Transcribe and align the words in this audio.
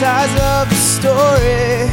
sides 0.00 0.32
of 0.32 0.70
the 0.70 0.76
story. 0.76 1.90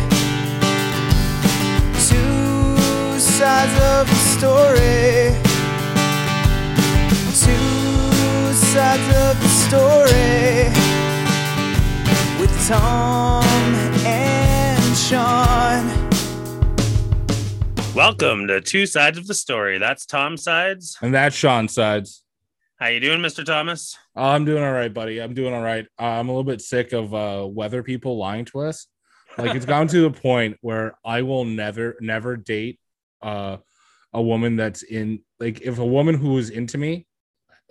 Two 2.07 3.19
sides 3.19 3.75
of 3.83 4.07
the 4.07 4.15
story. 4.15 5.35
Two 7.43 8.53
sides 8.53 9.07
of 9.13 9.33
the 9.41 9.49
story. 9.49 10.71
With 12.39 12.55
Tom 12.69 13.43
and 14.05 14.95
Sean. 14.95 15.83
Welcome 17.93 18.47
to 18.47 18.61
Two 18.61 18.85
Sides 18.85 19.17
of 19.17 19.27
the 19.27 19.33
Story. 19.33 19.79
That's 19.79 20.05
Tom 20.05 20.37
sides. 20.37 20.97
And 21.01 21.13
that's 21.13 21.35
Sean 21.35 21.67
sides. 21.67 22.23
How 22.79 22.89
you 22.89 22.99
doing, 22.99 23.21
Mr. 23.21 23.43
Thomas? 23.43 23.97
I'm 24.15 24.45
doing 24.45 24.63
all 24.63 24.71
right, 24.71 24.93
buddy. 24.93 25.19
I'm 25.19 25.33
doing 25.33 25.51
all 25.51 25.63
right. 25.63 25.87
Uh, 25.99 26.03
I'm 26.03 26.29
a 26.29 26.31
little 26.31 26.43
bit 26.43 26.61
sick 26.61 26.93
of 26.93 27.11
uh, 27.11 27.47
weather 27.49 27.81
people 27.81 28.17
lying 28.17 28.45
to 28.45 28.59
us. 28.59 28.85
Like 29.35 29.55
it's 29.55 29.65
gone 29.65 29.87
to 29.87 30.01
the 30.01 30.11
point 30.11 30.57
where 30.61 30.95
I 31.03 31.23
will 31.23 31.43
never, 31.43 31.97
never 32.01 32.37
date 32.37 32.79
uh, 33.23 33.57
a 34.13 34.21
woman 34.21 34.57
that's 34.57 34.83
in 34.83 35.21
like 35.39 35.61
if 35.61 35.79
a 35.79 35.85
woman 35.85 36.13
who 36.13 36.37
is 36.37 36.51
into 36.51 36.77
me, 36.77 37.07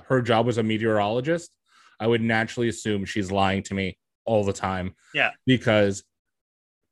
her 0.07 0.21
job 0.23 0.45
was 0.45 0.59
a 0.59 0.65
meteorologist, 0.65 1.53
I 2.01 2.09
would 2.09 2.21
naturally 2.21 2.69
assume 2.69 3.05
she's 3.05 3.31
lying 3.31 3.63
to 3.65 3.75
me 3.75 3.99
all 4.25 4.43
the 4.43 4.53
time. 4.53 4.97
Yeah. 5.15 5.31
Because 5.47 6.03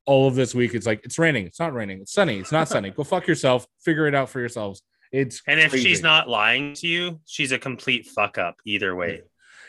all 0.06 0.28
of 0.28 0.36
this 0.36 0.54
week 0.54 0.74
it's 0.74 0.86
like 0.86 1.00
it's 1.04 1.18
raining, 1.18 1.46
it's 1.46 1.58
not 1.58 1.74
raining, 1.74 2.00
it's 2.02 2.12
sunny, 2.12 2.38
it's 2.38 2.52
not 2.52 2.68
sunny. 2.68 2.90
Go 2.90 3.02
fuck 3.02 3.26
yourself, 3.26 3.66
figure 3.80 4.06
it 4.06 4.14
out 4.14 4.28
for 4.28 4.38
yourselves. 4.38 4.82
It's 5.20 5.42
And 5.46 5.60
if 5.60 5.70
crazy. 5.70 5.88
she's 5.88 6.02
not 6.02 6.28
lying 6.28 6.74
to 6.74 6.88
you, 6.88 7.20
she's 7.24 7.52
a 7.52 7.58
complete 7.58 8.06
fuck 8.06 8.36
up 8.38 8.56
either 8.66 8.94
way. 8.96 9.22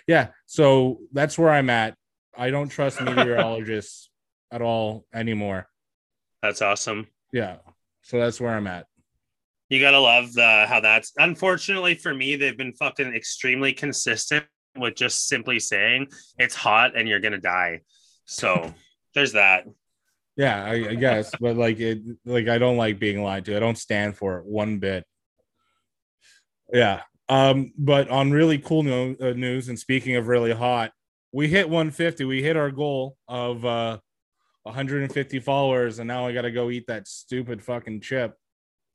yeah 0.07 0.27
so 0.45 0.99
that's 1.13 1.37
where 1.37 1.51
i'm 1.57 1.69
at 1.69 1.95
i 2.37 2.49
don't 2.51 2.69
trust 2.69 3.01
meteorologists 3.01 4.09
at 4.55 4.61
all 4.61 5.05
anymore 5.13 5.67
That's 6.43 6.61
awesome. 6.61 7.07
yeah 7.31 7.57
so 8.03 8.19
that's 8.19 8.39
where 8.41 8.53
i'm 8.57 8.67
at 8.67 8.85
You 9.69 9.79
gotta 9.79 9.99
love 9.99 10.33
the 10.33 10.65
how 10.67 10.79
that's 10.79 11.11
unfortunately 11.17 11.95
for 11.95 12.13
me, 12.13 12.35
they've 12.35 12.57
been 12.63 12.73
fucking 12.73 13.13
extremely 13.15 13.73
consistent 13.73 14.45
with 14.77 14.95
just 14.95 15.27
simply 15.27 15.59
saying 15.59 16.07
it's 16.37 16.53
hot 16.55 16.95
and 16.97 17.07
you're 17.09 17.19
gonna 17.25 17.39
die. 17.57 17.81
So 18.25 18.73
there's 19.15 19.31
that. 19.33 19.65
yeah 20.37 20.57
i, 20.65 20.73
I 20.91 20.95
guess 20.95 21.31
but 21.39 21.55
like 21.55 21.79
it 21.79 21.99
like 22.25 22.47
i 22.49 22.57
don't 22.57 22.77
like 22.77 22.99
being 22.99 23.23
lied 23.23 23.45
to 23.45 23.55
i 23.55 23.59
don't 23.65 23.77
stand 23.87 24.17
for 24.17 24.37
it 24.39 24.45
one 24.45 24.79
bit 24.79 25.03
yeah 26.73 27.01
um 27.29 27.71
but 27.77 28.09
on 28.09 28.31
really 28.31 28.57
cool 28.57 28.83
no- 28.83 29.15
uh, 29.21 29.31
news 29.31 29.69
and 29.69 29.77
speaking 29.79 30.15
of 30.15 30.27
really 30.27 30.51
hot 30.51 30.91
we 31.31 31.47
hit 31.47 31.69
150 31.69 32.25
we 32.25 32.41
hit 32.41 32.55
our 32.57 32.71
goal 32.71 33.17
of 33.27 33.65
uh 33.65 33.97
150 34.63 35.39
followers 35.39 35.99
and 35.99 36.07
now 36.07 36.25
i 36.25 36.31
gotta 36.33 36.51
go 36.51 36.69
eat 36.69 36.85
that 36.87 37.07
stupid 37.07 37.61
fucking 37.63 38.01
chip 38.01 38.35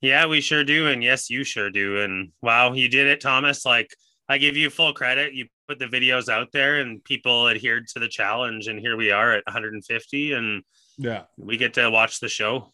Yeah, 0.02 0.26
we 0.26 0.40
sure 0.40 0.64
do. 0.64 0.88
And 0.88 1.04
yes, 1.04 1.28
you 1.28 1.44
sure 1.44 1.70
do. 1.70 2.00
And 2.00 2.32
wow, 2.40 2.72
you 2.72 2.88
did 2.88 3.06
it, 3.06 3.20
Thomas. 3.20 3.66
Like 3.66 3.90
I 4.30 4.38
give 4.38 4.56
you 4.56 4.70
full 4.70 4.94
credit. 4.94 5.34
You 5.34 5.46
put 5.68 5.78
the 5.78 5.84
videos 5.92 6.30
out 6.30 6.48
there 6.52 6.80
and 6.80 7.04
people 7.04 7.48
adhered 7.50 7.86
to 7.88 8.00
the 8.00 8.08
challenge. 8.08 8.66
And 8.66 8.80
here 8.80 8.96
we 8.96 9.10
are 9.12 9.32
at 9.32 9.44
150 9.46 10.32
and 10.32 10.62
yeah 10.96 11.24
we 11.36 11.58
get 11.58 11.74
to 11.74 11.90
watch 11.90 12.18
the 12.20 12.28
show. 12.30 12.72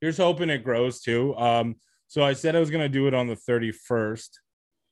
here's 0.00 0.16
hoping 0.18 0.50
it 0.50 0.64
grows 0.64 1.00
too. 1.00 1.36
Um, 1.36 1.76
so 2.08 2.22
I 2.22 2.32
said 2.32 2.56
I 2.56 2.60
was 2.60 2.70
gonna 2.70 2.88
do 2.88 3.06
it 3.06 3.14
on 3.14 3.26
the 3.26 3.36
31st, 3.36 4.28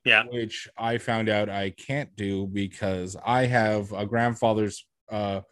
Yeah. 0.05 0.25
which 0.31 0.69
I 0.77 0.99
found 0.99 1.29
out 1.29 1.49
I 1.49 1.71
can't 1.71 2.15
do 2.17 2.47
because 2.47 3.17
I 3.25 3.47
have 3.47 3.93
a 3.93 4.07
grandfather's 4.07 4.87
uh 5.11 5.43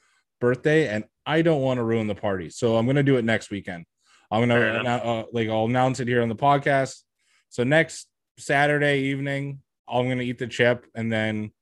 birthday 0.40 0.88
and 0.88 1.04
I 1.24 1.42
don't 1.42 1.62
want 1.62 1.78
to 1.78 1.84
ruin 1.84 2.06
the 2.08 2.14
party. 2.14 2.50
So 2.50 2.76
I'm 2.76 2.86
gonna 2.86 3.02
do 3.02 3.16
it 3.16 3.24
next 3.24 3.50
weekend. 3.50 3.84
I'm 4.30 4.40
gonna 4.48 4.60
annou- 4.60 5.06
uh, 5.06 5.24
like 5.32 5.48
I'll 5.48 5.66
announce 5.66 6.00
it 6.00 6.08
here 6.08 6.22
on 6.22 6.28
the 6.28 6.34
podcast. 6.34 7.02
So 7.50 7.64
next 7.64 8.08
Saturday 8.38 9.00
evening, 9.02 9.60
I'm 9.88 10.08
gonna 10.08 10.22
eat 10.22 10.38
the 10.38 10.46
chip 10.48 10.86
and 10.94 11.12
then 11.12 11.52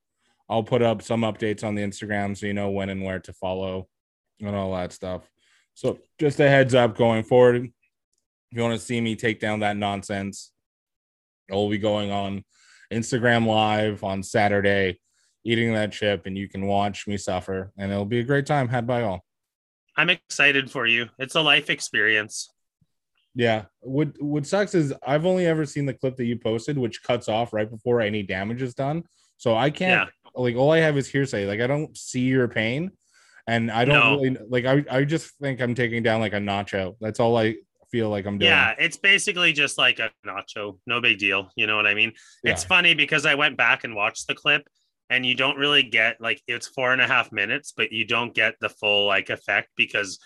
I'll 0.49 0.63
put 0.63 0.81
up 0.81 1.01
some 1.01 1.21
updates 1.21 1.63
on 1.63 1.75
the 1.75 1.81
Instagram 1.83 2.35
so 2.37 2.45
you 2.45 2.53
know 2.53 2.71
when 2.71 2.89
and 2.89 3.03
where 3.03 3.19
to 3.19 3.33
follow 3.33 3.87
and 4.39 4.55
all 4.55 4.73
that 4.75 4.91
stuff. 4.93 5.29
So 5.75 5.99
just 6.19 6.39
a 6.39 6.49
heads 6.49 6.73
up 6.75 6.97
going 6.97 7.23
forward. 7.23 7.71
If 8.51 8.57
you 8.57 8.63
want 8.63 8.77
to 8.77 8.85
see 8.85 8.99
me 8.99 9.15
take 9.15 9.39
down 9.39 9.61
that 9.61 9.77
nonsense, 9.77 10.51
I'll 11.49 11.69
be 11.69 11.77
going 11.77 12.11
on 12.11 12.43
Instagram 12.91 13.45
live 13.47 14.03
on 14.03 14.23
Saturday, 14.23 14.99
eating 15.45 15.73
that 15.73 15.93
chip, 15.93 16.25
and 16.25 16.37
you 16.37 16.49
can 16.49 16.65
watch 16.67 17.07
me 17.07 17.15
suffer, 17.15 17.71
and 17.77 17.91
it'll 17.91 18.03
be 18.05 18.19
a 18.19 18.23
great 18.25 18.45
time 18.45 18.67
had 18.67 18.85
by 18.85 19.03
all. 19.03 19.23
I'm 19.95 20.09
excited 20.09 20.69
for 20.69 20.85
you. 20.85 21.07
It's 21.17 21.35
a 21.35 21.41
life 21.41 21.69
experience. 21.69 22.49
Yeah. 23.35 23.65
What 23.79 24.21
what 24.21 24.45
sucks 24.45 24.75
is 24.75 24.93
I've 25.07 25.25
only 25.25 25.45
ever 25.45 25.65
seen 25.65 25.85
the 25.85 25.93
clip 25.93 26.17
that 26.17 26.25
you 26.25 26.37
posted, 26.37 26.77
which 26.77 27.03
cuts 27.03 27.29
off 27.29 27.53
right 27.53 27.69
before 27.69 28.01
any 28.01 28.23
damage 28.23 28.61
is 28.61 28.73
done. 28.73 29.03
So 29.37 29.55
I 29.55 29.69
can't 29.69 30.09
like 30.35 30.55
all 30.57 30.71
I 30.71 30.79
have 30.79 30.97
is 30.97 31.07
hearsay. 31.07 31.45
Like 31.47 31.61
I 31.61 31.67
don't 31.67 31.95
see 31.97 32.21
your 32.21 32.49
pain. 32.49 32.91
And 33.47 33.71
I 33.71 33.85
don't 33.85 33.99
No. 33.99 34.15
really 34.15 34.37
like 34.49 34.65
I, 34.65 34.83
I 34.99 35.03
just 35.05 35.37
think 35.41 35.61
I'm 35.61 35.75
taking 35.75 36.03
down 36.03 36.19
like 36.19 36.33
a 36.33 36.37
nacho. 36.37 36.95
That's 36.99 37.21
all 37.21 37.37
I 37.37 37.55
feel 37.91 38.09
like 38.09 38.25
I'm 38.25 38.37
doing. 38.37 38.49
Yeah, 38.51 38.73
it's 38.79 38.97
basically 38.97 39.53
just 39.53 39.77
like 39.77 39.99
a 39.99 40.11
nacho. 40.25 40.79
No 40.87 41.01
big 41.01 41.19
deal. 41.19 41.49
You 41.55 41.67
know 41.67 41.75
what 41.75 41.87
I 41.87 41.93
mean? 41.93 42.13
Yeah. 42.43 42.53
It's 42.53 42.63
funny 42.63 42.93
because 42.93 43.25
I 43.25 43.35
went 43.35 43.57
back 43.57 43.83
and 43.83 43.93
watched 43.95 44.27
the 44.27 44.35
clip 44.35 44.67
and 45.09 45.25
you 45.25 45.35
don't 45.35 45.57
really 45.57 45.83
get 45.83 46.21
like 46.21 46.41
it's 46.47 46.67
four 46.67 46.93
and 46.93 47.01
a 47.01 47.07
half 47.07 47.31
minutes, 47.31 47.73
but 47.75 47.91
you 47.91 48.05
don't 48.05 48.33
get 48.33 48.55
the 48.61 48.69
full 48.69 49.05
like 49.05 49.29
effect 49.29 49.69
because 49.75 50.19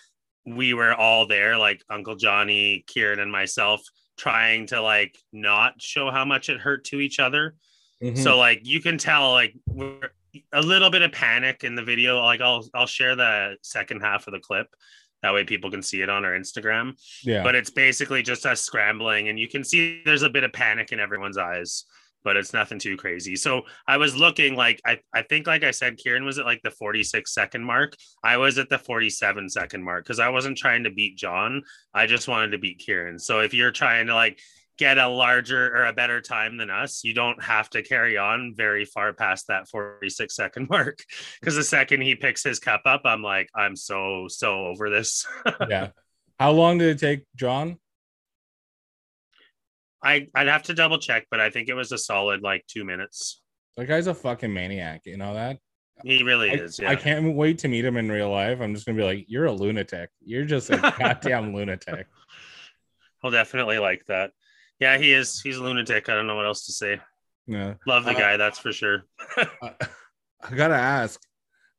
we 0.46 0.74
were 0.76 0.94
all 0.94 1.28
there, 1.28 1.58
like 1.58 1.82
Uncle 1.90 2.16
Johnny, 2.16 2.86
Kieran, 2.88 3.20
and 3.20 3.32
myself, 3.32 3.82
trying 4.16 4.68
to 4.68 4.82
like 4.82 5.18
not 5.34 5.82
show 5.82 6.12
how 6.12 6.24
much 6.24 6.50
it 6.50 6.60
hurt 6.60 6.86
to 6.86 7.00
each 7.00 7.20
other. 7.20 7.56
Mhm. 8.02 8.18
So 8.18 8.38
like 8.38 8.62
you 8.64 8.80
can 8.80 8.98
tell 8.98 9.32
like 9.32 9.56
we're 9.68 10.12
a 10.52 10.62
little 10.62 10.90
bit 10.90 11.02
of 11.02 11.12
panic 11.12 11.64
in 11.64 11.76
the 11.76 11.84
video. 11.84 12.22
Like 12.22 12.42
I'll 12.42 12.68
I'll 12.76 12.86
share 12.86 13.16
the 13.16 13.58
second 13.64 14.02
half 14.02 14.28
of 14.28 14.34
the 14.34 14.40
clip. 14.40 14.68
That 15.24 15.34
way 15.34 15.44
people 15.44 15.72
can 15.72 15.82
see 15.82 16.02
it 16.02 16.10
on 16.10 16.26
our 16.26 16.32
Instagram. 16.38 16.94
yeah. 17.24 17.44
But 17.44 17.56
it's 17.56 17.70
basically 17.70 18.22
just 18.22 18.46
us 18.46 18.62
scrambling 18.62 19.30
and 19.30 19.40
you 19.40 19.48
can 19.48 19.64
see 19.64 20.02
there's 20.06 20.24
a 20.24 20.30
bit 20.30 20.44
of 20.44 20.54
panic 20.54 20.92
in 20.92 21.00
everyone's 21.00 21.38
eyes, 21.38 21.86
but 22.24 22.38
it's 22.38 22.54
nothing 22.54 22.80
too 22.80 22.98
crazy. 22.98 23.36
So 23.36 23.64
I 23.88 23.98
was 23.98 24.16
looking 24.16 24.56
like 24.56 24.82
I, 24.86 25.00
I 25.14 25.24
think 25.24 25.48
like 25.48 25.64
I 25.64 25.72
said, 25.72 25.98
Kieran 25.98 26.26
was 26.26 26.38
at 26.38 26.46
like 26.46 26.62
the 26.64 26.72
46 26.72 27.34
second 27.34 27.64
mark. 27.64 27.96
I 28.24 28.38
was 28.38 28.58
at 28.58 28.70
the 28.70 28.78
47 28.78 29.50
second 29.50 29.84
mark 29.84 30.04
because 30.04 30.20
I 30.20 30.30
wasn't 30.30 30.58
trying 30.58 30.84
to 30.84 30.92
beat 30.92 31.18
John. 31.18 31.64
I 31.94 32.06
just 32.06 32.28
wanted 32.28 32.52
to 32.52 32.60
beat 32.60 32.80
Kieran. 32.80 33.18
So 33.18 33.40
if 33.40 33.54
you're 33.54 33.72
trying 33.72 34.08
to 34.08 34.16
like 34.16 34.40
get 34.78 34.98
a 34.98 35.08
larger 35.08 35.76
or 35.76 35.86
a 35.86 35.94
better 35.94 36.22
time 36.22 36.58
than 36.58 36.70
us, 36.70 37.04
you 37.04 37.14
don't 37.14 37.42
have 37.44 37.70
to 37.70 37.82
carry 37.82 38.18
on 38.18 38.54
very 38.56 38.86
far 38.86 39.14
past 39.14 39.48
that 39.48 39.68
46 39.68 40.36
second 40.36 40.70
mark. 40.70 41.00
Because 41.40 41.56
the 41.56 41.64
second 41.64 42.02
he 42.02 42.16
picks 42.16 42.44
his 42.44 42.60
cup 42.60 42.82
up, 42.86 43.02
I'm 43.06 43.22
like, 43.22 43.50
I'm 43.56 43.76
so, 43.76 44.28
so 44.28 44.66
over 44.66 44.90
this. 44.90 45.26
yeah. 45.70 45.90
How 46.40 46.52
long 46.52 46.78
did 46.78 46.90
it 46.90 47.00
take, 47.00 47.24
John? 47.36 47.78
I, 50.04 50.28
I'd 50.36 50.48
have 50.48 50.64
to 50.64 50.74
double 50.74 51.00
check, 51.00 51.26
but 51.32 51.40
I 51.40 51.50
think 51.50 51.70
it 51.70 51.74
was 51.74 51.92
a 51.92 51.98
solid 51.98 52.42
like 52.42 52.66
two 52.68 52.84
minutes. 52.86 53.42
That 53.78 53.88
guy's 53.88 54.08
a 54.08 54.14
fucking 54.14 54.54
maniac. 54.54 55.02
You 55.06 55.18
know 55.18 55.34
that? 55.34 55.58
He 56.04 56.24
really 56.24 56.52
I, 56.52 56.56
is. 56.56 56.80
Yeah. 56.80 56.90
I 56.90 56.96
can't 56.96 57.36
wait 57.36 57.60
to 57.60 57.68
meet 57.68 57.86
him 57.86 57.98
in 57.98 58.12
real 58.12 58.30
life. 58.30 58.60
I'm 58.62 58.74
just 58.74 58.86
gonna 58.86 58.98
be 58.98 59.04
like, 59.04 59.26
you're 59.28 59.46
a 59.46 59.52
lunatic. 59.52 60.10
You're 60.22 60.46
just 60.46 60.70
a 60.70 60.78
goddamn 61.00 61.56
lunatic. 61.56 62.08
I'll 63.24 63.32
definitely 63.32 63.80
like 63.80 64.06
that. 64.08 64.32
Yeah, 64.80 64.98
he 64.98 65.14
is. 65.14 65.42
He's 65.42 65.58
a 65.58 65.64
lunatic. 65.64 66.10
I 66.10 66.14
don't 66.16 66.28
know 66.28 66.36
what 66.36 66.46
else 66.46 66.66
to 66.66 66.72
say. 66.74 67.00
Yeah. 67.48 67.76
Love 67.88 68.06
the 68.06 68.12
Uh, 68.12 68.20
guy, 68.20 68.38
that's 68.38 68.60
for 68.60 68.72
sure. 68.72 69.04
I, 69.38 69.74
I 70.44 70.56
gotta 70.56 70.76
ask, 70.76 71.22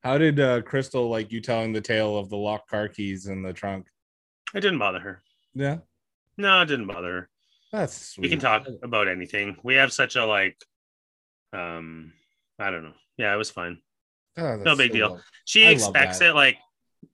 how 0.03 0.17
did 0.19 0.39
uh, 0.41 0.63
Crystal 0.63 1.09
like 1.09 1.33
you 1.33 1.41
telling 1.41 1.73
the 1.73 1.81
tale 1.81 2.17
of 2.17 2.31
the 2.31 2.37
locked 2.37 2.71
car 2.71 2.89
keys 2.89 3.27
in 3.27 3.43
the 3.43 3.53
trunk? 3.53 3.87
It 4.55 4.61
didn't 4.61 4.79
bother 4.79 5.01
her. 5.01 5.23
Yeah, 5.55 5.79
No, 6.39 6.63
it 6.63 6.67
didn't 6.67 6.87
bother 6.87 7.13
her. 7.13 7.29
that's 7.73 8.13
sweet. 8.13 8.23
We 8.23 8.29
can 8.29 8.39
talk 8.39 8.67
about 8.83 9.09
anything. 9.09 9.57
We 9.63 9.75
have 9.75 9.93
such 9.93 10.17
a 10.17 10.25
like 10.25 10.57
um 11.53 12.13
I 12.59 12.71
don't 12.71 12.85
know. 12.85 12.95
Yeah, 13.17 13.35
it 13.35 13.37
was 13.39 13.51
fine. 13.51 13.79
Oh, 14.39 14.57
no 14.57 14.77
big 14.77 14.91
so 14.91 14.97
deal. 14.97 15.11
love- 15.11 15.23
She 15.45 15.67
I 15.67 15.71
expects 15.71 16.21
it 16.21 16.35
like 16.35 16.59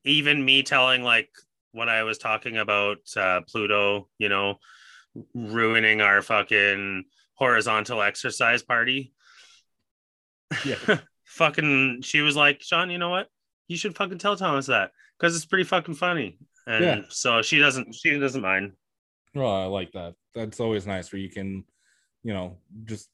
even 0.05 0.43
me 0.43 0.63
telling 0.63 1.03
like 1.03 1.29
what 1.71 1.89
I 1.89 2.03
was 2.03 2.17
talking 2.17 2.57
about 2.57 2.97
uh 3.17 3.41
Pluto, 3.47 4.09
you 4.19 4.29
know, 4.29 4.59
ruining 5.33 6.01
our 6.01 6.21
fucking 6.21 7.05
horizontal 7.35 8.01
exercise 8.01 8.63
party. 8.63 9.13
Yeah. 10.65 10.99
fucking 11.25 12.01
she 12.03 12.21
was 12.21 12.35
like, 12.35 12.61
Sean, 12.61 12.89
you 12.89 12.97
know 12.97 13.09
what? 13.09 13.27
You 13.67 13.77
should 13.77 13.95
fucking 13.95 14.19
tell 14.19 14.35
Thomas 14.35 14.67
that 14.67 14.91
because 15.17 15.35
it's 15.35 15.45
pretty 15.45 15.63
fucking 15.63 15.95
funny. 15.95 16.37
And 16.67 16.83
Yeah. 16.83 17.01
so 17.09 17.41
she 17.41 17.59
doesn't 17.59 17.93
she 17.95 18.17
doesn't 18.19 18.41
mind. 18.41 18.73
Well, 19.35 19.51
I 19.51 19.65
like 19.65 19.91
that. 19.93 20.13
That's 20.35 20.59
always 20.59 20.85
nice 20.85 21.11
where 21.11 21.19
you 21.21 21.29
can, 21.29 21.63
you 22.23 22.33
know, 22.33 22.57
just 22.85 23.09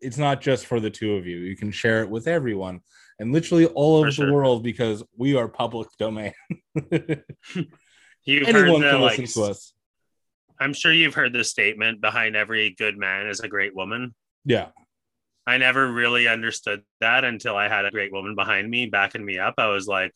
it's 0.00 0.18
not 0.18 0.42
just 0.42 0.66
for 0.66 0.80
the 0.80 0.90
two 0.90 1.14
of 1.14 1.26
you. 1.26 1.38
You 1.38 1.56
can 1.56 1.70
share 1.70 2.02
it 2.02 2.10
with 2.10 2.26
everyone. 2.28 2.80
and 3.18 3.32
literally 3.32 3.64
all 3.66 3.96
over 3.96 4.10
For 4.12 4.26
the 4.26 4.32
world 4.32 4.62
because 4.62 5.02
we 5.16 5.34
are 5.36 5.48
public 5.48 5.88
domain. 5.98 6.32
You've 8.26 8.48
Anyone 8.48 8.80
the, 8.80 8.90
can 8.90 9.00
like, 9.00 9.18
listen 9.18 9.42
to 9.42 9.50
us. 9.50 9.72
I'm 10.60 10.72
sure 10.72 10.92
you've 10.92 11.14
heard 11.14 11.32
the 11.32 11.44
statement 11.44 12.00
behind 12.00 12.36
every 12.36 12.70
good 12.70 12.96
man 12.96 13.26
is 13.26 13.40
a 13.40 13.48
great 13.48 13.74
woman. 13.74 14.14
Yeah. 14.44 14.68
I 15.46 15.58
never 15.58 15.92
really 15.92 16.26
understood 16.26 16.82
that 17.00 17.24
until 17.24 17.56
I 17.56 17.68
had 17.68 17.84
a 17.84 17.90
great 17.90 18.12
woman 18.12 18.34
behind 18.34 18.70
me 18.70 18.86
backing 18.86 19.24
me 19.24 19.38
up. 19.38 19.54
I 19.58 19.68
was 19.68 19.86
like, 19.86 20.12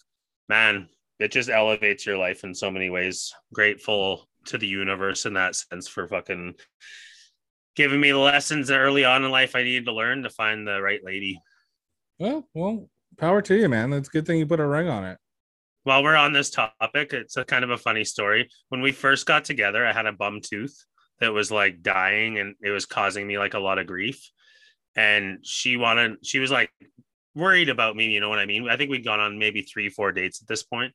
man, 0.49 0.89
it 1.19 1.33
just 1.33 1.51
elevates 1.51 2.07
your 2.07 2.17
life 2.17 2.45
in 2.45 2.55
so 2.55 2.71
many 2.71 2.89
ways. 2.89 3.33
Grateful 3.53 4.29
to 4.47 4.59
the 4.59 4.67
universe 4.67 5.27
in 5.27 5.35
that 5.35 5.57
sense 5.57 5.89
for 5.89 6.07
fucking 6.09 6.55
giving 7.77 8.01
me 8.01 8.11
the 8.11 8.19
lessons 8.19 8.71
early 8.71 9.05
on 9.05 9.25
in 9.25 9.31
life 9.31 9.55
I 9.55 9.63
needed 9.63 9.85
to 9.87 9.93
learn 9.93 10.23
to 10.23 10.31
find 10.31 10.67
the 10.67 10.81
right 10.81 11.01
lady. 11.05 11.41
Well, 12.19 12.49
well, 12.55 12.89
power 13.19 13.43
to 13.43 13.55
you, 13.55 13.69
man. 13.69 13.93
It's 13.93 14.09
a 14.09 14.11
good 14.11 14.27
thing 14.27 14.39
you 14.39 14.47
put 14.47 14.61
a 14.61 14.67
ring 14.67 14.89
on 14.89 15.05
it. 15.05 15.19
While 15.89 16.03
we're 16.03 16.17
on 16.17 16.35
this 16.35 16.51
topic, 16.51 17.15
it's 17.15 17.39
a 17.39 17.47
kind 17.47 17.65
of 17.65 17.71
a 17.71 17.79
funny 17.79 18.05
story. 18.05 18.51
When 18.69 18.83
we 18.83 18.93
first 18.93 19.25
got 19.25 19.47
together, 19.47 19.87
I 19.87 19.95
had 19.95 20.05
a 20.05 20.13
bum 20.13 20.43
tooth 20.43 20.85
that 21.19 21.33
was 21.33 21.51
like 21.51 21.81
dying 21.81 22.39
and 22.39 22.57
it 22.63 22.69
was 22.69 22.85
causing 22.85 23.27
me 23.27 23.39
like 23.39 23.55
a 23.55 23.59
lot 23.59 23.79
of 23.79 23.87
grief. 23.87 24.23
And 24.97 25.39
she 25.43 25.79
wanted, 25.79 26.19
she 26.23 26.41
was 26.41 26.51
like 26.51 26.69
worried 27.35 27.71
about 27.71 27.97
me, 27.97 28.11
you 28.11 28.21
know 28.21 28.29
what 28.29 28.39
I 28.39 28.45
mean? 28.45 28.69
I 28.69 28.77
think 28.77 28.91
we'd 28.91 29.03
gone 29.03 29.19
on 29.19 29.39
maybe 29.39 29.63
three, 29.63 29.89
four 29.89 30.13
dates 30.13 30.43
at 30.43 30.47
this 30.47 30.63
point. 30.63 30.93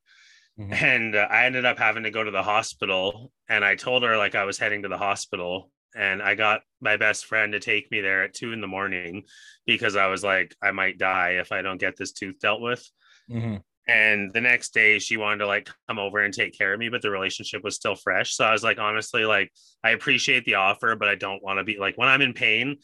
Mhm. 0.59 0.79
And 0.79 1.15
uh, 1.15 1.27
I 1.27 1.45
ended 1.45 1.65
up 1.65 1.79
having 1.79 2.03
to 2.03 2.11
go 2.11 2.23
to 2.23 2.29
the 2.29 2.43
hospital. 2.43 3.31
And 3.49 3.65
I 3.65 3.73
told 3.73 4.03
her 4.03 4.15
like 4.15 4.35
I 4.35 4.43
was 4.43 4.59
heading 4.59 4.83
to 4.83 4.89
the 4.89 4.97
hospital. 4.99 5.71
And 5.95 6.21
I 6.21 6.35
got 6.35 6.61
my 6.81 6.97
best 6.97 7.25
friend 7.25 7.53
to 7.53 7.59
take 7.59 7.89
me 7.89 8.01
there 8.01 8.25
at 8.25 8.35
two 8.35 8.53
in 8.53 8.61
the 8.61 8.67
morning 8.67 9.23
because 9.65 9.95
I 9.95 10.05
was 10.05 10.23
like, 10.23 10.55
I 10.61 10.69
might 10.69 10.99
die 10.99 11.37
if 11.39 11.51
I 11.51 11.63
don't 11.63 11.81
get 11.81 11.97
this 11.97 12.11
tooth 12.11 12.37
dealt 12.39 12.61
with. 12.61 12.87
Mhm. 13.27 13.63
And 13.87 14.31
the 14.31 14.39
next 14.39 14.73
day, 14.73 14.97
she 14.99 15.17
wanted 15.17 15.39
to 15.39 15.47
like 15.47 15.69
come 15.89 15.99
over 15.99 16.19
and 16.19 16.33
take 16.33 16.57
care 16.57 16.73
of 16.73 16.79
me, 16.79 16.87
but 16.87 17.01
the 17.01 17.09
relationship 17.09 17.63
was 17.63 17.75
still 17.75 17.95
fresh. 17.95 18.35
So 18.35 18.45
I 18.45 18.53
was 18.53 18.63
like, 18.63 18.79
honestly, 18.79 19.25
like, 19.25 19.51
I 19.83 19.89
appreciate 19.89 20.45
the 20.45 20.55
offer, 20.55 20.95
but 20.95 21.09
I 21.09 21.15
don't 21.15 21.43
want 21.43 21.59
to 21.59 21.65
be 21.65 21.77
like, 21.77 21.97
when 21.97 22.07
I'm 22.07 22.21
in 22.21 22.33
pain, 22.33 22.77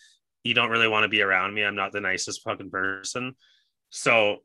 you 0.44 0.54
don't 0.54 0.70
really 0.70 0.90
want 0.90 1.04
to 1.04 1.10
be 1.10 1.22
around 1.22 1.54
me. 1.54 1.64
I'm 1.64 1.76
not 1.76 1.94
the 1.94 2.02
nicest 2.02 2.44
fucking 2.44 2.70
person. 2.70 3.36
So 3.92 4.38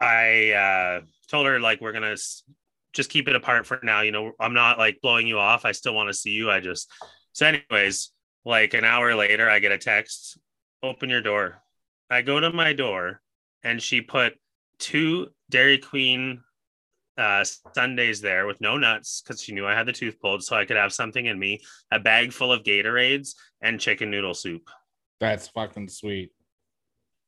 I 0.00 0.52
uh, 0.52 1.00
told 1.28 1.46
her, 1.46 1.60
like, 1.60 1.80
we're 1.82 1.94
s- 2.12 2.44
just 2.94 3.10
keep 3.10 3.28
it 3.28 3.36
apart 3.36 3.66
for 3.66 3.78
now. 3.82 4.00
You 4.00 4.12
know, 4.12 4.32
I'm 4.40 4.54
not 4.54 4.78
like 4.78 5.00
blowing 5.02 5.26
you 5.26 5.38
off. 5.38 5.66
I 5.66 5.72
still 5.72 5.94
want 5.94 6.08
to 6.08 6.14
see 6.14 6.30
you. 6.30 6.50
I 6.50 6.60
just, 6.60 6.90
so, 7.32 7.46
anyways, 7.46 8.10
like 8.46 8.72
an 8.72 8.84
hour 8.84 9.14
later, 9.14 9.50
I 9.50 9.58
get 9.58 9.72
a 9.72 9.78
text, 9.78 10.38
open 10.82 11.10
your 11.10 11.20
door. 11.20 11.62
I 12.10 12.22
go 12.22 12.40
to 12.40 12.50
my 12.52 12.72
door 12.72 13.20
and 13.62 13.82
she 13.82 14.00
put 14.00 14.34
two 14.78 15.28
Dairy 15.50 15.78
Queen 15.78 16.42
uh, 17.16 17.44
sundaes 17.74 18.20
there 18.20 18.46
with 18.46 18.60
no 18.60 18.78
nuts 18.78 19.22
because 19.22 19.42
she 19.42 19.52
knew 19.52 19.66
I 19.66 19.74
had 19.74 19.86
the 19.86 19.92
tooth 19.92 20.20
pulled, 20.20 20.44
so 20.44 20.56
I 20.56 20.64
could 20.64 20.76
have 20.76 20.92
something 20.92 21.26
in 21.26 21.38
me, 21.38 21.60
a 21.90 21.98
bag 21.98 22.32
full 22.32 22.52
of 22.52 22.62
Gatorades 22.62 23.34
and 23.60 23.80
chicken 23.80 24.10
noodle 24.10 24.34
soup. 24.34 24.62
That's 25.20 25.48
fucking 25.48 25.88
sweet. 25.88 26.30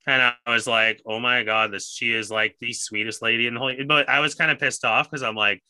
And 0.06 0.22
I 0.22 0.50
was 0.50 0.66
like, 0.66 1.02
oh 1.04 1.18
my 1.18 1.42
God, 1.42 1.72
this 1.72 1.90
she 1.90 2.12
is 2.12 2.30
like 2.30 2.56
the 2.60 2.72
sweetest 2.72 3.20
lady 3.20 3.46
in 3.46 3.54
the 3.54 3.60
whole 3.60 3.74
but 3.86 4.08
I 4.08 4.20
was 4.20 4.34
kind 4.34 4.50
of 4.50 4.58
pissed 4.58 4.84
off 4.84 5.10
because 5.10 5.22
I'm 5.22 5.34
like, 5.34 5.62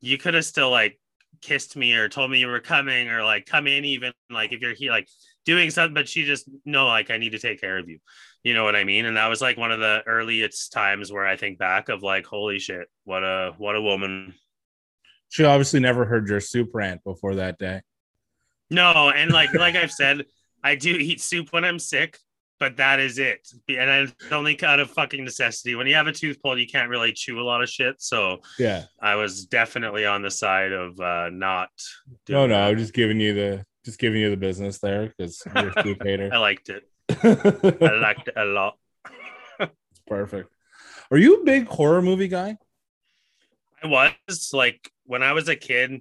you 0.00 0.18
could 0.18 0.34
have 0.34 0.44
still 0.44 0.70
like 0.70 0.98
kissed 1.42 1.76
me 1.76 1.92
or 1.94 2.08
told 2.08 2.30
me 2.30 2.38
you 2.38 2.46
were 2.46 2.60
coming 2.60 3.08
or 3.08 3.22
like 3.24 3.44
come 3.44 3.66
in 3.66 3.84
even 3.84 4.12
like 4.30 4.52
if 4.52 4.60
you're 4.60 4.74
here 4.74 4.90
like 4.90 5.08
doing 5.44 5.70
something, 5.70 5.94
but 5.94 6.08
she 6.08 6.24
just 6.24 6.48
no, 6.64 6.86
like 6.86 7.10
I 7.10 7.18
need 7.18 7.32
to 7.32 7.38
take 7.38 7.60
care 7.60 7.76
of 7.76 7.88
you. 7.88 7.98
You 8.44 8.52
know 8.52 8.62
what 8.62 8.76
I 8.76 8.84
mean? 8.84 9.06
And 9.06 9.16
that 9.16 9.28
was 9.28 9.40
like 9.40 9.56
one 9.56 9.72
of 9.72 9.80
the 9.80 10.02
earliest 10.06 10.70
times 10.70 11.10
where 11.10 11.26
I 11.26 11.34
think 11.36 11.58
back 11.58 11.88
of 11.88 12.02
like, 12.02 12.26
holy 12.26 12.58
shit, 12.58 12.88
what 13.04 13.24
a 13.24 13.54
what 13.56 13.74
a 13.74 13.80
woman. 13.80 14.34
She 15.30 15.44
obviously 15.44 15.80
never 15.80 16.04
heard 16.04 16.28
your 16.28 16.40
soup 16.40 16.70
rant 16.74 17.02
before 17.02 17.36
that 17.36 17.58
day. 17.58 17.80
No, 18.70 19.10
and 19.10 19.32
like 19.32 19.52
like 19.54 19.76
I've 19.76 19.90
said, 19.90 20.26
I 20.62 20.74
do 20.74 20.90
eat 20.90 21.22
soup 21.22 21.48
when 21.52 21.64
I'm 21.64 21.78
sick, 21.78 22.18
but 22.60 22.76
that 22.76 23.00
is 23.00 23.18
it. 23.18 23.48
And 23.68 24.10
it's 24.20 24.30
only 24.32 24.62
out 24.62 24.78
of 24.78 24.90
fucking 24.90 25.24
necessity. 25.24 25.74
When 25.74 25.86
you 25.86 25.94
have 25.94 26.06
a 26.06 26.12
tooth 26.12 26.40
pulled, 26.42 26.58
you 26.58 26.66
can't 26.66 26.90
really 26.90 27.12
chew 27.12 27.40
a 27.40 27.42
lot 27.42 27.62
of 27.62 27.70
shit. 27.70 27.96
So 28.02 28.42
Yeah. 28.58 28.84
I 29.00 29.14
was 29.16 29.46
definitely 29.46 30.04
on 30.04 30.20
the 30.20 30.30
side 30.30 30.72
of 30.72 31.00
uh 31.00 31.30
not 31.30 31.70
No, 32.28 32.46
no, 32.46 32.54
that. 32.54 32.68
I'm 32.68 32.76
just 32.78 32.92
giving 32.92 33.20
you 33.20 33.32
the 33.32 33.64
just 33.86 33.98
giving 33.98 34.20
you 34.20 34.28
the 34.28 34.36
business 34.36 34.80
there 34.80 35.06
because 35.16 35.42
you're 35.54 35.72
a 35.76 35.82
soup 35.82 36.02
hater. 36.04 36.28
I 36.30 36.36
liked 36.36 36.68
it. 36.68 36.84
I 37.22 37.98
liked 38.00 38.28
it 38.28 38.34
a 38.36 38.44
lot. 38.44 38.78
It's 39.60 40.00
perfect. 40.06 40.50
Are 41.10 41.16
you 41.18 41.40
a 41.40 41.44
big 41.44 41.66
horror 41.66 42.02
movie 42.02 42.28
guy? 42.28 42.58
I 43.82 44.16
was 44.28 44.50
like 44.52 44.90
when 45.04 45.22
I 45.22 45.32
was 45.32 45.48
a 45.48 45.56
kid, 45.56 46.00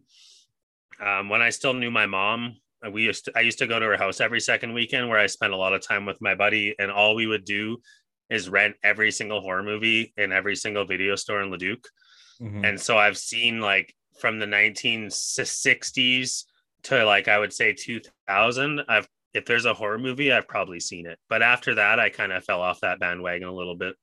um, 0.99 1.29
when 1.29 1.41
I 1.41 1.49
still 1.49 1.73
knew 1.73 1.91
my 1.91 2.05
mom, 2.05 2.57
uh, 2.85 2.89
we 2.89 3.03
used 3.03 3.25
to 3.25 3.33
I 3.35 3.41
used 3.41 3.59
to 3.59 3.67
go 3.67 3.79
to 3.79 3.85
her 3.85 3.97
house 3.97 4.21
every 4.21 4.39
second 4.39 4.73
weekend 4.73 5.09
where 5.09 5.19
I 5.19 5.27
spent 5.27 5.53
a 5.53 5.57
lot 5.57 5.73
of 5.73 5.85
time 5.85 6.05
with 6.05 6.21
my 6.21 6.35
buddy, 6.35 6.75
and 6.79 6.89
all 6.91 7.15
we 7.15 7.27
would 7.27 7.45
do 7.45 7.81
is 8.29 8.49
rent 8.49 8.75
every 8.83 9.11
single 9.11 9.41
horror 9.41 9.63
movie 9.63 10.13
in 10.17 10.31
every 10.31 10.55
single 10.55 10.85
video 10.85 11.15
store 11.15 11.41
in 11.41 11.51
Leduc. 11.51 11.85
Mhm. 12.41 12.65
And 12.65 12.79
so 12.79 12.97
I've 12.97 13.17
seen 13.17 13.59
like 13.59 13.93
from 14.19 14.39
the 14.39 14.47
1960s 14.47 16.45
to 16.83 17.03
like 17.05 17.27
I 17.27 17.37
would 17.37 17.53
say 17.53 17.73
2000. 17.73 18.81
I've 18.87 19.07
if 19.33 19.45
there's 19.45 19.65
a 19.65 19.73
horror 19.73 19.97
movie, 19.97 20.31
I've 20.31 20.47
probably 20.47 20.79
seen 20.79 21.05
it. 21.07 21.17
But 21.29 21.41
after 21.41 21.75
that, 21.75 21.99
I 21.99 22.09
kind 22.09 22.31
of 22.31 22.43
fell 22.43 22.61
off 22.61 22.81
that 22.81 22.99
bandwagon 22.99 23.47
a 23.47 23.53
little 23.53 23.75
bit. 23.75 23.95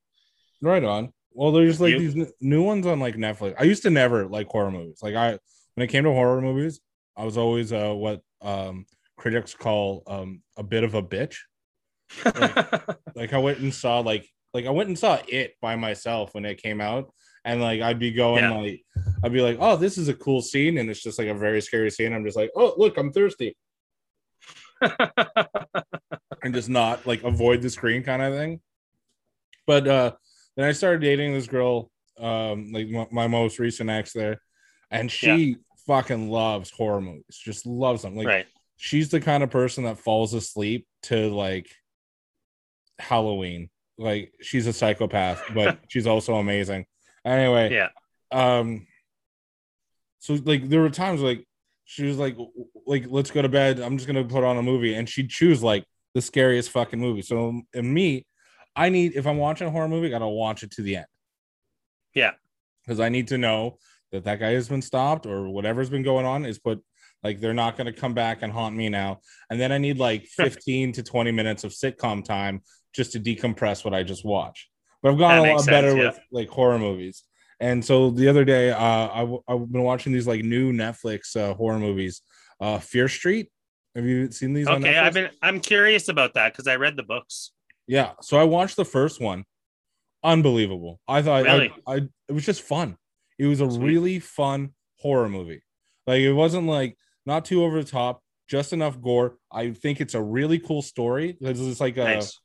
Right 0.60 0.82
on. 0.84 1.12
Well, 1.32 1.52
there's 1.52 1.80
like 1.80 1.92
You? 1.92 2.10
these 2.10 2.32
new 2.40 2.62
ones 2.62 2.86
on 2.86 2.98
like 3.00 3.16
Netflix. 3.16 3.54
I 3.58 3.64
used 3.64 3.82
to 3.84 3.90
never 3.90 4.26
like 4.26 4.48
horror 4.48 4.70
movies. 4.70 4.98
Like 5.02 5.14
I 5.14 5.38
when 5.74 5.84
it 5.84 5.88
came 5.88 6.04
to 6.04 6.10
horror 6.10 6.40
movies, 6.40 6.80
I 7.16 7.24
was 7.24 7.36
always 7.36 7.72
uh 7.72 7.92
what 7.92 8.20
um 8.42 8.84
critics 9.16 9.54
call 9.54 10.02
um 10.06 10.42
a 10.56 10.62
bit 10.62 10.82
of 10.84 10.94
a 10.94 11.02
bitch. 11.02 11.36
Like 13.14 13.32
I 13.32 13.38
went 13.38 13.58
and 13.58 13.72
saw 13.72 14.00
like 14.00 14.28
like 14.54 14.66
I 14.66 14.70
went 14.70 14.88
and 14.88 14.98
saw 14.98 15.18
it 15.28 15.54
by 15.60 15.76
myself 15.76 16.34
when 16.34 16.44
it 16.44 16.62
came 16.62 16.80
out. 16.80 17.12
And 17.44 17.60
like 17.60 17.80
I'd 17.80 17.98
be 17.98 18.10
going 18.12 18.42
Yeah. 18.44 18.56
like 18.58 18.82
I'd 19.22 19.32
be 19.32 19.40
like, 19.42 19.58
oh, 19.60 19.76
this 19.76 19.96
is 19.98 20.08
a 20.08 20.14
cool 20.14 20.42
scene, 20.42 20.78
and 20.78 20.90
it's 20.90 21.02
just 21.02 21.18
like 21.18 21.28
a 21.28 21.34
very 21.34 21.60
scary 21.62 21.90
scene. 21.90 22.12
I'm 22.12 22.24
just 22.24 22.36
like, 22.36 22.50
oh, 22.56 22.74
look, 22.76 22.96
I'm 22.98 23.12
thirsty, 23.12 23.56
and 26.42 26.54
just 26.54 26.68
not 26.68 27.06
like 27.06 27.22
avoid 27.22 27.62
the 27.62 27.70
screen 27.70 28.02
kind 28.02 28.22
of 28.22 28.34
thing. 28.34 28.60
But 29.66 29.86
uh 29.86 30.12
then 30.56 30.66
I 30.68 30.72
started 30.72 31.00
dating 31.00 31.32
this 31.32 31.46
girl, 31.46 31.90
um, 32.18 32.72
like 32.72 32.88
my, 32.88 33.06
my 33.12 33.26
most 33.28 33.58
recent 33.58 33.88
ex 33.88 34.12
there, 34.12 34.40
and 34.90 35.10
she 35.10 35.56
fucking 35.86 36.28
loves 36.28 36.70
horror 36.70 37.00
movies, 37.00 37.24
just 37.30 37.66
loves 37.66 38.02
them. 38.02 38.16
Like 38.16 38.26
right. 38.26 38.46
she's 38.76 39.10
the 39.10 39.20
kind 39.20 39.42
of 39.42 39.50
person 39.50 39.84
that 39.84 39.98
falls 39.98 40.34
asleep 40.34 40.86
to 41.04 41.30
like 41.30 41.70
Halloween. 42.98 43.70
Like 43.96 44.32
she's 44.40 44.66
a 44.66 44.72
psychopath, 44.72 45.42
but 45.54 45.78
she's 45.88 46.06
also 46.06 46.34
amazing. 46.34 46.86
Anyway, 47.24 47.72
Yeah. 47.72 47.88
um 48.32 48.86
so 50.18 50.38
like 50.44 50.68
there 50.68 50.80
were 50.80 50.90
times 50.90 51.22
like 51.22 51.46
she 51.90 52.04
was 52.04 52.18
like 52.18 52.36
like 52.86 53.06
let's 53.08 53.32
go 53.32 53.42
to 53.42 53.48
bed. 53.48 53.80
I'm 53.80 53.98
just 53.98 54.06
gonna 54.06 54.22
put 54.22 54.44
on 54.44 54.56
a 54.56 54.62
movie. 54.62 54.94
And 54.94 55.08
she'd 55.08 55.28
choose 55.28 55.60
like 55.60 55.84
the 56.14 56.22
scariest 56.22 56.70
fucking 56.70 57.00
movie. 57.00 57.22
So 57.22 57.62
in 57.74 57.92
me 57.92 58.26
i 58.76 58.88
need 58.88 59.16
if 59.16 59.26
i'm 59.26 59.38
watching 59.38 59.66
a 59.66 59.70
horror 59.72 59.88
movie 59.88 60.06
i 60.06 60.10
gotta 60.10 60.28
watch 60.28 60.62
it 60.62 60.70
to 60.72 60.82
the 60.82 60.96
end. 60.98 61.06
Yeah. 62.14 62.30
because 62.84 63.00
i 63.00 63.08
need 63.08 63.26
to 63.28 63.38
know 63.38 63.78
that 64.12 64.22
that 64.22 64.38
guy 64.38 64.52
has 64.52 64.68
been 64.68 64.82
stopped 64.82 65.26
or 65.26 65.48
whatever's 65.48 65.90
been 65.90 66.04
going 66.04 66.26
on 66.26 66.46
is 66.46 66.60
put 66.60 66.80
like 67.24 67.40
they're 67.40 67.52
not 67.52 67.76
going 67.76 67.92
to 67.92 67.92
come 67.92 68.14
back 68.14 68.42
and 68.42 68.52
haunt 68.52 68.74
me 68.76 68.88
now. 68.88 69.20
And 69.50 69.60
then 69.60 69.72
i 69.72 69.78
need 69.78 69.98
like 69.98 70.26
15 70.26 70.92
to 70.92 71.02
20 71.02 71.32
minutes 71.32 71.64
of 71.64 71.72
sitcom 71.72 72.24
time 72.24 72.62
just 72.94 73.12
to 73.12 73.20
decompress 73.20 73.84
what 73.84 73.94
i 73.94 74.04
just 74.04 74.24
watched. 74.24 74.68
But 75.02 75.10
i've 75.10 75.18
gotten 75.18 75.38
a 75.38 75.40
lot 75.42 75.48
makes 75.48 75.66
better 75.66 75.96
yeah. 75.96 76.04
with 76.04 76.20
like 76.30 76.48
horror 76.50 76.78
movies 76.78 77.24
and 77.60 77.84
so 77.84 78.10
the 78.10 78.28
other 78.28 78.44
day, 78.44 78.70
uh, 78.70 79.08
I 79.12 79.20
w- 79.20 79.42
I've 79.46 79.70
been 79.70 79.82
watching 79.82 80.12
these 80.12 80.26
like 80.26 80.42
new 80.42 80.72
Netflix 80.72 81.36
uh, 81.36 81.54
horror 81.54 81.78
movies. 81.78 82.22
Uh, 82.60 82.78
Fear 82.78 83.08
Street. 83.08 83.50
Have 83.94 84.04
you 84.04 84.30
seen 84.30 84.52
these? 84.52 84.66
on 84.66 84.84
Okay? 84.84 84.96
I've 84.98 85.14
been 85.14 85.30
I'm 85.42 85.60
curious 85.60 86.08
about 86.08 86.34
that 86.34 86.52
because 86.52 86.66
I 86.66 86.76
read 86.76 86.96
the 86.96 87.02
books. 87.02 87.52
Yeah. 87.86 88.12
So 88.22 88.38
I 88.38 88.44
watched 88.44 88.76
the 88.76 88.84
first 88.84 89.20
one. 89.20 89.44
Unbelievable. 90.22 91.00
I 91.08 91.22
thought 91.22 91.44
Really? 91.44 91.72
I, 91.86 92.02
it 92.28 92.32
was 92.32 92.44
just 92.44 92.62
fun. 92.62 92.96
It 93.38 93.46
was 93.46 93.60
a 93.60 93.70
Sweet. 93.70 93.86
really 93.86 94.18
fun 94.18 94.74
horror 94.98 95.28
movie. 95.28 95.62
Like 96.06 96.20
it 96.20 96.32
wasn't 96.32 96.66
like 96.66 96.96
not 97.26 97.46
too 97.46 97.64
over 97.64 97.82
the 97.82 97.88
top, 97.90 98.22
just 98.48 98.72
enough 98.72 99.00
gore. 99.00 99.36
I 99.50 99.70
think 99.70 100.00
it's 100.00 100.14
a 100.14 100.22
really 100.22 100.58
cool 100.58 100.82
story 100.82 101.36
it's 101.40 101.80
like 101.80 101.96
a 101.96 102.04
nice. 102.04 102.38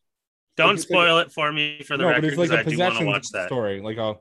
Don't 0.57 0.77
spoil 0.77 1.19
it 1.19 1.34
for 1.34 1.51
me 1.51 1.84
for 1.84 1.98
the 1.98 2.03
no, 2.03 2.10
record 2.10 2.22
but 2.22 2.27
it's 2.29 2.38
like 2.38 2.50
a 2.50 2.53
I 2.53 2.55
want 2.55 2.65
to 2.65 2.72
possession 2.72 3.05
watch 3.07 3.29
that. 3.34 3.48
story, 3.48 3.81
like 3.81 3.98
a 3.98 4.15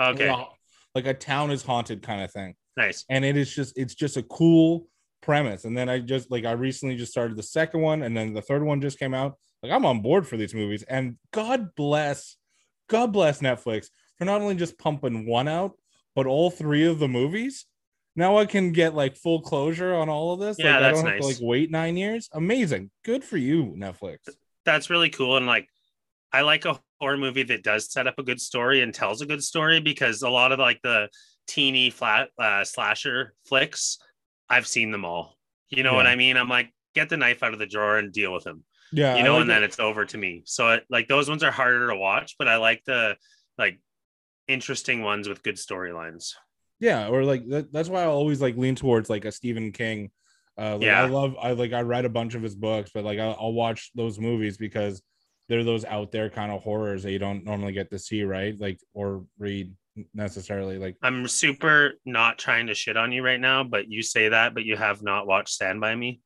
Okay, 0.00 0.30
like 0.30 0.40
a, 0.40 0.48
like 0.94 1.06
a 1.06 1.14
town 1.14 1.50
is 1.50 1.62
haunted 1.62 2.02
kind 2.02 2.22
of 2.22 2.32
thing. 2.32 2.54
nice. 2.76 3.04
and 3.08 3.24
it 3.24 3.36
is 3.36 3.54
just 3.54 3.76
it's 3.76 3.94
just 3.94 4.16
a 4.16 4.22
cool 4.22 4.86
premise 5.22 5.66
and 5.66 5.76
then 5.76 5.88
i 5.90 5.98
just 5.98 6.30
like 6.30 6.46
i 6.46 6.52
recently 6.52 6.96
just 6.96 7.12
started 7.12 7.36
the 7.36 7.42
second 7.42 7.82
one 7.82 8.02
and 8.02 8.16
then 8.16 8.32
the 8.32 8.40
third 8.40 8.62
one 8.62 8.80
just 8.80 8.98
came 8.98 9.12
out 9.12 9.36
like 9.62 9.70
i'm 9.70 9.84
on 9.84 10.00
board 10.00 10.26
for 10.26 10.38
these 10.38 10.54
movies 10.54 10.82
and 10.84 11.18
god 11.30 11.74
bless 11.76 12.36
God 12.90 13.12
bless 13.12 13.40
Netflix 13.40 13.86
for 14.18 14.24
not 14.26 14.42
only 14.42 14.56
just 14.56 14.76
pumping 14.76 15.24
one 15.24 15.48
out, 15.48 15.72
but 16.14 16.26
all 16.26 16.50
three 16.50 16.86
of 16.86 16.98
the 16.98 17.08
movies. 17.08 17.64
Now 18.16 18.36
I 18.36 18.44
can 18.44 18.72
get 18.72 18.94
like 18.94 19.16
full 19.16 19.40
closure 19.40 19.94
on 19.94 20.08
all 20.08 20.32
of 20.34 20.40
this. 20.40 20.56
Yeah, 20.58 20.72
like, 20.72 20.76
I 20.76 20.80
that's 20.80 21.00
don't 21.00 21.10
have 21.10 21.20
to 21.20 21.26
nice. 21.28 21.40
like 21.40 21.48
wait 21.48 21.70
nine 21.70 21.96
years. 21.96 22.28
Amazing. 22.32 22.90
Good 23.04 23.24
for 23.24 23.36
you, 23.36 23.74
Netflix. 23.78 24.18
That's 24.64 24.90
really 24.90 25.08
cool. 25.08 25.36
And 25.36 25.46
like, 25.46 25.68
I 26.32 26.42
like 26.42 26.64
a 26.64 26.78
horror 27.00 27.16
movie 27.16 27.42
that 27.44 27.62
does 27.64 27.90
set 27.92 28.06
up 28.06 28.18
a 28.18 28.22
good 28.22 28.40
story 28.40 28.82
and 28.82 28.92
tells 28.94 29.22
a 29.22 29.26
good 29.26 29.42
story 29.42 29.80
because 29.80 30.22
a 30.22 30.28
lot 30.28 30.52
of 30.52 30.58
like 30.58 30.80
the 30.82 31.08
teeny 31.48 31.90
flat 31.90 32.28
uh, 32.38 32.62
slasher 32.64 33.34
flicks, 33.46 33.98
I've 34.48 34.66
seen 34.66 34.90
them 34.90 35.04
all. 35.04 35.36
You 35.70 35.82
know 35.82 35.94
what 35.94 36.06
I 36.06 36.16
mean? 36.16 36.36
I'm 36.36 36.48
like, 36.48 36.72
get 36.94 37.08
the 37.08 37.16
knife 37.16 37.42
out 37.42 37.52
of 37.52 37.58
the 37.58 37.66
drawer 37.66 37.98
and 37.98 38.12
deal 38.12 38.32
with 38.32 38.46
him. 38.46 38.64
Yeah, 38.92 39.16
you 39.16 39.22
know, 39.22 39.34
like 39.34 39.42
and 39.42 39.50
it. 39.50 39.54
then 39.54 39.62
it's 39.62 39.78
over 39.78 40.04
to 40.04 40.18
me. 40.18 40.42
So 40.46 40.70
it, 40.70 40.84
like 40.90 41.06
those 41.08 41.28
ones 41.28 41.42
are 41.44 41.50
harder 41.52 41.88
to 41.88 41.96
watch, 41.96 42.34
but 42.38 42.48
I 42.48 42.56
like 42.56 42.82
the 42.86 43.16
like 43.56 43.78
interesting 44.48 45.02
ones 45.02 45.28
with 45.28 45.42
good 45.44 45.54
storylines. 45.56 46.34
yeah 46.80 47.06
or 47.08 47.22
like 47.24 47.46
that, 47.48 47.72
that's 47.72 47.88
why 47.88 48.02
i 48.02 48.06
always 48.06 48.40
like 48.40 48.56
lean 48.56 48.74
towards 48.74 49.08
like 49.08 49.24
a 49.24 49.30
stephen 49.30 49.70
king 49.70 50.10
uh 50.58 50.72
like 50.72 50.82
Yeah. 50.86 51.02
i 51.04 51.06
love 51.06 51.36
i 51.40 51.52
like 51.52 51.72
i 51.72 51.82
read 51.82 52.04
a 52.04 52.08
bunch 52.08 52.34
of 52.34 52.42
his 52.42 52.56
books 52.56 52.90
but 52.92 53.04
like 53.04 53.18
I'll, 53.20 53.36
I'll 53.38 53.52
watch 53.52 53.90
those 53.94 54.18
movies 54.18 54.56
because 54.56 55.02
they're 55.50 55.64
those 55.64 55.84
out 55.84 56.12
there 56.12 56.30
kind 56.30 56.52
of 56.52 56.62
horrors 56.62 57.02
that 57.02 57.10
you 57.10 57.18
don't 57.18 57.44
normally 57.44 57.72
get 57.72 57.90
to 57.90 57.98
see 57.98 58.22
right 58.22 58.58
like 58.60 58.78
or 58.94 59.24
read 59.38 59.74
necessarily 60.14 60.78
like 60.78 60.94
I'm 61.02 61.26
super 61.26 61.94
not 62.06 62.38
trying 62.38 62.68
to 62.68 62.74
shit 62.74 62.96
on 62.96 63.10
you 63.10 63.22
right 63.24 63.40
now, 63.40 63.64
but 63.64 63.88
you 63.90 64.00
say 64.02 64.28
that, 64.28 64.54
but 64.54 64.64
you 64.64 64.76
have 64.76 65.02
not 65.02 65.26
watched 65.26 65.48
Stand 65.50 65.80
By 65.80 65.94
Me. 65.96 66.20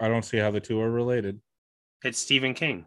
i 0.00 0.08
don't 0.08 0.24
see 0.24 0.38
how 0.38 0.50
the 0.50 0.60
two 0.60 0.80
are 0.80 0.90
related 0.90 1.38
It's 2.04 2.18
Stephen 2.18 2.54
King. 2.54 2.86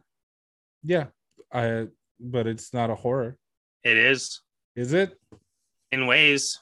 yeah 0.83 1.05
i 1.53 1.87
but 2.19 2.47
it's 2.47 2.73
not 2.73 2.89
a 2.89 2.95
horror 2.95 3.37
It 3.83 3.97
is 3.97 4.41
is 4.75 4.93
it 4.93 5.15
in 5.91 6.05
ways. 6.07 6.59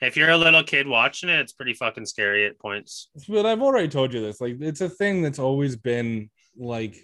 If 0.00 0.16
you're 0.16 0.30
a 0.30 0.36
little 0.36 0.64
kid 0.64 0.86
watching 0.88 1.28
it, 1.28 1.38
it's 1.38 1.52
pretty 1.52 1.74
fucking 1.74 2.06
scary 2.06 2.44
at 2.46 2.58
points. 2.58 3.08
but 3.28 3.46
i've 3.46 3.62
already 3.62 3.88
told 3.88 4.12
you 4.12 4.20
this 4.20 4.40
like 4.40 4.56
it's 4.60 4.80
a 4.80 4.88
thing 4.88 5.22
that's 5.22 5.38
always 5.38 5.76
been 5.76 6.28
like 6.56 6.96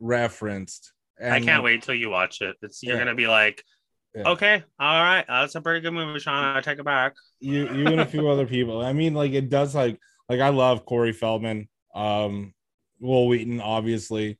referenced 0.00 0.92
and 1.20 1.32
I 1.32 1.40
can't 1.40 1.62
wait 1.62 1.82
till 1.82 1.94
you 1.94 2.10
watch 2.10 2.40
it. 2.42 2.56
It's 2.62 2.82
you're 2.82 2.94
Yeah. 2.96 3.00
gonna 3.04 3.14
be 3.14 3.26
like, 3.28 3.62
Yeah. 4.14 4.28
okay, 4.30 4.64
all 4.80 5.02
right, 5.02 5.24
that's 5.28 5.54
a 5.54 5.60
pretty 5.60 5.80
good 5.80 5.92
movie, 5.92 6.18
Sean. 6.18 6.56
I 6.56 6.60
take 6.60 6.78
it 6.78 6.84
back. 6.84 7.14
you 7.40 7.72
you 7.74 7.86
and 7.86 8.00
a 8.00 8.06
few 8.06 8.28
other 8.28 8.46
people. 8.46 8.82
I 8.84 8.92
mean, 8.92 9.14
like 9.14 9.32
it 9.32 9.48
does 9.48 9.74
like 9.74 9.98
like 10.28 10.40
I 10.40 10.48
love 10.48 10.84
Corey 10.84 11.12
Feldman, 11.12 11.68
um, 11.94 12.54
Wil 13.00 13.26
Wheaton, 13.28 13.60
obviously. 13.60 14.38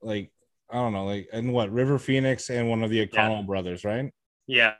Like 0.00 0.30
I 0.70 0.74
don't 0.76 0.92
know, 0.92 1.04
like 1.04 1.28
and 1.32 1.52
what 1.52 1.70
River 1.70 1.98
Phoenix 1.98 2.48
and 2.50 2.68
one 2.70 2.82
of 2.82 2.90
the 2.90 3.02
O'Connell 3.02 3.42
brothers, 3.42 3.84
right? 3.84 4.10
Yeah, 4.46 4.74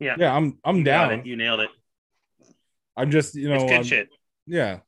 Yeah, 0.00 0.16
yeah. 0.18 0.34
I'm 0.34 0.58
I'm 0.64 0.78
you 0.78 0.84
down. 0.84 1.24
You 1.26 1.36
nailed 1.36 1.60
it. 1.60 1.70
I'm 2.96 3.10
just 3.10 3.34
you 3.34 3.48
know 3.48 3.56
it's 3.56 3.64
good 3.64 3.72
I'm- 3.72 3.84
shit. 3.84 4.08
yeah. 4.46 4.80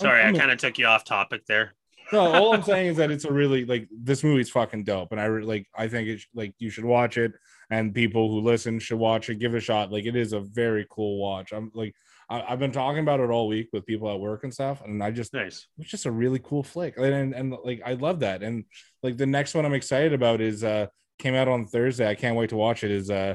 Sorry, 0.00 0.22
I'm- 0.22 0.34
I 0.34 0.38
kind 0.38 0.50
of 0.50 0.58
took 0.58 0.78
you 0.78 0.86
off 0.86 1.04
topic 1.04 1.46
there. 1.46 1.74
No, 2.12 2.20
all 2.20 2.52
I'm 2.54 2.62
saying 2.64 2.88
is 2.88 2.96
that 2.96 3.12
it's 3.12 3.24
a 3.24 3.32
really 3.32 3.64
like 3.64 3.86
this 3.92 4.24
movie's 4.24 4.50
fucking 4.50 4.82
dope, 4.82 5.12
and 5.12 5.20
I 5.20 5.26
re- 5.26 5.44
like 5.44 5.68
I 5.76 5.86
think 5.86 6.08
it's 6.08 6.26
like 6.34 6.54
you 6.58 6.68
should 6.68 6.84
watch 6.84 7.16
it, 7.16 7.32
and 7.70 7.94
people 7.94 8.28
who 8.28 8.40
listen 8.40 8.80
should 8.80 8.98
watch 8.98 9.30
it. 9.30 9.36
Give 9.36 9.54
it 9.54 9.58
a 9.58 9.60
shot. 9.60 9.92
Like 9.92 10.06
it 10.06 10.16
is 10.16 10.32
a 10.32 10.40
very 10.40 10.86
cool 10.90 11.20
watch. 11.20 11.52
I'm 11.52 11.70
like 11.72 11.94
I, 12.28 12.42
I've 12.48 12.58
been 12.58 12.72
talking 12.72 12.98
about 13.02 13.20
it 13.20 13.30
all 13.30 13.46
week 13.46 13.68
with 13.72 13.86
people 13.86 14.10
at 14.12 14.18
work 14.18 14.42
and 14.42 14.52
stuff, 14.52 14.82
and 14.84 15.04
I 15.04 15.12
just 15.12 15.32
Nice. 15.34 15.68
it's 15.78 15.88
just 15.90 16.04
a 16.06 16.10
really 16.10 16.40
cool 16.40 16.64
flick 16.64 16.96
and, 16.96 17.06
and 17.06 17.32
and 17.34 17.56
like 17.64 17.80
i 17.86 17.92
love 17.92 18.18
that 18.20 18.42
and 18.42 18.64
like 19.04 19.16
the 19.16 19.26
next 19.26 19.54
one 19.54 19.64
i'm 19.64 19.74
excited 19.74 20.12
about 20.12 20.40
is 20.40 20.64
uh 20.64 20.86
came 21.20 21.34
out 21.36 21.46
on 21.48 21.66
thursday 21.66 22.08
i 22.08 22.14
can't 22.16 22.36
wait 22.36 22.50
to 22.50 22.56
watch 22.56 22.82
it 22.82 22.90
is 22.90 23.08
uh 23.10 23.34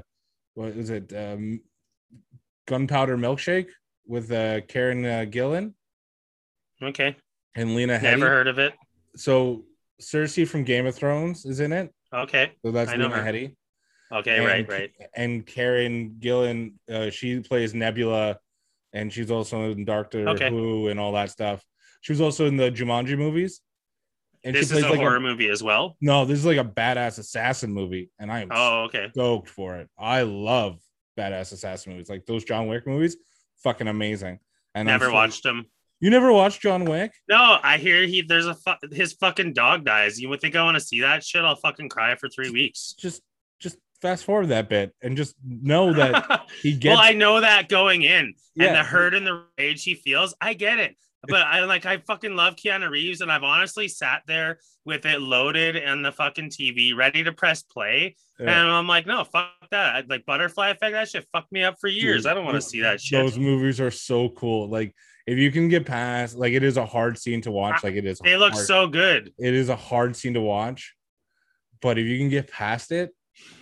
what 0.55 0.69
is 0.69 0.89
it 0.89 1.13
um 1.15 1.61
gunpowder 2.67 3.17
milkshake 3.17 3.67
with 4.07 4.31
uh 4.31 4.61
karen 4.61 5.05
uh, 5.05 5.25
gillan 5.29 5.73
Okay. 6.83 7.15
and 7.55 7.75
lena 7.75 7.99
Never 7.99 8.25
Headey. 8.25 8.29
heard 8.29 8.47
of 8.47 8.59
it. 8.59 8.73
so 9.15 9.63
cersei 10.01 10.47
from 10.47 10.63
game 10.63 10.85
of 10.85 10.95
thrones 10.95 11.45
is 11.45 11.59
in 11.59 11.71
it 11.71 11.93
Okay. 12.13 12.51
so 12.63 12.71
that's 12.71 12.91
I 12.91 12.95
lena 12.95 13.09
her. 13.15 13.23
Headey. 13.23 13.55
Okay. 14.11 14.37
and, 14.37 14.45
right. 14.45 14.69
Right. 14.69 14.91
and 15.15 15.45
karen 15.45 16.17
gillan 16.19 16.73
uh 16.91 17.09
she 17.09 17.39
plays 17.39 17.73
nebula 17.73 18.37
and 18.93 19.11
she's 19.11 19.31
also 19.31 19.71
in 19.71 19.85
doctor 19.85 20.27
Okay. 20.29 20.49
who 20.49 20.89
and 20.89 20.99
all 20.99 21.13
that 21.13 21.31
stuff 21.31 21.63
she 22.01 22.11
was 22.11 22.21
also 22.21 22.45
in 22.45 22.57
the 22.57 22.71
jumanji 22.71 23.17
movies 23.17 23.61
and 24.43 24.53
This 24.55 24.69
she 24.69 24.75
is 24.75 24.81
plays 24.81 24.83
a 24.85 24.89
like 24.89 24.99
horror 24.99 25.15
a 25.15 25.21
movie 25.21 25.49
as 25.49 25.63
well. 25.63 25.97
No, 26.01 26.23
this 26.23 26.37
is 26.37 26.45
like 26.45 26.59
a 26.59 26.63
badass 26.63 27.17
assassin 27.17 27.73
movie, 27.73 28.11
and 28.19 28.31
I 28.31 28.41
am 28.41 28.49
Oh, 28.51 28.83
okay. 28.83 29.09
stoked 29.11 29.49
for 29.49 29.77
it. 29.77 29.89
I 29.97 30.21
love 30.21 30.77
badass 31.17 31.51
assassin 31.51 31.93
movies, 31.93 32.09
like 32.11 32.27
those 32.27 32.43
John 32.43 32.67
Wick 32.67 32.85
movies, 32.85 33.17
fucking 33.63 33.87
amazing. 33.87 34.37
And 34.75 34.85
Never 34.85 35.05
so- 35.05 35.13
watched 35.13 35.41
them. 35.41 35.65
You 36.01 36.09
never 36.09 36.31
watched 36.31 36.61
John 36.61 36.85
Wick? 36.85 37.11
No, 37.29 37.57
I 37.63 37.77
hear 37.77 38.05
he 38.05 38.21
there's 38.21 38.47
a 38.47 38.53
fu- 38.55 38.87
his 38.91 39.13
fucking 39.13 39.53
dog 39.53 39.85
dies. 39.85 40.19
You 40.19 40.29
would 40.29 40.41
think 40.41 40.55
I 40.55 40.63
want 40.63 40.75
to 40.75 40.81
see 40.83 41.01
that 41.01 41.23
shit? 41.23 41.43
I'll 41.43 41.55
fucking 41.55 41.89
cry 41.89 42.15
for 42.15 42.27
three 42.29 42.49
weeks. 42.51 42.93
Just, 42.99 43.21
just 43.59 43.77
fast 44.01 44.25
forward 44.25 44.47
that 44.49 44.67
bit 44.69 44.93
and 45.01 45.15
just 45.15 45.35
know 45.43 45.93
that 45.93 46.41
he 46.61 46.73
gets. 46.75 46.95
well, 46.95 47.03
I 47.03 47.13
know 47.13 47.39
that 47.41 47.69
going 47.69 48.01
in, 48.03 48.33
Yeah. 48.55 48.67
and 48.67 48.75
the 48.75 48.83
hurt 48.83 49.13
and 49.13 49.25
the 49.25 49.45
rage 49.57 49.83
he 49.83 49.95
feels, 49.95 50.35
I 50.41 50.53
get 50.53 50.79
it. 50.79 50.95
But 51.27 51.41
I 51.41 51.61
like 51.65 51.87
I 51.87 51.97
fucking 51.97 52.35
love 52.35 52.55
Keanu 52.55 52.87
Reeves, 52.87 53.21
and 53.21 53.31
I've 53.31 53.41
honestly 53.41 53.87
sat 53.87 54.21
there 54.27 54.59
with 54.85 55.07
it 55.07 55.19
loaded 55.19 55.75
and 55.75 56.05
the 56.05 56.11
fucking 56.11 56.51
TV 56.51 56.95
ready 56.95 57.23
to 57.23 57.31
press 57.31 57.63
play, 57.63 58.15
Yeah. 58.39 58.59
and 58.61 58.69
I'm 58.69 58.85
like, 58.87 59.07
no, 59.07 59.23
fuck 59.23 59.47
that. 59.71 59.95
I, 59.95 60.03
like 60.07 60.23
butterfly 60.27 60.69
effect, 60.69 60.91
that 60.93 61.09
shit 61.09 61.25
fucked 61.31 61.51
me 61.51 61.63
up 61.63 61.77
for 61.81 61.87
years. 61.87 62.23
Dude, 62.23 62.31
I 62.31 62.33
don't 62.35 62.45
want 62.45 62.55
to 62.55 62.61
see 62.61 62.81
that 62.81 63.01
shit. 63.01 63.19
Those 63.23 63.39
movies 63.39 63.81
are 63.81 63.89
so 63.89 64.29
cool. 64.29 64.69
Like 64.69 64.93
if 65.27 65.37
you 65.37 65.51
can 65.51 65.67
get 65.69 65.85
past, 65.85 66.35
like 66.37 66.53
it 66.53 66.63
is 66.63 66.77
a 66.77 66.85
hard 66.85 67.17
scene 67.17 67.41
to 67.41 67.51
watch. 67.51 67.83
Like 67.83 67.95
it 67.95 68.05
is. 68.05 68.19
They 68.19 68.37
look 68.37 68.53
hard- 68.53 68.65
so 68.65 68.87
good. 68.87 69.33
It 69.39 69.53
is 69.53 69.69
a 69.69 69.75
hard 69.75 70.15
scene 70.15 70.33
to 70.35 70.41
watch, 70.41 70.95
but 71.81 71.97
if 71.97 72.05
you 72.05 72.17
can 72.17 72.29
get 72.29 72.49
past 72.51 72.91
it, 72.91 73.11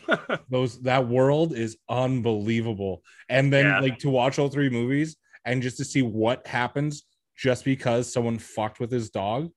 those 0.50 0.82
that 0.84 1.08
world 1.08 1.54
is 1.54 1.78
unbelievable. 1.90 3.02
And 3.30 3.52
then 3.52 3.66
Yeah. 3.66 3.80
like 3.80 4.00
to 4.00 4.10
watch 4.10 4.38
all 4.40 4.50
three 4.50 4.70
movies 4.70 5.16
and 5.46 5.62
just 5.62 5.78
to 5.78 5.86
see 5.86 6.02
what 6.02 6.46
happens 6.46 7.04
just 7.36 7.66
because 7.66 8.12
someone 8.12 8.38
fucked 8.38 8.80
with 8.80 8.92
his 8.92 9.10
dog. 9.10 9.50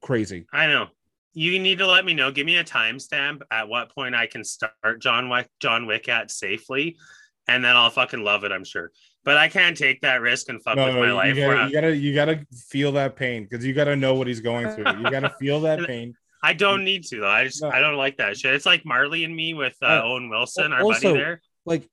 Crazy. 0.00 0.46
I 0.52 0.66
know. 0.66 0.88
You 1.34 1.58
need 1.58 1.78
to 1.78 1.86
let 1.86 2.04
me 2.04 2.14
know. 2.14 2.30
Give 2.32 2.46
me 2.46 2.56
a 2.56 2.64
timestamp 2.64 3.42
at 3.50 3.68
what 3.68 3.94
point 3.94 4.14
I 4.14 4.26
can 4.26 4.42
start 4.44 4.72
John 5.00 5.28
Wick, 5.28 5.48
John 5.60 5.86
Wick 5.86 6.08
at 6.08 6.30
safely, 6.30 6.96
and 7.46 7.64
then 7.64 7.76
I'll 7.76 7.90
fucking 7.90 8.22
love 8.24 8.44
it. 8.44 8.50
I'm 8.52 8.64
sure. 8.64 8.90
But 9.24 9.36
I 9.36 9.48
can't 9.48 9.76
take 9.76 10.00
that 10.02 10.20
risk 10.20 10.48
and 10.48 10.62
fuck 10.62 10.76
No, 10.76 10.86
with 10.86 10.94
no, 10.94 11.00
my 11.00 11.06
you, 11.08 11.14
life. 11.14 11.36
gotta, 11.36 11.66
you 11.68 11.72
gotta 11.72 11.96
you 11.96 12.14
gotta 12.14 12.46
feel 12.68 12.92
that 12.92 13.16
pain 13.16 13.44
because 13.44 13.64
you 13.66 13.74
gotta 13.74 13.96
know 13.96 14.14
what 14.14 14.26
he's 14.26 14.40
going 14.40 14.70
through. 14.70 14.86
You 14.98 15.10
gotta 15.10 15.34
feel 15.38 15.60
that 15.62 15.80
pain. 15.86 16.14
I 16.42 16.52
don't 16.54 16.84
need 16.84 17.04
to 17.06 17.20
though. 17.20 17.28
I 17.28 17.44
just 17.44 17.60
No. 17.62 17.68
I 17.70 17.80
don't 17.80 17.96
like 17.96 18.16
that 18.18 18.38
shit. 18.38 18.54
It's 18.54 18.64
like 18.64 18.86
Marley 18.86 19.24
and 19.24 19.34
me 19.34 19.54
with 19.54 19.76
uh, 19.82 19.86
Uh, 19.86 20.02
Owen 20.04 20.28
Wilson, 20.30 20.72
our 20.72 20.82
also- 20.82 21.08
buddy 21.12 21.18
there. 21.18 21.40
Like 21.66 21.88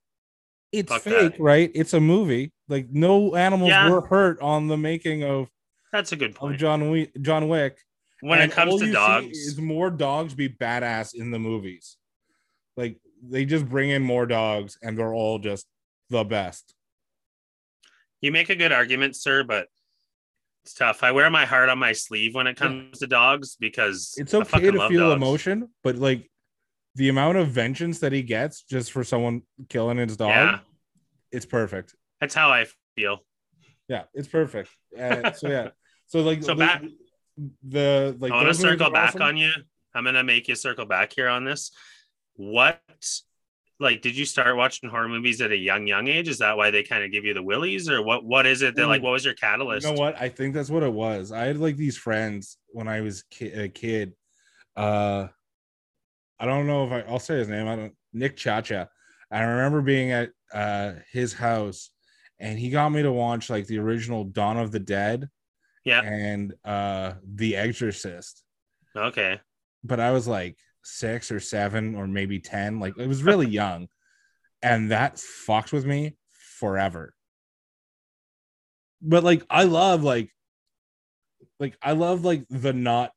it's 0.72 0.90
Fuck 0.90 1.02
fake, 1.02 1.32
that. 1.32 1.40
right? 1.40 1.70
It's 1.74 1.92
a 1.94 2.00
movie. 2.00 2.52
Like 2.68 2.88
no 2.90 3.34
animals 3.34 3.68
Yeah. 3.70 3.90
were 3.90 4.00
hurt 4.06 4.40
on 4.40 4.68
the 4.68 4.76
making 4.76 5.22
of, 5.24 5.48
That's 5.92 6.12
a 6.12 6.16
good 6.16 6.30
of 6.30 6.36
point. 6.36 6.58
John 6.58 6.90
Wick. 6.90 7.10
John 7.20 7.48
Wick. 7.48 7.76
when 8.20 8.40
And 8.40 8.50
it 8.50 8.54
comes 8.54 8.74
to 8.76 8.80
you 8.80 8.86
see 8.86 8.92
dogs, 8.92 9.36
is 9.36 9.60
more 9.60 9.90
dogs 9.90 10.34
be 10.34 10.48
badass 10.48 11.14
in 11.14 11.30
the 11.32 11.38
movies. 11.38 11.96
Like 12.76 12.98
they 13.22 13.44
just 13.44 13.68
bring 13.68 13.90
in 13.90 14.02
more 14.02 14.26
dogs, 14.26 14.78
and 14.82 14.96
they're 14.96 15.12
all 15.14 15.38
just 15.38 15.66
the 16.08 16.24
best. 16.24 16.74
You 18.26 18.32
make 18.32 18.50
a 18.50 18.54
good 18.56 18.72
argument, 18.72 19.16
sir, 19.16 19.42
but 19.44 19.68
it's 20.64 20.74
tough. 20.74 21.02
I 21.02 21.12
wear 21.12 21.30
my 21.30 21.46
heart 21.46 21.68
on 21.70 21.78
my 21.78 21.92
sleeve 21.92 22.34
when 22.34 22.46
it 22.46 22.56
comes 22.56 22.98
to 22.98 23.06
dogs 23.06 23.56
because 23.58 24.14
It's 24.18 24.34
okay 24.34 24.70
to 24.70 24.88
feel 24.88 25.08
dogs. 25.10 25.16
emotion, 25.16 25.68
but 25.82 25.96
like 25.96 26.28
the 26.96 27.08
amount 27.08 27.38
of 27.38 27.48
vengeance 27.48 28.00
that 28.00 28.12
he 28.12 28.22
gets 28.22 28.62
just 28.62 28.92
for 28.92 29.04
someone 29.04 29.42
killing 29.68 29.96
his 29.98 30.16
dog, 30.16 30.30
Yeah. 30.30 30.58
it's 31.30 31.46
perfect. 31.46 31.94
That's 32.20 32.34
how 32.34 32.50
I 32.50 32.66
feel. 32.96 33.18
Yeah, 33.88 34.04
it's 34.14 34.28
perfect. 34.28 34.70
Uh, 34.98 35.32
so 35.32 35.48
yeah, 35.48 35.68
so 36.06 36.20
like 36.20 36.42
So 36.42 36.54
the, 36.54 36.56
back- 36.56 36.82
the 37.68 38.16
like 38.18 38.32
I 38.32 38.36
want 38.36 38.48
to 38.48 38.54
circle 38.54 38.90
back 38.90 39.10
awesome. 39.10 39.22
on 39.22 39.36
you. 39.36 39.52
I'm 39.94 40.04
gonna 40.04 40.24
make 40.24 40.48
you 40.48 40.54
circle 40.56 40.84
back 40.86 41.12
here 41.14 41.28
on 41.28 41.44
this. 41.44 41.70
What, 42.34 42.80
like, 43.78 44.00
did 44.02 44.16
you 44.16 44.24
start 44.24 44.56
watching 44.56 44.88
horror 44.88 45.08
movies 45.08 45.40
at 45.40 45.50
a 45.52 45.56
young, 45.56 45.86
young 45.86 46.08
age? 46.08 46.28
Is 46.28 46.38
that 46.38 46.56
why 46.56 46.70
they 46.70 46.82
kind 46.82 47.04
of 47.04 47.12
give 47.12 47.24
you 47.24 47.34
the 47.34 47.42
willies, 47.42 47.88
or 47.88 48.02
what? 48.02 48.24
What 48.24 48.46
is 48.46 48.62
it 48.62 48.74
that, 48.76 48.86
like, 48.86 49.02
what 49.02 49.12
was 49.12 49.24
your 49.24 49.34
catalyst? 49.34 49.86
You 49.86 49.92
know 49.94 50.00
what? 50.00 50.20
I 50.20 50.28
think 50.28 50.54
that's 50.54 50.70
what 50.70 50.82
it 50.82 50.92
was. 50.92 51.32
I 51.32 51.44
had 51.44 51.58
like 51.58 51.76
these 51.76 51.96
friends 51.98 52.58
when 52.68 52.88
I 52.88 53.00
was 53.02 53.22
ki- 53.30 53.52
a 53.52 53.68
kid. 53.68 54.14
Uh, 54.76 55.28
I 56.38 56.46
don't 56.46 56.66
know 56.66 56.86
if 56.86 56.92
I, 56.92 57.00
I'll 57.10 57.18
say 57.18 57.36
his 57.38 57.48
name. 57.48 57.66
I 57.68 57.76
don't. 57.76 57.94
Nick 58.12 58.36
Chacha. 58.36 58.88
I 59.30 59.42
remember 59.42 59.82
being 59.82 60.10
at 60.12 60.30
uh 60.52 60.92
his 61.12 61.32
house, 61.32 61.90
and 62.38 62.58
he 62.58 62.70
got 62.70 62.90
me 62.90 63.02
to 63.02 63.12
watch 63.12 63.50
like 63.50 63.66
the 63.66 63.78
original 63.78 64.24
Dawn 64.24 64.56
of 64.58 64.70
the 64.70 64.78
Dead 64.78 65.28
Yeah, 65.84 66.02
and 66.02 66.54
uh 66.64 67.14
The 67.34 67.56
Exorcist. 67.56 68.42
Okay. 68.96 69.40
but 69.84 70.00
I 70.00 70.12
was 70.12 70.26
like 70.26 70.56
six 70.86 71.32
or 71.32 71.40
seven 71.40 71.94
or 71.96 72.06
maybe 72.06 72.38
10. 72.38 72.78
Like 72.80 72.96
it 72.98 73.08
was 73.08 73.22
really 73.24 73.48
young. 73.48 73.88
And 74.62 74.90
that 74.90 75.16
fucks 75.16 75.72
with 75.72 75.84
me 75.84 76.16
forever. 76.58 77.12
But 79.02 79.24
like 79.24 79.44
I 79.50 79.64
love 79.64 80.02
like 80.02 80.30
like 81.60 81.76
I 81.82 81.92
love 81.92 82.24
like 82.24 82.44
the 82.48 82.72
not 82.72 83.12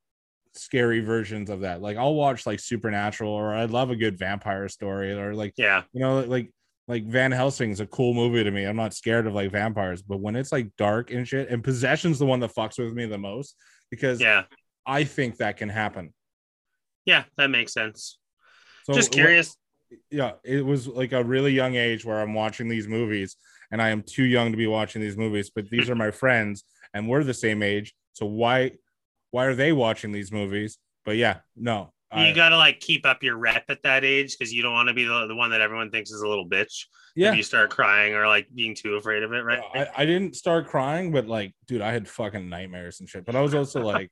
scary 0.55 0.99
versions 0.99 1.49
of 1.49 1.61
that. 1.61 1.81
Like 1.81 1.97
I'll 1.97 2.15
watch 2.15 2.45
like 2.45 2.59
Supernatural 2.59 3.31
or 3.31 3.53
I 3.53 3.65
love 3.65 3.89
a 3.91 3.95
good 3.95 4.17
vampire 4.17 4.67
story 4.67 5.13
or 5.13 5.33
like 5.33 5.53
Yeah. 5.57 5.83
you 5.93 6.01
know 6.01 6.19
like 6.21 6.51
like 6.87 7.05
Van 7.05 7.31
Helsing's 7.31 7.79
a 7.79 7.85
cool 7.87 8.13
movie 8.13 8.43
to 8.43 8.51
me. 8.51 8.63
I'm 8.65 8.75
not 8.75 8.93
scared 8.95 9.27
of 9.27 9.33
like 9.33 9.51
vampires, 9.51 10.01
but 10.01 10.19
when 10.19 10.35
it's 10.35 10.51
like 10.51 10.75
dark 10.75 11.11
and 11.11 11.27
shit, 11.27 11.49
and 11.49 11.63
Possession's 11.63 12.17
the 12.19 12.25
one 12.25 12.39
that 12.39 12.53
fucks 12.53 12.79
with 12.83 12.93
me 12.93 13.05
the 13.05 13.17
most 13.17 13.55
because 13.91 14.19
Yeah. 14.19 14.43
I 14.85 15.03
think 15.03 15.37
that 15.37 15.57
can 15.57 15.69
happen. 15.69 16.13
Yeah. 17.05 17.23
That 17.37 17.49
makes 17.49 17.73
sense. 17.73 18.17
So 18.85 18.93
Just 18.93 19.11
curious. 19.11 19.55
yeah, 20.09 20.33
it 20.43 20.65
was 20.65 20.87
like 20.87 21.11
a 21.11 21.23
really 21.23 21.51
young 21.51 21.75
age 21.75 22.05
where 22.05 22.19
I'm 22.19 22.33
watching 22.33 22.67
these 22.67 22.87
movies, 22.87 23.35
and 23.71 23.81
I 23.81 23.89
am 23.89 24.03
too 24.03 24.23
young 24.23 24.51
to 24.51 24.57
be 24.57 24.67
watching 24.67 25.01
these 25.01 25.17
movies. 25.17 25.51
But 25.53 25.69
these 25.69 25.89
are 25.89 25.95
my 25.95 26.11
friends, 26.11 26.63
and 26.93 27.07
we're 27.07 27.23
the 27.23 27.33
same 27.33 27.61
age. 27.61 27.93
So 28.13 28.25
why, 28.25 28.71
why 29.31 29.45
are 29.45 29.55
they 29.55 29.71
watching 29.71 30.11
these 30.11 30.31
movies? 30.31 30.77
But 31.05 31.17
yeah, 31.17 31.39
no, 31.55 31.93
you 32.15 32.23
I, 32.23 32.31
got 32.33 32.49
to 32.49 32.57
like 32.57 32.79
keep 32.79 33.05
up 33.05 33.21
your 33.21 33.37
rep 33.37 33.65
at 33.69 33.83
that 33.83 34.03
age 34.03 34.35
because 34.37 34.51
you 34.51 34.63
don't 34.63 34.73
want 34.73 34.87
to 34.87 34.95
be 34.95 35.03
the, 35.03 35.27
the 35.27 35.35
one 35.35 35.51
that 35.51 35.61
everyone 35.61 35.91
thinks 35.91 36.09
is 36.09 36.21
a 36.21 36.27
little 36.27 36.47
bitch. 36.47 36.85
yeah. 37.15 37.29
If 37.31 37.37
you 37.37 37.43
start 37.43 37.69
crying 37.69 38.15
or 38.15 38.27
like 38.27 38.47
being 38.53 38.73
too 38.73 38.95
afraid 38.95 39.21
of 39.21 39.31
it, 39.31 39.41
right? 39.41 39.61
I, 39.75 39.87
I 39.95 40.05
didn't 40.07 40.35
start 40.35 40.67
crying, 40.67 41.11
but 41.11 41.27
like, 41.27 41.53
dude, 41.67 41.81
I 41.81 41.91
had 41.91 42.07
fucking 42.07 42.49
nightmares 42.49 42.99
and 42.99 43.07
shit. 43.07 43.25
But 43.25 43.35
I 43.35 43.41
was 43.41 43.53
also 43.53 43.81
like, 43.81 44.09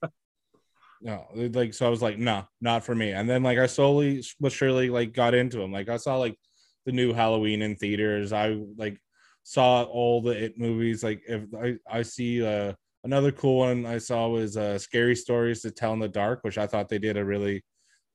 no, 1.02 1.26
like, 1.34 1.74
so 1.74 1.86
I 1.86 1.90
was 1.90 2.02
like, 2.02 2.18
nah, 2.18 2.44
not 2.62 2.84
for 2.84 2.96
me. 2.96 3.12
And 3.12 3.30
then 3.30 3.44
like, 3.44 3.58
I 3.58 3.68
slowly 3.68 4.24
but 4.40 4.52
surely 4.52 4.90
like 4.90 5.14
got 5.14 5.34
into 5.34 5.58
them. 5.58 5.72
Like, 5.72 5.90
I 5.90 5.98
saw 5.98 6.18
like 6.18 6.38
the 6.86 6.92
new 6.92 7.14
Halloween 7.14 7.62
in 7.62 7.76
theaters. 7.76 8.34
I 8.34 8.58
like 8.78 9.00
saw 9.44 9.84
all 9.84 10.22
the 10.22 10.32
it 10.32 10.60
movies. 10.60 11.04
Like, 11.04 11.22
if 11.28 11.44
I 11.54 11.76
I 11.90 12.02
see 12.02 12.46
uh 12.46 12.74
another 13.04 13.32
cool 13.32 13.60
one 13.60 13.86
I 13.86 14.00
saw 14.00 14.28
was 14.28 14.58
uh 14.58 14.80
Scary 14.80 15.16
Stories 15.16 15.62
to 15.62 15.72
Tell 15.72 15.94
in 15.94 16.00
the 16.00 16.08
Dark, 16.08 16.44
which 16.44 16.58
I 16.58 16.68
thought 16.68 16.90
they 16.90 17.00
did 17.00 17.18
a 17.18 17.26
really 17.26 17.64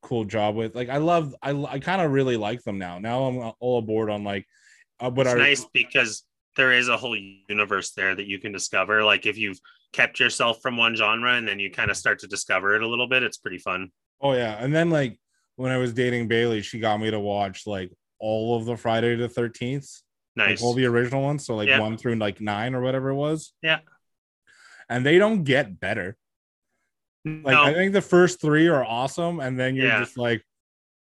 cool 0.02 0.24
job 0.24 0.56
with. 0.56 0.74
Like, 0.74 0.88
I 0.88 0.96
love, 0.96 1.34
I 1.42 1.50
I 1.52 1.78
kind 1.78 2.02
of 2.02 2.10
really 2.10 2.36
like 2.36 2.62
them 2.62 2.78
now. 2.78 2.98
Now 2.98 3.24
I'm 3.24 3.52
all 3.60 3.78
aboard 3.78 4.10
on 4.10 4.24
like, 4.24 4.46
uh, 5.00 5.10
but 5.10 5.26
it's 5.26 5.34
I 5.34 5.38
nice 5.38 5.66
because 5.72 6.24
there 6.56 6.72
is 6.72 6.88
a 6.88 6.96
whole 6.96 7.16
universe 7.16 7.92
there 7.92 8.14
that 8.14 8.26
you 8.26 8.38
can 8.38 8.52
discover. 8.52 9.04
Like 9.04 9.26
if 9.26 9.38
you've 9.38 9.60
kept 9.92 10.18
yourself 10.20 10.60
from 10.62 10.76
one 10.76 10.94
genre 10.96 11.34
and 11.34 11.46
then 11.46 11.58
you 11.58 11.70
kind 11.70 11.90
of 11.90 11.96
start 11.96 12.18
to 12.20 12.26
discover 12.26 12.74
it 12.74 12.82
a 12.82 12.88
little 12.88 13.08
bit, 13.08 13.22
it's 13.22 13.36
pretty 13.38 13.58
fun. 13.58 13.90
Oh 14.20 14.32
yeah, 14.32 14.56
and 14.58 14.74
then 14.74 14.90
like 14.90 15.18
when 15.56 15.70
I 15.72 15.76
was 15.78 15.92
dating 15.92 16.28
Bailey, 16.28 16.62
she 16.62 16.78
got 16.80 16.98
me 17.00 17.10
to 17.10 17.20
watch 17.20 17.66
like 17.66 17.90
all 18.18 18.56
of 18.56 18.64
the 18.64 18.76
Friday 18.76 19.14
the 19.16 19.28
Thirteenth, 19.28 19.88
like 20.36 20.48
Nice. 20.50 20.62
all 20.62 20.74
the 20.74 20.86
original 20.86 21.22
ones, 21.22 21.44
so 21.44 21.56
like 21.56 21.68
Yeah. 21.68 21.80
one 21.80 21.96
through 21.96 22.14
like 22.16 22.40
nine 22.40 22.74
or 22.74 22.80
whatever 22.80 23.10
it 23.10 23.16
was. 23.16 23.52
Yeah. 23.62 23.80
and 24.88 25.06
they 25.06 25.16
don't 25.18 25.44
get 25.44 25.78
better. 25.80 26.16
Like 27.24 27.54
no, 27.54 27.62
I 27.62 27.72
think 27.72 27.92
the 27.92 28.02
first 28.02 28.40
three 28.40 28.68
are 28.68 28.84
awesome, 28.84 29.40
and 29.40 29.58
then 29.58 29.74
you're 29.76 29.86
Yeah. 29.86 30.00
just 30.00 30.18
like, 30.18 30.42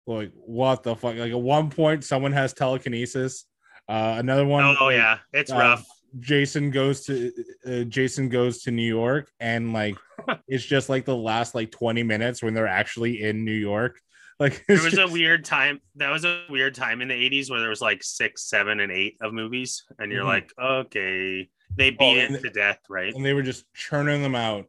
like 0.06 0.32
what 0.35 0.82
the 0.82 0.94
fuck? 0.94 1.16
Like 1.16 1.32
at 1.32 1.40
one 1.40 1.70
point, 1.70 2.04
someone 2.04 2.32
has 2.32 2.52
telekinesis. 2.52 3.47
Uh, 3.88 4.16
another 4.18 4.44
one. 4.47 4.76
oh, 4.78 4.85
like, 4.87 4.97
yeah, 4.97 5.18
it's 5.32 5.50
uh, 5.50 5.56
rough. 5.56 5.87
Jason 6.18 6.70
goes 6.70 7.04
to 7.06 7.32
uh, 7.66 7.84
Jason 7.84 8.28
goes 8.28 8.62
to 8.62 8.70
New 8.70 8.86
York 8.86 9.30
and 9.38 9.72
like 9.72 9.96
it's 10.48 10.64
just 10.64 10.88
like 10.88 11.04
the 11.04 11.16
last 11.16 11.54
like 11.54 11.70
20 11.70 12.02
minutes 12.02 12.42
when 12.42 12.52
they're 12.54 12.66
actually 12.66 13.22
in 13.22 13.44
New 13.44 13.52
York. 13.52 13.98
Like 14.40 14.64
There 14.66 14.76
it's 14.76 14.84
was 14.86 14.94
just- 14.94 15.10
a 15.10 15.12
weird 15.12 15.44
time. 15.44 15.82
That 15.96 16.08
was 16.10 16.24
a 16.24 16.44
weird 16.48 16.74
time 16.74 17.02
in 17.02 17.08
the 17.08 17.14
80s 17.14 17.50
where 17.50 17.60
there 17.60 17.68
was 17.68 17.82
like 17.82 18.02
six, 18.02 18.44
seven, 18.49 18.80
and 18.80 18.90
eight 18.90 19.18
of 19.20 19.34
movies. 19.34 19.84
And 19.99 20.10
you're 20.10 20.25
Mhm. 20.25 20.28
like, 20.28 20.50
okay, 20.58 21.50
they 21.76 21.88
Oh, 21.90 21.96
beat 21.99 22.20
and 22.20 22.36
it 22.36 22.40
to 22.44 22.49
death, 22.49 22.78
right? 22.88 23.12
and 23.14 23.23
they 23.23 23.34
were 23.34 23.42
just 23.42 23.66
churning 23.75 24.23
them 24.23 24.34
out. 24.34 24.64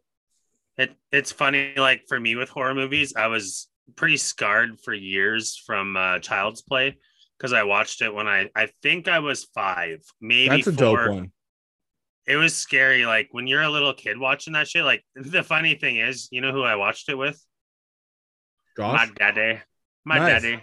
It, 0.78 0.94
it's 1.14 1.32
funny, 1.32 1.72
like 1.78 2.02
for 2.10 2.20
me 2.20 2.36
with 2.36 2.50
horror 2.50 2.76
movies, 2.76 3.14
I 3.16 3.28
was 3.28 3.70
pretty 3.96 4.18
scarred 4.18 4.78
for 4.84 4.94
years 4.94 5.56
from 5.66 5.96
uh, 5.96 6.20
Child's 6.20 6.62
Play 6.62 6.98
because 7.42 7.54
I 7.54 7.64
watched 7.64 8.04
it 8.04 8.14
when 8.14 8.28
I, 8.28 8.50
I 8.56 8.68
think 8.84 9.08
I 9.08 9.18
was 9.18 9.46
five, 9.46 10.00
maybe 10.22 10.58
That's 10.62 10.68
a 10.68 10.74
four. 10.74 11.06
dope 11.08 11.10
one. 11.16 11.32
It 12.28 12.36
was 12.36 12.56
scary. 12.56 13.04
Like 13.08 13.30
when 13.32 13.48
you're 13.48 13.64
a 13.64 13.70
little 13.70 13.96
kid 13.96 14.20
watching 14.20 14.54
that 14.54 14.68
shit. 14.68 14.86
Like 14.86 15.04
the 15.16 15.42
funny 15.42 15.74
thing 15.74 15.98
is, 15.98 16.28
you 16.32 16.42
know 16.42 16.52
who 16.52 16.62
I 16.62 16.76
watched 16.76 17.10
it 17.10 17.16
with? 17.18 17.44
Josh. 18.78 19.10
My 19.10 19.14
daddy. 19.16 19.60
My 20.06 20.20
Nice. 20.20 20.42
daddy. 20.44 20.60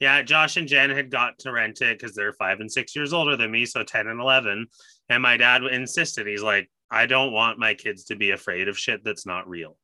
Yeah, 0.00 0.22
Josh 0.22 0.56
and 0.56 0.66
Jen 0.66 0.90
had 0.90 1.10
got 1.10 1.38
to 1.40 1.52
rent 1.52 1.80
it 1.82 1.98
because 1.98 2.16
they're 2.16 2.32
five 2.32 2.58
and 2.60 2.72
six 2.72 2.96
years 2.96 3.12
older 3.12 3.36
than 3.36 3.52
me, 3.52 3.66
so 3.66 3.84
10 3.84 4.08
and 4.08 4.20
11. 4.20 4.66
And 5.10 5.22
my 5.22 5.36
dad 5.36 5.62
insisted, 5.62 6.26
he's 6.26 6.42
like, 6.42 6.68
I 6.90 7.06
don't 7.06 7.32
want 7.32 7.60
my 7.60 7.74
kids 7.74 8.04
to 8.06 8.16
be 8.16 8.32
afraid 8.32 8.66
of 8.66 8.76
shit 8.76 9.04
that's 9.04 9.26
not 9.26 9.48
real. 9.48 9.78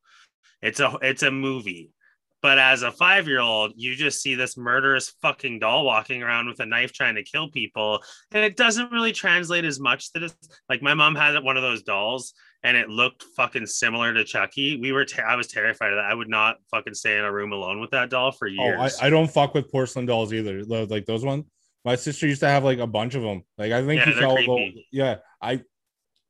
It's 0.60 0.80
a 0.80 0.96
it's 1.02 1.22
a 1.22 1.30
movie. 1.30 1.92
But 2.40 2.58
as 2.58 2.82
a 2.82 2.92
five 2.92 3.26
year 3.26 3.40
old, 3.40 3.72
you 3.76 3.96
just 3.96 4.22
see 4.22 4.34
this 4.36 4.56
murderous 4.56 5.10
fucking 5.22 5.58
doll 5.58 5.84
walking 5.84 6.22
around 6.22 6.46
with 6.48 6.60
a 6.60 6.66
knife 6.66 6.92
trying 6.92 7.16
to 7.16 7.24
kill 7.24 7.50
people. 7.50 8.00
And 8.30 8.44
it 8.44 8.56
doesn't 8.56 8.92
really 8.92 9.10
translate 9.12 9.64
as 9.64 9.80
much 9.80 10.12
that 10.12 10.22
it's 10.22 10.36
like 10.68 10.80
my 10.80 10.94
mom 10.94 11.16
had 11.16 11.42
one 11.42 11.56
of 11.56 11.62
those 11.64 11.82
dolls 11.82 12.34
and 12.62 12.76
it 12.76 12.88
looked 12.88 13.24
fucking 13.36 13.66
similar 13.66 14.14
to 14.14 14.24
Chucky. 14.24 14.78
We 14.80 14.92
were, 14.92 15.04
ter- 15.04 15.24
I 15.24 15.34
was 15.34 15.48
terrified 15.48 15.92
of 15.92 15.96
that. 15.96 16.04
I 16.04 16.14
would 16.14 16.28
not 16.28 16.56
fucking 16.70 16.94
stay 16.94 17.18
in 17.18 17.24
a 17.24 17.32
room 17.32 17.52
alone 17.52 17.80
with 17.80 17.90
that 17.90 18.08
doll 18.10 18.30
for 18.30 18.46
Oh, 18.46 18.50
years. 18.50 18.98
I, 19.02 19.06
I 19.06 19.10
don't 19.10 19.30
fuck 19.30 19.54
with 19.54 19.70
porcelain 19.72 20.06
dolls 20.06 20.32
either. 20.32 20.64
Like 20.64 21.06
those 21.06 21.24
ones. 21.24 21.44
My 21.84 21.96
sister 21.96 22.26
used 22.26 22.40
to 22.40 22.48
have 22.48 22.62
like 22.64 22.78
a 22.78 22.86
bunch 22.86 23.14
of 23.16 23.22
them. 23.22 23.42
Like 23.56 23.72
I 23.72 23.84
think 23.84 24.00
Yeah, 24.00 24.08
you 24.10 24.14
they're 24.14 24.22
saw. 24.28 24.34
the- 24.36 24.44
creepy. 24.44 24.86
yeah, 24.92 25.16
I. 25.42 25.60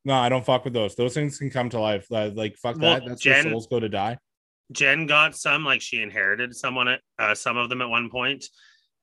No, 0.05 0.15
I 0.15 0.29
don't 0.31 0.45
fuck 0.45 0.65
with 0.65 0.73
those. 0.73 0.95
Those 0.95 1.13
things 1.13 1.37
can 1.39 1.51
come 1.51 1.69
to 1.71 1.81
life. 1.81 2.07
Like 2.11 2.57
fuck 2.57 2.77
Well, 2.79 2.95
that. 2.95 3.07
That's 3.07 3.21
Jen- 3.21 3.45
where 3.47 3.53
souls 3.53 3.67
go 3.67 3.79
to 3.81 3.89
die. 3.91 4.17
Jen 4.73 5.07
got 5.07 5.37
some, 5.37 5.65
like 5.65 5.81
she 5.81 6.03
inherited 6.03 6.55
someone, 6.55 6.97
uh, 7.19 7.35
some 7.35 7.57
of 7.57 7.69
them 7.69 7.83
at 7.83 7.89
one 7.89 8.11
point 8.11 8.45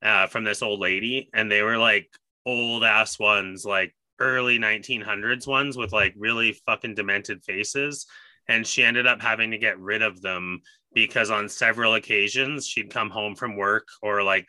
uh, 0.02 0.28
from 0.28 0.44
this 0.44 0.62
old 0.62 0.80
lady, 0.80 1.30
and 1.34 1.52
they 1.52 1.62
were 1.62 1.78
like 1.78 2.08
old 2.46 2.84
ass 2.84 3.18
ones, 3.18 3.66
like 3.66 3.96
early 4.20 4.60
1900s 4.60 5.48
ones 5.48 5.78
with 5.78 5.92
like 5.92 6.14
really 6.18 6.54
fucking 6.66 6.96
demented 6.96 7.44
faces. 7.44 8.06
And 8.48 8.66
she 8.66 8.84
ended 8.84 9.08
up 9.08 9.22
having 9.22 9.52
to 9.52 9.58
get 9.58 9.80
rid 9.80 10.04
of 10.04 10.22
them 10.22 10.62
because 10.96 11.30
on 11.30 11.50
several 11.50 11.94
occasions 11.94 12.66
she'd 12.66 12.90
come 12.90 13.12
home 13.12 13.36
from 13.36 13.58
work 13.58 13.88
or 14.02 14.24
like 14.24 14.48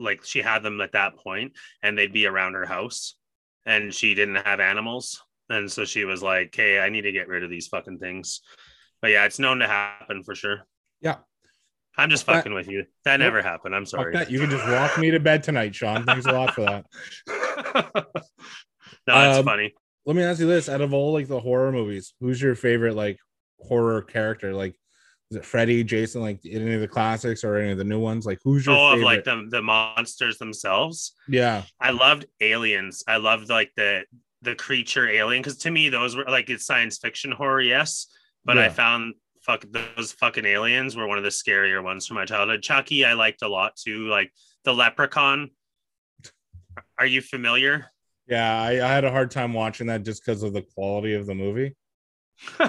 like 0.00 0.24
she 0.24 0.40
had 0.40 0.62
them 0.62 0.80
at 0.80 0.92
that 0.92 1.16
point 1.16 1.52
and 1.82 1.98
they'd 1.98 2.12
be 2.12 2.26
around 2.26 2.54
her 2.54 2.64
house 2.64 3.16
and 3.66 3.92
she 3.92 4.14
didn't 4.14 4.36
have 4.36 4.60
animals 4.60 5.22
and 5.50 5.70
so 5.70 5.84
she 5.84 6.04
was 6.04 6.22
like 6.22 6.54
hey 6.54 6.78
i 6.80 6.88
need 6.88 7.02
to 7.02 7.12
get 7.12 7.28
rid 7.28 7.44
of 7.44 7.50
these 7.50 7.68
fucking 7.68 7.98
things 7.98 8.40
but 9.02 9.10
yeah 9.10 9.24
it's 9.26 9.38
known 9.38 9.58
to 9.58 9.66
happen 9.68 10.22
for 10.22 10.34
sure 10.34 10.66
Yeah. 11.02 11.16
i'm 11.98 12.08
just 12.08 12.24
Fuck 12.24 12.34
that. 12.34 12.38
fucking 12.40 12.54
with 12.54 12.68
you 12.68 12.86
that 13.04 13.18
never 13.18 13.42
happened 13.42 13.74
i'm 13.74 13.84
sorry 13.86 14.14
that. 14.14 14.30
You 14.30 14.38
can 14.40 14.48
just 14.50 14.66
walk 14.68 14.96
me 14.98 15.10
to 15.10 15.20
bed 15.20 15.42
tonight, 15.42 15.74
Sean. 15.74 16.04
Thanks 16.04 16.24
a 16.26 16.32
lot 16.32 16.54
for 16.54 16.62
that. 16.62 16.86
no 19.06 19.30
it's 19.30 19.38
Um, 19.38 19.44
funny 19.44 19.74
Let 20.06 20.16
me 20.16 20.22
ask 20.22 20.40
you 20.40 20.46
this: 20.46 20.68
out 20.68 20.80
of 20.80 20.92
all 20.94 21.12
like 21.12 21.28
the 21.28 21.40
horror 21.40 21.70
movies, 21.72 22.14
who's 22.20 22.40
your 22.40 22.54
favorite 22.54 22.94
like 22.94 23.18
horror 23.60 24.02
character? 24.02 24.52
Like, 24.54 24.74
is 25.30 25.36
it 25.36 25.44
Freddy, 25.44 25.84
Jason, 25.84 26.20
like 26.22 26.40
any 26.44 26.74
of 26.74 26.80
the 26.80 26.88
classics 26.88 27.44
or 27.44 27.56
any 27.56 27.70
of 27.72 27.78
the 27.78 27.84
new 27.84 28.00
ones? 28.00 28.26
Like, 28.26 28.38
who's 28.44 28.66
your 28.66 28.74
favorite? 28.74 28.90
oh 28.90 28.96
of 28.98 29.02
like 29.02 29.24
the, 29.24 29.46
the 29.50 29.62
monsters 29.62 30.38
themselves 30.38 31.12
yeah, 31.28 31.62
I 31.80 31.90
loved 31.90 32.26
aliens. 32.40 33.04
I 33.06 33.16
loved 33.18 33.48
like 33.48 33.70
the 33.76 34.02
the 34.42 34.56
creature 34.56 35.08
alien 35.08 35.40
because 35.40 35.58
to 35.58 35.70
me 35.70 35.88
those 35.88 36.16
were 36.16 36.24
like 36.24 36.50
it's 36.50 36.66
science 36.66 36.98
fiction 36.98 37.30
horror, 37.30 37.60
yes. 37.60 38.06
But 38.44 38.58
I 38.58 38.68
found 38.68 39.14
fuck 39.42 39.64
those 39.96 40.12
fucking 40.12 40.44
aliens 40.46 40.94
were 40.96 41.06
one 41.06 41.18
of 41.18 41.24
the 41.24 41.30
scarier 41.30 41.82
ones 41.82 42.06
from 42.06 42.16
my 42.16 42.24
childhood. 42.24 42.62
Chucky 42.62 43.04
I 43.04 43.14
liked 43.14 43.42
a 43.42 43.48
lot 43.48 43.76
too. 43.76 44.06
Like 44.08 44.32
the 44.64 44.72
leprechaun. 44.74 45.50
Are 46.98 47.06
you 47.06 47.20
familiar? 47.20 47.86
yeah. 48.26 48.60
I, 48.62 48.70
I 48.84 48.88
had 48.88 49.04
a 49.04 49.10
hard 49.10 49.30
time 49.30 49.52
watching 49.52 49.88
that 49.88 50.04
just 50.04 50.24
because 50.24 50.42
of 50.42 50.52
the 50.52 50.62
quality 50.62 51.14
of 51.14 51.26
the 51.26 51.34
movie. 51.34 51.76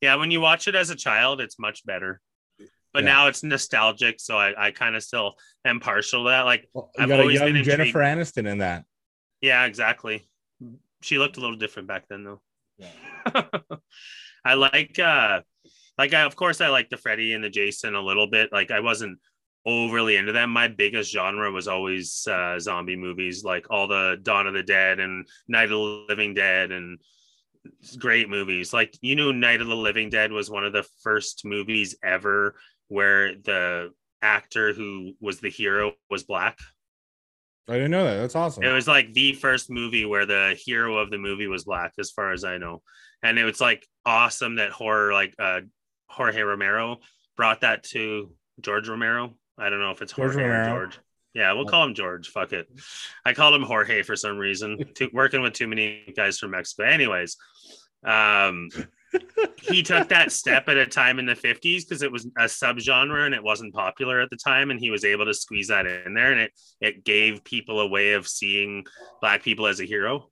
yeah, 0.00 0.16
when 0.16 0.30
you 0.30 0.40
watch 0.40 0.68
it 0.68 0.74
as 0.74 0.90
a 0.90 0.96
child, 0.96 1.40
it's 1.40 1.58
much 1.58 1.84
better. 1.86 2.20
But 2.92 3.04
Yeah. 3.04 3.10
now 3.12 3.26
it's 3.28 3.42
nostalgic, 3.42 4.20
so 4.20 4.36
I, 4.36 4.66
I 4.66 4.70
kind 4.72 4.96
of 4.96 5.02
still 5.02 5.34
am 5.64 5.80
partial 5.80 6.24
to 6.24 6.30
that. 6.30 6.42
Like, 6.42 6.68
Well, 6.74 6.90
you 6.96 7.02
I've 7.02 7.08
got 7.08 7.18
a 7.20 7.22
always 7.22 7.40
young 7.40 7.52
been 7.52 7.64
Jennifer 7.64 8.00
Aniston 8.00 8.46
in 8.48 8.58
that. 8.58 8.84
Yeah, 9.40 9.64
exactly. 9.64 10.28
She 11.02 11.18
looked 11.18 11.36
a 11.36 11.40
little 11.40 11.56
different 11.56 11.88
back 11.88 12.04
then 12.08 12.24
though. 12.24 12.40
I 14.44 14.54
like 14.54 14.98
uh 14.98 15.40
like 15.98 16.14
I 16.14 16.22
of 16.22 16.36
course 16.36 16.60
I 16.60 16.68
like 16.68 16.90
the 16.90 16.96
Freddy 16.96 17.34
and 17.34 17.42
the 17.42 17.50
Jason 17.50 17.94
a 17.94 18.00
little 18.00 18.28
bit. 18.28 18.52
Like 18.52 18.70
I 18.70 18.80
wasn't 18.80 19.18
overly 19.64 20.16
into 20.16 20.32
them. 20.32 20.50
My 20.50 20.68
biggest 20.68 21.12
genre 21.12 21.50
was 21.50 21.68
always 21.68 22.26
uh 22.26 22.58
zombie 22.58 22.96
movies, 22.96 23.44
like 23.44 23.66
all 23.70 23.86
the 23.86 24.18
Dawn 24.22 24.46
of 24.46 24.54
the 24.54 24.62
Dead 24.62 25.00
and 25.00 25.26
Night 25.48 25.64
of 25.64 25.70
the 25.70 26.04
Living 26.08 26.34
Dead 26.34 26.72
and 26.72 26.98
great 27.98 28.28
movies. 28.28 28.72
Like 28.72 28.96
you 29.00 29.14
knew 29.14 29.32
Night 29.32 29.60
of 29.60 29.68
the 29.68 29.76
Living 29.76 30.10
Dead 30.10 30.32
was 30.32 30.50
one 30.50 30.64
of 30.64 30.72
the 30.72 30.86
first 31.02 31.44
movies 31.44 31.96
ever 32.02 32.56
where 32.88 33.34
the 33.34 33.92
actor 34.20 34.72
who 34.72 35.12
was 35.20 35.40
the 35.40 35.50
hero 35.50 35.92
was 36.10 36.24
black. 36.24 36.58
I 37.68 37.74
didn't 37.74 37.92
know 37.92 38.04
that. 38.04 38.16
That's 38.16 38.34
awesome. 38.34 38.64
It 38.64 38.72
was 38.72 38.88
like 38.88 39.12
the 39.12 39.34
first 39.34 39.70
movie 39.70 40.04
where 40.04 40.26
the 40.26 40.58
hero 40.64 40.98
of 40.98 41.10
the 41.10 41.18
movie 41.18 41.46
was 41.46 41.64
black, 41.64 41.92
as 41.98 42.10
far 42.10 42.32
as 42.32 42.44
I 42.44 42.58
know. 42.58 42.82
And 43.22 43.38
it 43.38 43.44
was 43.44 43.60
like 43.60 43.86
awesome 44.04 44.56
that 44.56 44.70
horror, 44.70 45.12
like 45.12 45.34
uh 45.38 45.60
Jorge 46.08 46.42
Romero 46.42 46.98
brought 47.36 47.62
that 47.62 47.84
to 47.84 48.32
George 48.60 48.88
Romero. 48.88 49.34
I 49.58 49.70
don't 49.70 49.80
know 49.80 49.90
if 49.90 50.02
it's 50.02 50.12
George 50.12 50.32
Jorge 50.34 50.48
Romero. 50.48 50.74
or 50.74 50.78
George. 50.86 50.98
Yeah, 51.34 51.52
we'll 51.54 51.64
call 51.64 51.84
him 51.84 51.94
George. 51.94 52.28
Fuck 52.28 52.52
it. 52.52 52.68
I 53.24 53.32
called 53.32 53.54
him 53.54 53.62
Jorge 53.62 54.02
for 54.02 54.16
some 54.16 54.36
reason. 54.36 54.78
Too, 54.94 55.08
working 55.12 55.40
with 55.40 55.54
too 55.54 55.66
many 55.66 56.12
guys 56.14 56.38
from 56.38 56.50
Mexico. 56.50 56.84
Anyways, 56.84 57.38
um, 58.04 58.68
he 59.62 59.82
took 59.82 60.08
that 60.08 60.32
step 60.32 60.68
at 60.68 60.76
a 60.76 60.86
time 60.86 61.18
in 61.18 61.26
the 61.26 61.34
50s 61.34 61.82
because 61.82 62.02
it 62.02 62.12
was 62.12 62.26
a 62.38 62.44
subgenre 62.44 63.26
and 63.26 63.34
it 63.34 63.42
wasn't 63.42 63.74
popular 63.74 64.20
at 64.20 64.30
the 64.30 64.36
time 64.36 64.70
and 64.70 64.80
he 64.80 64.90
was 64.90 65.04
able 65.04 65.24
to 65.24 65.34
squeeze 65.34 65.68
that 65.68 65.86
in 65.86 66.14
there 66.14 66.32
and 66.32 66.40
it 66.40 66.52
it 66.80 67.04
gave 67.04 67.44
people 67.44 67.80
a 67.80 67.86
way 67.86 68.12
of 68.12 68.26
seeing 68.26 68.84
black 69.20 69.42
people 69.42 69.66
as 69.66 69.80
a 69.80 69.84
hero 69.84 70.28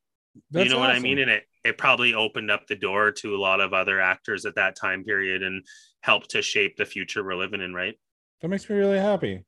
That's 0.51 0.65
you 0.67 0.71
know 0.71 0.79
what 0.79 0.91
i 0.91 0.99
mean 0.99 1.19
and 1.19 1.31
it 1.31 1.45
it 1.65 1.77
probably 1.77 2.15
opened 2.15 2.51
up 2.51 2.67
the 2.67 2.77
door 2.77 3.11
to 3.13 3.35
a 3.35 3.39
lot 3.39 3.61
of 3.61 3.73
other 3.73 4.01
actors 4.01 4.47
at 4.47 4.55
that 4.55 4.77
time 4.77 5.05
period 5.05 5.43
and 5.43 5.65
helped 6.03 6.31
to 6.31 6.43
shape 6.43 6.77
the 6.77 6.87
future 6.87 7.23
we're 7.25 7.35
living 7.35 7.61
in 7.61 7.75
right 7.75 7.97
That 8.41 8.49
makes 8.49 8.69
me 8.71 8.77
really 8.77 8.99
happy. 8.99 9.45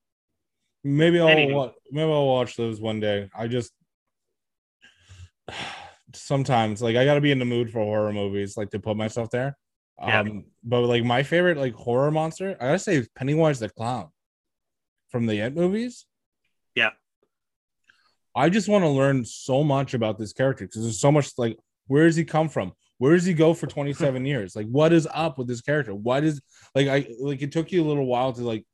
Maybe 0.84 1.20
I'll 1.20 1.48
wa- 1.48 1.72
maybe 1.90 2.10
I'll 2.10 2.26
watch 2.26 2.56
those 2.56 2.80
one 2.80 3.00
day. 3.00 3.30
I 3.34 3.46
just 3.46 3.72
sometimes 6.14 6.82
like 6.82 6.96
I 6.96 7.04
got 7.04 7.14
to 7.14 7.20
be 7.20 7.30
in 7.30 7.38
the 7.38 7.44
mood 7.44 7.70
for 7.70 7.78
horror 7.80 8.12
movies, 8.12 8.56
like 8.56 8.70
to 8.70 8.80
put 8.80 8.96
myself 8.96 9.30
there. 9.30 9.56
Yeah. 10.00 10.20
Um, 10.20 10.44
but 10.64 10.80
like 10.82 11.04
my 11.04 11.22
favorite 11.22 11.56
like 11.56 11.74
horror 11.74 12.10
monster, 12.10 12.56
I 12.60 12.66
gotta 12.66 12.78
say 12.78 13.06
Pennywise 13.14 13.60
the 13.60 13.68
clown 13.68 14.08
from 15.10 15.26
the 15.26 15.38
It 15.38 15.54
movies. 15.54 16.06
Yeah. 18.36 18.42
I 18.42 18.48
just 18.48 18.68
want 18.68 18.84
to 18.84 18.88
learn 18.88 19.24
so 19.24 19.62
much 19.64 19.94
about 19.94 20.18
this 20.18 20.32
character 20.32 20.64
because 20.66 20.82
there's 20.82 21.00
so 21.00 21.12
much 21.12 21.30
like 21.38 21.58
where 21.86 22.06
does 22.06 22.16
he 22.16 22.24
come 22.24 22.48
from? 22.48 22.72
Where 22.98 23.14
does 23.14 23.24
he 23.24 23.34
go 23.34 23.54
for 23.54 23.66
27 23.68 24.24
years? 24.26 24.54
Like 24.56 24.66
what 24.68 24.92
is 24.92 25.08
up 25.12 25.38
with 25.38 25.48
this 25.48 25.60
character? 25.60 25.94
What 25.94 26.24
is 26.24 26.40
like 26.74 26.88
I 26.88 27.06
like 27.20 27.42
it 27.42 27.52
took 27.52 27.72
you 27.72 27.82
a 27.82 27.88
little 27.88 28.06
while 28.06 28.32
to 28.32 28.42
like 28.42 28.64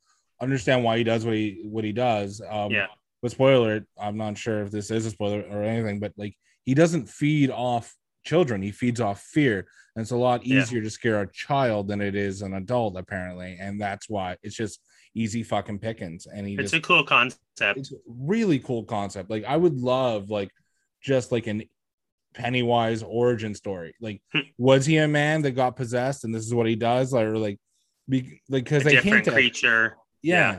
understand 0.40 0.84
why 0.84 0.98
he 0.98 1.04
does 1.04 1.24
what 1.24 1.34
he 1.34 1.62
what 1.64 1.84
he 1.84 1.92
does. 1.92 2.40
Um 2.48 2.72
Yeah. 2.72 2.86
but 3.22 3.30
spoiler, 3.32 3.84
I'm 4.00 4.16
not 4.16 4.38
sure 4.38 4.62
if 4.62 4.70
this 4.70 4.90
is 4.90 5.06
a 5.06 5.10
spoiler 5.10 5.42
or 5.50 5.62
anything, 5.62 6.00
but 6.00 6.12
like 6.16 6.36
he 6.64 6.74
doesn't 6.74 7.08
feed 7.08 7.50
off 7.50 7.94
children, 8.24 8.60
he 8.62 8.70
feeds 8.70 9.00
off 9.00 9.22
fear. 9.22 9.66
And 9.96 10.02
it's 10.02 10.10
a 10.12 10.16
lot 10.16 10.44
Yeah. 10.46 10.60
easier 10.62 10.82
to 10.82 10.90
scare 10.90 11.22
a 11.22 11.32
child 11.32 11.88
than 11.88 12.00
it 12.00 12.14
is 12.14 12.42
an 12.42 12.54
adult, 12.54 12.96
apparently. 12.96 13.56
And 13.58 13.80
that's 13.80 14.08
why 14.08 14.36
it's 14.42 14.54
just 14.54 14.80
easy 15.18 15.42
fucking 15.42 15.78
pickings. 15.78 16.26
And 16.26 16.46
he 16.46 16.54
it's 16.54 16.70
just 16.70 16.74
a 16.74 16.80
cool 16.80 17.04
concept 17.04 17.40
it's 17.60 17.92
a 17.92 17.96
really 18.06 18.58
cool 18.58 18.84
concept. 18.84 19.30
Like 19.30 19.44
I 19.44 19.56
would 19.56 19.78
love 19.80 20.30
like 20.30 20.50
just 21.02 21.32
like 21.32 21.46
an 21.46 21.64
Pennywise 22.34 23.02
origin 23.02 23.54
story. 23.54 23.94
Like 24.00 24.22
Hmm. 24.32 24.40
was 24.56 24.86
he 24.86 24.96
a 24.98 25.08
man 25.08 25.42
that 25.42 25.52
got 25.52 25.76
possessed 25.76 26.24
and 26.24 26.34
this 26.34 26.44
is 26.46 26.54
what 26.54 26.66
he 26.66 26.76
does? 26.76 27.12
Or 27.12 27.36
like 27.36 27.58
be 28.08 28.40
like 28.48 28.64
because 28.64 28.82
a 28.82 28.84
they 28.84 28.90
different 28.92 29.14
hint 29.26 29.28
at 29.28 29.34
creature 29.34 29.96
yeah. 30.22 30.52
Yeah. 30.52 30.58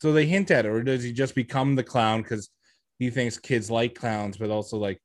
So 0.00 0.12
they 0.12 0.26
hint 0.26 0.50
at 0.50 0.66
it, 0.66 0.68
or 0.68 0.82
does 0.82 1.04
he 1.04 1.12
just 1.12 1.34
become 1.34 1.76
the 1.76 1.84
clown 1.84 2.22
because 2.22 2.50
he 2.98 3.10
thinks 3.10 3.38
kids 3.38 3.70
like 3.70 3.94
clowns, 3.94 4.36
but 4.36 4.50
also 4.50 4.76
like 4.76 5.00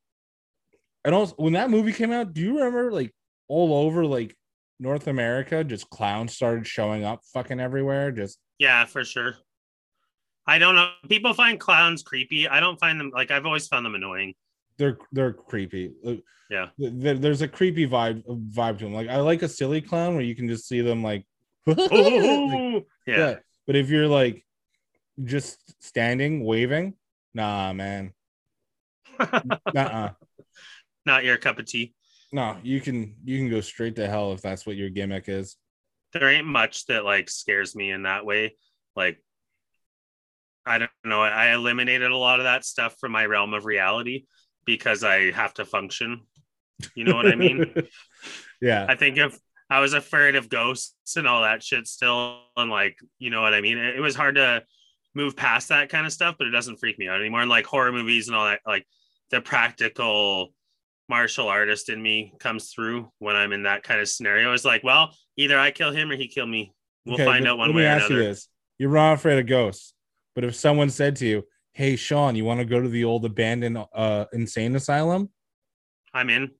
and 1.04 1.14
also 1.14 1.34
when 1.36 1.54
that 1.54 1.70
movie 1.70 1.92
came 1.92 2.12
out, 2.12 2.32
do 2.34 2.40
you 2.40 2.56
remember 2.58 2.92
like 2.92 3.14
all 3.48 3.86
over 3.86 4.04
like 4.04 4.36
North 4.80 5.06
America, 5.08 5.64
just 5.64 5.90
clowns 5.90 6.32
started 6.34 6.66
showing 6.66 7.04
up 7.04 7.20
fucking 7.32 7.60
everywhere? 7.60 8.10
Just 8.12 8.38
Yeah, 8.58 8.84
for 8.86 9.04
sure. 9.04 9.34
I 10.46 10.58
don't 10.58 10.74
know. 10.74 10.90
People 11.08 11.34
find 11.34 11.58
clowns 11.60 12.02
creepy. 12.02 12.48
I 12.48 12.60
don't 12.60 12.78
find 12.80 12.98
them 12.98 13.10
like 13.14 13.30
I've 13.30 13.44
always 13.46 13.66
found 13.66 13.84
them 13.84 13.94
annoying. 13.94 14.34
they're 14.78 14.98
they're 15.12 15.32
creepy. 15.32 15.92
Uh, 16.06 16.14
Yeah. 16.50 16.68
there's 16.78 17.42
a 17.42 17.48
creepy 17.48 17.86
vibe 17.86 18.22
vibe 18.54 18.78
to 18.78 18.84
them. 18.84 18.94
Like 18.94 19.08
I 19.08 19.16
like 19.16 19.42
a 19.42 19.48
silly 19.48 19.80
clown 19.82 20.14
where 20.14 20.24
you 20.24 20.34
can 20.34 20.48
just 20.48 20.66
see 20.68 20.80
them 20.80 21.02
like, 21.02 21.26
Like, 21.66 21.78
yeah. 21.90 22.80
yeah. 23.06 23.34
But 23.66 23.76
if 23.76 23.90
you're 23.90 24.08
like 24.08 24.44
just 25.22 25.58
standing 25.84 26.44
waving, 26.44 26.94
nah, 27.34 27.72
man, 27.74 28.12
uh, 29.20 30.10
Not 31.04 31.24
your 31.24 31.36
cup 31.36 31.58
of 31.58 31.66
tea. 31.66 31.92
No, 32.32 32.56
you 32.62 32.80
can 32.80 33.14
you 33.24 33.38
can 33.38 33.50
go 33.50 33.60
straight 33.60 33.96
to 33.96 34.08
hell 34.08 34.32
if 34.32 34.42
that's 34.42 34.66
what 34.66 34.76
your 34.76 34.90
gimmick 34.90 35.28
is. 35.28 35.56
There 36.12 36.28
ain't 36.28 36.46
much 36.46 36.86
that 36.86 37.04
like 37.04 37.30
scares 37.30 37.74
me 37.74 37.90
in 37.90 38.02
that 38.02 38.24
way. 38.24 38.56
Like 38.96 39.22
I 40.66 40.78
don't 40.78 40.90
know. 41.04 41.22
I 41.22 41.54
eliminated 41.54 42.10
a 42.10 42.16
lot 42.16 42.40
of 42.40 42.44
that 42.44 42.64
stuff 42.64 42.96
from 43.00 43.12
my 43.12 43.24
realm 43.24 43.54
of 43.54 43.64
reality 43.64 44.26
because 44.66 45.02
I 45.02 45.30
have 45.32 45.54
to 45.54 45.64
function. 45.64 46.22
You 46.94 47.04
know 47.04 47.16
what 47.16 47.26
I 47.26 47.34
mean? 47.34 47.74
yeah, 48.60 48.86
I 48.88 48.94
think 48.94 49.16
if 49.16 49.38
I 49.70 49.80
was 49.80 49.94
afraid 49.94 50.36
of 50.36 50.48
ghosts 50.48 51.16
and 51.16 51.26
all 51.26 51.42
that 51.42 51.62
shit 51.62 51.86
still, 51.86 52.40
and 52.56 52.70
like, 52.70 52.98
you 53.18 53.30
know 53.30 53.40
what 53.40 53.54
I 53.54 53.60
mean? 53.60 53.78
It, 53.78 53.96
it 53.96 54.00
was 54.00 54.14
hard 54.14 54.34
to 54.34 54.62
move 55.14 55.36
past 55.36 55.70
that 55.70 55.88
kind 55.88 56.06
of 56.06 56.12
stuff, 56.12 56.36
but 56.38 56.46
it 56.46 56.50
doesn't 56.50 56.76
freak 56.76 56.98
me 56.98 57.08
out 57.08 57.20
anymore. 57.20 57.40
And 57.40 57.50
like 57.50 57.66
horror 57.66 57.92
movies 57.92 58.28
and 58.28 58.36
all 58.36 58.44
that, 58.44 58.60
like 58.66 58.86
the 59.30 59.40
practical 59.40 60.52
martial 61.08 61.48
artist 61.48 61.88
in 61.88 62.00
me 62.02 62.32
comes 62.38 62.70
through 62.70 63.10
when 63.18 63.36
I'm 63.36 63.52
in 63.52 63.62
that 63.64 63.82
kind 63.82 64.00
of 64.00 64.08
scenario. 64.08 64.52
It's 64.52 64.64
like, 64.64 64.84
well, 64.84 65.14
either 65.36 65.58
I 65.58 65.70
kill 65.70 65.90
him 65.90 66.10
or 66.10 66.16
he 66.16 66.28
kill 66.28 66.46
me. 66.46 66.72
We'll 67.04 67.14
Okay, 67.14 67.24
find 67.24 67.46
out 67.48 67.58
one 67.58 67.74
way 67.74 67.86
or 67.86 67.92
another. 67.92 68.14
You 68.14 68.22
this. 68.24 68.48
You're 68.78 68.92
not 68.92 69.14
afraid 69.14 69.38
of 69.38 69.46
ghosts, 69.46 69.94
but 70.34 70.44
if 70.44 70.54
someone 70.54 70.90
said 70.90 71.16
to 71.16 71.26
you, 71.26 71.44
"Hey, 71.72 71.96
Sean, 71.96 72.36
you 72.36 72.44
want 72.44 72.60
to 72.60 72.66
go 72.66 72.80
to 72.80 72.88
the 72.88 73.04
old 73.04 73.24
abandoned 73.24 73.78
uh, 73.94 74.26
insane 74.32 74.76
asylum?" 74.76 75.30
I'm 76.12 76.28
in. 76.30 76.50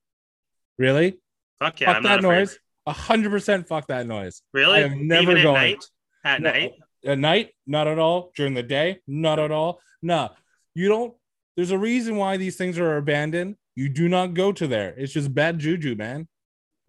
Really? 0.77 1.19
Fuck 1.59 1.81
yeah. 1.81 1.93
fuck 1.93 2.03
that 2.03 2.21
noise. 2.21 2.57
A 2.85 2.93
hundred 2.93 3.29
percent. 3.29 3.67
Fuck 3.67 3.87
that 3.87 4.07
noise. 4.07 4.41
Really? 4.53 4.79
I 4.79 4.87
am 4.87 5.07
never 5.07 5.31
Even 5.31 5.37
at 5.37 5.53
night? 5.53 5.85
At 6.23 6.41
No, 6.41 6.51
night? 6.51 6.73
At 7.05 7.19
night, 7.19 7.49
not 7.67 7.87
at 7.87 7.99
all. 7.99 8.31
During 8.35 8.53
the 8.55 8.63
day, 8.63 8.99
not 9.07 9.39
at 9.39 9.51
all. 9.51 9.79
No, 10.01 10.29
you 10.73 10.87
don't. 10.87 11.13
There's 11.55 11.71
a 11.71 11.77
reason 11.77 12.15
why 12.15 12.37
these 12.37 12.55
things 12.55 12.79
are 12.79 12.97
abandoned. 12.97 13.55
You 13.79 13.87
do 13.87 14.09
not 14.09 14.33
go 14.33 14.51
to 14.51 14.67
there. 14.67 14.93
It's 14.97 15.13
just 15.13 15.33
bad 15.33 15.57
juju, 15.57 15.95
man. 15.95 16.27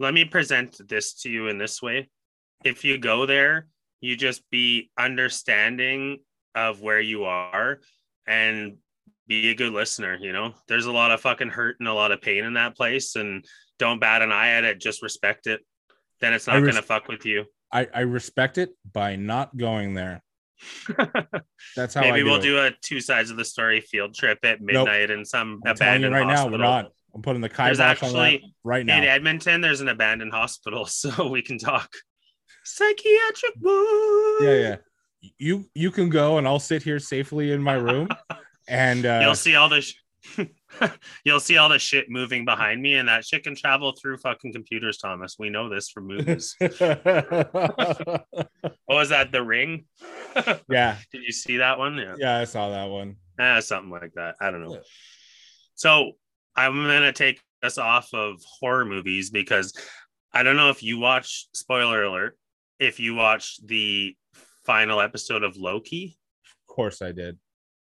let 0.01 0.13
me 0.13 0.25
present 0.25 0.77
this 0.89 1.15
to 1.23 1.31
you 1.31 1.47
in 1.47 1.57
this 1.57 1.81
way. 1.81 2.11
If 2.65 2.85
you 2.85 2.99
go 2.99 3.27
there, 3.27 3.69
you 4.01 4.17
just 4.17 4.43
be 4.51 4.91
understanding 4.99 6.19
of 6.57 6.81
where 6.81 7.01
you 7.01 7.27
are 7.27 7.79
and 8.27 8.79
be 9.29 9.51
a 9.51 9.55
good 9.55 9.73
listener. 9.73 10.19
You 10.21 10.33
know, 10.33 10.55
there's 10.67 10.87
a 10.87 10.91
lot 10.91 11.13
of 11.13 11.21
fucking 11.21 11.51
hurt 11.51 11.77
and 11.79 11.87
a 11.87 11.95
lot 11.95 12.11
of 12.11 12.23
pain 12.23 12.43
in 12.43 12.55
that 12.55 12.77
place, 12.77 13.15
and 13.15 13.45
don't 13.79 14.01
bat 14.01 14.23
an 14.23 14.33
eye 14.33 14.49
at 14.49 14.65
it. 14.65 14.81
Just 14.81 15.01
respect 15.01 15.47
it. 15.47 15.61
Then 16.21 16.33
it's 16.33 16.49
not 16.49 16.61
res- 16.61 16.75
gonna 16.75 16.83
fuck 16.83 17.07
with 17.07 17.25
you. 17.25 17.45
I, 17.71 17.87
I 17.95 18.01
respect 18.01 18.59
it 18.59 18.71
by 18.93 19.15
not 19.15 19.57
going 19.57 19.95
there. 19.95 20.25
That's 21.77 21.95
how 21.95 22.03
I 22.03 22.11
Maybe 22.11 22.21
do 22.21 22.25
we'll 22.27 22.37
it. 22.37 22.43
do 22.43 22.59
a 22.59 22.71
two 22.83 23.01
sides 23.01 23.31
of 23.31 23.37
the 23.37 23.45
story 23.45 23.81
field 23.81 24.15
trip 24.15 24.39
at 24.45 24.61
midnight 24.61 25.11
in 25.11 25.25
some 25.25 25.61
I'm 25.65 25.73
abandoned 25.73 26.15
right 26.15 26.27
now, 26.27 26.49
we're 26.49 26.59
not. 26.59 26.91
I'm 27.15 27.23
putting 27.23 27.41
the 27.41 27.49
kibosh 27.49 28.03
on 28.03 28.13
that 28.13 28.41
right 28.63 28.87
now 28.87 28.99
In. 28.99 29.05
Edmonton, 29.05 29.61
there's 29.61 29.81
an 29.81 29.89
abandoned 29.89 30.33
hospital, 30.33 30.87
so 30.87 31.29
we 31.29 31.43
can 31.43 31.59
talk. 31.59 31.91
Psychiatric 32.65 33.55
ward. 33.61 34.43
Yeah, 34.43 34.55
yeah. 34.55 34.77
You 35.39 35.67
you 35.75 35.91
can 35.91 36.09
go 36.09 36.39
and 36.39 36.47
I'll 36.47 36.59
sit 36.59 36.83
here 36.83 36.99
safely 36.99 37.53
in 37.53 37.63
my 37.63 37.75
room, 37.75 38.09
and 38.69 39.05
uh, 39.05 39.21
you'll 39.23 39.35
see 39.35 39.55
all 39.55 39.69
the 39.69 39.83
sh- 39.83 39.95
you'll 41.25 41.41
see 41.41 41.57
all 41.57 41.69
the 41.69 41.79
shit 41.79 42.11
moving 42.11 42.45
behind 42.45 42.81
me 42.81 42.95
and 42.95 43.09
that 43.09 43.25
shit 43.25 43.45
can 43.45 43.55
travel 43.55 43.93
through 43.93 44.19
fucking 44.19 44.53
computers 44.53 44.99
thomas. 44.99 45.37
We 45.39 45.51
know 45.51 45.69
this 45.69 45.89
from 45.91 46.07
movies. 46.07 46.57
What 48.87 48.97
was 48.97 49.11
that 49.11 49.31
the 49.31 49.43
ring? 49.43 49.85
Yeah, 50.69 50.97
did 51.13 51.23
you 51.23 51.33
see 51.33 51.59
that 51.59 51.79
one? 51.79 51.97
Yeah. 51.97 52.17
Yeah, 52.19 52.39
I 52.39 52.45
saw 52.45 52.71
that 52.71 52.89
one. 52.89 53.17
Ah, 53.39 53.61
something 53.61 53.91
like 53.91 54.13
that. 54.15 54.35
I 54.41 54.51
don't 54.51 54.65
know. 54.65 54.75
Yeah. 54.75 54.81
so 55.75 56.13
i'm 56.57 56.75
gonna 56.75 57.13
take 57.13 57.41
us 57.63 57.79
off 57.79 58.13
of 58.13 58.43
horror 58.45 58.85
movies 58.85 59.31
because 59.31 59.73
i 60.33 60.43
don't 60.43 60.57
know 60.57 60.71
if 60.71 60.83
you 60.83 60.99
watch 60.99 61.47
spoiler 61.55 62.03
alert 62.03 62.37
if 62.81 62.99
you 62.99 63.15
watched 63.15 63.65
the 63.69 64.17
final 64.65 65.01
episode 65.01 65.43
of 65.45 65.57
loki. 65.57 66.17
Of 66.45 66.75
course, 66.75 67.03
I 67.03 67.13
did. 67.13 67.39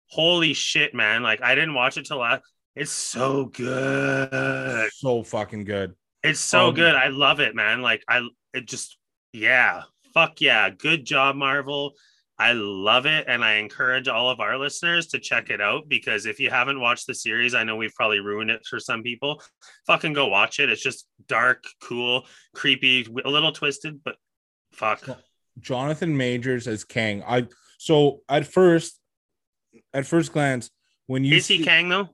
Holy 0.10 0.54
shit 0.54 0.94
man 0.94 1.24
like 1.24 1.42
i 1.42 1.56
didn't 1.56 1.74
watch 1.74 1.98
it 1.98 2.06
till 2.06 2.18
last 2.18 2.42
it's 2.76 2.92
so 2.92 3.46
good 3.46 4.90
So 4.94 5.24
fucking 5.24 5.66
good. 5.66 5.96
It's 6.24 6.40
so 6.40 6.68
Um, 6.70 6.76
good. 6.76 6.96
I 6.96 7.08
love 7.08 7.40
it, 7.40 7.56
man. 7.56 7.82
Like 7.82 8.04
I 8.08 8.28
it 8.54 8.68
just 8.68 8.98
yeah. 9.34 9.84
Fuck 10.14 10.40
yeah. 10.40 10.70
Good 10.70 11.04
job, 11.06 11.36
Marvel. 11.36 11.94
I 12.38 12.54
love 12.54 13.06
it. 13.06 13.26
And 13.28 13.44
I 13.44 13.56
encourage 13.56 14.08
all 14.08 14.30
of 14.30 14.40
our 14.40 14.58
listeners 14.58 15.08
to 15.08 15.20
check 15.20 15.50
it 15.50 15.60
out 15.60 15.90
because 15.90 16.26
if 16.26 16.40
you 16.40 16.50
haven't 16.50 16.80
watched 16.80 17.08
the 17.08 17.14
series, 17.16 17.54
I 17.54 17.64
know 17.64 17.76
we've 17.76 17.94
probably 17.96 18.20
ruined 18.20 18.52
it 18.52 18.66
for 18.70 18.80
some 18.80 19.04
people. 19.04 19.42
Fucking 19.88 20.14
go 20.14 20.28
watch 20.28 20.60
it. 20.60 20.70
It's 20.70 20.82
just 20.84 21.08
dark, 21.28 21.64
cool, 21.82 22.26
creepy, 22.56 23.06
a 23.26 23.30
little 23.30 23.52
twisted, 23.52 24.02
but 24.04 24.16
fuck. 24.72 25.06
Jonathan 25.60 26.16
Majors 26.16 26.68
as 26.68 26.86
Kang. 26.86 27.24
I 27.28 27.48
so 27.78 28.22
at 28.30 28.46
first, 28.48 28.99
at 29.94 30.06
first 30.06 30.32
glance, 30.34 30.70
when 31.08 31.24
you 31.24 31.38
Is 31.38 31.48
he 31.48 31.58
see- 31.60 31.64
Kang 31.64 31.90
though? 31.90 32.10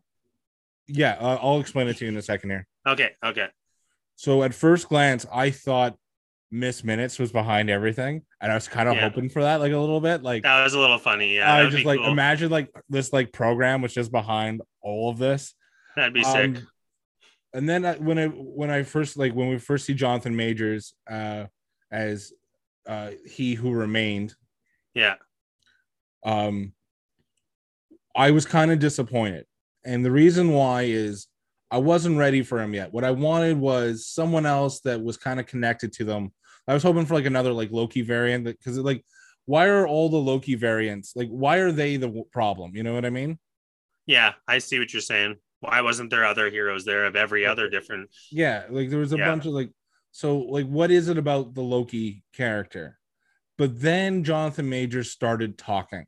yeah, 0.88 1.14
uh, 1.20 1.38
I'll 1.42 1.60
explain 1.60 1.88
it 1.88 1.98
to 1.98 2.06
you 2.06 2.10
in 2.10 2.18
a 2.18 2.22
second 2.22 2.50
here. 2.52 2.68
Okay, 2.88 3.12
okay. 3.24 3.48
So 4.16 4.44
at 4.44 4.54
first 4.54 4.88
glance, 4.88 5.26
I 5.34 5.50
thought 5.50 5.98
Miss 6.52 6.84
Minutes 6.84 7.20
was 7.20 7.32
behind 7.32 7.70
everything, 7.70 8.22
and 8.40 8.52
I 8.52 8.56
was 8.56 8.68
kind 8.68 8.88
of 8.88 8.96
Yeah. 8.96 9.02
hoping 9.10 9.28
for 9.30 9.42
that, 9.44 9.60
like 9.60 9.74
a 9.74 9.78
little 9.78 10.00
bit, 10.00 10.22
like 10.24 10.44
That 10.44 10.64
was 10.64 10.74
a 10.74 10.80
little 10.80 11.00
funny. 11.00 11.36
Yeah, 11.36 11.54
I 11.54 11.70
just 11.70 11.84
like 11.86 12.00
cool. 12.00 12.10
imagine 12.12 12.50
like 12.52 12.70
this 12.88 13.12
like 13.12 13.34
program 13.34 13.82
was 13.82 13.94
just 13.94 14.12
behind 14.12 14.62
all 14.82 15.10
of 15.10 15.18
this. 15.18 15.54
That'd 15.96 16.14
be 16.14 16.24
sick. 16.24 16.58
Um, 16.58 16.68
and 17.54 17.68
then 17.70 17.86
I, 17.86 17.96
when 17.96 18.20
I 18.20 18.28
when 18.28 18.70
I 18.70 18.84
first 18.84 19.18
like 19.18 19.34
when 19.34 19.50
we 19.50 19.58
first 19.58 19.86
see 19.86 19.94
Jonathan 19.94 20.36
Majors 20.36 20.94
uh 21.10 21.46
as 21.92 22.32
uh 22.86 23.12
he 23.26 23.56
who 23.56 23.72
remained, 23.72 24.36
Yeah, 24.94 25.16
um 26.24 26.74
I 28.15 28.32
was 28.32 28.45
kind 28.45 28.71
of 28.71 28.80
disappointed. 28.80 29.45
And 29.86 30.04
the 30.04 30.12
reason 30.12 30.51
why 30.51 30.84
is 30.84 31.28
I 31.71 31.78
wasn't 31.80 32.17
ready 32.17 32.41
for 32.43 32.62
him 32.62 32.73
yet. 32.73 32.93
What 32.93 33.04
I 33.04 33.12
wanted 33.12 33.58
was 33.60 34.08
someone 34.08 34.45
else 34.45 34.80
that 34.82 35.01
was 35.04 35.17
kind 35.17 35.39
of 35.39 35.45
connected 35.47 35.91
to 35.93 36.04
them. 36.06 36.32
I 36.67 36.73
was 36.73 36.84
hoping 36.84 37.06
for 37.06 37.13
like 37.15 37.25
another 37.25 37.51
like 37.54 37.71
Loki 37.71 38.01
variant 38.01 38.45
because 38.45 38.78
like 38.80 39.04
why 39.45 39.67
are 39.67 39.86
all 39.88 40.10
the 40.10 40.17
Loki 40.17 40.56
variants 40.56 41.13
like 41.15 41.30
why 41.30 41.58
are 41.58 41.71
they 41.71 41.97
the 41.97 42.23
problem? 42.32 42.75
You 42.75 42.84
know 42.84 42.93
what 42.93 43.06
I 43.06 43.10
mean? 43.10 43.38
yeah. 44.08 44.34
I 44.47 44.60
see 44.60 44.80
what 44.80 44.93
you're 44.93 45.01
saying. 45.01 45.36
Why 45.62 45.82
wasn't 45.82 46.10
there 46.12 46.25
other 46.25 46.49
heroes 46.49 46.86
there 46.86 47.06
of 47.06 47.15
every 47.15 47.45
other 47.45 47.69
different? 47.69 48.10
Yeah, 48.32 48.65
like 48.69 48.89
there 48.89 48.99
was 48.99 49.13
a 49.13 49.17
Yeah. 49.17 49.30
bunch 49.30 49.45
of 49.45 49.54
like 49.54 49.71
so 50.12 50.38
like 50.39 50.67
what 50.67 50.89
is 50.91 51.10
it 51.10 51.17
about 51.17 51.54
the 51.56 51.62
Loki 51.62 52.23
character? 52.34 52.97
But 53.58 53.80
then 53.82 54.23
Jonathan 54.23 54.69
Major 54.69 55.04
started 55.04 55.58
talking 55.58 56.06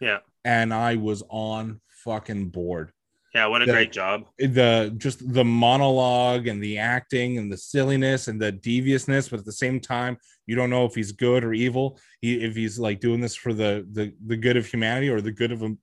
Yeah, 0.00 0.18
and 0.46 0.72
I 0.72 0.94
was 0.94 1.22
on 1.28 1.80
fucking 2.04 2.50
board. 2.50 2.92
yeah. 3.34 3.46
What 3.46 3.60
a 3.62 3.66
The- 3.66 3.72
great 3.72 3.92
job. 3.92 4.24
the 4.38 4.94
just 4.96 5.18
the 5.38 5.44
monologue 5.44 6.46
and 6.46 6.62
the 6.62 6.78
acting 6.78 7.36
and 7.38 7.50
the 7.52 7.56
silliness 7.72 8.28
and 8.28 8.40
the 8.40 8.52
deviousness 8.52 9.28
but 9.28 9.40
at 9.40 9.44
the 9.44 9.52
same 9.64 9.78
time 9.80 10.16
you 10.46 10.54
don't 10.58 10.70
know 10.70 10.84
if 10.86 10.94
he's 10.94 11.12
good 11.12 11.42
or 11.44 11.52
evil 11.52 11.98
he 12.22 12.28
if 12.48 12.54
he's 12.60 12.78
like 12.78 12.98
doing 13.00 13.20
this 13.20 13.34
for 13.34 13.52
the 13.52 13.86
the 13.92 14.04
the 14.30 14.36
good 14.36 14.56
of 14.56 14.64
humanity 14.66 15.08
or 15.10 15.20
the 15.20 15.32
good 15.40 15.52
of 15.52 15.60
him 15.60 15.74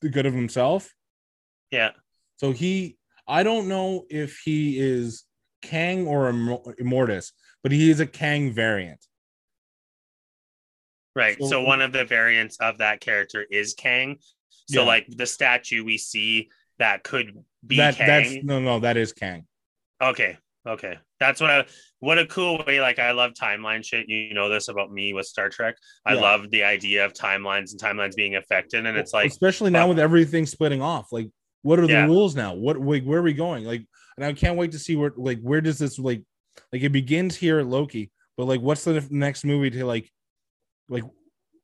the 0.00 0.08
good 0.08 0.26
of 0.26 0.34
himself 0.34 0.82
Yeah, 1.70 1.90
so 2.40 2.46
he 2.52 2.96
i 3.28 3.42
don't 3.48 3.68
know 3.68 3.88
if 4.24 4.30
he 4.44 4.60
is 4.94 5.06
kang 5.62 6.06
or 6.12 6.20
Immor- 6.32 6.74
immortus 6.84 7.26
but 7.62 7.70
he 7.72 7.90
is 7.92 8.00
a 8.00 8.06
kang 8.20 8.52
variant 8.52 9.02
right. 11.16 11.36
So- 11.40 11.48
So 11.48 11.62
one 11.62 11.80
of 11.82 11.92
the 11.92 12.04
variants 12.04 12.56
of 12.60 12.78
that 12.78 13.00
character 13.00 13.44
is 13.50 13.74
Kang. 13.74 14.18
So 14.68 14.80
Yeah. 14.82 14.86
like 14.86 15.06
the 15.08 15.26
statue 15.26 15.82
we 15.84 15.98
see 15.98 16.50
that 16.78 17.02
could 17.02 17.32
be 17.66 17.76
that 17.78 17.96
Kang. 17.96 18.06
that's 18.06 18.44
no 18.44 18.60
no 18.60 18.78
that 18.80 18.96
is 18.96 19.12
kang 19.12 19.46
Okay. 20.02 20.36
Okay. 20.66 20.98
That's 21.20 21.40
what 21.40 21.50
I 21.50 21.64
what 22.00 22.18
a 22.18 22.26
cool 22.26 22.62
way. 22.66 22.80
Like 22.80 22.98
I 22.98 23.12
love 23.12 23.32
timeline 23.32 23.84
shit. 23.84 24.08
You 24.08 24.34
know 24.34 24.48
this 24.48 24.68
about 24.68 24.92
me 24.92 25.14
with 25.14 25.26
Star 25.26 25.48
Trek. 25.48 25.76
I 26.04 26.14
Yeah. 26.14 26.20
love 26.20 26.50
the 26.50 26.64
idea 26.64 27.04
of 27.06 27.12
timelines 27.14 27.70
and 27.72 27.80
timelines 27.80 28.14
being 28.14 28.34
affected. 28.36 28.84
And 28.84 28.98
it's 28.98 29.14
like 29.14 29.28
especially 29.30 29.70
now 29.70 29.88
with 29.88 29.98
everything 29.98 30.44
splitting 30.46 30.82
off 30.82 31.12
like 31.12 31.28
what 31.62 31.78
are 31.78 31.86
the 31.86 31.92
Yeah. 31.94 32.06
rules 32.06 32.34
now 32.36 32.52
what 32.54 32.78
like 32.78 33.04
where 33.04 33.20
are 33.20 33.22
we 33.22 33.32
going 33.32 33.64
like 33.64 33.82
and 34.16 34.24
i 34.24 34.32
can't 34.32 34.56
wait 34.56 34.70
to 34.72 34.78
see 34.78 34.94
where 34.96 35.12
like 35.16 35.40
where 35.40 35.60
does 35.60 35.78
this 35.78 35.98
like 35.98 36.22
like 36.72 36.82
it 36.82 36.90
begins 36.90 37.34
here 37.36 37.58
at 37.58 37.66
loki 37.66 38.10
but 38.36 38.44
like 38.44 38.60
what's 38.60 38.84
the 38.84 39.04
next 39.10 39.44
movie 39.44 39.70
to 39.70 39.84
like 39.84 40.08
like 40.88 41.04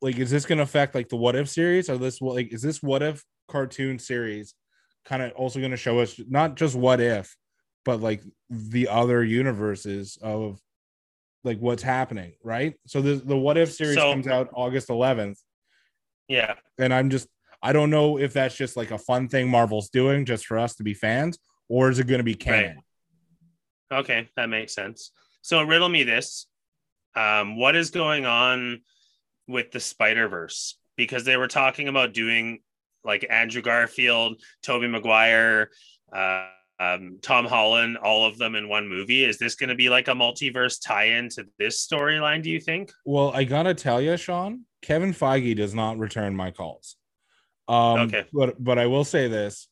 like 0.00 0.18
is 0.18 0.30
this 0.30 0.46
going 0.46 0.58
to 0.58 0.64
affect 0.64 0.94
like 0.94 1.08
the 1.08 1.16
what 1.16 1.36
if 1.36 1.48
series 1.48 1.88
or 1.88 1.98
this 1.98 2.20
what 2.20 2.34
like 2.34 2.52
is 2.52 2.62
this 2.62 2.82
what 2.82 3.02
if 3.02 3.22
cartoon 3.48 3.98
series 3.98 4.54
kind 5.04 5.22
of 5.22 5.32
also 5.32 5.58
going 5.58 5.70
to 5.70 5.76
show 5.76 5.98
us 6.00 6.20
not 6.28 6.56
just 6.56 6.74
what 6.74 7.00
if 7.00 7.36
but 7.84 8.00
like 8.00 8.22
the 8.50 8.88
other 8.88 9.22
universes 9.24 10.18
of 10.22 10.60
like 11.44 11.58
what's 11.58 11.82
happening 11.82 12.32
right 12.42 12.74
so 12.86 13.00
the 13.00 13.14
the 13.14 13.36
what 13.36 13.56
if 13.56 13.72
series 13.72 13.96
So- 13.96 14.12
comes 14.12 14.26
out 14.26 14.48
august 14.54 14.88
11th 14.88 15.38
yeah. 16.28 16.54
and 16.78 16.94
I'm 16.94 17.10
just 17.10 17.28
I 17.62 17.72
don't 17.72 17.90
know 17.90 18.18
if 18.18 18.32
that's 18.32 18.56
just 18.56 18.76
like 18.76 18.90
a 18.90 18.98
fun 18.98 19.28
thing 19.28 19.48
Marvel's 19.48 19.88
doing 19.88 20.24
just 20.24 20.46
for 20.46 20.58
us 20.58 20.74
to 20.76 20.82
be 20.82 20.94
fans, 20.94 21.38
or 21.68 21.90
is 21.90 22.00
it 22.00 22.08
going 22.08 22.18
to 22.18 22.24
be 22.24 22.34
canon? 22.34 22.80
Okay, 23.92 24.28
that 24.36 24.48
makes 24.48 24.74
sense. 24.74 25.12
So 25.42 25.62
riddle 25.62 25.88
me 25.88 26.02
this. 26.02 26.46
Um, 27.14 27.56
what 27.56 27.76
is 27.76 27.90
going 27.90 28.26
on 28.26 28.80
with 29.46 29.70
the 29.72 29.80
Spider 29.80 30.28
Verse? 30.28 30.76
Because 30.96 31.24
they 31.24 31.36
were 31.36 31.48
talking 31.48 31.88
about 31.88 32.12
doing 32.12 32.60
like 33.04 33.26
Andrew 33.28 33.62
Garfield, 33.62 34.40
Tobey 34.62 34.86
Maguire, 34.88 35.70
uh, 36.14 36.46
um, 36.78 37.18
Tom 37.22 37.46
Holland, 37.46 37.96
all 37.98 38.24
of 38.26 38.38
them 38.38 38.54
in 38.54 38.68
one 38.68 38.88
movie. 38.88 39.24
Is 39.24 39.38
this 39.38 39.54
going 39.54 39.68
to 39.68 39.74
be 39.74 39.88
like 39.88 40.08
a 40.08 40.12
multiverse 40.12 40.78
tie-in 40.84 41.28
to 41.30 41.46
this 41.58 41.86
storyline? 41.86 42.42
Do 42.42 42.50
you 42.50 42.60
think? 42.60 42.92
Well, 43.04 43.30
I 43.34 43.44
gotta 43.44 43.74
tell 43.74 44.00
you, 44.00 44.16
Sean, 44.16 44.62
Kevin 44.82 45.12
Feige 45.12 45.56
does 45.56 45.74
not 45.74 45.98
return 45.98 46.34
my 46.34 46.50
calls. 46.50 46.96
Um, 47.68 48.00
Okay. 48.00 48.24
but 48.32 48.62
but 48.62 48.78
I 48.78 48.86
will 48.86 49.04
say 49.04 49.28
this. 49.28 49.68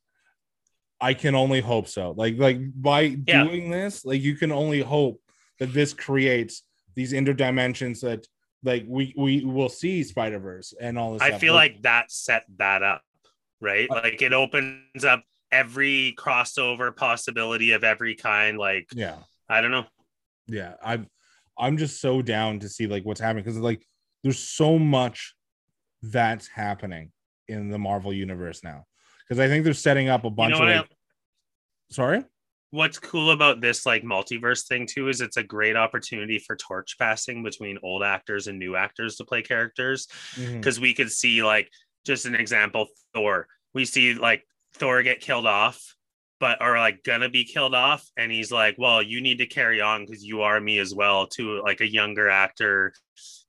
I 1.00 1.14
can 1.14 1.34
only 1.34 1.60
hope 1.60 1.88
so. 1.88 2.12
Like 2.16 2.36
like 2.38 2.58
by 2.74 3.16
Yeah. 3.26 3.44
doing 3.44 3.70
this, 3.70 4.04
like 4.04 4.20
you 4.22 4.36
can 4.36 4.52
only 4.52 4.80
hope 4.80 5.20
that 5.58 5.72
this 5.72 5.92
creates 5.92 6.62
these 6.94 7.12
interdimensions 7.12 8.00
that 8.02 8.26
like 8.62 8.84
we 8.88 9.14
we 9.16 9.44
will 9.44 9.68
see 9.68 10.02
Spider 10.04 10.38
Verse 10.38 10.74
and 10.80 10.98
all 10.98 11.12
this. 11.14 11.22
I 11.22 11.28
stuff. 11.28 11.40
feel 11.40 11.54
like 11.54 11.82
that 11.82 12.10
set 12.10 12.44
that 12.58 12.82
up, 12.82 13.02
right? 13.60 13.88
Uh, 13.90 14.00
Like 14.04 14.20
it 14.22 14.32
opens 14.32 15.04
up 15.04 15.22
every 15.52 16.14
crossover 16.18 16.94
possibility 16.94 17.72
of 17.72 17.82
every 17.84 18.14
kind. 18.14 18.58
Like 18.58 18.88
yeah. 18.94 19.16
I 19.48 19.60
don't 19.60 19.72
know. 19.72 19.86
yeah 20.46 20.74
i'm 20.82 21.08
i'm 21.58 21.76
just 21.76 22.00
so 22.00 22.22
down 22.22 22.60
to 22.60 22.68
see 22.68 22.86
like 22.86 23.04
what's 23.04 23.20
happening 23.20 23.42
because 23.44 23.58
like 23.58 23.84
there's 24.22 24.38
so 24.38 24.78
much 24.78 25.34
that's 26.02 26.46
happening 26.46 27.10
in 27.48 27.68
the 27.68 27.78
marvel 27.78 28.12
universe 28.12 28.62
now 28.62 28.84
because 29.28 29.40
i 29.40 29.48
think 29.48 29.64
they're 29.64 29.74
setting 29.74 30.08
up 30.08 30.22
a 30.24 30.28
You 30.28 30.30
bunch 30.30 30.50
know 30.52 30.62
of 30.62 30.68
what? 30.68 30.72
I- 30.72 30.78
like, 30.80 30.90
sorry 31.90 32.24
what's 32.70 32.98
cool 32.98 33.32
about 33.32 33.60
this 33.60 33.84
like 33.84 34.02
multiverse 34.02 34.66
thing 34.66 34.86
too 34.86 35.08
is 35.08 35.20
it's 35.20 35.36
a 35.36 35.42
great 35.42 35.76
opportunity 35.76 36.38
for 36.38 36.56
torch 36.56 36.96
passing 36.98 37.42
between 37.42 37.78
old 37.82 38.02
actors 38.02 38.46
and 38.46 38.58
new 38.58 38.76
actors 38.76 39.16
to 39.16 39.24
play 39.24 39.42
characters. 39.42 40.06
Mm-hmm. 40.36 40.56
Because 40.58 40.78
we 40.78 40.94
could 40.94 41.10
see 41.10 41.42
like 41.42 41.70
just 42.06 42.26
an 42.26 42.34
example 42.34 42.86
thor. 43.12 43.46
We 43.74 43.84
see 43.84 44.14
like 44.14 44.44
thor 44.74 45.02
get 45.02 45.20
killed 45.20 45.46
off 45.46 45.94
but 46.38 46.60
are 46.62 46.78
like 46.78 47.02
gonna 47.02 47.28
be 47.28 47.44
killed 47.44 47.74
off 47.74 48.08
and 48.16 48.32
he's 48.32 48.50
like 48.50 48.74
well 48.78 49.02
you 49.02 49.20
need 49.20 49.38
to 49.38 49.46
carry 49.46 49.80
on 49.80 50.06
because 50.06 50.24
you 50.24 50.40
are 50.40 50.60
me 50.60 50.78
as 50.78 50.94
well 50.94 51.26
to 51.26 51.60
like 51.62 51.80
a 51.80 51.92
younger 51.92 52.30
actor 52.30 52.92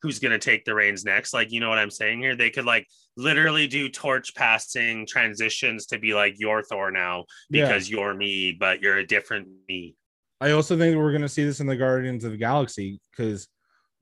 who's 0.02 0.20
gonna 0.20 0.40
take 0.40 0.66
the 0.66 0.74
reins 0.74 1.06
next. 1.06 1.34
Like 1.34 1.52
you 1.52 1.60
know 1.60 1.70
what 1.70 1.78
i'm 1.78 1.92
saying 1.92 2.20
here? 2.20 2.36
They 2.36 2.50
could 2.50 2.66
like 2.66 2.88
literally 3.18 3.68
do 3.68 3.90
torch 3.90 4.34
passing 4.36 5.06
transitions 5.06 5.86
to 5.88 6.00
be 6.00 6.14
like 6.14 6.36
you're 6.38 6.64
thor 6.64 6.92
now 6.92 7.26
Yeah. 7.50 7.66
because 7.66 7.90
you're 7.90 8.14
me, 8.14 8.56
but 8.58 8.82
you're 8.82 8.98
a 8.98 9.06
different 9.06 9.48
me. 9.68 9.96
i 10.40 10.52
also 10.52 10.78
think 10.78 10.96
we're 10.98 11.12
going 11.12 11.22
to 11.22 11.30
see 11.30 11.44
this 11.44 11.60
in 11.60 11.68
the 11.68 11.76
guardians 11.76 12.24
of 12.24 12.32
the 12.32 12.38
galaxy 12.38 13.00
because 13.12 13.48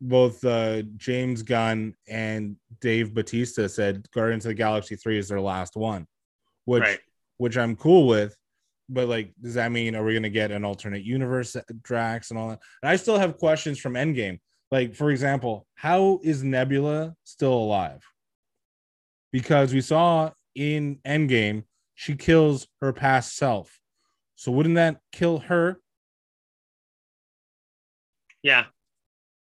both 0.01 0.43
uh, 0.45 0.83
james 0.95 1.41
gunn 1.43 1.93
and 2.07 2.55
dave 2.79 3.13
batista 3.13 3.67
said 3.67 4.05
guardians 4.13 4.45
of 4.45 4.49
the 4.51 4.53
galaxy 4.55 4.95
3 4.95 5.17
is 5.17 5.27
their 5.27 5.41
last 5.41 5.75
one 5.75 6.05
which 6.65 6.83
Right. 6.83 6.99
which 7.37 7.57
i'm 7.57 7.75
cool 7.75 8.07
with 8.07 8.35
but 8.89 9.07
like 9.09 9.33
does 9.41 9.55
that 9.55 9.71
mean 9.71 9.95
are 9.95 10.03
we 10.03 10.13
going 10.13 10.23
to 10.23 10.29
get 10.29 10.51
an 10.51 10.63
alternate 10.63 11.03
universe 11.03 11.55
drax 11.83 12.29
and 12.29 12.39
all 12.39 12.49
that 12.49 12.59
and 12.83 12.89
i 12.89 12.95
still 12.95 13.17
have 13.19 13.37
questions 13.37 13.77
from 13.79 13.93
endgame 13.95 14.39
like 14.71 14.95
for 14.95 15.11
example 15.11 15.67
how 15.75 16.19
is 16.23 16.43
nebula 16.43 17.13
still 17.25 17.53
alive 17.53 18.01
because 19.31 19.73
we 19.73 19.81
saw 19.81 20.31
in 20.55 20.97
endgame 21.05 21.63
she 21.95 22.15
kills 22.15 22.67
her 22.81 22.91
past 22.93 23.35
self 23.35 23.79
so 24.35 24.51
wouldn't 24.51 24.75
that 24.75 24.99
kill 25.11 25.39
her 25.39 25.79
Yeah. 28.41 28.65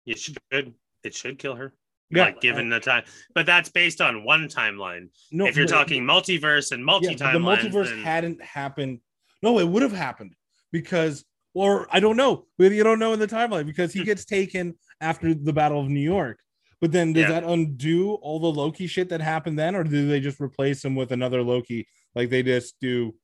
It 0.06 0.20
should 0.20 0.38
it 0.52 1.16
should 1.16 1.40
kill 1.40 1.56
her. 1.56 1.74
Yeah, 2.10 2.26
like 2.26 2.42
given 2.42 2.70
the 2.70 2.80
time. 2.80 3.04
But 3.34 3.46
that's 3.46 3.70
based 3.70 4.02
on 4.02 4.24
one 4.24 4.48
timeline. 4.48 5.08
no 5.32 5.46
if 5.48 5.56
you're 5.56 5.66
but- 5.66 5.74
talking 5.74 6.04
multiverse 6.04 6.72
and 6.72 6.82
yeah, 6.82 6.86
multi 6.86 7.08
but 7.08 7.18
the 7.18 7.24
timelines, 7.24 7.72
multiverse 7.72 8.04
hadn't 8.04 8.42
happened 8.44 9.00
no 9.42 9.60
it 9.60 9.68
would 9.68 9.82
have 9.82 9.94
happened 9.94 10.36
because 10.72 11.24
or 11.54 11.88
i 11.92 12.00
don't 12.00 12.18
know 12.18 12.46
you 12.58 12.84
don't 12.84 13.00
know 13.00 13.14
in 13.14 13.20
the 13.20 13.28
timeline 13.28 13.66
because 13.66 13.94
he 13.94 14.04
gets 14.12 14.26
taken 14.26 14.76
after 15.02 15.34
the 15.34 15.54
battle 15.54 15.80
of 15.80 15.88
new 15.90 16.00
york 16.00 16.40
But 16.84 16.92
then 16.92 17.14
does 17.14 17.22
Yeah. 17.30 17.40
that 17.40 17.44
undo 17.46 18.16
all 18.16 18.42
the 18.42 18.52
Loki 18.52 18.88
shit 18.88 19.08
that 19.08 19.22
happened 19.22 19.58
then, 19.58 19.74
or 19.74 19.86
do 19.86 20.06
they 20.06 20.20
just 20.20 20.42
replace 20.42 20.84
him 20.84 20.96
with 20.96 21.14
another 21.14 21.42
Loki? 21.42 21.88
Like 22.14 22.30
they 22.30 22.44
just 22.44 22.78
do, 22.82 23.16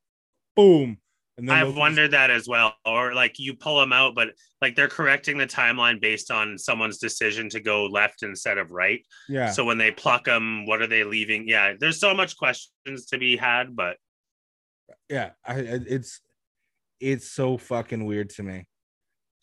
boom. 0.55 0.97
And 1.37 1.49
then 1.49 1.57
I've 1.57 1.67
Loki's- 1.67 1.77
wondered 1.79 2.11
that 2.11 2.29
as 2.31 2.47
well. 2.47 2.73
Or 2.85 3.13
like 3.13 3.37
you 3.37 3.53
pull 3.53 3.77
them 3.81 3.91
out, 3.91 4.15
but 4.15 4.29
like 4.61 4.77
they're 4.77 4.87
correcting 4.87 5.37
the 5.37 5.45
timeline 5.45 5.99
based 5.99 6.31
on 6.31 6.57
someone's 6.57 6.99
decision 6.99 7.49
to 7.49 7.59
go 7.59 7.85
left 7.87 8.23
instead 8.23 8.57
of 8.57 8.71
right. 8.71 9.05
Yeah. 9.27 9.51
So 9.51 9.65
when 9.65 9.77
they 9.77 9.91
pluck 9.91 10.23
them, 10.23 10.65
what 10.65 10.81
are 10.81 10.87
they 10.87 11.03
leaving? 11.03 11.45
Yeah, 11.45 11.73
there's 11.77 11.99
so 11.99 12.13
much 12.13 12.37
questions 12.37 13.07
to 13.07 13.17
be 13.17 13.35
had, 13.35 13.75
but 13.75 13.97
yeah. 15.09 15.31
I, 15.45 15.55
I- 15.55 15.59
it's 15.85 16.21
it's 17.01 17.29
so 17.29 17.57
fucking 17.57 18.05
weird 18.05 18.29
to 18.29 18.43
me. 18.43 18.67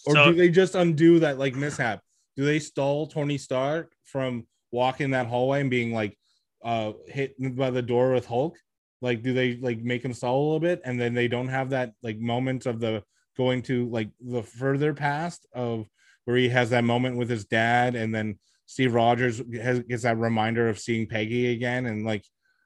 Or 0.07 0.15
so 0.15 0.25
do 0.31 0.39
they 0.39 0.49
just 0.49 0.75
undo 0.75 1.19
that 1.19 1.37
like 1.39 1.55
mishap? 1.55 2.01
Do 2.37 2.45
they 2.45 2.59
stall 2.59 3.07
Tony 3.07 3.39
Stark 3.39 3.93
from 4.05 4.47
walking 4.71 5.11
that 5.11 5.27
hallway 5.27 5.61
and 5.61 5.71
being 5.71 5.93
like 5.93 6.17
uh 6.65 6.93
hit 7.07 7.35
by 7.57 7.71
the 7.71 7.83
door 7.83 8.13
with 8.13 8.27
Hulk? 8.27 8.57
Like, 9.03 9.23
do 9.23 9.33
they 9.33 9.57
like 9.57 9.81
make 9.81 10.05
him 10.05 10.15
stall 10.15 10.39
a 10.39 10.45
little 10.45 10.61
bit 10.61 10.81
and 10.85 11.01
then 11.01 11.15
they 11.15 11.29
don't 11.29 11.49
have 11.49 11.71
that 11.71 11.93
like 12.03 12.19
moment 12.19 12.67
of 12.67 12.81
the 12.81 13.03
going 13.37 13.63
to 13.63 13.89
like 13.91 14.11
the 14.21 14.43
further 14.43 14.95
past 14.95 15.47
of 15.55 15.87
where 16.25 16.37
he 16.37 16.49
has 16.49 16.71
that 16.71 16.85
moment 16.85 17.17
with 17.17 17.29
his 17.29 17.45
dad 17.45 17.95
and 17.95 18.15
then 18.15 18.39
Steve 18.67 18.95
Rogers 18.95 19.41
has 19.61 19.81
gets 19.81 20.03
that 20.03 20.19
reminder 20.19 20.69
of 20.69 20.79
seeing 20.79 21.07
Peggy 21.07 21.53
again 21.53 21.87
and 21.87 22.05
like 22.05 22.25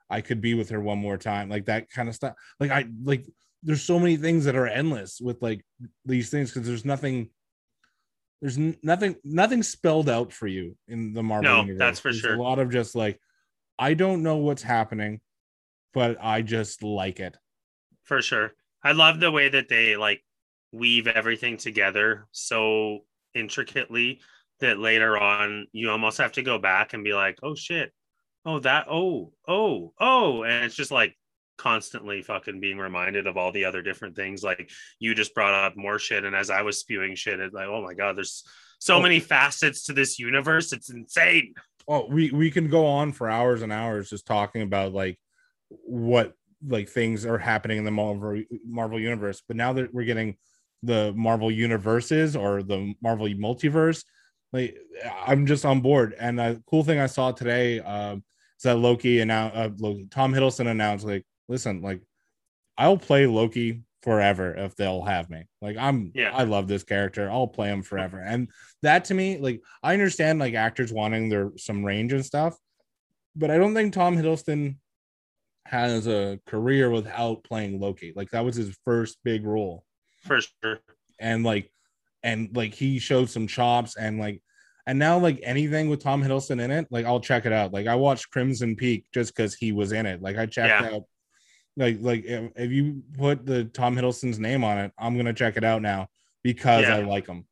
I 0.08 0.20
could 0.20 0.40
be 0.40 0.54
with 0.54 0.70
her 0.70 0.80
one 0.80 0.98
more 0.98 1.16
time, 1.16 1.48
like 1.48 1.66
that 1.66 1.88
kind 1.90 2.08
of 2.08 2.14
stuff. 2.14 2.34
Like 2.58 2.70
I 2.70 2.86
like 3.04 3.26
there's 3.62 3.82
so 3.82 3.98
many 3.98 4.16
things 4.16 4.44
that 4.46 4.56
are 4.56 4.66
endless 4.66 5.20
with 5.20 5.40
like 5.42 5.64
these 6.04 6.30
things 6.30 6.50
because 6.50 6.66
there's 6.66 6.84
nothing 6.84 7.28
there's 8.40 8.58
nothing 8.82 9.16
nothing 9.24 9.62
spelled 9.62 10.08
out 10.08 10.32
for 10.32 10.46
you 10.46 10.76
in 10.88 11.12
the 11.12 11.22
Marvel 11.22 11.50
No, 11.50 11.60
universe. 11.62 11.78
that's 11.78 12.00
for 12.00 12.08
There's 12.10 12.20
sure. 12.20 12.34
A 12.34 12.42
lot 12.42 12.58
of 12.58 12.70
just 12.70 12.94
like 12.94 13.20
I 13.78 13.94
don't 13.94 14.22
know 14.22 14.36
what's 14.36 14.62
happening, 14.62 15.20
but 15.94 16.18
I 16.20 16.42
just 16.42 16.82
like 16.82 17.20
it. 17.20 17.36
for 18.04 18.20
sure. 18.22 18.52
I 18.82 18.92
love 18.92 19.20
the 19.20 19.30
way 19.30 19.48
that 19.50 19.68
they 19.68 19.96
like 19.96 20.22
weave 20.72 21.06
everything 21.06 21.56
together 21.58 22.26
so 22.32 23.00
intricately 23.34 24.20
that 24.60 24.78
later 24.78 25.16
on 25.18 25.66
you 25.72 25.90
almost 25.90 26.18
have 26.18 26.32
to 26.32 26.42
go 26.42 26.58
back 26.58 26.92
and 26.94 27.04
be 27.04 27.12
like, 27.12 27.38
oh 27.42 27.54
shit, 27.54 27.92
oh 28.44 28.58
that, 28.60 28.86
oh, 28.90 29.32
oh, 29.48 29.92
oh, 30.00 30.42
and 30.44 30.64
it's 30.64 30.74
just 30.74 30.90
like 30.90 31.14
constantly 31.60 32.22
fucking 32.22 32.60
being 32.60 32.78
reminded 32.78 33.26
of 33.26 33.36
all 33.36 33.52
the 33.52 33.64
other 33.66 33.82
different 33.82 34.16
things. 34.16 34.42
Like 34.42 34.70
you 34.98 35.14
just 35.14 35.34
brought 35.34 35.54
up 35.54 35.76
more 35.76 35.98
shit, 35.98 36.24
and 36.24 36.34
as 36.34 36.48
I 36.50 36.62
was 36.62 36.80
spewing 36.80 37.14
shit, 37.14 37.40
it's 37.40 37.54
like, 37.54 37.68
oh 37.68 37.82
my 37.82 37.94
god, 37.94 38.16
there's 38.16 38.44
so 38.78 38.96
Oh. 38.96 39.02
many 39.02 39.20
facets 39.20 39.84
to 39.84 39.92
this 39.92 40.18
universe. 40.18 40.72
It's 40.72 40.90
insane. 40.90 41.54
Oh, 41.86 42.06
we 42.06 42.30
we 42.30 42.50
can 42.50 42.68
go 42.68 42.86
on 42.86 43.12
for 43.12 43.28
hours 43.28 43.62
and 43.62 43.72
hours 43.72 44.10
just 44.10 44.26
talking 44.26 44.62
about 44.62 44.92
like 44.92 45.18
what 45.68 46.34
like 46.66 46.88
things 46.88 47.24
are 47.26 47.38
happening 47.38 47.78
in 47.78 47.84
the 47.84 47.90
Marvel 47.90 48.42
Marvel 48.66 49.00
universe. 49.00 49.42
But 49.46 49.56
now 49.56 49.72
that 49.74 49.92
we're 49.94 50.04
getting 50.04 50.36
the 50.82 51.12
Marvel 51.14 51.50
universes 51.50 52.36
or 52.36 52.62
the 52.62 52.94
Marvel 53.02 53.26
multiverse, 53.28 54.04
like 54.52 54.76
I'm 55.26 55.46
just 55.46 55.64
on 55.64 55.80
board. 55.80 56.14
And 56.18 56.40
a 56.40 56.60
cool 56.70 56.84
thing 56.84 56.98
I 56.98 57.06
saw 57.06 57.32
today 57.32 57.80
um, 57.80 58.24
is 58.58 58.62
that 58.64 58.76
Loki 58.76 59.20
announced, 59.20 59.56
uh, 59.56 59.70
Loki, 59.78 60.06
Tom 60.10 60.32
Hiddleston 60.32 60.66
announced, 60.68 61.04
like, 61.06 61.24
listen, 61.50 61.82
like 61.82 62.00
I'll 62.78 62.96
play 62.96 63.26
Loki 63.26 63.82
forever 64.02 64.54
if 64.56 64.74
they'll 64.76 65.02
have 65.04 65.28
me. 65.28 65.44
Like 65.60 65.76
I'm, 65.76 66.12
Yeah. 66.14 66.30
I 66.34 66.44
love 66.44 66.66
this 66.68 66.84
character. 66.84 67.30
I'll 67.30 67.46
play 67.48 67.68
him 67.68 67.82
forever. 67.82 68.18
And 68.18 68.48
that 68.82 69.04
to 69.06 69.14
me, 69.14 69.36
like 69.36 69.60
I 69.82 69.92
understand 69.92 70.38
like 70.38 70.54
actors 70.54 70.90
wanting 70.92 71.28
their 71.28 71.50
some 71.58 71.84
range 71.84 72.14
and 72.14 72.24
stuff, 72.24 72.56
but 73.36 73.50
I 73.50 73.58
don't 73.58 73.74
think 73.74 73.92
Tom 73.92 74.16
Hiddleston 74.16 74.76
has 75.66 76.06
a 76.06 76.40
career 76.46 76.88
without 76.90 77.44
playing 77.44 77.78
Loki. 77.78 78.12
Like 78.16 78.30
that 78.30 78.44
was 78.44 78.56
his 78.56 78.74
first 78.86 79.18
big 79.24 79.44
role 79.44 79.84
For 80.22 80.40
sure. 80.40 80.78
and 81.18 81.44
like 81.44 81.70
and 82.22 82.48
like 82.56 82.72
he 82.74 82.98
showed 82.98 83.28
some 83.28 83.46
chops 83.46 83.96
and 83.96 84.18
like 84.18 84.42
and 84.86 84.98
now 84.98 85.18
like 85.18 85.40
anything 85.42 85.90
with 85.90 86.02
Tom 86.02 86.22
Hiddleston 86.24 86.60
in 86.62 86.70
it, 86.70 86.86
like 86.90 87.04
I'll 87.04 87.20
check 87.20 87.44
it 87.44 87.52
out. 87.52 87.72
Like 87.74 87.86
I 87.86 87.94
watched 87.96 88.30
Crimson 88.30 88.74
Peak 88.76 89.04
just 89.12 89.36
because 89.36 89.54
he 89.54 89.72
was 89.72 89.92
in 89.92 90.06
it. 90.06 90.22
Like 90.22 90.38
I 90.38 90.46
checked 90.46 90.82
Yeah. 90.82 90.96
out 90.96 91.02
like 91.76 91.98
like 92.00 92.24
if, 92.24 92.50
if 92.56 92.70
you 92.70 93.02
put 93.16 93.46
the 93.46 93.64
Tom 93.64 93.96
Hiddleston's 93.96 94.38
name 94.38 94.64
on 94.64 94.78
it, 94.78 94.92
I'm 94.98 95.16
gonna 95.16 95.32
check 95.32 95.56
it 95.56 95.64
out 95.64 95.82
now 95.82 96.08
because 96.42 96.82
Yeah. 96.82 96.96
I 96.96 97.02
like 97.02 97.26
him. 97.26 97.46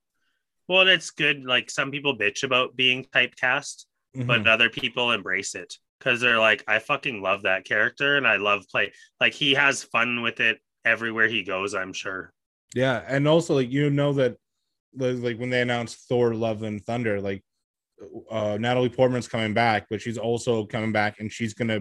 Well, 0.69 0.87
it's 0.89 1.11
good. 1.11 1.45
Like 1.45 1.71
some 1.71 1.91
people 1.91 2.17
bitch 2.17 2.43
about 2.43 2.77
being 2.77 3.05
typecast, 3.05 3.85
but 4.15 4.43
Mhm. 4.43 4.47
other 4.47 4.69
people 4.69 5.13
embrace 5.13 5.55
it 5.55 5.75
because 5.99 6.21
they're 6.21 6.39
like, 6.39 6.63
I 6.69 6.79
fucking 6.79 7.23
love 7.23 7.43
that 7.43 7.65
character 7.65 8.17
and 8.17 8.27
I 8.27 8.37
love 8.37 8.65
play. 8.71 8.93
Like 9.21 9.33
he 9.35 9.55
has 9.55 9.83
fun 9.85 10.23
with 10.23 10.41
it 10.41 10.59
everywhere 10.85 11.29
he 11.29 11.43
goes. 11.43 11.75
I'm 11.75 11.93
sure. 11.93 12.33
Yeah, 12.75 13.03
and 13.07 13.27
also 13.27 13.55
like 13.55 13.71
you 13.71 13.89
know 13.91 14.13
that 14.15 14.37
like 14.95 15.19
like, 15.19 15.39
when 15.39 15.51
they 15.51 15.63
announced 15.63 16.07
Thor: 16.09 16.35
Love 16.35 16.63
and 16.65 16.85
Thunder, 16.85 17.21
like 17.21 17.43
uh 18.31 18.59
Natalie 18.61 18.89
Portman's 18.89 19.29
coming 19.29 19.55
back, 19.55 19.87
but 19.89 20.01
she's 20.03 20.19
also 20.19 20.65
coming 20.67 20.93
back 20.93 21.19
and 21.21 21.33
she's 21.33 21.55
gonna 21.55 21.81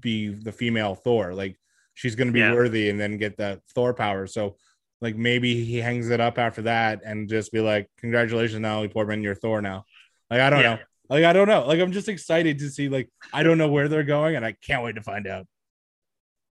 be 0.00 0.28
the 0.28 0.52
female 0.52 0.94
Thor. 0.94 1.34
Like 1.34 1.56
she's 1.94 2.14
gonna 2.14 2.32
be 2.32 2.40
Yeah. 2.40 2.54
worthy 2.54 2.88
and 2.90 2.98
then 3.00 3.16
get 3.16 3.36
that 3.38 3.60
Thor 3.74 3.94
power. 3.94 4.26
So 4.26 4.56
like 5.00 5.16
maybe 5.16 5.64
he 5.64 5.78
hangs 5.78 6.10
it 6.10 6.20
up 6.20 6.38
after 6.38 6.62
that 6.62 7.02
and 7.04 7.28
just 7.28 7.50
be 7.52 7.60
like, 7.60 7.88
Congratulations, 7.98 8.60
Natalie 8.60 8.88
Portman, 8.88 9.22
you're 9.22 9.34
Thor 9.34 9.60
now. 9.62 9.84
Like 10.30 10.40
I 10.40 10.50
don't 10.50 10.60
Yeah. 10.60 10.74
know. 10.74 10.80
Like 11.10 11.24
I 11.24 11.32
don't 11.32 11.48
know. 11.48 11.66
Like 11.66 11.80
I'm 11.80 11.92
just 11.92 12.08
excited 12.08 12.58
to 12.60 12.70
see 12.70 12.88
like 12.88 13.10
I 13.32 13.42
don't 13.42 13.58
know 13.58 13.68
where 13.68 13.88
they're 13.88 14.04
going 14.04 14.36
and 14.36 14.44
I 14.44 14.52
can't 14.52 14.82
wait 14.84 14.94
to 14.94 15.02
find 15.02 15.26
out. 15.26 15.46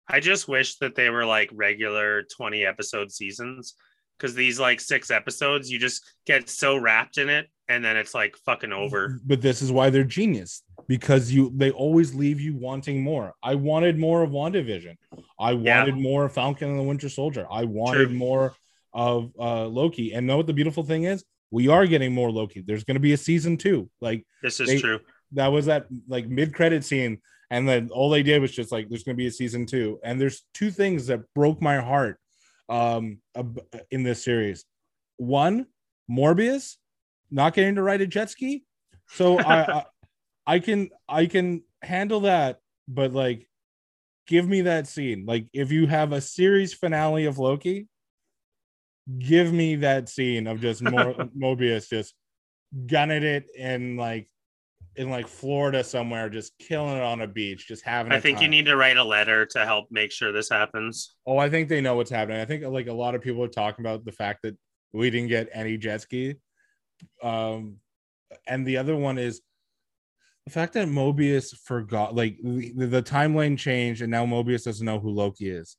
I 0.08 0.20
just 0.20 0.46
wish 0.48 0.76
that 0.76 0.94
they 0.94 1.10
were 1.10 1.24
like 1.26 1.50
regular 1.52 2.22
20 2.36 2.64
episode 2.64 3.10
seasons 3.10 3.74
because 4.16 4.34
these 4.34 4.58
like 4.60 4.80
six 4.80 5.10
episodes, 5.10 5.70
you 5.70 5.78
just 5.78 6.04
get 6.26 6.48
so 6.48 6.76
wrapped 6.76 7.18
in 7.18 7.28
it 7.28 7.48
and 7.68 7.84
then 7.84 7.96
it's 7.96 8.14
like 8.14 8.36
fucking 8.44 8.72
over. 8.72 9.20
but 9.24 9.40
this 9.42 9.62
is 9.62 9.72
why 9.72 9.90
they're 9.90 10.04
genius 10.04 10.62
because 10.88 11.32
you 11.32 11.50
they 11.56 11.70
always 11.70 12.14
leave 12.14 12.40
you 12.40 12.54
wanting 12.56 13.02
more. 13.02 13.32
I 13.42 13.54
wanted 13.56 13.98
more 13.98 14.22
of 14.22 14.30
WandaVision. 14.30 14.96
I 15.38 15.50
Yeah. 15.52 15.78
wanted 15.80 15.96
more 15.96 16.26
of 16.26 16.32
Falcon 16.32 16.70
and 16.70 16.78
the 16.78 16.82
Winter 16.84 17.08
Soldier. 17.08 17.46
I 17.50 17.64
wanted 17.64 18.08
True. 18.08 18.16
more 18.16 18.54
of 18.94 19.32
uh 19.38 19.66
Loki. 19.66 20.12
And 20.14 20.26
know 20.26 20.36
what 20.36 20.46
the 20.46 20.52
beautiful 20.52 20.82
thing 20.84 21.04
is? 21.04 21.24
We 21.50 21.68
are 21.68 21.86
getting 21.86 22.12
more 22.12 22.30
Loki. 22.30 22.60
There's 22.62 22.84
going 22.84 22.94
to 22.96 23.00
be 23.00 23.12
a 23.12 23.16
season 23.16 23.56
2. 23.56 23.90
Like 24.00 24.24
This 24.42 24.60
is 24.60 24.68
They- 24.68 24.78
true. 24.80 25.00
that 25.32 25.48
was 25.48 25.66
that 25.66 25.86
like 26.08 26.28
mid-credit 26.28 26.84
scene 26.84 27.20
and 27.50 27.68
then 27.68 27.90
all 27.90 28.10
they 28.10 28.22
did 28.24 28.40
was 28.42 28.50
just 28.52 28.72
like 28.72 28.88
there's 28.88 29.04
going 29.04 29.14
to 29.16 29.22
be 29.22 29.26
a 29.26 29.30
season 29.30 29.66
2. 29.66 30.00
And 30.04 30.20
there's 30.20 30.44
two 30.54 30.70
things 30.70 31.06
that 31.08 31.20
broke 31.34 31.60
my 31.60 31.78
heart 31.80 32.18
um 32.68 33.18
in 33.90 34.02
this 34.02 34.22
series. 34.24 34.64
One, 35.18 35.66
Mobius 36.10 36.76
not 37.30 37.54
getting 37.54 37.74
to 37.76 37.82
ride 37.82 38.00
a 38.00 38.06
jet 38.06 38.30
ski. 38.30 38.64
So 39.08 39.38
I, 39.38 39.72
I 39.72 39.84
I 40.46 40.58
can 40.60 40.90
I 41.08 41.26
can 41.26 41.62
handle 41.82 42.20
that, 42.20 42.60
but 42.88 43.12
like 43.12 43.48
give 44.26 44.48
me 44.48 44.62
that 44.62 44.86
scene. 44.86 45.24
Like 45.26 45.48
if 45.52 45.72
you 45.72 45.86
have 45.86 46.12
a 46.12 46.20
series 46.20 46.72
finale 46.74 47.26
of 47.26 47.38
Loki, 47.38 47.88
give 49.18 49.52
me 49.52 49.76
that 49.76 50.08
scene 50.08 50.46
of 50.46 50.60
just 50.60 50.82
Mor- 50.82 51.14
Mobius 51.38 51.88
just 51.88 52.14
gunning 52.86 53.22
it 53.22 53.46
in 53.56 53.96
like 53.96 54.28
in 54.96 55.10
like 55.10 55.28
Florida 55.28 55.84
somewhere, 55.84 56.28
just 56.30 56.56
killing 56.58 56.96
it 56.96 57.02
on 57.02 57.20
a 57.20 57.26
beach, 57.26 57.68
just 57.68 57.84
having. 57.84 58.12
I 58.12 58.20
think 58.20 58.40
you 58.40 58.48
need 58.48 58.66
to 58.66 58.76
write 58.76 58.96
a 58.96 59.04
letter 59.04 59.44
to 59.46 59.64
help 59.64 59.86
make 59.90 60.10
sure 60.10 60.32
this 60.32 60.48
happens. 60.48 61.14
Oh, 61.26 61.38
I 61.38 61.50
think 61.50 61.68
they 61.68 61.80
know 61.80 61.96
what's 61.96 62.10
happening. 62.10 62.40
I 62.40 62.44
think 62.44 62.64
like 62.64 62.86
a 62.86 62.92
lot 62.92 63.14
of 63.14 63.20
people 63.20 63.42
are 63.44 63.48
talking 63.48 63.84
about 63.84 64.04
the 64.04 64.12
fact 64.12 64.42
that 64.42 64.56
we 64.92 65.10
didn't 65.10 65.28
get 65.28 65.48
any 65.52 65.76
jet 65.76 66.00
ski. 66.00 66.36
Um, 67.22 67.76
and 68.46 68.66
the 68.66 68.76
other 68.76 68.96
one 68.96 69.18
is 69.18 69.40
the 70.44 70.52
fact 70.52 70.74
that 70.74 70.88
Mobius 70.88 71.56
forgot, 71.56 72.14
like 72.14 72.36
the, 72.42 72.72
the 72.86 73.02
timeline 73.02 73.58
changed, 73.58 74.02
and 74.02 74.10
now 74.10 74.24
Mobius 74.26 74.64
doesn't 74.64 74.84
know 74.84 75.00
who 75.00 75.10
Loki 75.10 75.50
is. 75.50 75.76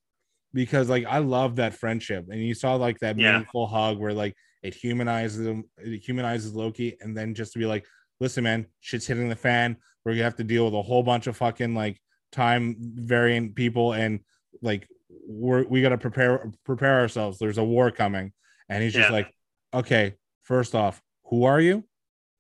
Because 0.54 0.90
like 0.90 1.06
I 1.06 1.20
love 1.20 1.58
that 1.58 1.74
friendship, 1.74 2.26
and 2.30 2.42
you 2.42 2.54
saw 2.54 2.76
like 2.76 3.00
that 3.00 3.18
Yeah. 3.18 3.32
meaningful 3.34 3.68
hug 3.68 3.98
where 3.98 4.14
like 4.14 4.34
it 4.64 4.74
humanizes 4.74 5.46
him, 5.46 5.66
it 5.78 6.00
humanizes 6.00 6.54
Loki, 6.56 6.98
and 7.02 7.16
then 7.16 7.34
just 7.34 7.54
to 7.54 7.60
be 7.60 7.66
like, 7.66 7.86
listen, 8.20 8.44
man, 8.44 8.66
shit's 8.80 9.06
hitting 9.06 9.30
the 9.30 9.36
fan. 9.36 9.78
We're 10.04 10.14
gonna 10.14 10.24
have 10.24 10.38
to 10.38 10.44
deal 10.44 10.66
with 10.66 10.74
a 10.74 10.82
whole 10.82 11.04
bunch 11.04 11.28
of 11.28 11.38
fucking 11.38 11.76
like 11.76 12.02
time 12.32 12.76
variant 12.80 13.56
people, 13.56 13.94
and 13.94 14.22
like 14.62 14.88
we're 15.28 15.64
we 15.68 15.82
gotta 15.82 15.98
prepare 15.98 16.50
prepare 16.66 17.02
ourselves. 17.02 17.38
There's 17.40 17.58
a 17.58 17.64
war 17.64 17.92
coming, 17.92 18.32
and 18.70 18.84
he's 18.84 18.94
just 18.94 19.10
Yeah. 19.10 19.16
like, 19.16 19.34
okay, 19.74 20.16
first 20.44 20.76
off, 20.76 21.02
who 21.28 21.44
are 21.46 21.60
you? 21.60 21.84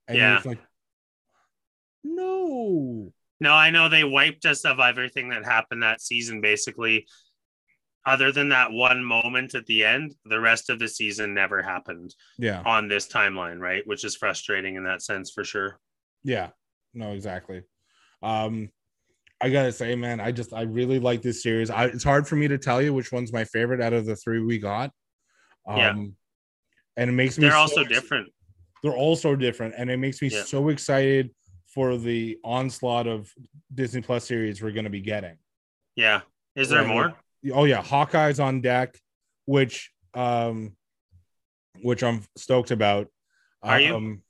And 0.07 0.17
Yeah. 0.17 0.41
like, 0.45 0.59
no. 2.03 3.11
No, 3.39 3.53
I 3.53 3.69
know 3.69 3.87
they 3.89 4.03
wiped 4.03 4.45
us 4.45 4.65
of 4.65 4.79
everything 4.79 5.29
that 5.29 5.45
happened 5.45 5.83
that 5.83 6.01
season, 6.01 6.41
basically. 6.41 7.05
Other 8.05 8.31
than 8.31 8.49
that 8.49 8.71
one 8.71 9.03
moment 9.03 9.53
at 9.53 9.65
the 9.65 9.83
end, 9.83 10.15
the 10.25 10.39
rest 10.39 10.69
of 10.69 10.79
the 10.79 10.87
season 10.87 11.33
never 11.33 11.61
happened 11.61 12.15
Yeah, 12.39 12.63
on 12.65 12.87
this 12.87 13.07
timeline, 13.07 13.59
right? 13.59 13.85
Which 13.85 14.05
is 14.05 14.15
frustrating 14.15 14.75
in 14.75 14.85
that 14.85 15.01
sense 15.01 15.31
for 15.31 15.43
sure. 15.43 15.79
yeah. 16.23 16.49
no, 16.93 17.11
exactly. 17.11 17.63
Um, 18.23 18.71
I 19.39 19.49
gotta 19.49 19.71
say, 19.71 19.93
man, 19.95 20.19
I 20.19 20.31
just 20.31 20.51
I 20.53 20.61
really 20.61 20.99
like 20.99 21.21
this 21.21 21.43
series. 21.43 21.69
I, 21.69 21.85
it's 21.85 22.03
hard 22.03 22.27
for 22.27 22.35
me 22.37 22.47
to 22.47 22.57
tell 22.57 22.81
you 22.81 22.93
which 22.93 23.11
one's 23.11 23.31
my 23.31 23.43
favorite 23.43 23.81
out 23.81 23.93
of 23.93 24.05
the 24.05 24.15
three 24.15 24.41
we 24.41 24.57
got. 24.57 24.91
Um, 25.67 25.77
Yeah. 25.77 25.91
and 26.95 27.09
it 27.09 27.13
makes 27.13 27.37
me. 27.37 27.43
They're 27.43 27.51
so 27.51 27.59
also 27.59 27.83
different. 27.83 28.31
They're 28.83 28.95
all 28.95 29.15
so 29.15 29.35
different, 29.35 29.75
and 29.77 29.89
it 29.89 29.97
makes 29.97 30.21
me 30.21 30.29
Yeah. 30.29 30.43
so 30.43 30.69
excited 30.69 31.31
for 31.67 31.97
the 31.97 32.37
onslaught 32.43 33.07
of 33.07 33.31
Disney 33.73 34.01
Plus 34.01 34.25
series 34.25 34.61
we're 34.61 34.71
gonna 34.71 34.89
be 34.89 35.01
getting. 35.01 35.37
Yeah. 35.95 36.21
Is 36.55 36.69
there 36.69 36.79
Right, 36.83 36.87
more? 36.87 37.13
oh 37.53 37.65
yeah, 37.65 37.81
Hawkeye's 37.83 38.39
on 38.39 38.61
deck, 38.61 38.97
which 39.45 39.91
um, 40.13 40.75
which 41.81 42.03
I'm 42.03 42.23
stoked 42.35 42.71
about. 42.71 43.07
Are 43.61 43.79
you? 43.79 43.95
Um, 43.95 44.23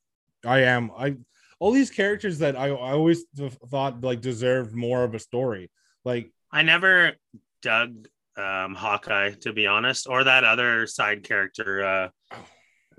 I 0.45 0.59
am. 0.63 0.91
I 0.97 1.15
all 1.59 1.71
these 1.71 1.89
characters 1.89 2.39
that 2.39 2.55
I, 2.55 2.67
I 2.67 2.91
always 2.91 3.25
th- 3.35 3.53
thought 3.69 4.01
like 4.01 4.21
deserved 4.21 4.75
more 4.75 5.03
of 5.03 5.15
a 5.15 5.19
story. 5.19 5.71
Like 6.05 6.31
I 6.51 6.61
never 6.63 7.13
dug 7.61 8.07
um, 8.37 8.75
Hawkeye, 8.75 9.31
to 9.41 9.53
be 9.53 9.65
honest, 9.67 10.07
or 10.07 10.23
that 10.23 10.43
other 10.43 10.85
side 10.87 11.23
character. 11.23 11.83
Uh, 11.83 12.09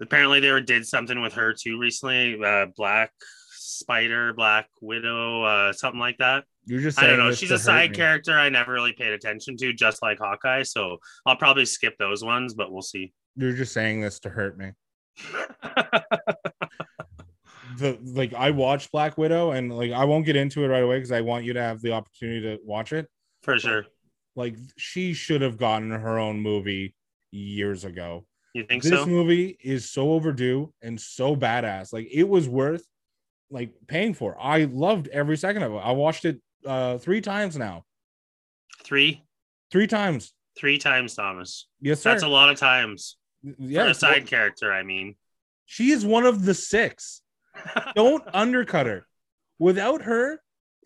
apparently, 0.01 0.41
they 0.41 0.51
were, 0.51 0.61
did 0.61 0.87
something 0.87 1.21
with 1.21 1.35
her 1.35 1.53
too 1.53 1.79
recently. 1.79 2.43
Uh, 2.43 2.67
Black 2.77 3.13
Spider, 3.53 4.33
Black 4.33 4.69
Widow, 4.81 5.43
uh, 5.43 5.73
something 5.73 6.01
like 6.01 6.19
that. 6.19 6.45
you're 6.67 6.81
just 6.81 6.99
I 6.99 7.07
don't 7.07 7.19
know. 7.19 7.33
She's 7.33 7.51
a 7.51 7.59
side 7.59 7.91
me. 7.91 7.97
character 7.97 8.33
I 8.39 8.49
never 8.49 8.73
really 8.73 8.93
paid 8.93 9.13
attention 9.13 9.57
to, 9.59 9.73
just 9.73 10.03
like 10.03 10.19
Hawkeye. 10.19 10.63
So 10.63 10.99
I'll 11.27 11.37
probably 11.37 11.65
skip 11.65 11.97
those 11.99 12.25
ones, 12.25 12.55
but 12.55 12.73
we'll 12.73 12.83
see. 12.83 13.13
You're 13.37 13.53
just 13.53 13.73
saying 13.73 14.01
this 14.01 14.19
to 14.21 14.31
hurt 14.31 14.59
me. 14.59 14.73
The 17.77 17.99
like 18.03 18.35
I 18.35 18.51
watched 18.51 18.91
Black 18.91 19.17
Widow 19.19 19.53
and 19.53 19.77
like 19.77 19.93
I 19.93 20.05
won't 20.05 20.27
get 20.27 20.35
into 20.37 20.65
it 20.65 20.69
right 20.69 20.83
away 20.83 20.97
because 20.97 21.13
I 21.13 21.21
want 21.21 21.45
you 21.45 21.53
to 21.53 21.63
have 21.63 21.81
the 21.81 21.93
opportunity 21.93 22.41
to 22.41 22.59
watch 22.65 22.93
it. 22.93 23.07
For 23.43 23.59
sure. 23.59 23.87
Like 24.35 24.57
she 24.77 25.13
should 25.13 25.43
have 25.43 25.59
gotten 25.59 25.91
her 25.91 26.19
own 26.19 26.41
movie 26.41 26.95
years 27.31 27.85
ago. 27.85 28.27
You 28.55 28.65
think 28.65 28.83
so? 28.83 28.91
this 28.91 29.01
so? 29.01 29.07
movie 29.07 29.59
is 29.63 29.91
so 29.91 30.13
overdue 30.13 30.73
and 30.83 31.01
so 31.01 31.37
badass. 31.37 31.93
Like 31.93 32.09
it 32.11 32.29
was 32.29 32.49
worth 32.49 32.85
like 33.51 33.73
paying 33.87 34.15
for. 34.15 34.37
I 34.41 34.65
loved 34.65 35.09
every 35.09 35.37
second 35.37 35.63
of 35.63 35.73
it. 35.73 35.79
I 35.79 35.93
watched 35.93 36.25
it 36.25 36.41
uh 36.67 36.99
three 36.99 37.21
times 37.21 37.57
now. 37.57 37.85
Three, 38.85 39.23
Three 39.71 39.87
times. 39.87 40.33
three 40.57 40.79
times, 40.79 41.15
Thomas. 41.15 41.67
Yes, 41.81 42.01
sir. 42.01 42.11
That's 42.11 42.23
a 42.23 42.29
lot 42.29 42.49
of 42.49 42.57
times 42.59 43.17
for 43.43 43.55
yeah, 43.59 43.87
a 43.87 43.95
side 43.95 44.27
character. 44.27 44.73
I 44.73 44.83
mean, 44.83 45.15
she 45.67 45.91
is 45.91 46.07
one 46.07 46.25
of 46.25 46.45
the 46.45 46.55
six. 46.55 47.21
Don't 47.95 48.25
undercut 48.33 48.87
her. 48.87 49.07
Without 49.59 50.03
her, 50.03 50.41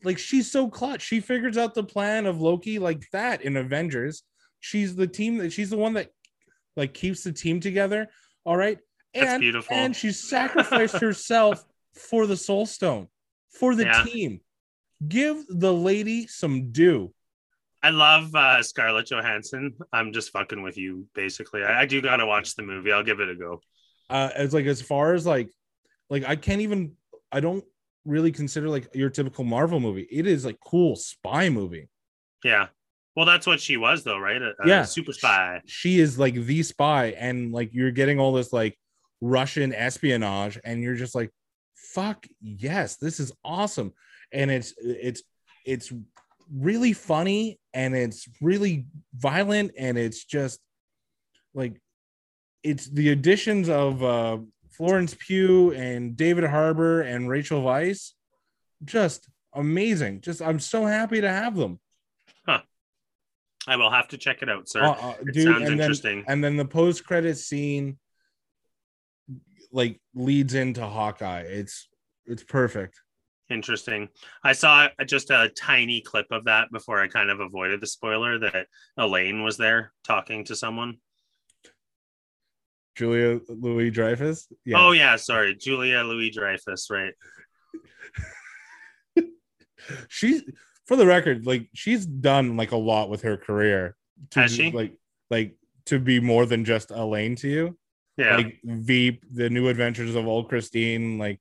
like 0.05 0.19
she's 0.19 0.51
so 0.51 0.69
clutch. 0.69 1.03
She 1.03 1.21
figures 1.21 1.57
out 1.57 1.75
the 1.75 1.85
plan 1.85 2.27
of 2.27 2.41
Loki 2.41 2.79
like 2.79 3.05
that 3.13 3.43
in 3.43 3.57
Avengers. 3.57 4.25
She's 4.61 4.97
the 4.97 5.07
team 5.07 5.39
that 5.39 5.53
she's 5.53 5.71
the 5.71 5.77
one 5.77 5.93
that 5.95 6.11
like 6.77 6.95
keeps 6.95 7.25
the 7.25 7.33
team 7.33 7.61
together. 7.61 8.09
All 8.45 8.57
right. 8.57 8.79
That's 9.15 9.39
beautiful. 9.41 9.75
And 9.77 9.95
she 9.95 10.11
sacrificed 10.13 10.97
herself 11.01 11.65
for 11.95 12.27
the 12.27 12.37
soul 12.37 12.65
stone, 12.67 13.09
for 13.51 13.75
the 13.75 13.85
Yeah. 13.85 14.05
team. 14.05 14.41
Give 15.07 15.45
the 15.49 15.73
lady 15.73 16.27
some 16.29 16.71
due. 16.73 17.13
I 17.83 17.91
love 17.91 18.33
uh, 18.35 18.63
Scarlett 18.63 19.11
Johansson. 19.11 19.75
I'm 19.93 20.13
just 20.13 20.31
fucking 20.31 20.63
with 20.63 20.79
you, 20.79 21.07
basically. 21.15 21.65
I, 21.65 21.83
I 21.83 21.87
do 21.87 22.01
gotta 22.01 22.25
watch 22.25 22.55
the 22.55 22.63
movie. 22.63 22.93
I'll 22.93 23.03
give 23.03 23.19
it 23.21 23.29
a 23.29 23.35
go. 23.35 23.61
Uh 24.09 24.31
as 24.35 24.55
like 24.55 24.67
as 24.67 24.81
far 24.81 25.15
as 25.15 25.27
like 25.27 25.51
like 26.09 26.25
I 26.25 26.37
can't 26.37 26.61
even 26.61 26.93
I 27.33 27.41
don't 27.41 27.65
really 28.05 28.31
consider 28.33 28.69
like 28.69 28.89
your 28.95 29.11
typical 29.11 29.43
Marvel 29.45 29.81
movie. 29.81 30.07
It 30.11 30.27
is 30.27 30.45
like 30.45 30.59
cool 30.65 30.95
spy 30.97 31.49
movie. 31.49 31.89
Yeah. 32.45 32.69
Well, 33.15 33.27
that's 33.27 33.47
what 33.47 33.61
she 33.61 33.77
was, 33.77 34.05
though, 34.05 34.19
right? 34.19 34.41
A, 34.41 34.53
a 34.63 34.67
Yeah. 34.69 34.85
super 34.85 35.13
spy. 35.13 35.61
she 35.67 36.01
is 36.01 36.19
like 36.19 36.35
the 36.35 36.63
spy 36.63 37.07
and 37.19 37.53
like 37.53 37.71
you're 37.73 37.91
getting 37.91 38.19
all 38.19 38.33
this 38.33 38.53
like 38.53 38.79
russian 39.21 39.73
espionage 39.73 40.59
and 40.65 40.83
you're 40.83 40.97
just 40.97 41.15
like 41.15 41.31
fuck 41.77 42.27
yes 42.41 42.97
this 42.97 43.21
is 43.21 43.31
awesome 43.45 43.93
and 44.33 44.51
it's 44.51 44.75
it's 44.79 45.23
it's 45.65 45.93
really 46.53 46.93
funny 46.93 47.61
and 47.73 47.95
it's 47.95 48.29
really 48.41 48.85
violent 49.15 49.71
and 49.79 49.97
it's 49.97 50.25
just 50.25 50.59
like 51.55 51.81
it's 52.65 52.87
the 52.87 53.11
additions 53.11 53.69
of 53.69 54.03
uh 54.03 54.39
florence 54.73 55.15
pugh 55.21 55.71
and 55.73 56.17
david 56.17 56.43
harbor 56.45 57.03
and 57.03 57.29
rachel 57.29 57.63
weisz 57.63 58.11
just 58.85 59.29
amazing 59.55 60.21
just 60.21 60.43
i'm 60.43 60.59
so 60.59 60.85
happy 60.85 61.21
to 61.21 61.29
have 61.29 61.55
them 61.55 61.79
I 63.67 63.77
will 63.77 63.91
have 63.91 64.09
to 64.09 64.19
check 64.19 64.43
it 64.43 64.49
out, 64.49 64.69
sir. 64.69 64.83
Uh, 64.83 64.91
uh, 64.93 65.15
it 65.21 65.33
dude, 65.35 65.45
sounds 65.45 65.57
and 65.59 65.67
then- 65.67 65.81
interesting. 65.81 66.25
and 66.27 66.43
then 66.43 66.57
the 66.57 66.65
post 66.65 67.05
credit 67.05 67.37
scene 67.39 67.99
like 69.73 70.01
leads 70.15 70.55
into 70.55 70.85
Hawkeye. 70.85 71.43
It's 71.43 71.89
it's 72.27 72.43
perfect. 72.45 73.01
Interesting. 73.51 74.09
I 74.43 74.53
saw 74.53 74.89
just 75.07 75.31
a 75.31 75.51
tiny 75.57 76.01
clip 76.01 76.27
of 76.31 76.45
that 76.45 76.71
before 76.73 77.01
I 77.01 77.09
kind 77.09 77.31
of 77.31 77.41
avoided 77.41 77.81
the 77.81 77.87
spoiler 77.87 78.39
that 78.39 78.67
Elaine 78.97 79.43
was 79.43 79.57
there 79.59 79.93
talking 80.05 80.45
to 80.47 80.57
someone. 80.57 80.97
Julia 82.97 83.41
Louis 83.49 83.91
Dreyfus. 83.91 84.49
Yeah. 84.65 84.77
Oh 84.79 84.93
yeah, 84.93 85.17
sorry, 85.17 85.55
Julia 85.55 86.01
Louis 86.03 86.31
Dreyfus, 86.31 86.89
right? 86.91 87.15
she's 90.09 90.43
for 90.93 90.97
the 90.97 91.07
record, 91.07 91.47
like 91.47 91.69
she's 91.73 92.05
done 92.05 92.59
like 92.59 92.73
a 92.73 92.77
lot 92.77 93.09
with 93.09 93.23
her 93.23 93.39
career. 93.39 93.97
To 94.33 94.41
Has 94.41 94.55
she? 94.55 94.71
like 94.71 94.93
like 95.31 95.57
to 95.87 95.99
be 95.99 96.21
more 96.21 96.45
than 96.45 96.67
just 96.67 96.91
Elaine 96.91 97.35
to 97.37 97.49
you? 97.49 97.79
Yeah, 98.19 98.37
Like 98.37 98.59
Veep, 98.63 99.25
the 99.33 99.49
new 99.49 99.69
adventures 99.69 100.15
of 100.15 100.27
old 100.27 100.51
Christine, 100.51 101.17
like 101.17 101.41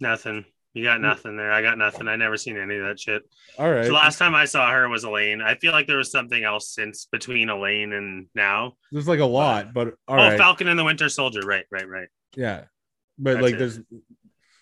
nothing. 0.00 0.44
You 0.74 0.84
got 0.84 0.98
mm. 0.98 1.02
nothing 1.02 1.38
there. 1.38 1.50
I 1.50 1.62
got 1.62 1.78
nothing. 1.78 2.08
I 2.08 2.16
never 2.16 2.36
seen 2.36 2.58
any 2.58 2.76
of 2.76 2.84
that 2.84 3.00
shit. 3.00 3.22
all 3.58 3.70
right. 3.70 3.86
The 3.86 3.92
last 3.92 4.18
time 4.18 4.34
I 4.34 4.44
saw 4.44 4.70
her 4.70 4.86
was 4.86 5.04
Elaine. 5.04 5.40
I 5.40 5.54
feel 5.54 5.72
like 5.72 5.86
there 5.86 5.96
was 5.96 6.10
something 6.10 6.44
else 6.44 6.74
since 6.74 7.08
between 7.10 7.48
Elaine 7.48 7.94
and 7.94 8.26
now. 8.34 8.74
There's 8.92 9.08
like 9.08 9.20
a 9.20 9.24
lot, 9.24 9.72
but 9.72 9.94
all 10.06 10.16
oh, 10.20 10.28
right. 10.28 10.36
Falcon 10.36 10.68
and 10.68 10.78
the 10.78 10.84
Winter 10.84 11.08
Soldier. 11.08 11.40
Right, 11.40 11.64
right, 11.70 11.88
right. 11.88 12.08
Yeah. 12.36 12.64
But 13.18 13.34
That's 13.34 13.42
like 13.44 13.54
it. 13.54 13.58
there's 13.58 13.80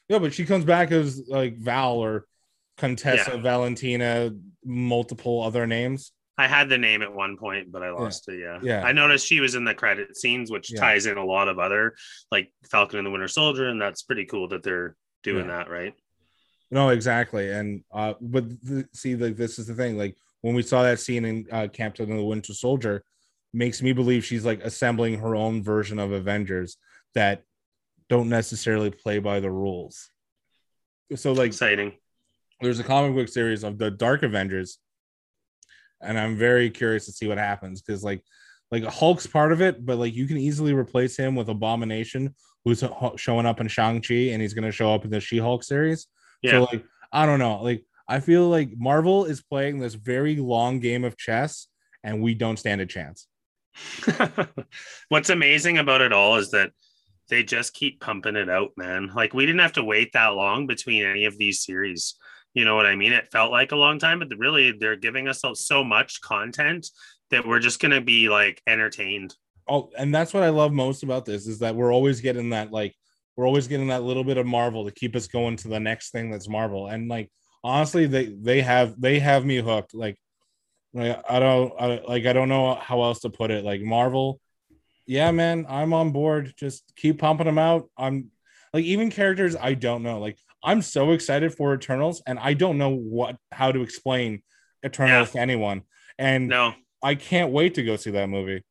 yeah, 0.08 0.20
but 0.20 0.32
she 0.32 0.44
comes 0.44 0.64
back 0.64 0.92
as 0.92 1.26
like 1.26 1.56
Val 1.56 1.94
or 1.94 2.26
Contessa 2.78 3.36
Valentina, 3.38 4.30
multiple 4.64 5.42
other 5.42 5.66
names. 5.66 6.12
I 6.38 6.46
had 6.48 6.68
the 6.68 6.78
name 6.78 7.02
at 7.02 7.12
one 7.12 7.36
point, 7.36 7.70
but 7.70 7.82
I 7.82 7.90
lost 7.90 8.28
it. 8.28 8.40
Yeah. 8.40 8.58
Yeah. 8.62 8.82
I 8.82 8.92
noticed 8.92 9.26
she 9.26 9.40
was 9.40 9.54
in 9.54 9.64
the 9.64 9.74
credit 9.74 10.16
scenes, 10.16 10.50
which 10.50 10.72
Yeah. 10.72 10.80
ties 10.80 11.06
in 11.06 11.18
a 11.18 11.24
lot 11.24 11.48
of 11.48 11.58
other 11.58 11.94
like 12.30 12.50
Falcon 12.70 12.98
and 12.98 13.06
the 13.06 13.10
Winter 13.10 13.28
Soldier, 13.28 13.68
and 13.68 13.80
that's 13.80 14.02
pretty 14.02 14.24
cool 14.24 14.48
that 14.48 14.62
they're 14.62 14.96
doing 15.22 15.46
Yeah. 15.46 15.58
that, 15.58 15.70
right? 15.70 15.94
No, 16.70 16.88
exactly. 16.88 17.50
And 17.50 17.84
uh 17.92 18.14
but 18.20 18.48
the, 18.64 18.88
see 18.94 19.14
like 19.14 19.36
this 19.36 19.58
is 19.58 19.66
the 19.66 19.74
thing. 19.74 19.98
Like 19.98 20.16
when 20.40 20.54
we 20.54 20.62
saw 20.62 20.82
that 20.82 20.98
scene 21.00 21.24
in 21.26 21.46
uh 21.52 21.68
Captain 21.70 22.10
of 22.10 22.16
the 22.16 22.24
Winter 22.24 22.54
Soldier, 22.54 23.04
makes 23.52 23.82
me 23.82 23.92
believe 23.92 24.24
she's 24.24 24.46
like 24.46 24.62
assembling 24.64 25.18
her 25.18 25.36
own 25.36 25.62
version 25.62 25.98
of 25.98 26.12
Avengers 26.12 26.78
that 27.14 27.42
don't 28.08 28.30
necessarily 28.30 28.90
play 28.90 29.18
by 29.18 29.38
the 29.40 29.50
rules. 29.50 30.08
So 31.14 31.32
like 31.32 31.48
Exciting. 31.48 31.92
There's 32.62 32.78
a 32.78 32.84
comic 32.84 33.14
book 33.14 33.28
series 33.28 33.64
of 33.64 33.78
the 33.78 33.90
Dark 33.90 34.22
Avengers, 34.22 34.78
and 36.00 36.18
I'm 36.18 36.36
very 36.36 36.70
curious 36.70 37.06
to 37.06 37.12
see 37.12 37.26
what 37.26 37.38
happens 37.38 37.82
because 37.82 38.02
like 38.04 38.22
like 38.70 38.84
Hulk's 38.84 39.26
part 39.26 39.52
of 39.52 39.60
it, 39.60 39.84
but 39.84 39.98
like 39.98 40.14
you 40.14 40.26
can 40.26 40.38
easily 40.38 40.72
replace 40.72 41.16
him 41.16 41.34
with 41.34 41.48
Abomination, 41.48 42.34
who's 42.64 42.82
showing 43.16 43.46
up 43.46 43.60
in 43.60 43.68
Shang 43.68 44.00
Chi, 44.00 44.14
and 44.14 44.40
he's 44.40 44.54
gonna 44.54 44.72
show 44.72 44.94
up 44.94 45.04
in 45.04 45.10
the 45.10 45.20
She 45.20 45.38
Hulk 45.38 45.62
series. 45.62 46.06
Yeah. 46.42 46.52
So 46.52 46.62
like 46.64 46.84
I 47.12 47.26
don't 47.26 47.38
know, 47.38 47.62
like 47.62 47.84
I 48.08 48.20
feel 48.20 48.48
like 48.48 48.70
Marvel 48.76 49.24
is 49.24 49.42
playing 49.42 49.78
this 49.78 49.94
very 49.94 50.36
long 50.36 50.80
game 50.80 51.04
of 51.04 51.16
chess, 51.16 51.66
and 52.02 52.22
we 52.22 52.34
don't 52.34 52.58
stand 52.58 52.80
a 52.80 52.86
chance. 52.86 53.26
What's 55.08 55.30
amazing 55.30 55.78
about 55.78 56.00
it 56.00 56.12
all 56.12 56.36
is 56.36 56.50
that 56.50 56.72
they 57.28 57.42
just 57.42 57.72
keep 57.72 58.00
pumping 58.00 58.36
it 58.36 58.50
out, 58.50 58.70
man. 58.76 59.10
Like 59.14 59.32
we 59.32 59.46
didn't 59.46 59.60
have 59.60 59.72
to 59.74 59.84
wait 59.84 60.12
that 60.12 60.34
long 60.34 60.66
between 60.66 61.04
any 61.04 61.24
of 61.24 61.38
these 61.38 61.64
series. 61.64 62.14
You 62.54 62.64
know 62.64 62.76
what 62.76 62.86
I 62.86 62.96
mean? 62.96 63.12
It 63.12 63.30
felt 63.32 63.50
like 63.50 63.72
a 63.72 63.76
long 63.76 63.98
time, 63.98 64.18
but 64.18 64.28
really 64.36 64.72
they're 64.72 64.96
giving 64.96 65.28
us 65.28 65.42
so- 65.54 65.84
much 65.84 66.20
content 66.20 66.88
that 67.30 67.46
we're 67.46 67.60
just 67.60 67.80
going 67.80 67.92
to 67.92 68.00
be 68.00 68.28
like 68.28 68.60
entertained. 68.66 69.34
Oh, 69.68 69.90
and 69.96 70.14
that's 70.14 70.34
what 70.34 70.42
I 70.42 70.50
love 70.50 70.72
most 70.72 71.02
about 71.02 71.24
this 71.24 71.46
is 71.46 71.60
that 71.60 71.74
we're 71.74 71.92
always 71.92 72.20
getting 72.20 72.50
that 72.50 72.72
like 72.72 72.94
we're 73.36 73.46
always 73.46 73.68
getting 73.68 73.88
that 73.88 74.02
little 74.02 74.24
bit 74.24 74.36
of 74.36 74.46
Marvel 74.46 74.84
to 74.84 74.90
keep 74.90 75.16
us 75.16 75.26
going 75.26 75.56
to 75.56 75.68
the 75.68 75.80
next 75.80 76.10
thing 76.10 76.30
that's 76.30 76.48
Marvel. 76.48 76.88
And 76.88 77.08
like 77.08 77.30
honestly, 77.64 78.06
they 78.06 78.26
they 78.26 78.60
have 78.60 79.00
they 79.00 79.18
have 79.18 79.44
me 79.44 79.56
hooked. 79.56 79.94
Like, 79.94 80.18
like 80.92 81.22
I 81.28 81.38
don't 81.38 81.72
I, 81.80 82.00
like 82.06 82.26
I 82.26 82.32
don't 82.32 82.48
know 82.48 82.74
how 82.74 83.02
else 83.02 83.20
to 83.20 83.30
put 83.30 83.50
it. 83.50 83.64
Like 83.64 83.80
Marvel, 83.80 84.40
yeah, 85.06 85.30
man, 85.30 85.66
I'm 85.68 85.92
on 85.92 86.10
board. 86.12 86.52
Just 86.56 86.92
keep 86.96 87.18
pumping 87.18 87.46
them 87.46 87.58
out. 87.58 87.88
I'm 87.96 88.30
like 88.74 88.84
even 88.84 89.10
characters 89.10 89.56
I 89.56 89.74
don't 89.74 90.02
know. 90.02 90.18
Like 90.18 90.38
I'm 90.64 90.82
so 90.82 91.12
excited 91.12 91.54
for 91.54 91.74
Eternals, 91.74 92.22
and 92.26 92.38
I 92.38 92.54
don't 92.54 92.78
know 92.78 92.90
what 92.90 93.36
how 93.50 93.72
to 93.72 93.82
explain 93.82 94.42
Eternals 94.84 95.28
Yeah. 95.28 95.32
to 95.32 95.38
anyone. 95.40 95.82
And 96.18 96.48
No. 96.48 96.74
I 97.02 97.14
can't 97.16 97.50
wait 97.52 97.74
to 97.74 97.82
go 97.82 97.96
see 97.96 98.10
that 98.12 98.28
movie. 98.28 98.62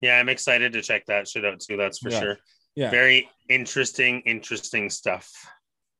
Yeah, 0.00 0.18
I'm 0.18 0.28
excited 0.30 0.72
to 0.72 0.82
check 0.82 1.06
that 1.06 1.28
shit 1.28 1.44
out 1.44 1.60
too. 1.60 1.76
That's 1.76 1.98
for 1.98 2.10
Yeah. 2.10 2.20
sure. 2.20 2.38
Yeah. 2.74 2.90
Very 2.90 3.28
interesting, 3.48 4.20
interesting 4.22 4.88
stuff. 4.88 5.30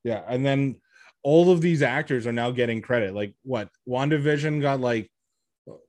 Yeah, 0.04 0.22
and 0.26 0.44
then 0.46 0.80
all 1.22 1.50
of 1.50 1.60
these 1.60 1.82
actors 1.82 2.26
are 2.26 2.32
now 2.32 2.50
getting 2.50 2.80
credit. 2.80 3.14
Like 3.14 3.34
what? 3.42 3.68
WandaVision 3.86 4.62
got 4.62 4.80
like 4.80 5.10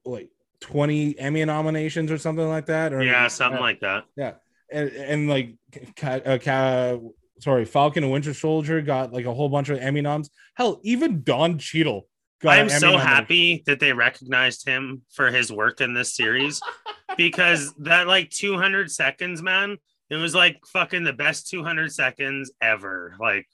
like 0.03 0.29
20 0.59 1.17
Emmy 1.17 1.43
nominations 1.45 2.11
or 2.11 2.17
something 2.17 2.47
like 2.47 2.65
that. 2.65 2.91
Or 2.93 3.01
Yeah, 3.01 3.27
something 3.29 3.61
like 3.61 3.79
that. 3.79 4.03
yeah, 4.17 4.33
and, 4.71 4.89
and 4.91 5.29
like 5.29 5.55
uh, 6.03 6.97
sorry, 7.41 7.65
Falcon 7.65 8.03
and 8.03 8.11
Winter 8.11 8.33
Soldier 8.33 8.81
got 8.81 9.11
like 9.11 9.25
a 9.25 9.33
whole 9.33 9.49
bunch 9.49 9.69
of 9.69 9.79
Emmy 9.79 10.01
noms. 10.01 10.29
Hell, 10.55 10.79
even 10.83 11.23
Don 11.23 11.57
Cheadle. 11.57 12.07
Got 12.41 12.51
I'm 12.51 12.65
an 12.67 12.71
Emmy 12.71 12.79
so 12.79 12.85
nomination. 12.87 13.07
happy 13.07 13.63
that 13.65 13.79
they 13.79 13.93
recognized 13.93 14.67
him 14.67 15.03
for 15.11 15.29
his 15.29 15.51
work 15.51 15.81
in 15.81 15.93
this 15.93 16.15
series 16.15 16.61
because 17.17 17.73
that 17.79 18.07
like 18.07 18.29
200 18.29 18.91
seconds, 18.91 19.41
man, 19.41 19.77
it 20.09 20.15
was 20.15 20.33
like 20.33 20.59
fucking 20.67 21.03
the 21.03 21.13
best 21.13 21.49
200 21.49 21.91
seconds 21.91 22.51
ever. 22.61 23.15
Like, 23.19 23.47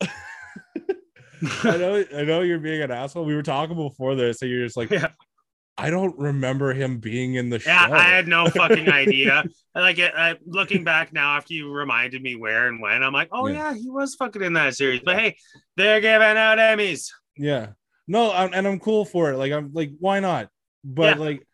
I 1.64 1.76
know, 1.76 2.04
I 2.16 2.22
know 2.22 2.42
you're 2.42 2.58
being 2.58 2.82
an 2.82 2.90
asshole. 2.90 3.24
We 3.24 3.34
were 3.34 3.42
talking 3.42 3.76
before 3.76 4.14
this, 4.14 4.42
and 4.42 4.50
you're 4.50 4.64
just 4.64 4.76
like, 4.76 4.90
Yeah. 4.90 5.08
I 5.78 5.88
don't 5.90 6.16
remember 6.18 6.74
him 6.74 6.98
being 6.98 7.34
in 7.34 7.48
the 7.48 7.58
show. 7.58 7.70
yeah, 7.70 7.88
I 7.90 8.02
had 8.02 8.28
no 8.28 8.46
fucking 8.48 8.88
idea. 8.90 9.44
Like, 9.74 9.98
I, 9.98 10.36
looking 10.44 10.84
back 10.84 11.14
now 11.14 11.34
after 11.38 11.54
you 11.54 11.72
reminded 11.72 12.20
me 12.20 12.36
where 12.36 12.68
and 12.68 12.78
when, 12.82 13.02
I'm 13.02 13.14
like, 13.14 13.30
oh 13.32 13.46
Yeah. 13.46 13.70
yeah, 13.72 13.74
he 13.74 13.88
was 13.88 14.14
fucking 14.16 14.42
in 14.42 14.52
that 14.52 14.74
series. 14.74 15.00
But 15.02 15.18
hey, 15.18 15.36
they're 15.78 16.02
giving 16.02 16.36
out 16.36 16.58
Emmys. 16.58 17.08
Yeah. 17.38 17.68
No, 18.06 18.30
I'm, 18.34 18.52
and 18.52 18.68
I'm 18.68 18.78
cool 18.78 19.06
for 19.06 19.30
it. 19.32 19.38
Like 19.38 19.50
I'm 19.50 19.70
like, 19.72 19.92
why 19.98 20.20
not? 20.20 20.50
But 20.84 21.16
Yeah. 21.16 21.24
like, 21.24 21.46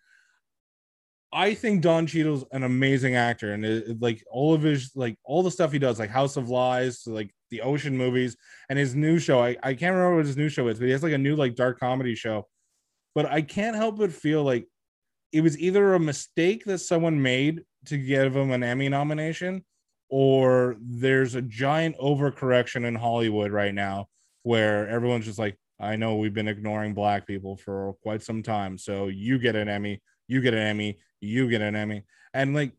I 1.32 1.54
think 1.54 1.82
Don 1.82 2.08
Cheadle's 2.08 2.44
an 2.50 2.64
amazing 2.64 3.14
actor, 3.14 3.52
and 3.52 3.64
it, 3.64 3.86
it- 3.88 4.02
like 4.02 4.24
all 4.30 4.52
of 4.52 4.62
his 4.62 4.90
like 4.96 5.16
all 5.24 5.44
the 5.44 5.50
stuff 5.52 5.70
he 5.70 5.78
does, 5.78 5.98
like 6.00 6.10
House 6.10 6.36
of 6.36 6.48
Lies, 6.48 7.02
to, 7.02 7.10
like 7.10 7.30
the 7.50 7.60
Ocean 7.60 7.96
movies, 7.96 8.36
and 8.68 8.78
his 8.78 8.94
new 8.96 9.18
show. 9.20 9.38
I, 9.40 9.50
I 9.62 9.74
can't 9.74 9.94
remember 9.94 10.16
what 10.16 10.26
his 10.26 10.36
new 10.36 10.48
show 10.48 10.66
is, 10.68 10.78
but 10.80 10.86
he 10.86 10.90
has 10.92 11.02
like 11.04 11.12
a 11.12 11.18
new 11.18 11.36
like 11.36 11.54
dark 11.54 11.78
comedy 11.78 12.14
show. 12.16 12.48
But 13.18 13.26
I 13.26 13.42
can't 13.42 13.74
help 13.74 13.98
but 13.98 14.12
feel 14.12 14.44
like 14.44 14.68
it 15.32 15.40
was 15.40 15.58
either 15.58 15.94
a 15.94 15.98
mistake 15.98 16.64
that 16.66 16.78
someone 16.78 17.20
made 17.20 17.64
to 17.86 17.98
give 17.98 18.36
him 18.36 18.52
an 18.52 18.62
Emmy 18.62 18.88
nomination, 18.88 19.64
or 20.08 20.76
there's 20.80 21.34
a 21.34 21.42
giant 21.42 21.98
overcorrection 21.98 22.84
in 22.84 22.94
Hollywood 22.94 23.50
right 23.50 23.74
now 23.74 24.06
where 24.44 24.86
everyone's 24.86 25.24
just 25.24 25.40
like, 25.40 25.58
I 25.80 25.96
know 25.96 26.14
we've 26.14 26.32
been 26.32 26.46
ignoring 26.46 26.94
black 26.94 27.26
people 27.26 27.56
for 27.56 27.94
quite 28.04 28.22
some 28.22 28.40
time. 28.40 28.78
So 28.78 29.08
you 29.08 29.40
get 29.40 29.56
an 29.56 29.68
Emmy, 29.68 30.00
you 30.28 30.40
get 30.40 30.54
an 30.54 30.60
Emmy, 30.60 31.00
you 31.20 31.50
get 31.50 31.60
an 31.60 31.74
Emmy. 31.74 32.04
And 32.32 32.54
like, 32.54 32.70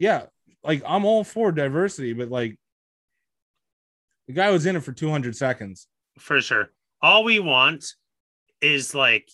yeah, 0.00 0.26
like 0.64 0.82
I'm 0.84 1.04
all 1.04 1.22
for 1.22 1.52
diversity, 1.52 2.12
but 2.12 2.28
like 2.28 2.58
the 4.26 4.32
guy 4.32 4.50
was 4.50 4.66
in 4.66 4.74
it 4.74 4.82
for 4.82 4.90
200 4.90 5.36
seconds. 5.36 5.86
for 6.18 6.40
sure. 6.40 6.72
All 7.00 7.22
we 7.22 7.38
want 7.38 7.84
is 8.60 8.96
like 8.96 9.30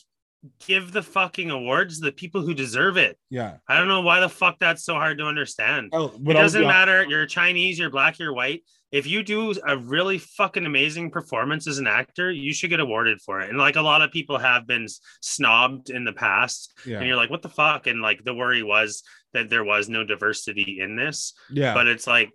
give 0.67 0.93
the 0.93 1.03
fucking 1.03 1.51
awards 1.51 1.99
to 1.99 2.05
the 2.07 2.13
people 2.13 2.43
who 2.43 2.55
deserve 2.55 2.97
it. 2.97 3.19
Yeah. 3.31 3.57
I 3.69 3.77
don't 3.79 3.89
know 3.89 4.03
why 4.03 4.21
the 4.21 4.29
fuck 4.29 4.59
that's 4.59 4.85
so 4.85 4.95
hard 4.95 5.19
to 5.19 5.25
understand. 5.25 5.91
Oh, 5.93 6.13
it 6.27 6.33
doesn't 6.35 6.61
be 6.61 6.67
matter. 6.67 7.05
You're 7.05 7.27
Chinese, 7.27 7.79
you're 7.79 7.91
black, 7.91 8.19
you're 8.19 8.33
white. 8.33 8.63
If 8.93 9.07
you 9.07 9.23
do 9.25 9.53
a 9.67 9.77
really 9.77 10.19
fucking 10.19 10.65
amazing 10.65 11.11
performance 11.11 11.67
as 11.67 11.79
an 11.79 11.89
actor, 11.89 12.31
you 12.31 12.55
should 12.55 12.71
get 12.71 12.79
awarded 12.81 13.21
for 13.21 13.41
it. 13.41 13.51
And 13.51 13.59
like 13.59 13.77
a 13.77 13.83
lot 13.83 14.01
of 14.03 14.13
people 14.13 14.39
have 14.39 14.67
been 14.67 14.87
snobbed 15.23 15.91
in 15.91 16.05
the 16.05 16.13
past, 16.13 16.73
Yeah. 16.87 16.99
and 16.99 17.07
you're 17.07 17.17
like, 17.17 17.31
what 17.31 17.43
the 17.43 17.49
fuck? 17.49 17.89
And 17.89 18.01
like 18.01 18.23
the 18.25 18.35
worry 18.35 18.63
was 18.63 19.03
that 19.33 19.51
there 19.51 19.65
was 19.65 19.89
no 19.89 20.05
diversity 20.05 20.79
in 20.81 20.95
this, 20.97 21.35
Yeah. 21.51 21.75
but 21.75 21.89
it's 21.89 22.07
like 22.07 22.31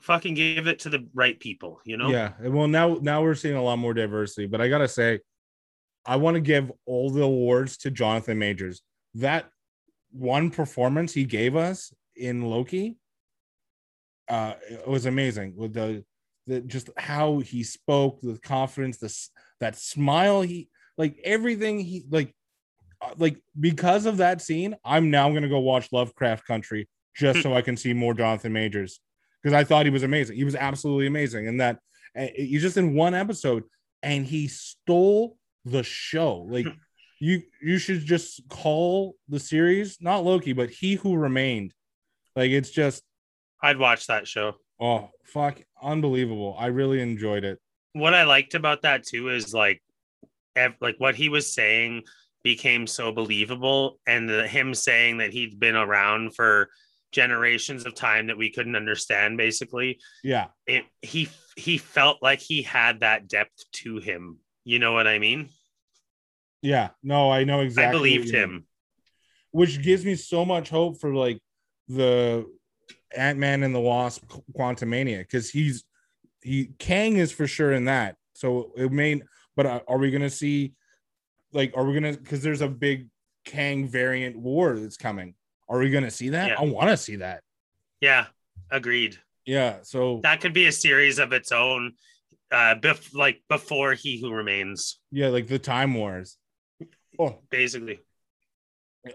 fucking 0.00 0.34
give 0.34 0.68
it 0.68 0.80
to 0.80 0.88
the 0.90 1.06
right 1.12 1.38
people, 1.38 1.80
you 1.84 1.96
know? 1.96 2.08
Yeah. 2.10 2.32
Well, 2.40 2.68
now 2.68 2.98
now 3.00 3.22
we're 3.22 3.34
seeing 3.34 3.56
a 3.56 3.62
lot 3.62 3.76
more 3.76 3.92
diversity, 3.94 4.46
but 4.46 4.60
I 4.60 4.68
gotta 4.68 4.88
say, 4.88 5.20
I 6.06 6.16
want 6.16 6.36
to 6.36 6.40
give 6.40 6.70
all 6.86 7.10
the 7.10 7.22
awards 7.22 7.76
to 7.78 7.90
Jonathan 7.90 8.38
Majors. 8.38 8.82
That 9.14 9.48
one 10.12 10.50
performance 10.50 11.12
he 11.12 11.24
gave 11.24 11.56
us 11.56 11.92
in 12.14 12.42
Loki, 12.42 12.96
uh, 14.28 14.54
it 14.70 14.86
was 14.86 15.06
amazing. 15.06 15.54
With 15.56 15.74
the, 15.74 16.04
the 16.46 16.60
just 16.60 16.90
how 16.96 17.40
he 17.40 17.62
spoke, 17.62 18.20
the 18.20 18.38
confidence, 18.38 18.98
this 18.98 19.30
that 19.60 19.76
smile, 19.76 20.42
he 20.42 20.68
like 20.96 21.18
everything 21.24 21.80
he 21.80 22.04
like, 22.10 22.34
uh, 23.02 23.14
like 23.18 23.38
because 23.58 24.06
of 24.06 24.18
that 24.18 24.40
scene, 24.40 24.76
I'm 24.84 25.10
now 25.10 25.28
gonna 25.32 25.48
go 25.48 25.58
watch 25.58 25.92
Lovecraft 25.92 26.46
Country 26.46 26.88
just 27.16 27.42
so 27.42 27.54
I 27.54 27.62
can 27.62 27.76
see 27.76 27.92
more 27.92 28.14
Jonathan 28.14 28.52
Majors 28.52 29.00
because 29.42 29.54
I 29.54 29.64
thought 29.64 29.86
he 29.86 29.90
was 29.90 30.02
amazing. 30.02 30.36
He 30.36 30.44
was 30.44 30.54
absolutely 30.54 31.06
amazing, 31.06 31.48
and 31.48 31.60
that 31.60 31.78
he's 32.34 32.62
just 32.62 32.76
in 32.76 32.94
one 32.94 33.14
episode, 33.14 33.64
and 34.02 34.24
he 34.24 34.48
stole 34.48 35.36
the 35.66 35.82
show. 35.82 36.46
Like 36.48 36.66
you, 37.20 37.42
you 37.60 37.76
should 37.78 38.04
just 38.04 38.48
call 38.48 39.14
the 39.28 39.40
series 39.40 39.98
not 40.00 40.24
Loki, 40.24 40.52
but 40.54 40.70
He 40.70 40.94
Who 40.94 41.16
Remained. 41.16 41.74
Like 42.34 42.50
it's 42.50 42.70
just 42.70 43.02
I'd 43.62 43.78
watch 43.78 44.06
that 44.06 44.26
show. 44.28 44.54
oh 44.80 45.10
fuck, 45.24 45.60
unbelievable. 45.82 46.56
I 46.58 46.66
really 46.66 47.00
enjoyed 47.02 47.44
it. 47.44 47.58
what 47.92 48.14
I 48.14 48.24
liked 48.24 48.54
about 48.54 48.82
that 48.82 49.04
too 49.04 49.28
is 49.30 49.52
like, 49.52 49.82
ev- 50.54 50.76
like 50.80 50.96
what 50.98 51.14
he 51.16 51.28
was 51.28 51.52
saying 51.52 52.02
became 52.44 52.86
so 52.86 53.10
believable, 53.10 53.98
and 54.06 54.28
the, 54.28 54.46
him 54.46 54.72
saying 54.74 55.18
that 55.18 55.32
he'd 55.32 55.58
been 55.58 55.74
around 55.74 56.34
for 56.36 56.68
generations 57.10 57.86
of 57.86 57.94
time 57.94 58.26
that 58.26 58.36
we 58.36 58.50
couldn't 58.52 58.76
understand. 58.76 59.36
Basically, 59.38 59.98
Yeah, 60.22 60.48
it 60.66 60.84
he 61.02 61.28
he 61.56 61.78
felt 61.78 62.22
like 62.22 62.40
he 62.40 62.62
had 62.62 63.00
that 63.00 63.26
depth 63.28 63.64
to 63.82 63.96
him. 63.98 64.38
You 64.64 64.78
know 64.78 64.92
what 64.92 65.06
I 65.06 65.18
mean? 65.18 65.48
Yeah. 66.62 66.90
No, 67.02 67.30
I 67.30 67.44
know 67.44 67.60
exactly. 67.60 67.88
I 67.88 67.92
believed 67.92 68.34
him. 68.34 68.66
which 69.50 69.82
gives 69.82 70.04
me 70.04 70.14
so 70.14 70.44
much 70.44 70.68
hope 70.68 71.00
for 71.00 71.14
like 71.14 71.40
the 71.88 72.46
Ant 73.16 73.38
Man 73.38 73.62
and 73.62 73.74
the 73.74 73.80
Wasp 73.80 74.24
Quantumania 74.56 75.18
because 75.20 75.50
he's 75.50 75.84
he 76.42 76.70
Kang 76.78 77.16
is 77.16 77.32
for 77.32 77.46
sure 77.46 77.72
in 77.72 77.86
that. 77.86 78.16
So 78.34 78.72
it 78.76 78.92
may, 78.92 79.22
but 79.56 79.66
are 79.66 79.82
are 79.88 79.98
we 79.98 80.10
gonna 80.10 80.30
see 80.30 80.74
like 81.52 81.72
are 81.76 81.84
we 81.84 81.94
gonna 81.94 82.12
because 82.12 82.42
there's 82.42 82.60
a 82.60 82.68
big 82.68 83.08
Kang 83.44 83.86
variant 83.88 84.36
war 84.36 84.76
that's 84.76 84.96
coming? 84.96 85.34
Are 85.68 85.78
we 85.78 85.90
gonna 85.90 86.10
see 86.10 86.30
that? 86.30 86.48
Yeah. 86.48 86.56
I 86.58 86.64
want 86.64 86.90
to 86.90 86.96
see 86.96 87.16
that. 87.16 87.42
Yeah, 88.00 88.26
agreed. 88.70 89.16
Yeah. 89.46 89.78
So 89.82 90.20
That 90.22 90.40
could 90.40 90.52
be 90.52 90.66
a 90.66 90.72
series 90.72 91.18
of 91.18 91.32
its 91.32 91.52
own. 91.52 91.92
Uh, 92.50 92.76
bef- 92.76 93.12
like 93.14 93.42
before 93.48 93.94
He 93.94 94.20
Who 94.20 94.30
Remains, 94.32 95.00
yeah, 95.10 95.28
like 95.28 95.48
the 95.48 95.58
Time 95.58 95.94
Wars. 95.94 96.36
Oh, 97.18 97.38
basically. 97.50 98.00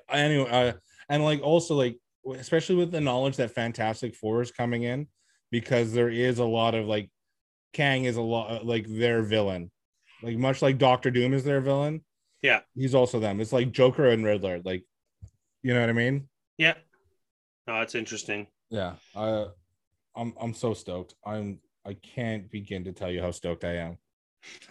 anyway, 0.09 0.49
uh, 0.49 0.73
and 1.09 1.23
like 1.23 1.41
also 1.41 1.75
like 1.75 1.97
especially 2.37 2.75
with 2.75 2.91
the 2.91 3.01
knowledge 3.01 3.37
that 3.37 3.51
Fantastic 3.51 4.15
Four 4.15 4.41
is 4.41 4.51
coming 4.51 4.83
in, 4.83 5.07
because 5.49 5.93
there 5.93 6.09
is 6.09 6.39
a 6.39 6.45
lot 6.45 6.75
of 6.75 6.85
like 6.85 7.09
Kang 7.73 8.05
is 8.05 8.17
a 8.17 8.21
lot 8.21 8.65
like 8.65 8.85
their 8.87 9.21
villain, 9.21 9.71
like 10.21 10.37
much 10.37 10.61
like 10.61 10.77
Doctor 10.77 11.11
Doom 11.11 11.33
is 11.33 11.43
their 11.43 11.61
villain. 11.61 12.03
Yeah. 12.41 12.61
he's 12.75 12.95
also 12.95 13.19
them. 13.19 13.39
It's 13.39 13.53
like 13.53 13.71
Joker 13.71 14.09
and 14.09 14.25
Riddler, 14.25 14.61
like 14.65 14.83
you 15.61 15.73
know 15.73 15.81
what 15.81 15.89
I 15.89 15.93
mean? 15.93 16.27
Yeah. 16.57 16.73
Oh, 17.67 17.81
it's 17.81 17.95
interesting. 17.95 18.47
Yeah, 18.69 18.93
uh, 19.15 19.47
I'm 20.15 20.33
I'm 20.39 20.53
so 20.53 20.73
stoked. 20.73 21.15
I'm 21.25 21.59
I 21.85 21.93
can't 21.93 22.49
begin 22.49 22.83
to 22.85 22.93
tell 22.93 23.11
you 23.11 23.21
how 23.21 23.31
stoked 23.31 23.63
I 23.63 23.75
am. 23.77 23.97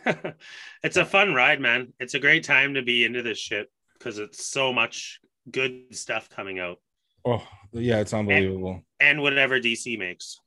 it's 0.83 0.97
a 0.97 1.05
fun 1.05 1.35
ride, 1.35 1.61
man. 1.61 1.93
It's 1.99 2.15
a 2.15 2.19
great 2.19 2.45
time 2.45 2.75
to 2.75 2.83
be 2.83 3.05
into 3.05 3.23
this 3.23 3.39
shit 3.39 3.71
because 3.99 4.19
it's 4.19 4.47
so 4.47 4.73
much 4.73 5.21
good 5.51 5.95
stuff 5.95 6.29
coming 6.29 6.59
out 6.59 6.79
Oh 7.25 7.43
yeah, 7.73 8.01
it's 8.01 8.15
unbelievable. 8.15 8.83
and 8.99 9.23
whatever 9.23 9.61
DC 9.61 9.99
makes. 9.99 10.39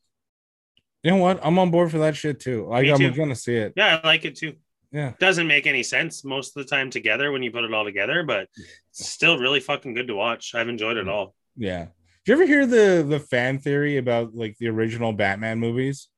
You 1.03 1.11
know 1.11 1.17
what? 1.17 1.39
I'm 1.43 1.59
on 1.59 1.69
board 1.71 1.91
for 1.91 1.99
that 1.99 2.15
shit 2.15 2.39
too. 2.39 2.67
Like 2.67 2.83
Me 2.83 2.91
I'm 2.91 3.13
gonna 3.13 3.35
see 3.35 3.55
it. 3.55 3.73
Yeah, 3.75 3.99
I 4.03 4.07
like 4.07 4.25
it 4.25 4.35
too. 4.35 4.53
Yeah. 4.91 5.13
Doesn't 5.19 5.47
make 5.47 5.67
any 5.67 5.83
sense 5.83 6.23
most 6.23 6.55
of 6.55 6.63
the 6.63 6.69
time 6.69 6.89
together 6.89 7.31
when 7.31 7.41
you 7.41 7.51
put 7.51 7.63
it 7.63 7.73
all 7.73 7.83
together, 7.83 8.23
but 8.23 8.47
still 8.91 9.39
really 9.39 9.59
fucking 9.59 9.95
good 9.95 10.07
to 10.07 10.15
watch. 10.15 10.53
I've 10.53 10.69
enjoyed 10.69 10.97
it 10.97 11.07
mm. 11.07 11.11
all. 11.11 11.35
Yeah. 11.57 11.87
Did 12.25 12.31
you 12.31 12.33
ever 12.35 12.45
hear 12.45 12.65
the 12.65 13.05
the 13.07 13.19
fan 13.19 13.59
theory 13.59 13.97
about 13.97 14.35
like 14.35 14.57
the 14.57 14.69
original 14.69 15.13
Batman 15.13 15.59
movies? 15.59 16.09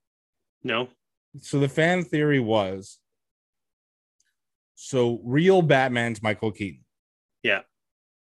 No. 0.63 0.89
So 1.41 1.59
the 1.59 1.69
fan 1.69 2.03
theory 2.03 2.39
was 2.39 2.99
so 4.75 5.19
real 5.23 5.61
Batman's 5.61 6.21
Michael 6.21 6.51
Keaton. 6.51 6.83
Yeah. 7.43 7.61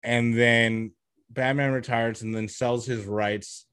And 0.02 0.36
then 0.36 0.92
Batman 1.30 1.72
retires 1.72 2.22
and 2.22 2.34
then 2.34 2.48
sells 2.48 2.86
his 2.86 3.04
rights 3.04 3.66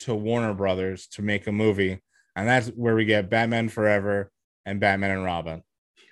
to 0.00 0.14
Warner 0.14 0.54
Brothers 0.54 1.06
to 1.08 1.22
make 1.22 1.46
a 1.46 1.52
movie. 1.52 2.00
and 2.36 2.48
that's 2.48 2.68
where 2.68 2.94
we 2.94 3.04
get 3.04 3.28
Batman 3.28 3.68
Forever 3.68 4.30
and 4.64 4.80
Batman 4.80 5.10
and 5.10 5.24
Robin. 5.24 5.62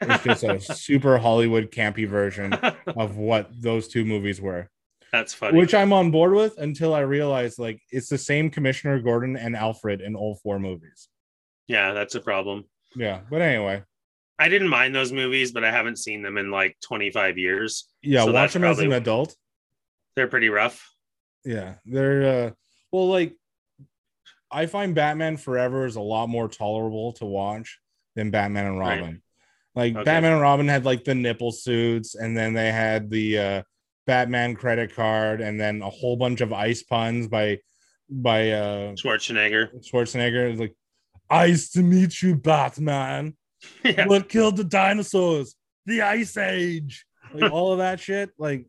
It's 0.00 0.24
just 0.24 0.44
a 0.44 0.60
super 0.74 1.18
Hollywood 1.18 1.70
campy 1.70 2.06
version 2.06 2.52
of 2.52 3.16
what 3.16 3.50
those 3.52 3.88
two 3.88 4.04
movies 4.04 4.40
were, 4.40 4.68
That's 5.12 5.32
funny. 5.34 5.58
which 5.58 5.74
I'm 5.74 5.92
on 5.92 6.10
board 6.10 6.32
with 6.34 6.58
until 6.58 6.94
I 6.94 7.00
realized 7.00 7.58
like 7.58 7.80
it's 7.90 8.08
the 8.08 8.18
same 8.18 8.50
Commissioner 8.50 9.00
Gordon 9.00 9.36
and 9.36 9.56
Alfred 9.56 10.00
in 10.00 10.14
all 10.14 10.36
four 10.42 10.58
movies. 10.58 11.08
Yeah, 11.68 11.92
that's 11.92 12.14
a 12.16 12.20
problem. 12.20 12.64
Yeah, 12.96 13.20
but 13.30 13.40
anyway, 13.42 13.84
I 14.38 14.48
didn't 14.48 14.68
mind 14.68 14.94
those 14.94 15.12
movies, 15.12 15.52
but 15.52 15.64
I 15.64 15.70
haven't 15.70 15.98
seen 15.98 16.22
them 16.22 16.36
in 16.38 16.50
like 16.50 16.76
25 16.82 17.38
years. 17.38 17.86
yeah, 18.02 18.24
So 18.24 18.32
watch 18.32 18.54
them 18.54 18.64
as 18.64 18.78
an 18.80 18.92
adult. 18.92 19.36
They're 20.16 20.26
pretty 20.28 20.48
rough. 20.48 20.90
Yeah, 21.44 21.74
they're 21.86 22.46
uh 22.46 22.50
well 22.90 23.08
like 23.08 23.34
I 24.50 24.66
find 24.66 24.94
Batman 24.94 25.36
Forever 25.36 25.84
is 25.86 25.96
a 25.96 26.00
lot 26.00 26.28
more 26.28 26.48
tolerable 26.48 27.12
to 27.14 27.26
watch 27.26 27.78
than 28.16 28.30
Batman 28.30 28.66
and 28.66 28.78
Right. 28.78 29.00
Robin. 29.00 29.22
Like 29.74 29.94
Okay. 29.94 30.04
Batman 30.04 30.32
and 30.32 30.40
Robin 30.40 30.66
had 30.68 30.84
like 30.84 31.04
the 31.04 31.14
nipple 31.14 31.52
suits 31.52 32.14
and 32.14 32.36
then 32.36 32.54
they 32.54 32.72
had 32.72 33.10
the 33.10 33.38
uh 33.38 33.62
Batman 34.06 34.54
credit 34.54 34.94
card 34.96 35.40
and 35.42 35.60
then 35.60 35.82
a 35.82 35.90
whole 35.90 36.16
bunch 36.16 36.40
of 36.40 36.52
ice 36.52 36.82
puns 36.82 37.28
by 37.28 37.58
by 38.10 38.50
uh 38.52 38.92
Schwarzenegger. 38.94 39.68
Schwarzenegger 39.84 40.58
like 40.58 40.74
ice 41.30 41.70
to 41.70 41.82
meet 41.82 42.22
you 42.22 42.34
Batman. 42.34 43.36
yeah. 43.84 44.06
What 44.06 44.28
killed 44.28 44.56
the 44.56 44.64
dinosaurs? 44.64 45.56
The 45.86 46.02
ice 46.02 46.36
age. 46.36 47.04
Like 47.32 47.52
all 47.52 47.72
of 47.72 47.78
that 47.78 48.00
shit. 48.00 48.30
Like 48.38 48.66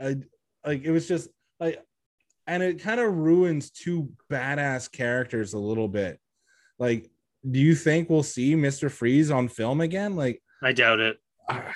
I 0.00 0.16
like 0.64 0.84
it 0.84 0.90
was 0.90 1.08
just 1.08 1.28
like 1.58 1.82
and 2.46 2.62
it 2.62 2.80
kind 2.80 3.00
of 3.00 3.14
ruins 3.14 3.70
two 3.70 4.10
badass 4.30 4.90
characters 4.90 5.52
a 5.52 5.58
little 5.58 5.88
bit. 5.88 6.18
Like, 6.78 7.10
do 7.48 7.60
you 7.60 7.74
think 7.74 8.10
we'll 8.10 8.22
see 8.24 8.54
Mr. 8.54 8.90
Freeze 8.90 9.30
on 9.30 9.48
film 9.48 9.80
again? 9.80 10.16
Like, 10.16 10.42
I 10.62 10.72
doubt 10.72 10.98
it. 10.98 11.18
ah, 11.48 11.72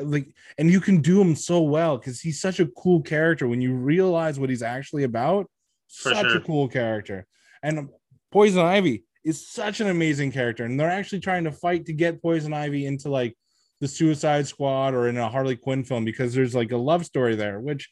like, 0.00 0.32
and 0.58 0.70
you 0.70 0.80
can 0.80 1.00
do 1.00 1.20
him 1.20 1.34
so 1.34 1.62
well 1.62 1.98
because 1.98 2.20
he's 2.20 2.40
such 2.40 2.60
a 2.60 2.66
cool 2.66 3.02
character 3.02 3.48
when 3.48 3.60
you 3.60 3.74
realize 3.74 4.38
what 4.38 4.48
he's 4.48 4.62
actually 4.62 5.02
about. 5.02 5.50
For 5.88 6.14
such 6.14 6.26
sure. 6.26 6.36
a 6.36 6.40
cool 6.40 6.68
character, 6.68 7.26
and 7.62 7.90
Poison 8.30 8.64
Ivy 8.64 9.04
is 9.24 9.46
such 9.48 9.80
an 9.80 9.88
amazing 9.88 10.32
character, 10.32 10.64
and 10.64 10.78
they're 10.78 10.90
actually 10.90 11.20
trying 11.20 11.44
to 11.44 11.52
fight 11.52 11.86
to 11.86 11.92
get 11.92 12.22
Poison 12.22 12.52
Ivy 12.52 12.86
into 12.86 13.08
like 13.08 13.36
the 13.80 13.88
Suicide 13.88 14.46
Squad 14.46 14.94
or 14.94 15.08
in 15.08 15.16
a 15.16 15.28
Harley 15.28 15.56
Quinn 15.56 15.84
film 15.84 16.04
because 16.04 16.34
there's 16.34 16.54
like 16.54 16.72
a 16.72 16.76
love 16.76 17.04
story 17.04 17.34
there, 17.34 17.60
which 17.60 17.88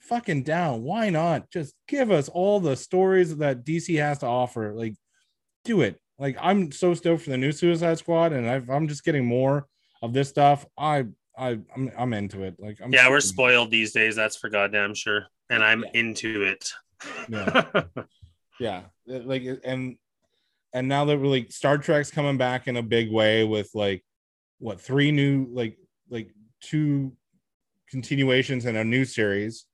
fucking 0.00 0.42
down. 0.42 0.82
Why 0.82 1.10
not 1.10 1.50
just 1.50 1.74
give 1.88 2.10
us 2.10 2.28
all 2.28 2.60
the 2.60 2.76
stories 2.76 3.36
that 3.38 3.64
DC 3.64 3.98
has 4.00 4.18
to 4.18 4.26
offer? 4.26 4.72
Like, 4.74 4.94
do 5.64 5.80
it. 5.82 6.00
Like, 6.18 6.36
I'm 6.40 6.70
so 6.72 6.94
stoked 6.94 7.22
for 7.22 7.30
the 7.30 7.38
new 7.38 7.52
Suicide 7.52 7.98
Squad, 7.98 8.32
and 8.32 8.48
I've, 8.48 8.68
I'm 8.70 8.88
just 8.88 9.04
getting 9.04 9.24
more 9.24 9.66
of 10.02 10.12
this 10.12 10.28
stuff. 10.28 10.66
I, 10.78 11.06
I, 11.36 11.58
I'm, 11.74 11.90
I'm 11.96 12.12
into 12.12 12.42
it. 12.42 12.56
Like, 12.58 12.78
I'm 12.82 12.92
yeah, 12.92 13.08
we're 13.08 13.20
spoiled 13.20 13.70
these 13.70 13.92
days. 13.92 14.14
That's 14.14 14.36
for 14.36 14.48
goddamn 14.48 14.94
sure. 14.94 15.26
And 15.50 15.62
I'm 15.64 15.82
Yeah. 15.84 15.90
into 15.94 16.42
it. 16.42 16.72
Yeah. 17.28 17.64
yeah 18.60 18.82
like 19.06 19.42
and 19.64 19.96
and 20.74 20.88
now 20.88 21.04
that 21.04 21.18
we're 21.18 21.26
like 21.26 21.52
star 21.52 21.78
trek's 21.78 22.10
coming 22.10 22.36
back 22.38 22.68
in 22.68 22.76
a 22.76 22.82
big 22.82 23.10
way 23.10 23.44
with 23.44 23.70
like 23.74 24.04
what 24.58 24.80
three 24.80 25.10
new 25.12 25.46
like 25.52 25.76
like 26.10 26.30
two 26.60 27.12
continuations 27.90 28.64
and 28.64 28.76
a 28.76 28.84
new 28.84 29.04
series 29.04 29.66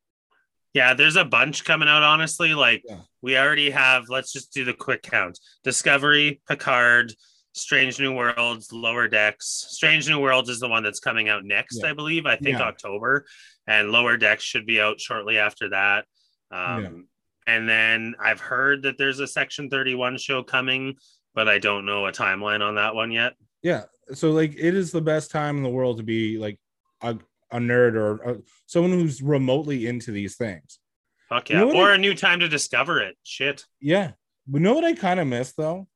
Yeah, 0.75 0.93
there's 0.95 1.17
a 1.17 1.25
bunch 1.25 1.65
coming 1.65 1.89
out, 1.89 2.03
honestly. 2.03 2.53
Like, 2.55 2.83
Yeah. 2.87 3.01
we 3.23 3.39
already 3.39 3.71
have, 3.71 4.09
let's 4.11 4.33
just 4.33 4.53
do 4.53 4.65
the 4.65 4.75
quick 4.75 5.03
count 5.03 5.39
Discovery, 5.65 6.41
Picard, 6.47 7.15
Strange 7.55 7.99
New 7.99 8.15
Worlds, 8.15 8.71
Lower 8.71 9.09
Decks. 9.09 9.47
Strange 9.71 10.09
New 10.09 10.21
Worlds 10.21 10.51
is 10.51 10.61
the 10.61 10.69
one 10.69 10.83
that's 10.83 11.01
coming 11.01 11.29
out 11.29 11.45
next, 11.45 11.81
Yeah. 11.83 11.91
I 11.91 11.93
believe. 11.95 12.27
I 12.27 12.37
think 12.37 12.59
Yeah. 12.59 12.67
October. 12.69 13.25
And 13.67 13.91
Lower 13.91 14.17
Decks 14.19 14.45
should 14.45 14.67
be 14.67 14.79
out 14.81 15.01
shortly 15.01 15.39
after 15.39 15.71
that. 15.71 16.05
Um, 16.51 16.83
Yeah. 16.83 16.91
And 17.49 17.69
then 17.69 18.15
I've 18.23 18.41
heard 18.41 18.83
that 18.83 18.99
there's 18.99 19.21
a 19.21 19.27
Section 19.27 19.71
31 19.71 20.19
show 20.19 20.43
coming, 20.43 20.97
but 21.35 21.49
I 21.49 21.59
don't 21.59 21.87
know 21.87 22.07
a 22.07 22.13
timeline 22.13 22.61
on 22.61 22.75
that 22.77 22.95
one 22.95 23.11
yet. 23.11 23.33
yeah 23.63 23.85
so 24.15 24.31
like 24.31 24.53
it 24.57 24.75
is 24.75 24.91
the 24.93 25.01
best 25.01 25.31
time 25.31 25.57
in 25.59 25.63
the 25.63 25.69
world 25.69 25.97
to 25.99 26.03
be 26.03 26.39
like 26.39 26.59
a, 27.03 27.17
a 27.51 27.59
nerd 27.59 27.95
or 27.95 28.15
a, 28.31 28.37
someone 28.67 28.93
who's 28.93 29.21
remotely 29.21 29.87
into 29.87 30.11
these 30.13 30.37
things 30.37 30.79
Fuck 31.29 31.51
You 31.51 31.57
yeah. 31.57 31.65
know 31.65 31.77
or 31.77 31.91
I- 31.91 31.95
a 31.97 31.99
new 31.99 32.15
time 32.15 32.41
to 32.41 32.49
discover 32.49 33.01
it. 33.01 33.17
Shit. 33.23 33.65
Yeah. 33.81 34.13
But 34.47 34.63
know 34.63 34.73
what 34.75 34.85
I 34.85 34.95
kind 34.95 35.21
of 35.21 35.27
miss 35.27 35.53
though? 35.53 35.87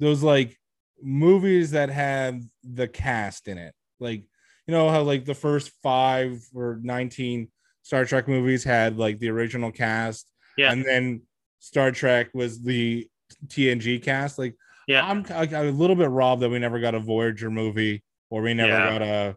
Those 0.00 0.22
like 0.24 0.56
movies 1.02 1.70
that 1.72 1.88
have 1.90 2.42
the 2.64 2.88
cast 2.88 3.46
in 3.48 3.58
it. 3.58 3.74
Like, 4.00 4.24
you 4.66 4.72
know 4.74 4.88
how 4.90 5.02
like 5.02 5.24
the 5.24 5.34
first 5.34 5.70
five 5.82 6.42
or 6.54 6.80
19 6.82 7.48
Star 7.82 8.04
Trek 8.04 8.26
movies 8.28 8.64
had 8.64 8.96
like 8.98 9.18
the 9.20 9.28
original 9.30 9.70
cast. 9.70 10.26
Yeah. 10.60 10.72
And 10.72 10.84
then 10.84 11.22
Star 11.58 11.90
Trek 11.90 12.28
was 12.34 12.62
the 12.62 13.08
TNG 13.46 14.02
cast. 14.02 14.38
Like, 14.38 14.54
Yeah. 14.86 15.06
I'm, 15.06 15.24
I'm 15.30 15.54
a 15.54 15.70
little 15.70 15.96
bit 15.96 16.10
robbed 16.10 16.42
that 16.42 16.50
we 16.50 16.58
never 16.58 16.80
got 16.80 16.94
a 16.94 17.00
Voyager 17.00 17.50
movie 17.50 18.02
or 18.28 18.42
we 18.42 18.54
never 18.54 18.72
Yeah. 18.72 18.90
got 18.90 19.02
a 19.02 19.36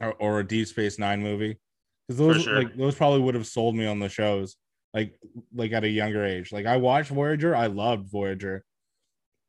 or, 0.00 0.12
or 0.14 0.40
a 0.40 0.46
Deep 0.46 0.68
Space 0.68 0.98
Nine 0.98 1.22
movie. 1.22 1.58
Because 2.06 2.18
those 2.18 2.42
sure. 2.42 2.56
like 2.56 2.76
those 2.76 2.94
probably 2.94 3.20
would 3.20 3.34
have 3.34 3.46
sold 3.46 3.74
me 3.74 3.86
on 3.86 3.98
the 3.98 4.08
shows 4.08 4.56
like 4.94 5.18
like 5.54 5.72
at 5.72 5.84
a 5.84 5.88
younger 5.88 6.24
age. 6.24 6.52
Like 6.52 6.66
I 6.66 6.76
watched 6.76 7.10
Voyager, 7.10 7.54
I 7.54 7.66
loved 7.66 8.10
Voyager, 8.10 8.64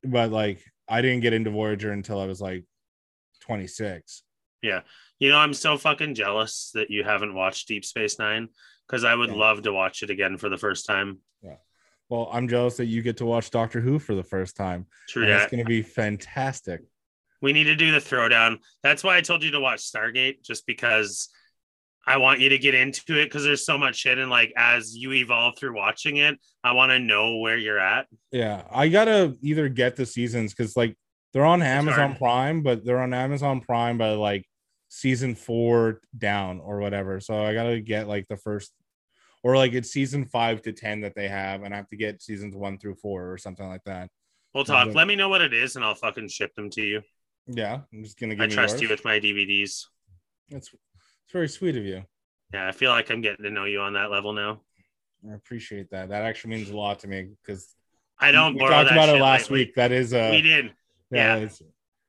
but 0.04 0.30
like 0.30 0.62
I 0.88 1.00
didn't 1.02 1.20
get 1.20 1.32
into 1.32 1.50
Voyager 1.50 1.92
until 1.92 2.20
I 2.20 2.26
was 2.26 2.40
like 2.40 2.64
26. 3.42 4.22
Yeah. 4.62 4.80
You 5.18 5.30
know, 5.30 5.38
I'm 5.38 5.54
so 5.54 5.78
fucking 5.78 6.14
jealous 6.14 6.70
that 6.74 6.90
you 6.90 7.04
haven't 7.04 7.34
watched 7.34 7.68
Deep 7.68 7.84
Space 7.84 8.18
Nine 8.18 8.48
because 8.90 9.04
I 9.04 9.14
would 9.14 9.30
Yeah. 9.30 9.36
love 9.36 9.62
to 9.62 9.72
watch 9.72 10.02
it 10.02 10.10
again 10.10 10.36
for 10.36 10.48
the 10.48 10.58
first 10.58 10.84
time. 10.84 11.20
Yeah. 11.42 11.56
Well, 12.08 12.28
I'm 12.32 12.48
jealous 12.48 12.76
that 12.78 12.86
you 12.86 13.02
get 13.02 13.18
to 13.18 13.24
watch 13.24 13.50
Doctor 13.50 13.80
Who 13.80 14.00
for 14.00 14.16
the 14.16 14.24
first 14.24 14.56
time. 14.56 14.86
True 15.08 15.22
And 15.22 15.30
that. 15.32 15.42
it's 15.42 15.50
going 15.52 15.62
to 15.62 15.68
be 15.68 15.82
fantastic. 15.82 16.80
We 17.40 17.52
need 17.52 17.64
to 17.64 17.76
do 17.76 17.92
the 17.92 17.98
throwdown. 17.98 18.58
That's 18.82 19.04
why 19.04 19.16
I 19.16 19.20
told 19.20 19.44
you 19.44 19.52
to 19.52 19.60
watch 19.60 19.80
Stargate, 19.80 20.42
just 20.42 20.66
because 20.66 21.28
I 22.04 22.16
want 22.16 22.40
you 22.40 22.48
to 22.48 22.58
get 22.58 22.74
into 22.74 23.18
it 23.20 23.26
because 23.26 23.44
there's 23.44 23.64
so 23.64 23.78
much 23.78 23.94
shit. 23.96 24.18
And 24.18 24.28
like 24.30 24.52
as 24.56 24.96
you 24.96 25.12
evolve 25.12 25.56
through 25.56 25.76
watching 25.76 26.16
it, 26.16 26.38
I 26.64 26.72
want 26.72 26.90
to 26.90 26.98
know 26.98 27.36
where 27.36 27.56
you're 27.56 27.78
at. 27.78 28.08
Yeah, 28.32 28.64
I 28.72 28.88
gotta 28.88 29.36
either 29.42 29.68
get 29.68 29.94
the 29.96 30.04
seasons 30.04 30.52
because 30.52 30.76
like 30.76 30.96
they're 31.32 31.44
on 31.44 31.62
Amazon. 31.62 32.16
Prime, 32.16 32.62
but 32.62 32.84
they're 32.84 33.00
on 33.00 33.14
Amazon 33.14 33.60
Prime 33.60 33.98
by 33.98 34.10
like 34.14 34.46
season 34.88 35.36
four 35.36 36.00
down 36.18 36.58
or 36.58 36.80
whatever. 36.80 37.20
So 37.20 37.40
I 37.44 37.54
gotta 37.54 37.80
get 37.80 38.08
like 38.08 38.26
the 38.28 38.36
first, 38.36 38.72
or 39.42 39.56
like 39.56 39.72
it's 39.72 39.90
season 39.90 40.24
five 40.24 40.62
to 40.62 40.72
ten 40.72 41.00
that 41.02 41.14
they 41.14 41.28
have, 41.28 41.62
and 41.62 41.72
I 41.72 41.76
have 41.78 41.88
to 41.88 41.96
get 41.96 42.22
seasons 42.22 42.54
one 42.54 42.78
through 42.78 42.96
four 42.96 43.30
or 43.32 43.38
something 43.38 43.68
like 43.68 43.84
that. 43.84 44.10
We'll 44.54 44.64
talk. 44.64 44.94
Let 44.94 45.06
me 45.06 45.16
know 45.16 45.28
what 45.28 45.40
it 45.40 45.54
is 45.54 45.76
and 45.76 45.84
I'll 45.84 45.94
fucking 45.94 46.28
ship 46.28 46.54
them 46.54 46.70
to 46.70 46.82
you. 46.82 47.02
Yeah, 47.46 47.80
I'm 47.92 48.02
just 48.04 48.18
gonna 48.18 48.34
give 48.34 48.44
I 48.50 48.54
trust 48.54 48.74
yours. 48.74 48.82
you 48.82 48.88
with 48.88 49.04
my 49.04 49.18
DVDs. 49.20 49.86
It's 50.50 50.68
it's 50.72 51.32
very 51.32 51.48
sweet 51.48 51.76
of 51.76 51.84
you. 51.84 52.02
Yeah, 52.52 52.66
I 52.66 52.72
feel 52.72 52.90
like 52.90 53.10
I'm 53.10 53.20
getting 53.20 53.44
to 53.44 53.50
know 53.50 53.64
you 53.64 53.80
on 53.80 53.92
that 53.94 54.10
level 54.10 54.32
now. 54.32 54.60
I 55.30 55.34
appreciate 55.34 55.90
that. 55.90 56.08
That 56.08 56.22
actually 56.22 56.50
means 56.56 56.70
a 56.70 56.76
lot 56.76 56.98
to 57.00 57.08
me 57.08 57.28
because 57.44 57.74
I 58.18 58.32
don't 58.32 58.54
we 58.54 58.60
talked 58.60 58.90
about 58.90 59.08
it 59.08 59.20
last 59.20 59.50
lightly. 59.50 59.66
week. 59.66 59.74
That 59.76 59.92
is 59.92 60.12
uh 60.12 60.28
We 60.32 60.42
did. 60.42 60.72
yeah, 61.10 61.36
yeah. 61.38 61.48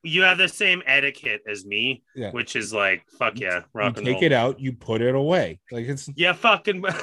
You 0.03 0.23
have 0.23 0.37
the 0.39 0.47
same 0.49 0.81
etiquette 0.85 1.41
as 1.47 1.65
me, 1.65 2.03
Yeah. 2.15 2.31
which 2.31 2.55
is 2.55 2.73
like 2.73 3.03
fuck 3.19 3.39
yeah, 3.39 3.61
you 3.75 3.81
and 3.81 3.95
take 3.95 4.05
roll. 4.15 4.23
it 4.23 4.33
out, 4.33 4.59
you 4.59 4.73
put 4.73 5.01
it 5.01 5.13
away. 5.15 5.59
Like 5.71 5.85
it's 5.87 6.09
Yeah, 6.15 6.33
fucking. 6.33 6.83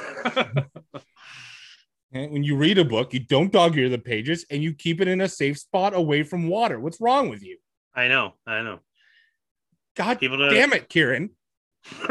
And 2.11 2.31
when 2.31 2.43
you 2.43 2.55
read 2.55 2.79
a 2.79 2.83
book, 2.83 3.13
you 3.13 3.19
don't 3.19 3.51
dog 3.51 3.77
ear 3.77 3.87
the 3.87 3.99
pages 3.99 4.43
and 4.49 4.63
you 4.63 4.73
keep 4.73 4.99
it 4.99 5.07
in 5.07 5.21
a 5.21 5.29
safe 5.29 5.59
spot 5.59 5.93
away 5.93 6.23
from 6.23 6.47
water. 6.47 6.79
What's 6.79 6.99
wrong 6.99 7.29
with 7.29 7.43
you? 7.43 7.59
I 7.93 8.07
know, 8.07 8.33
I 8.47 8.63
know. 8.63 8.79
God 9.95 10.19
People 10.19 10.37
don't- 10.39 10.51
damn 10.51 10.73
it, 10.73 10.89
Kieran. 10.89 11.29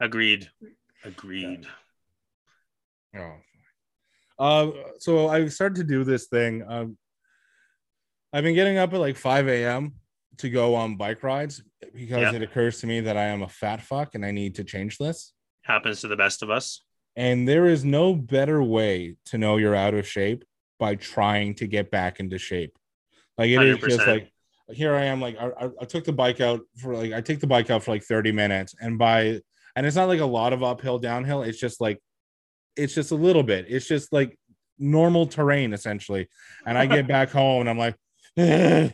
Agreed. 0.00 0.50
Agreed. 1.04 1.66
Oh. 3.16 3.34
Uh, 4.38 4.70
so 4.98 5.28
I 5.28 5.46
started 5.46 5.76
to 5.76 5.84
do 5.84 6.02
this 6.02 6.26
thing. 6.26 6.64
Um, 6.66 6.98
I've 8.34 8.42
been 8.42 8.54
getting 8.56 8.78
up 8.78 8.92
at 8.92 8.98
like 9.00 9.16
5 9.16 9.46
a.m. 9.48 9.92
to 10.38 10.50
go 10.50 10.74
on 10.74 10.96
bike 10.96 11.22
rides 11.22 11.62
because 11.94 12.20
Yeah. 12.20 12.32
it 12.34 12.42
occurs 12.42 12.80
to 12.80 12.86
me 12.88 13.00
that 13.00 13.16
I 13.16 13.26
am 13.26 13.42
a 13.42 13.48
fat 13.48 13.80
fuck 13.80 14.16
and 14.16 14.26
I 14.26 14.32
need 14.32 14.56
to 14.56 14.64
change 14.64 14.98
this. 14.98 15.32
Happens 15.62 16.00
to 16.00 16.08
the 16.08 16.16
best 16.16 16.42
of 16.42 16.50
us. 16.50 16.82
And 17.14 17.46
there 17.48 17.66
is 17.66 17.84
no 17.84 18.12
better 18.14 18.60
way 18.60 19.14
to 19.26 19.38
know 19.38 19.56
you're 19.56 19.76
out 19.76 19.94
of 19.94 20.06
shape 20.08 20.44
by 20.80 20.96
trying 20.96 21.54
to 21.54 21.68
get 21.68 21.92
back 21.92 22.18
into 22.18 22.36
shape. 22.38 22.76
Like 23.38 23.50
it 23.50 23.62
is 23.62 23.78
just 23.78 24.00
100%. 24.00 24.06
like 24.08 24.30
here 24.76 24.94
I 24.96 25.04
am. 25.04 25.20
Like 25.20 25.36
I, 25.38 25.50
I- 25.66 25.70
I 25.82 25.84
took 25.84 26.02
the 26.04 26.12
bike 26.12 26.40
out 26.40 26.60
for 26.78 26.96
like 26.96 27.12
I 27.12 27.20
take 27.20 27.38
the 27.38 27.46
bike 27.46 27.70
out 27.70 27.84
for 27.84 27.92
like 27.92 28.02
30 28.02 28.32
minutes, 28.32 28.74
and 28.80 28.98
by 28.98 29.40
and 29.76 29.86
it's 29.86 29.94
not 29.94 30.08
like 30.08 30.20
a 30.20 30.26
lot 30.26 30.52
of 30.52 30.62
uphill 30.64 30.98
downhill. 30.98 31.42
It's 31.42 31.58
just 31.60 31.80
like 31.80 32.00
it's 32.76 32.94
just 32.94 33.12
a 33.12 33.14
little 33.16 33.42
bit. 33.44 33.66
It's 33.68 33.86
just 33.86 34.12
like 34.12 34.36
normal 34.78 35.26
terrain 35.28 35.72
essentially. 35.72 36.28
And 36.66 36.76
I 36.76 36.86
get 36.86 37.06
back 37.16 37.30
home 37.30 37.60
and 37.60 37.70
I'm 37.70 37.78
like, 37.78 37.94
"Ugh, 38.38 38.92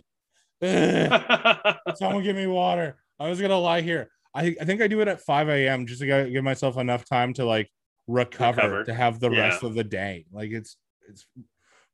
ugh, 0.62 1.76
someone 1.97 2.22
give 2.22 2.36
me 2.36 2.47
water. 2.47 2.99
I 3.18 3.28
was 3.28 3.41
gonna 3.41 3.59
lie 3.59 3.80
here. 3.80 4.11
I, 4.34 4.55
I 4.61 4.64
think 4.64 4.80
I 4.80 4.86
do 4.86 5.01
it 5.01 5.09
at 5.09 5.20
5 5.20 5.49
a.m. 5.49 5.86
just 5.86 6.01
to 6.01 6.07
give 6.30 6.45
myself 6.45 6.76
enough 6.78 7.05
time 7.05 7.32
to 7.34 7.45
like 7.45 7.70
recover, 8.07 8.57
Recover. 8.62 8.84
to 8.84 8.95
have 8.95 9.20
the 9.20 9.30
Yeah. 9.30 9.41
rest 9.49 9.62
of 9.62 9.74
the 9.74 9.84
day. 9.84 10.26
Like 10.32 10.51
it's 10.53 10.76
it's 11.09 11.26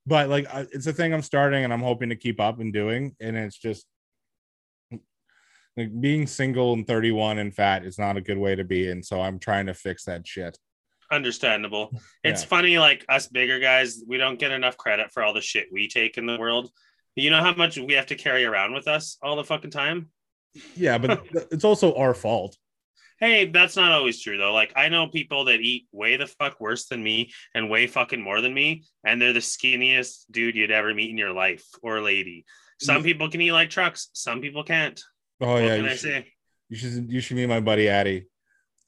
but 0.06 0.28
like 0.28 0.46
it's 0.72 0.86
a 0.86 0.92
thing 0.92 1.12
I'm 1.14 1.22
starting 1.22 1.64
and 1.64 1.72
I'm 1.72 1.82
hoping 1.82 2.10
to 2.10 2.16
keep 2.16 2.38
up 2.40 2.60
and 2.60 2.72
doing. 2.72 3.16
And 3.20 3.36
it's 3.36 3.56
just 3.58 3.86
like 5.76 6.00
being 6.00 6.26
single 6.26 6.72
and 6.74 6.86
31 6.86 7.38
and 7.38 7.54
fat 7.54 7.84
is 7.84 7.98
not 7.98 8.16
a 8.16 8.20
good 8.20 8.38
way 8.38 8.54
to 8.54 8.64
be. 8.64 8.90
And 8.90 9.04
so 9.04 9.20
I'm 9.20 9.38
trying 9.38 9.66
to 9.66 9.74
fix 9.74 10.04
that 10.04 10.26
shit. 10.26 10.56
Understandable. 11.10 11.90
It's 12.24 12.42
Yeah. 12.42 12.48
funny, 12.48 12.78
like 12.78 13.04
us 13.08 13.26
bigger 13.28 13.58
guys, 13.58 14.02
we 14.06 14.16
don't 14.16 14.38
get 14.38 14.52
enough 14.52 14.76
credit 14.76 15.12
for 15.12 15.22
all 15.24 15.32
the 15.34 15.40
shit 15.40 15.68
we 15.72 15.88
take 15.88 16.18
in 16.18 16.26
the 16.26 16.38
world. 16.38 16.70
You 17.16 17.30
know 17.30 17.40
how 17.40 17.54
much 17.54 17.78
we 17.78 17.94
have 17.94 18.06
to 18.06 18.14
carry 18.14 18.44
around 18.44 18.74
with 18.74 18.86
us 18.86 19.16
all 19.22 19.36
the 19.36 19.44
fucking 19.44 19.70
time? 19.70 20.10
Yeah, 20.74 20.98
but 20.98 21.24
it's 21.50 21.64
also 21.64 21.94
our 21.94 22.14
fault. 22.14 22.56
Hey, 23.18 23.46
that's 23.46 23.76
not 23.76 23.92
always 23.92 24.20
true 24.20 24.36
though. 24.36 24.52
Like 24.52 24.72
I 24.76 24.90
know 24.90 25.08
people 25.08 25.46
that 25.46 25.60
eat 25.60 25.86
way 25.90 26.16
the 26.16 26.26
fuck 26.26 26.60
worse 26.60 26.86
than 26.86 27.02
me 27.02 27.32
and 27.54 27.70
way 27.70 27.86
fucking 27.86 28.22
more 28.22 28.42
than 28.42 28.52
me, 28.52 28.84
and 29.04 29.20
they're 29.20 29.32
the 29.32 29.40
skinniest 29.40 30.26
dude 30.30 30.54
you'd 30.54 30.70
ever 30.70 30.92
meet 30.92 31.10
in 31.10 31.16
your 31.16 31.32
life 31.32 31.64
or 31.82 32.00
lady. 32.02 32.44
Some 32.78 33.02
mm. 33.02 33.04
people 33.04 33.30
can 33.30 33.40
eat 33.40 33.52
like 33.52 33.70
trucks, 33.70 34.10
some 34.12 34.42
people 34.42 34.62
can't. 34.64 35.00
Oh 35.40 35.54
what 35.54 35.62
yeah, 35.62 35.76
can 35.76 35.84
you 35.84 35.90
I 35.90 35.94
should, 35.94 36.00
say? 36.00 36.32
you 36.68 36.76
should 36.76 37.10
you 37.10 37.20
should 37.20 37.36
meet 37.36 37.46
my 37.46 37.60
buddy 37.60 37.88
Addy. 37.88 38.26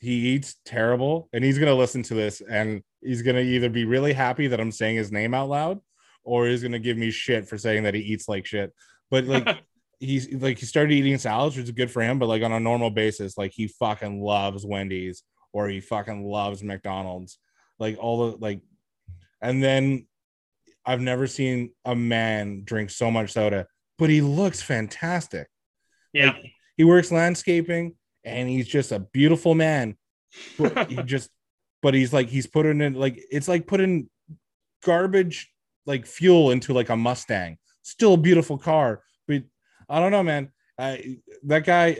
He 0.01 0.29
eats 0.29 0.57
terrible, 0.67 1.31
and 1.33 1.43
he's 1.43 1.59
gonna 1.59 1.75
listen 1.75 2.03
to 2.05 2.15
this, 2.15 2.43
and 2.43 2.83
he's 3.03 3.23
gonna 3.23 3.41
either 3.41 3.71
be 3.71 3.87
really 3.87 4.13
happy 4.13 4.49
that 4.49 4.61
I'm 4.61 4.73
saying 4.73 4.97
his 4.97 5.11
name 5.11 5.33
out 5.33 5.49
loud, 5.49 5.81
or 6.29 6.47
he's 6.47 6.63
gonna 6.63 6.79
give 6.79 6.99
me 6.99 7.11
shit 7.11 7.49
for 7.49 7.57
saying 7.57 7.85
that 7.85 7.95
he 7.95 8.01
eats 8.01 8.29
like 8.29 8.45
shit. 8.45 8.75
But 9.11 9.25
like 9.25 9.59
he's 9.99 10.31
like 10.35 10.59
he 10.59 10.67
started 10.67 10.93
eating 10.93 11.17
salads, 11.17 11.57
which 11.57 11.65
is 11.65 11.71
good 11.71 11.91
for 11.91 12.03
him. 12.03 12.19
But 12.19 12.27
like 12.27 12.43
on 12.43 12.53
a 12.53 12.61
normal 12.61 12.91
basis, 12.91 13.39
like 13.39 13.53
he 13.55 13.67
fucking 13.67 14.21
loves 14.21 14.67
Wendy's 14.67 15.23
or 15.55 15.69
he 15.69 15.81
fucking 15.81 16.25
loves 16.25 16.63
McDonald's. 16.63 17.39
Like 17.79 17.97
all 17.99 18.31
the 18.31 18.37
like, 18.37 18.61
and 19.41 19.63
then 19.63 20.07
I've 20.85 21.01
never 21.01 21.27
seen 21.27 21.71
a 21.87 21.97
man 21.97 22.63
drink 22.65 22.91
so 22.91 23.11
much 23.11 23.33
soda, 23.33 23.67
but 23.99 24.11
he 24.11 24.21
looks 24.21 24.61
fantastic. 24.61 25.49
yeah. 26.13 26.33
Like, 26.33 26.53
he 26.77 26.85
works 26.85 27.11
landscaping 27.11 27.97
and 28.23 28.49
he's 28.49 28.69
just 28.69 28.93
a 28.93 29.01
beautiful 29.01 29.55
man. 29.55 29.97
But 30.59 30.91
he 30.91 30.97
just, 31.05 31.31
but 31.81 31.95
he's 31.95 32.13
like 32.13 32.29
he's 32.29 32.47
putting 32.47 32.83
in 32.83 32.95
like 32.95 33.19
it's 33.31 33.49
like 33.49 33.67
putting 33.67 34.11
garbage 34.85 35.51
like 35.89 36.07
fuel 36.07 36.53
into 36.53 36.73
like 36.73 36.91
a 36.91 36.97
Mustang. 36.97 37.59
Still 37.83 38.15
a 38.15 38.19
beautiful 38.19 38.59
car, 38.59 39.03
but 39.27 39.43
I 39.89 39.99
don't 39.99 40.13
know, 40.13 40.23
man. 40.23 40.53
I 40.79 41.19
that 41.45 41.65
guy, 41.65 41.97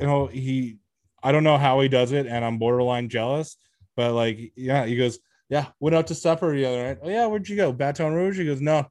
you 0.00 0.06
know, 0.06 0.26
he 0.26 0.78
I 1.22 1.32
don't 1.32 1.44
know 1.44 1.58
how 1.58 1.80
he 1.80 1.88
does 1.88 2.12
it, 2.12 2.26
and 2.26 2.44
I'm 2.44 2.58
borderline 2.58 3.08
jealous. 3.08 3.56
But 3.96 4.12
like, 4.12 4.52
yeah, 4.56 4.86
he 4.86 4.96
goes, 4.96 5.18
yeah, 5.48 5.66
went 5.80 5.96
out 5.96 6.06
to 6.06 6.14
supper 6.14 6.54
the 6.54 6.64
other 6.64 6.82
night. 6.84 6.98
Oh 7.02 7.08
yeah, 7.08 7.26
where'd 7.26 7.48
you 7.48 7.56
go? 7.56 7.72
Baton 7.72 8.14
Rouge. 8.14 8.38
He 8.38 8.46
goes, 8.46 8.60
no, 8.60 8.86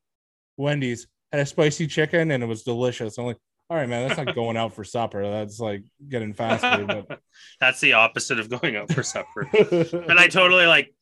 Wendy's 0.57 1.07
had 1.31 1.41
a 1.41 1.45
spicy 1.45 1.87
chicken 1.87 2.31
and 2.31 2.43
it 2.43 2.47
was 2.47 2.63
delicious. 2.63 3.17
I'm 3.17 3.25
like, 3.25 3.37
all 3.69 3.77
right, 3.77 3.89
man, 3.89 4.07
that's 4.07 4.23
not 4.23 4.35
going 4.35 4.57
out 4.57 4.73
for 4.73 4.83
supper. 4.83 5.23
That's 5.23 5.59
like 5.59 5.83
getting 6.07 6.33
fast 6.33 6.63
food. 6.63 7.05
But 7.07 7.19
That's 7.59 7.81
the 7.81 7.93
opposite 7.93 8.39
of 8.39 8.49
going 8.49 8.75
out 8.75 8.91
for 8.91 9.03
supper. 9.03 9.49
but 9.53 10.17
I 10.17 10.27
totally 10.27 10.65
like 10.65 10.93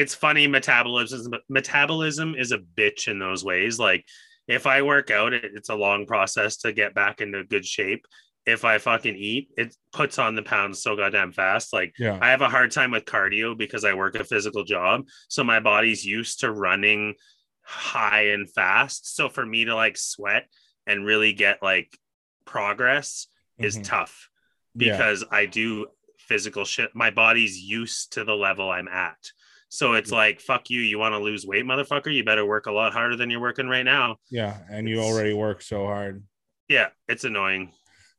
it's 0.00 0.14
funny 0.14 0.46
metabolism 0.46 1.32
metabolism 1.48 2.34
is 2.34 2.52
a 2.52 2.58
bitch 2.58 3.08
in 3.08 3.18
those 3.18 3.42
ways 3.44 3.78
like 3.78 4.04
if 4.46 4.66
I 4.66 4.80
work 4.82 5.10
out 5.10 5.32
it, 5.34 5.44
it's 5.54 5.68
a 5.68 5.74
long 5.74 6.06
process 6.06 6.56
to 6.58 6.72
get 6.72 6.94
back 6.94 7.20
into 7.20 7.44
good 7.44 7.66
shape 7.66 8.04
if 8.46 8.64
I 8.64 8.78
fucking 8.78 9.16
eat 9.16 9.48
it 9.56 9.74
puts 9.92 10.18
on 10.18 10.34
the 10.36 10.42
pounds 10.42 10.80
so 10.82 10.96
goddamn 10.96 11.32
fast 11.32 11.72
like 11.72 11.92
yeah, 11.98 12.18
I 12.20 12.30
have 12.30 12.40
a 12.42 12.48
hard 12.48 12.70
time 12.70 12.90
with 12.92 13.04
cardio 13.04 13.56
because 13.58 13.84
I 13.84 13.92
work 13.94 14.14
a 14.14 14.24
physical 14.24 14.64
job 14.64 15.02
so 15.28 15.44
my 15.44 15.60
body's 15.60 16.04
used 16.04 16.40
to 16.40 16.50
running 16.52 17.14
high 17.62 18.26
and 18.34 18.50
fast 18.50 19.14
so 19.16 19.28
for 19.28 19.44
me 19.44 19.64
to 19.66 19.74
like 19.74 19.96
sweat 19.98 20.46
and 20.86 21.04
really 21.04 21.32
get 21.34 21.62
like 21.62 21.90
progress 22.46 23.26
is 23.58 23.76
Mhm. 23.78 23.84
tough 23.84 24.30
Yeah. 24.74 24.92
because 24.92 25.24
I 25.30 25.46
do 25.46 25.86
physical 26.18 26.64
shit. 26.64 26.90
My 26.94 27.10
body's 27.10 27.56
used 27.58 28.12
to 28.14 28.24
the 28.24 28.34
level 28.34 28.70
I'm 28.70 28.88
at. 28.88 29.16
So 29.68 29.94
it's 29.94 30.10
Yeah. 30.10 30.16
like, 30.16 30.40
fuck 30.40 30.70
you. 30.70 30.80
You 30.80 30.98
want 30.98 31.12
to 31.14 31.18
lose 31.18 31.46
weight, 31.46 31.64
motherfucker? 31.64 32.12
You 32.12 32.24
better 32.24 32.44
work 32.46 32.66
a 32.66 32.72
lot 32.72 32.92
harder 32.92 33.16
than 33.16 33.28
you're 33.30 33.40
working 33.40 33.68
right 33.68 33.84
now. 33.84 34.16
yeah, 34.30 34.58
and 34.70 34.88
you 34.88 34.96
It's- 34.98 35.12
already 35.12 35.32
work 35.34 35.62
so 35.62 35.84
hard. 35.86 36.22
Yeah, 36.68 36.88
it's 37.08 37.24
annoying. 37.24 37.72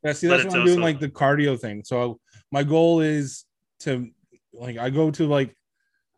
Yeah, 0.03 0.13
see, 0.13 0.27
that's 0.27 0.45
why 0.45 0.51
I'm 0.59 0.65
doing 0.65 0.77
also- 0.77 0.81
like 0.81 0.99
the 0.99 1.09
cardio 1.09 1.59
thing. 1.59 1.83
So 1.83 2.19
my 2.51 2.63
goal 2.63 3.01
is 3.01 3.45
to 3.81 4.09
like 4.53 4.77
I 4.77 4.89
go 4.89 5.11
to 5.11 5.27
like 5.27 5.53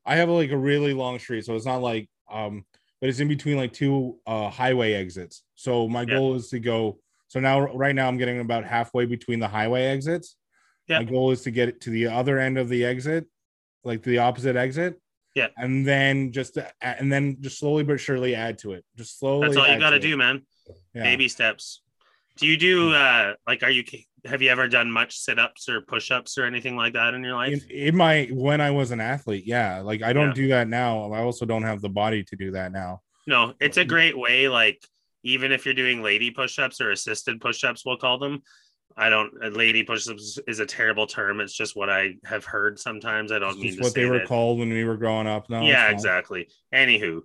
I 0.05 0.15
have 0.17 0.29
like 0.29 0.51
a 0.51 0.57
really 0.57 0.93
long 0.93 1.19
street, 1.19 1.45
so 1.45 1.55
it's 1.55 1.65
not 1.65 1.81
like 1.81 2.09
um, 2.29 2.65
but 2.99 3.09
it's 3.09 3.19
in 3.19 3.27
between 3.27 3.57
like 3.57 3.73
two 3.73 4.19
uh 4.27 4.49
highway 4.49 4.93
exits. 4.93 5.43
So 5.55 5.87
my 5.89 6.01
Yeah. 6.01 6.15
goal 6.15 6.35
is 6.35 6.49
to 6.49 6.59
go. 6.59 6.99
So 7.27 7.39
now 7.39 7.73
right 7.73 7.95
now 7.95 8.07
I'm 8.07 8.17
getting 8.17 8.39
about 8.39 8.63
halfway 8.65 9.05
between 9.05 9.39
the 9.39 9.47
highway 9.47 9.83
exits. 9.85 10.35
Yeah. 10.87 10.99
My 10.99 11.05
goal 11.05 11.31
is 11.31 11.41
to 11.43 11.51
get 11.51 11.67
it 11.69 11.81
to 11.81 11.89
the 11.89 12.07
other 12.07 12.37
end 12.39 12.57
of 12.57 12.69
the 12.69 12.85
exit, 12.85 13.25
like 13.83 14.03
the 14.03 14.19
opposite 14.19 14.55
exit. 14.55 15.00
Yeah. 15.35 15.47
And 15.57 15.87
then 15.87 16.31
just 16.31 16.57
and 16.81 17.11
then 17.11 17.37
just 17.41 17.59
slowly 17.59 17.83
but 17.83 17.99
surely 17.99 18.35
add 18.35 18.57
to 18.59 18.73
it. 18.73 18.83
Just 18.97 19.19
slowly. 19.19 19.47
That's 19.47 19.57
all 19.57 19.67
you 19.67 19.79
got 19.79 19.91
to 19.91 19.99
to 19.99 20.05
it. 20.05 20.09
do, 20.09 20.17
man. 20.17 20.41
Yeah. 20.93 21.03
Baby 21.03 21.27
steps. 21.27 21.81
Do 22.37 22.47
you 22.47 22.57
do, 22.57 22.93
uh, 22.93 23.33
like, 23.45 23.61
are 23.61 23.69
you, 23.69 23.83
have 24.25 24.41
you 24.41 24.49
ever 24.49 24.67
done 24.67 24.89
much 24.89 25.17
sit 25.17 25.37
ups 25.37 25.67
or 25.67 25.81
push 25.81 26.11
ups 26.11 26.37
or 26.37 26.45
anything 26.45 26.75
like 26.75 26.93
that 26.93 27.13
in 27.13 27.23
your 27.23 27.35
life? 27.35 27.63
in, 27.69 27.77
in 27.89 27.95
my 27.95 28.29
when 28.31 28.61
I 28.61 28.71
was 28.71 28.91
an 28.91 29.01
athlete, 29.01 29.43
yeah. 29.45 29.81
Like 29.81 30.01
I 30.01 30.13
don't 30.13 30.27
Yeah. 30.29 30.33
do 30.33 30.47
that 30.49 30.67
now. 30.67 31.11
I 31.11 31.19
also 31.19 31.45
don't 31.45 31.63
have 31.63 31.81
the 31.81 31.89
body 31.89 32.23
to 32.23 32.35
do 32.35 32.51
that 32.51 32.71
now. 32.71 33.01
No, 33.27 33.53
it's 33.59 33.77
a 33.77 33.85
great 33.85 34.17
way. 34.17 34.47
Like, 34.49 34.81
even 35.23 35.51
if 35.51 35.65
you're 35.65 35.73
doing 35.75 36.01
lady 36.01 36.31
push 36.31 36.57
ups 36.57 36.81
or 36.81 36.91
assisted 36.91 37.39
push 37.39 37.63
ups, 37.63 37.85
we'll 37.85 37.97
call 37.97 38.17
them. 38.17 38.41
I 38.97 39.09
don't, 39.09 39.33
lady 39.53 39.83
push 39.83 40.07
ups 40.07 40.37
is 40.47 40.59
a 40.59 40.65
terrible 40.65 41.07
term. 41.07 41.39
It's 41.39 41.53
just 41.53 41.75
what 41.75 41.89
I 41.89 42.13
have 42.25 42.45
heard 42.45 42.79
sometimes. 42.79 43.31
I 43.31 43.39
don't 43.39 43.51
It's 43.51 43.59
mean 43.59 43.77
what 43.79 43.93
they 43.93 44.05
were 44.05 44.19
that- 44.19 44.27
called 44.27 44.59
when 44.59 44.69
we 44.69 44.83
were 44.83 44.97
growing 44.97 45.27
up. 45.27 45.49
No, 45.49 45.61
yeah, 45.61 45.89
exactly. 45.89 46.49
Anywho, 46.73 47.21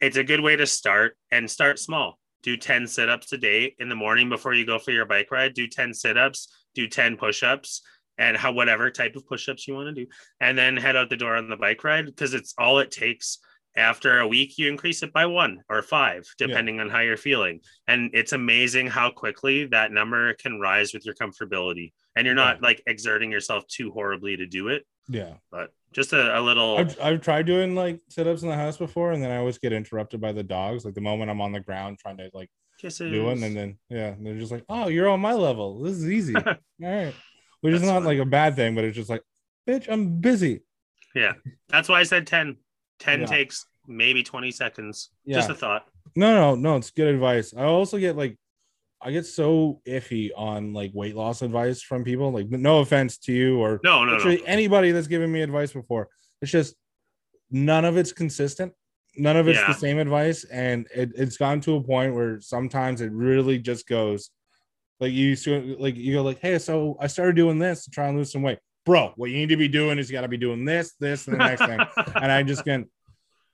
it's 0.00 0.16
a 0.16 0.24
good 0.24 0.40
way 0.40 0.56
to 0.56 0.66
start 0.66 1.16
and 1.30 1.50
start 1.50 1.78
small. 1.78 2.18
Do 2.42 2.56
10 2.56 2.86
sit 2.86 3.08
ups 3.08 3.32
a 3.32 3.38
day 3.38 3.74
in 3.78 3.88
the 3.88 3.94
morning 3.96 4.28
before 4.28 4.52
you 4.54 4.66
go 4.66 4.78
for 4.78 4.90
your 4.90 5.06
bike 5.06 5.30
ride. 5.30 5.54
Do 5.54 5.66
10 5.66 5.94
sit 5.94 6.18
ups, 6.18 6.52
do 6.74 6.86
10 6.86 7.16
push 7.16 7.42
ups, 7.42 7.80
and 8.18 8.36
how 8.36 8.52
whatever 8.52 8.90
type 8.90 9.16
of 9.16 9.26
push 9.26 9.48
ups 9.48 9.66
you 9.66 9.74
want 9.74 9.94
to 9.94 10.04
do. 10.04 10.10
And 10.40 10.56
then 10.58 10.76
head 10.76 10.94
out 10.96 11.08
the 11.10 11.16
door 11.16 11.36
on 11.36 11.48
the 11.48 11.56
bike 11.56 11.82
ride 11.84 12.06
because 12.06 12.34
it's 12.34 12.54
all 12.58 12.78
it 12.80 12.90
takes. 12.90 13.38
After 13.76 14.20
a 14.20 14.28
week, 14.28 14.56
you 14.56 14.68
increase 14.68 15.02
it 15.02 15.12
by 15.12 15.26
one 15.26 15.62
or 15.68 15.82
five, 15.82 16.26
depending 16.38 16.78
on 16.80 16.88
how 16.88 17.00
you're 17.00 17.16
feeling. 17.16 17.60
And 17.88 18.10
it's 18.14 18.32
amazing 18.32 18.86
how 18.86 19.10
quickly 19.10 19.66
that 19.66 19.90
number 19.90 20.32
can 20.34 20.60
rise 20.60 20.94
with 20.94 21.04
your 21.04 21.14
comfortability. 21.14 21.92
And 22.16 22.24
you're 22.24 22.36
not 22.36 22.62
like 22.62 22.80
exerting 22.86 23.32
yourself 23.32 23.66
too 23.66 23.90
horribly 23.90 24.36
to 24.36 24.46
do 24.46 24.68
it, 24.68 24.86
Yeah, 25.08 25.34
but 25.50 25.70
just 25.92 26.12
a, 26.12 26.38
a 26.38 26.40
little. 26.40 26.78
I've 26.78 27.00
I've 27.00 27.20
tried 27.20 27.46
doing 27.46 27.74
like 27.74 28.00
sit 28.08 28.28
ups 28.28 28.42
in 28.42 28.48
the 28.48 28.54
house 28.54 28.76
before, 28.76 29.10
and 29.10 29.20
then 29.20 29.32
I 29.32 29.38
always 29.38 29.58
get 29.58 29.72
interrupted 29.72 30.20
by 30.20 30.30
the 30.30 30.44
dogs. 30.44 30.84
Like 30.84 30.94
the 30.94 31.00
moment 31.00 31.30
I'm 31.30 31.40
on 31.40 31.50
the 31.50 31.60
ground 31.60 31.98
trying 31.98 32.18
to 32.18 32.30
like 32.32 32.50
kisses. 32.80 33.10
do 33.10 33.28
it, 33.30 33.42
and 33.42 33.56
then 33.56 33.78
yeah, 33.88 34.14
they're 34.20 34.38
just 34.38 34.52
like, 34.52 34.64
"Oh, 34.68 34.86
you're 34.86 35.08
on 35.08 35.18
my 35.18 35.32
level. 35.32 35.80
This 35.82 35.94
is 35.94 36.08
easy." 36.08 36.36
All 36.46 36.54
right, 36.80 37.14
which 37.62 37.74
is 37.74 37.82
not 37.82 37.94
fine. 37.94 38.04
like 38.04 38.18
a 38.18 38.24
bad 38.24 38.54
thing, 38.54 38.76
but 38.76 38.84
it's 38.84 38.96
just 38.96 39.10
like, 39.10 39.22
bitch, 39.68 39.88
I'm 39.88 40.20
busy. 40.20 40.62
Yeah 41.16 41.32
that's 41.74 41.88
why 41.88 42.00
I 42.00 42.04
said 42.04 42.26
10. 42.26 42.56
10 43.00 43.20
Yeah. 43.20 43.26
takes 43.26 43.66
maybe 43.86 44.22
20 44.22 44.50
seconds. 44.50 45.10
Yeah. 45.24 45.36
Just 45.38 45.50
a 45.50 45.54
thought. 45.54 45.86
No, 46.16 46.32
no, 46.34 46.54
no, 46.54 46.76
it's 46.76 46.90
good 46.90 47.08
advice. 47.14 47.52
I 47.56 47.64
also 47.64 47.98
get 47.98 48.16
like 48.16 48.38
I 49.02 49.10
get 49.10 49.26
so 49.26 49.82
iffy 49.86 50.30
on 50.34 50.72
like 50.72 50.90
weight 50.94 51.14
loss 51.14 51.42
advice 51.42 51.82
from 51.82 52.04
people. 52.04 52.32
Like, 52.32 52.48
no 52.48 52.78
offense 52.78 53.18
to 53.18 53.32
you 53.32 53.58
or 53.60 53.78
No, 53.84 54.02
no, 54.04 54.16
no. 54.16 54.36
anybody 54.46 54.92
that's 54.92 55.08
given 55.08 55.30
me 55.30 55.42
advice 55.42 55.72
before. 55.72 56.08
It's 56.40 56.50
just 56.50 56.74
none 57.50 57.84
of 57.84 57.98
it's 57.98 58.12
consistent. 58.12 58.72
None 59.16 59.36
of 59.36 59.46
it's 59.46 59.58
Yeah. 59.60 59.66
the 59.68 59.74
same 59.74 59.98
advice, 59.98 60.44
and 60.44 60.86
it, 60.94 61.12
it's 61.16 61.36
gone 61.36 61.60
to 61.62 61.76
a 61.76 61.82
point 61.82 62.14
where 62.14 62.40
sometimes 62.40 63.00
it 63.02 63.12
really 63.12 63.58
just 63.58 63.86
goes 63.86 64.30
like 65.00 65.12
you 65.12 65.28
used 65.28 65.44
to 65.44 65.76
like 65.78 65.96
you 65.96 66.14
go 66.14 66.22
like, 66.22 66.38
hey, 66.40 66.58
so 66.58 66.96
I 66.98 67.06
started 67.08 67.36
doing 67.36 67.58
this 67.58 67.84
to 67.84 67.90
try 67.90 68.08
and 68.08 68.16
lose 68.16 68.32
some 68.32 68.42
weight, 68.42 68.58
bro. 68.84 69.12
What 69.16 69.30
you 69.30 69.36
need 69.36 69.48
to 69.50 69.56
be 69.56 69.68
doing 69.68 69.98
is 69.98 70.10
you 70.10 70.14
got 70.16 70.22
to 70.22 70.28
be 70.28 70.36
doing 70.36 70.64
this, 70.64 70.92
this, 71.00 71.26
and 71.26 71.34
the 71.34 71.38
next 71.38 71.60
thing 71.64 71.80
and 72.16 72.30
I'm 72.32 72.46
just 72.46 72.64
can 72.64 72.88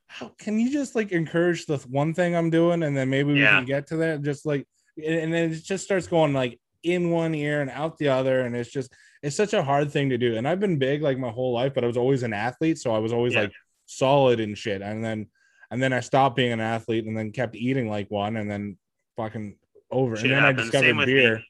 how 0.07 0.33
can 0.39 0.59
you 0.59 0.73
just 0.73 0.95
like 0.97 1.13
encourage 1.13 1.67
the 1.67 1.77
one 1.89 2.15
thing 2.15 2.35
I'm 2.35 2.51
doing 2.51 2.83
and 2.83 2.97
then 2.97 3.09
maybe 3.11 3.33
we 3.33 3.43
Yeah. 3.43 3.59
can 3.59 3.65
get 3.65 3.87
to 3.89 3.97
that 3.99 4.23
just 4.23 4.45
like 4.45 4.67
and 4.97 5.33
then 5.33 5.53
it 5.53 5.63
just 5.63 5.85
starts 5.85 6.07
going 6.09 6.33
like 6.33 6.59
in 6.83 7.11
one 7.11 7.35
ear 7.35 7.61
and 7.61 7.71
out 7.71 7.97
the 7.99 8.09
other 8.09 8.41
and 8.41 8.57
it's 8.57 8.71
just 8.73 8.93
it's 9.23 9.37
such 9.37 9.53
a 9.53 9.63
hard 9.63 9.93
thing 9.93 10.09
to 10.11 10.19
do 10.19 10.37
and 10.37 10.49
I've 10.49 10.59
been 10.61 10.79
big 10.79 11.01
like 11.03 11.19
my 11.19 11.31
whole 11.31 11.53
life 11.53 11.75
but 11.75 11.85
I 11.85 11.87
was 11.87 11.97
always 11.97 12.23
an 12.25 12.33
athlete 12.33 12.79
so 12.79 12.93
I 12.93 12.99
was 12.99 13.13
always 13.13 13.35
Yeah. 13.35 13.43
like 13.43 13.53
solid 13.87 14.41
and 14.41 14.57
shit 14.59 14.83
and 14.83 15.05
then 15.05 15.29
and 15.71 15.81
then 15.81 15.93
I 15.93 16.01
stopped 16.01 16.35
being 16.35 16.51
an 16.51 16.59
athlete, 16.61 17.07
and 17.07 17.17
then 17.17 17.31
kept 17.31 17.55
eating 17.55 17.89
like 17.89 18.11
one, 18.11 18.37
and 18.37 18.51
then 18.51 18.77
fucking 19.17 19.55
over, 19.89 20.17
Shit 20.17 20.25
and 20.25 20.33
then 20.33 20.43
I 20.43 20.47
happens. 20.49 20.71
Discovered 20.73 21.07
beer, 21.07 21.37
me. 21.37 21.45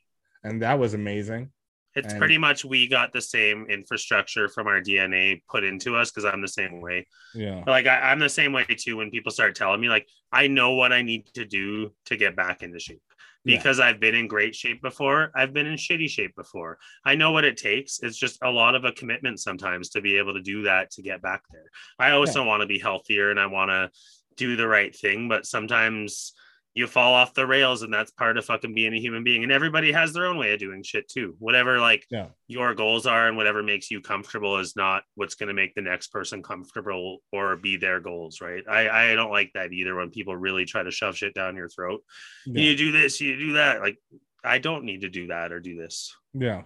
and 0.45 0.61
that 0.61 0.79
was 0.79 0.93
amazing. 0.93 1.51
It's 1.97 2.13
And- 2.13 2.19
pretty 2.19 2.39
much 2.39 2.65
we 2.65 2.87
got 2.87 3.13
the 3.13 3.21
same 3.21 3.67
infrastructure 3.69 4.49
from 4.49 4.67
our 4.69 4.81
DNA 4.81 5.43
put 5.49 5.65
into 5.65 5.97
us 5.97 6.11
because 6.11 6.25
I'm 6.25 6.41
the 6.41 6.49
same 6.49 6.81
way. 6.81 7.07
Yeah, 7.35 7.65
Like 7.67 7.87
I, 7.87 7.99
I'm 8.11 8.19
the 8.21 8.29
same 8.29 8.53
way 8.53 8.65
too. 8.65 8.97
When 8.97 9.11
people 9.11 9.33
start 9.33 9.55
telling 9.57 9.81
me, 9.81 9.89
like, 9.89 10.07
I 10.33 10.47
know 10.47 10.75
what 10.75 10.93
I 10.93 11.03
need 11.03 11.27
to 11.35 11.45
do 11.45 11.93
to 12.07 12.17
get 12.17 12.37
back 12.37 12.63
into 12.63 12.79
shape 12.79 13.03
Yeah. 13.45 13.57
because 13.57 13.81
I've 13.81 13.99
been 13.99 14.15
in 14.15 14.29
great 14.29 14.55
shape 14.55 14.81
before. 14.83 15.33
I've 15.35 15.53
been 15.53 15.67
in 15.67 15.75
shitty 15.75 16.09
shape 16.09 16.37
before. 16.37 16.79
I 17.05 17.17
know 17.17 17.33
what 17.33 17.45
it 17.45 17.57
takes. 17.57 17.99
It's 18.03 18.17
just 18.19 18.39
a 18.43 18.51
lot 18.51 18.77
of 18.77 18.85
a 18.85 18.93
commitment 18.93 19.41
sometimes 19.41 19.89
to 19.91 20.01
be 20.01 20.17
able 20.19 20.35
to 20.35 20.43
do 20.43 20.63
that 20.63 20.93
to 20.93 21.03
get 21.03 21.23
back 21.23 21.43
there. 21.51 21.71
I 21.99 22.13
also 22.13 22.45
want 22.45 22.61
to 22.61 22.67
be 22.67 22.79
healthier 22.79 23.31
and 23.33 23.41
I 23.41 23.47
want 23.47 23.71
to 23.71 23.91
do 24.37 24.55
the 24.55 24.69
right 24.69 24.95
thing, 24.95 25.29
but 25.29 25.45
sometimes 25.45 26.35
you 26.75 26.87
fall 26.87 27.15
off 27.15 27.35
the 27.35 27.47
rails 27.47 27.83
and 27.83 27.93
that's 27.93 28.13
part 28.13 28.39
of 28.39 28.45
fucking 28.45 28.75
being 28.75 28.95
a 28.95 29.01
human 29.01 29.25
being 29.25 29.43
and 29.43 29.51
everybody 29.51 29.91
has 29.91 30.13
their 30.13 30.27
own 30.27 30.39
way 30.39 30.53
of 30.53 30.61
doing 30.61 30.83
shit 30.83 31.09
too 31.09 31.35
whatever 31.39 31.79
like 31.81 32.05
Yeah. 32.11 32.29
your 32.47 32.75
goals 32.75 33.07
are 33.07 33.27
and 33.27 33.37
whatever 33.37 33.63
makes 33.63 33.91
you 33.91 34.01
comfortable 34.01 34.59
is 34.59 34.77
not 34.77 35.03
what's 35.17 35.35
going 35.35 35.49
to 35.49 35.55
make 35.55 35.75
the 35.75 35.83
next 35.83 36.09
person 36.09 36.43
comfortable 36.43 37.19
or 37.33 37.57
be 37.57 37.77
their 37.77 38.01
goals 38.01 38.41
right 38.41 38.63
i 38.69 39.11
i 39.11 39.15
don't 39.15 39.33
like 39.33 39.51
that 39.55 39.73
either 39.73 39.95
when 39.97 40.11
people 40.11 40.37
really 40.37 40.65
try 40.65 40.83
to 40.83 40.91
shove 40.91 41.17
shit 41.17 41.35
down 41.35 41.57
your 41.57 41.69
throat 41.69 42.03
yeah. 42.47 42.63
you 42.63 42.77
do 42.77 42.93
this 42.93 43.21
you 43.21 43.37
do 43.37 43.53
that 43.55 43.81
like 43.81 43.99
i 44.45 44.59
don't 44.59 44.85
need 44.85 45.01
to 45.01 45.09
do 45.09 45.27
that 45.27 45.53
or 45.53 45.61
do 45.61 45.77
this 45.77 46.15
yeah. 46.35 46.63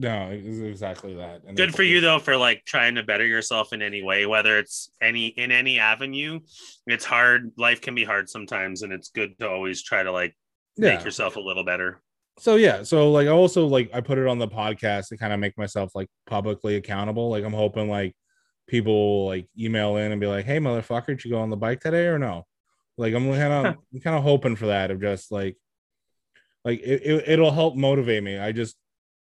No, 0.00 0.30
exactly 0.30 1.14
that. 1.14 1.42
And 1.44 1.56
good 1.56 1.74
for 1.74 1.82
you 1.82 2.00
though 2.00 2.20
for 2.20 2.36
like 2.36 2.64
trying 2.64 2.94
to 2.94 3.02
better 3.02 3.26
yourself 3.26 3.72
in 3.72 3.82
any 3.82 4.00
way 4.00 4.26
whether 4.26 4.56
it's 4.56 4.90
any 5.02 5.26
in 5.26 5.50
any 5.50 5.80
avenue. 5.80 6.38
It's 6.86 7.04
hard. 7.04 7.50
Life 7.56 7.80
can 7.80 7.96
be 7.96 8.04
hard 8.04 8.30
sometimes 8.30 8.82
and 8.82 8.92
it's 8.92 9.08
good 9.08 9.36
to 9.40 9.48
always 9.48 9.82
try 9.82 10.04
to 10.04 10.12
like 10.12 10.36
Yeah. 10.76 10.94
make 10.94 11.04
yourself 11.04 11.34
a 11.34 11.40
little 11.40 11.64
better. 11.64 12.00
So 12.38 12.54
yeah. 12.54 12.84
So 12.84 13.10
like 13.10 13.26
i 13.26 13.30
also 13.30 13.66
like 13.66 13.90
i 13.92 14.00
put 14.00 14.18
it 14.18 14.28
on 14.28 14.38
the 14.38 14.46
podcast 14.46 15.08
to 15.08 15.16
kind 15.16 15.32
of 15.32 15.40
make 15.40 15.58
myself 15.58 15.90
like 15.96 16.08
publicly 16.26 16.76
accountable. 16.76 17.28
Like 17.28 17.42
i'm 17.42 17.52
hoping 17.52 17.90
like 17.90 18.14
people 18.68 19.26
like 19.26 19.48
email 19.58 19.96
in 19.96 20.12
and 20.12 20.20
be 20.20 20.28
like 20.28 20.44
hey 20.44 20.58
motherfucker 20.60 21.06
did 21.06 21.24
you 21.24 21.32
go 21.32 21.40
on 21.40 21.50
the 21.50 21.56
bike 21.56 21.80
today 21.80 22.06
or 22.06 22.20
no? 22.20 22.46
Like 22.96 23.14
i'm 23.14 23.28
kind 23.32 23.52
of 23.52 23.66
i'm 23.94 24.00
kind 24.00 24.16
of 24.16 24.22
hoping 24.22 24.54
for 24.54 24.66
that 24.66 24.92
of 24.92 25.00
just 25.00 25.32
like 25.32 25.56
like 26.64 26.78
it, 26.80 27.02
it, 27.04 27.24
it'll 27.28 27.50
help 27.50 27.74
motivate 27.74 28.22
me. 28.22 28.38
I 28.38 28.52
just 28.52 28.76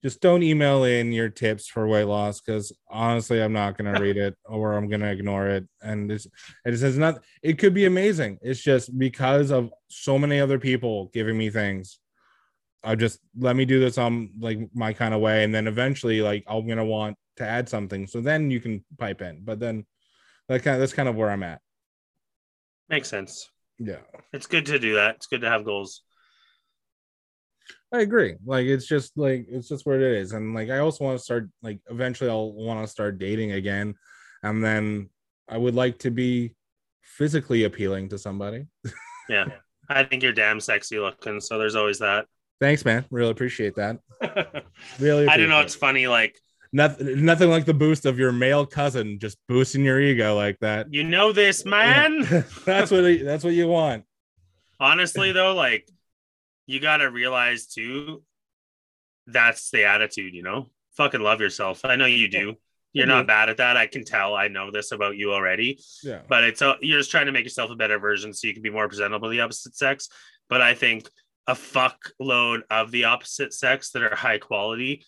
just 0.02 0.20
don't 0.20 0.42
email 0.42 0.84
in 0.84 1.12
your 1.12 1.28
tips 1.28 1.66
for 1.66 1.86
weight 1.86 2.04
loss 2.04 2.40
because 2.40 2.72
honestly 2.88 3.42
i'm 3.42 3.52
not 3.52 3.76
going 3.76 3.92
to 3.92 4.00
read 4.00 4.16
it 4.16 4.36
or 4.46 4.72
i'm 4.72 4.88
going 4.88 5.00
to 5.00 5.10
ignore 5.10 5.48
it. 5.48 5.68
And 5.82 6.10
it's 6.10 6.26
it 6.64 6.76
says 6.78 6.96
not 6.98 7.22
it 7.42 7.58
could 7.58 7.74
be 7.74 7.84
amazing. 7.84 8.38
It's 8.42 8.60
just 8.60 8.96
because 8.98 9.50
of 9.50 9.70
so 9.88 10.18
many 10.18 10.40
other 10.40 10.58
people 10.58 11.10
giving 11.12 11.36
me 11.36 11.50
things. 11.50 11.98
I 12.82 12.94
just 12.94 13.20
let 13.38 13.56
me 13.56 13.66
do 13.66 13.78
this 13.78 13.98
on 13.98 14.30
like 14.40 14.58
my 14.74 14.94
kind 14.94 15.12
of 15.12 15.20
way, 15.20 15.44
and 15.44 15.54
then 15.54 15.66
eventually, 15.66 16.22
like 16.22 16.44
I'm 16.46 16.66
gonna 16.66 16.84
want 16.84 17.16
to 17.36 17.44
add 17.46 17.68
something. 17.68 18.06
So 18.06 18.22
then 18.22 18.50
you 18.50 18.58
can 18.58 18.82
pipe 18.98 19.20
in, 19.20 19.42
but 19.44 19.60
then 19.60 19.84
that 20.48 20.62
kind 20.62 20.76
of 20.76 20.80
that's 20.80 20.94
kind 20.94 21.08
of 21.08 21.14
where 21.14 21.30
I'm 21.30 21.42
at. 21.42 21.60
makes 22.88 23.08
sense. 23.08 23.50
Yeah, 23.78 23.98
it's 24.32 24.46
good 24.46 24.64
to 24.66 24.78
do 24.78 24.94
that. 24.94 25.16
It's 25.16 25.26
good 25.26 25.42
to 25.42 25.50
have 25.50 25.64
goals 25.64 26.02
I 27.92 28.00
agree. 28.00 28.36
Like 28.44 28.66
it's 28.66 28.86
just 28.86 29.16
like 29.18 29.46
it's 29.48 29.68
just 29.68 29.86
what 29.86 29.96
it 29.96 30.02
is, 30.02 30.32
and 30.32 30.54
like 30.54 30.70
I 30.70 30.78
also 30.78 31.04
want 31.04 31.18
to 31.18 31.24
start 31.24 31.48
like 31.62 31.80
eventually 31.90 32.30
I'll 32.30 32.52
want 32.52 32.84
to 32.84 32.90
start 32.90 33.18
dating 33.18 33.52
again, 33.52 33.94
and 34.42 34.62
then 34.64 35.10
I 35.48 35.58
would 35.58 35.74
like 35.74 35.98
to 36.00 36.10
be 36.10 36.54
physically 37.02 37.64
appealing 37.64 38.08
to 38.10 38.18
somebody. 38.18 38.66
yeah 39.28 39.46
i 39.88 40.02
think 40.02 40.22
you're 40.24 40.32
damn 40.32 40.58
sexy 40.58 40.98
looking 40.98 41.40
so 41.40 41.56
there's 41.58 41.76
always 41.76 41.98
that 42.00 42.26
Thanks, 42.60 42.84
man. 42.84 43.06
Really 43.10 43.30
appreciate 43.30 43.74
that. 43.76 43.98
Really 44.98 45.26
I 45.26 45.36
don't 45.38 45.48
know 45.48 45.56
appreciate 45.56 45.64
it's 45.64 45.74
funny 45.74 46.06
like 46.06 46.38
nothing. 46.72 47.24
Nothing 47.24 47.48
like 47.50 47.64
the 47.64 47.74
boost 47.74 48.04
of 48.06 48.18
your 48.18 48.32
male 48.32 48.66
cousin 48.66 49.18
just 49.18 49.38
boosting 49.48 49.84
your 49.84 50.00
ego 50.00 50.34
like 50.34 50.58
that. 50.60 50.92
you 50.92 51.04
know 51.04 51.32
this 51.32 51.64
man 51.64 52.20
that's 52.66 52.90
what 52.90 53.02
that's 53.24 53.44
what 53.44 53.54
you 53.54 53.66
want. 53.68 54.04
honestly 54.78 55.32
though 55.32 55.54
like 55.54 55.88
you 56.70 56.78
got 56.78 56.98
to 56.98 57.10
realize 57.10 57.66
too 57.66 58.22
that's 59.26 59.70
the 59.70 59.84
attitude 59.84 60.34
you 60.34 60.42
know 60.42 60.66
fucking 60.96 61.20
love 61.20 61.40
yourself 61.40 61.84
i 61.84 61.96
know 61.96 62.06
you 62.06 62.28
do 62.28 62.54
you're 62.92 63.06
not 63.06 63.22
mm-hmm. 63.22 63.26
bad 63.26 63.48
at 63.48 63.56
that 63.56 63.76
i 63.76 63.86
can 63.86 64.04
tell 64.04 64.34
i 64.34 64.46
know 64.48 64.70
this 64.70 64.92
about 64.92 65.16
you 65.16 65.32
already 65.32 65.78
Yeah. 66.02 66.20
but 66.28 66.44
it's 66.44 66.62
a, 66.62 66.76
you're 66.80 66.98
just 67.00 67.10
trying 67.10 67.26
to 67.26 67.32
make 67.32 67.44
yourself 67.44 67.70
a 67.70 67.76
better 67.76 67.98
version 67.98 68.32
so 68.32 68.46
you 68.46 68.54
can 68.54 68.62
be 68.62 68.70
more 68.70 68.88
presentable 68.88 69.28
to 69.28 69.32
the 69.32 69.40
opposite 69.40 69.74
sex 69.76 70.08
but 70.48 70.60
i 70.60 70.74
think 70.74 71.08
a 71.46 71.54
fuck 71.54 72.12
load 72.20 72.62
of 72.70 72.92
the 72.92 73.04
opposite 73.04 73.52
sex 73.52 73.90
that 73.90 74.02
are 74.02 74.14
high 74.14 74.38
quality 74.38 75.04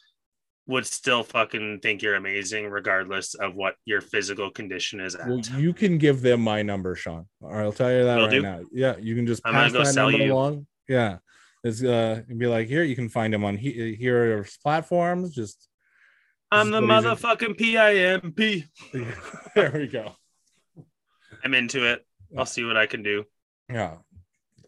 would 0.66 0.86
still 0.86 1.22
fucking 1.22 1.80
think 1.80 2.02
you're 2.02 2.14
amazing 2.14 2.68
regardless 2.68 3.34
of 3.34 3.54
what 3.54 3.74
your 3.84 4.00
physical 4.00 4.50
condition 4.50 5.00
is 5.00 5.14
at 5.14 5.28
Well, 5.28 5.40
you 5.58 5.72
can 5.72 5.98
give 5.98 6.22
them 6.22 6.40
my 6.40 6.62
number, 6.62 6.94
Sean. 6.94 7.26
All 7.42 7.50
right, 7.50 7.64
I'll 7.64 7.72
tell 7.72 7.90
you 7.90 8.04
that 8.04 8.16
Will 8.16 8.24
right 8.24 8.30
do. 8.30 8.42
now. 8.42 8.60
Yeah, 8.70 8.96
you 8.96 9.16
can 9.16 9.26
just 9.26 9.42
I'm 9.44 9.54
gonna 9.54 9.64
pass 9.64 9.72
go 9.72 9.78
that 9.80 9.92
sell 9.92 10.10
number 10.10 10.24
you. 10.24 10.32
along. 10.32 10.66
Yeah, 10.88 11.18
it's 11.64 11.82
uh, 11.82 12.22
be 12.36 12.46
like, 12.46 12.68
here 12.68 12.82
you 12.82 12.96
can 12.96 13.08
find 13.08 13.32
them 13.32 13.44
on 13.44 13.56
he- 13.56 13.94
here 13.94 14.38
are 14.40 14.46
platforms. 14.62 15.34
Just 15.34 15.68
i'm 16.50 16.70
the 16.70 16.80
This 16.80 16.84
is 16.84 17.04
what 17.22 17.38
he's 17.38 17.46
motherfucking 17.56 18.22
pimp 18.92 19.06
there 19.54 19.70
we 19.72 19.86
go. 19.86 20.12
i'm 21.42 21.54
into 21.54 21.86
it 21.90 22.04
i'll 22.36 22.44
see 22.44 22.62
what 22.64 22.76
i 22.76 22.84
can 22.86 23.02
do 23.02 23.24
Yeah, 23.70 23.96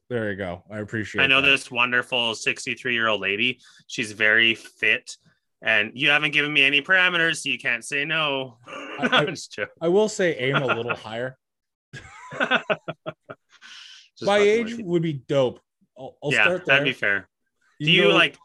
there 0.08 0.30
you 0.30 0.36
go. 0.36 0.62
I 0.70 0.78
appreciate. 0.78 1.22
I 1.22 1.26
know 1.26 1.40
that. 1.42 1.48
this 1.48 1.70
wonderful 1.70 2.34
63 2.34 2.94
year 2.94 3.08
old 3.08 3.20
lady. 3.20 3.58
She's 3.86 4.12
very 4.12 4.54
fit, 4.54 5.16
and 5.62 5.90
you 5.94 6.08
haven't 6.10 6.30
given 6.32 6.52
me 6.52 6.62
any 6.64 6.80
parameters, 6.82 7.42
so 7.42 7.48
you 7.50 7.58
can't 7.58 7.84
say 7.84 8.04
no. 8.04 8.56
I- 8.66 9.08
I- 9.10 9.18
I'm 9.18 9.26
just 9.34 9.52
joking. 9.52 9.72
I 9.80 9.88
will 9.88 10.08
say, 10.08 10.36
aim 10.36 10.56
a 10.56 10.66
little 10.66 10.94
higher. 10.94 11.36
Just 14.16 14.26
My 14.26 14.38
age 14.38 14.76
would 14.78 15.02
be 15.02 15.14
dope. 15.14 15.60
I'll, 15.98 16.16
I'll 16.22 16.32
yeah, 16.32 16.42
start 16.44 16.66
there. 16.66 16.76
that'd 16.76 16.84
be 16.84 16.92
fair. 16.92 17.28
Do 17.80 17.90
you 17.90 18.08
know, 18.08 18.14
like? 18.14 18.36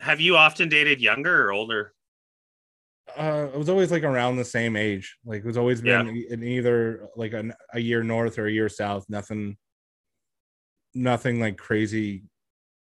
Have 0.00 0.20
you 0.20 0.36
often 0.36 0.68
dated 0.68 1.00
younger 1.00 1.46
or 1.46 1.52
older? 1.52 1.92
uh, 3.16 3.48
it 3.52 3.58
was 3.58 3.68
always 3.68 3.90
like 3.90 4.02
around 4.02 4.36
the 4.36 4.44
same 4.44 4.76
age. 4.76 5.16
Like 5.24 5.40
it 5.40 5.46
was 5.46 5.56
always 5.56 5.80
been 5.80 6.08
e- 6.16 6.26
in 6.30 6.42
either 6.42 7.08
like 7.16 7.32
an, 7.32 7.54
a 7.72 7.80
year 7.80 8.02
north 8.02 8.38
or 8.38 8.46
a 8.46 8.52
year 8.52 8.68
south. 8.68 9.06
Nothing, 9.08 9.56
nothing 10.94 11.40
like 11.40 11.56
crazy, 11.56 12.24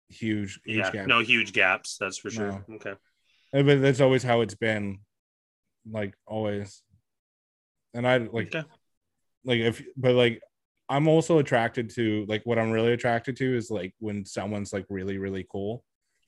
huge 0.10 0.60
age 0.68 0.78
yeah, 0.78 0.92
gap. 0.92 1.08
no 1.08 1.20
huge 1.20 1.54
gaps. 1.54 1.98
That's 2.00 2.18
for 2.18 2.30
sure. 2.30 2.64
No. 2.68 2.76
Okay. 2.76 2.94
Uh, 3.54 3.64
but 3.64 3.82
that's 3.82 4.02
always 4.02 4.24
how 4.24 4.42
it's 4.42 4.56
been, 4.56 5.00
like 5.90 6.16
always. 6.26 6.82
And 7.94 8.08
I 8.08 8.18
like 8.18 8.54
okay. 8.56 8.68
like 9.46 9.60
if 9.60 9.82
but 9.96 10.14
like 10.14 10.42
I'm 10.90 11.08
also 11.08 11.40
attracted 11.40 11.90
to 11.96 12.26
like 12.28 12.44
what 12.46 12.58
I'm 12.58 12.72
really 12.72 12.94
attracted 12.94 13.36
to 13.38 13.58
is 13.58 13.70
like 13.70 13.94
when 14.00 14.26
someone's 14.26 14.72
like 14.72 14.86
really 14.90 15.18
really 15.18 15.46
cool. 15.52 15.84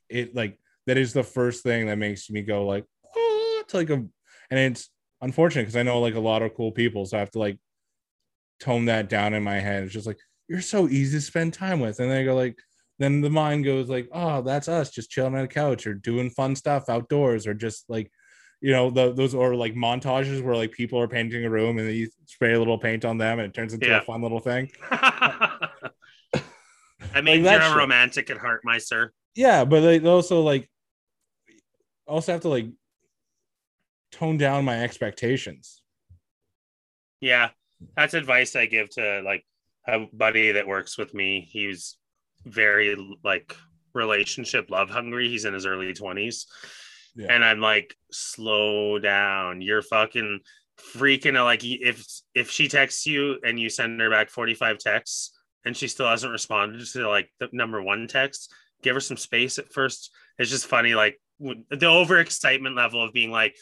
It 0.10 0.36
like 0.36 0.60
that 0.88 0.98
is 0.98 1.14
the 1.14 1.24
first 1.24 1.64
thing 1.64 1.88
that 1.88 1.98
makes 1.98 2.30
me 2.30 2.42
go 2.42 2.66
like 2.66 2.86
oh 3.16 3.64
to 3.68 3.78
like 3.78 3.90
a 3.90 3.94
and 3.94 4.12
it's 4.52 4.90
unfortunate 5.22 5.64
because 5.64 5.76
I 5.76 5.84
know 5.84 6.00
like 6.00 6.16
a 6.16 6.20
lot 6.20 6.42
of 6.42 6.56
cool 6.56 6.72
people 6.72 7.06
so 7.06 7.18
I 7.18 7.20
have 7.20 7.32
to 7.32 7.40
like 7.40 7.58
tone 8.60 8.86
that 8.86 9.10
down 9.10 9.34
in 9.34 9.44
my 9.44 9.60
head. 9.60 9.84
It's 9.84 9.94
just 9.94 10.08
like 10.08 10.20
you're 10.48 10.62
so 10.62 10.88
easy 10.88 11.18
to 11.18 11.22
spend 11.22 11.54
time 11.54 11.80
with 11.80 12.00
and 12.00 12.12
then 12.12 12.26
go 12.26 12.36
like 12.36 12.58
then 12.98 13.22
the 13.22 13.30
mind 13.30 13.64
goes 13.64 13.88
like 13.88 14.10
oh 14.12 14.42
that's 14.42 14.68
us 14.68 14.92
just 14.92 15.10
chilling 15.10 15.36
on 15.36 15.42
a 15.42 15.48
couch 15.48 15.88
or 15.88 15.94
doing 15.94 16.30
fun 16.30 16.56
stuff 16.56 16.90
outdoors 16.90 17.48
or 17.48 17.54
just 17.54 17.86
like 17.88 18.12
you 18.62 18.72
know 18.72 18.90
the, 18.90 19.14
those 19.14 19.34
or 19.34 19.56
like 19.56 19.74
montages 19.74 20.44
where 20.44 20.56
like 20.56 20.72
people 20.72 21.00
are 21.00 21.08
painting 21.08 21.46
a 21.46 21.50
room 21.50 21.78
and 21.78 21.88
then 21.88 21.96
you 21.96 22.10
spray 22.26 22.54
a 22.54 22.60
little 22.60 22.78
paint 22.78 23.06
on 23.06 23.18
them 23.18 23.40
and 23.40 23.48
it 23.48 23.54
turns 23.54 23.74
into 23.74 23.88
Yeah. 23.88 24.00
a 24.00 24.02
fun 24.02 24.22
little 24.22 24.40
thing 24.40 24.70
I 24.92 25.70
mean, 27.24 27.44
that 27.44 27.62
you're 27.62 27.76
a 27.76 27.78
romantic 27.78 28.30
at 28.30 28.38
heart, 28.38 28.62
my 28.64 28.78
sir. 28.78 29.12
yeah 29.36 29.64
but 29.66 29.82
they 29.82 30.00
also 30.02 30.42
like 30.42 30.70
also 32.08 32.32
have 32.34 32.42
to 32.42 32.50
like 32.50 32.68
tone 34.12 34.38
down 34.38 34.66
my 34.66 34.82
expectations 34.84 35.82
Yeah, 37.22 37.50
that's 37.96 38.14
advice 38.14 38.56
I 38.56 38.66
give 38.66 38.90
to 38.92 39.22
like 39.24 39.46
a 39.88 40.06
buddy 40.14 40.52
that 40.54 40.68
works 40.68 40.98
with 40.98 41.14
me. 41.14 41.48
He's 41.50 41.98
very 42.46 42.96
like 43.24 43.56
relationship 43.94 44.70
love 44.70 44.90
hungry. 44.90 45.30
He's 45.30 45.46
in 45.46 45.54
his 45.54 45.66
early 45.66 45.94
20s. 45.94 46.46
Yeah. 47.20 47.28
And 47.34 47.44
I'm 47.44 47.60
like, 47.60 47.96
slow 48.12 48.98
down. 49.00 49.62
You're 49.62 49.82
fucking 49.82 50.40
freaking 50.96 51.38
out. 51.38 51.46
Like 51.46 51.64
if 51.64 52.06
if 52.34 52.50
she 52.50 52.68
texts 52.68 53.06
you 53.06 53.38
and 53.44 53.60
you 53.60 53.70
send 53.70 54.00
her 54.00 54.10
back 54.10 54.30
45 54.30 54.78
texts 54.78 55.38
and 55.66 55.76
she 55.76 55.88
still 55.90 56.08
hasn't 56.08 56.32
responded 56.32 56.86
to 56.94 57.10
like 57.10 57.30
the 57.40 57.50
number 57.52 57.82
one 57.84 58.08
text, 58.08 58.54
give 58.82 58.96
her 58.96 59.02
some 59.02 59.18
space 59.18 59.60
at 59.60 59.74
first. 59.74 60.12
It's 60.38 60.50
just 60.50 60.68
funny, 60.68 60.96
like 60.96 61.20
the 61.40 61.86
overexcitement 61.86 62.76
level 62.78 63.04
of 63.04 63.12
being 63.14 63.32
like, 63.32 63.56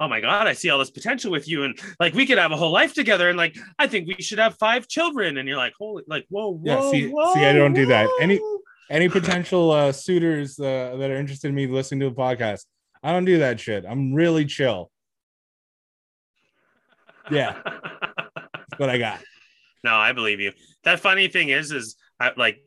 oh 0.00 0.08
my 0.08 0.20
god, 0.20 0.48
I 0.48 0.54
see 0.54 0.70
all 0.70 0.80
this 0.80 0.90
potential 0.90 1.30
with 1.30 1.48
you, 1.48 1.62
and 1.62 1.78
like 2.00 2.14
we 2.14 2.26
could 2.26 2.38
have 2.38 2.50
a 2.50 2.56
whole 2.56 2.72
life 2.72 2.94
together, 2.94 3.28
and 3.28 3.38
like 3.38 3.56
I 3.78 3.86
think 3.86 4.08
we 4.08 4.14
should 4.22 4.40
have 4.40 4.56
five 4.58 4.88
children, 4.88 5.38
and 5.38 5.46
you're 5.48 5.56
like, 5.56 5.74
holy, 5.78 6.02
like 6.08 6.26
whoa, 6.30 6.50
whoa, 6.54 6.60
Yeah, 6.64 6.90
see- 6.90 7.08
whoa, 7.10 7.34
see, 7.34 7.44
I 7.44 7.52
don't 7.52 7.74
do 7.74 7.86
that. 7.86 8.08
Any- 8.20 8.40
Any 8.90 9.08
potential 9.18 9.70
uh, 9.70 9.92
suitors 9.92 10.58
uh, 10.60 10.96
that 10.98 11.10
are 11.10 11.16
interested 11.16 11.48
in 11.48 11.54
me 11.54 11.66
listening 11.66 12.00
to 12.00 12.06
a 12.06 12.10
podcast, 12.12 12.64
I 13.04 13.12
don't 13.12 13.24
do 13.26 13.38
that 13.38 13.60
shit. 13.60 13.84
I'm 13.88 14.14
really 14.14 14.46
chill. 14.46 14.90
Yeah, 17.30 17.58
that's 17.64 18.78
what 18.78 18.90
I 18.90 18.98
got. 18.98 19.20
no, 19.82 19.94
I 19.94 20.12
believe 20.12 20.40
you. 20.40 20.52
That 20.84 21.00
funny 21.00 21.28
thing 21.28 21.48
is, 21.50 21.70
is 21.72 21.96
I, 22.20 22.32
like 22.36 22.58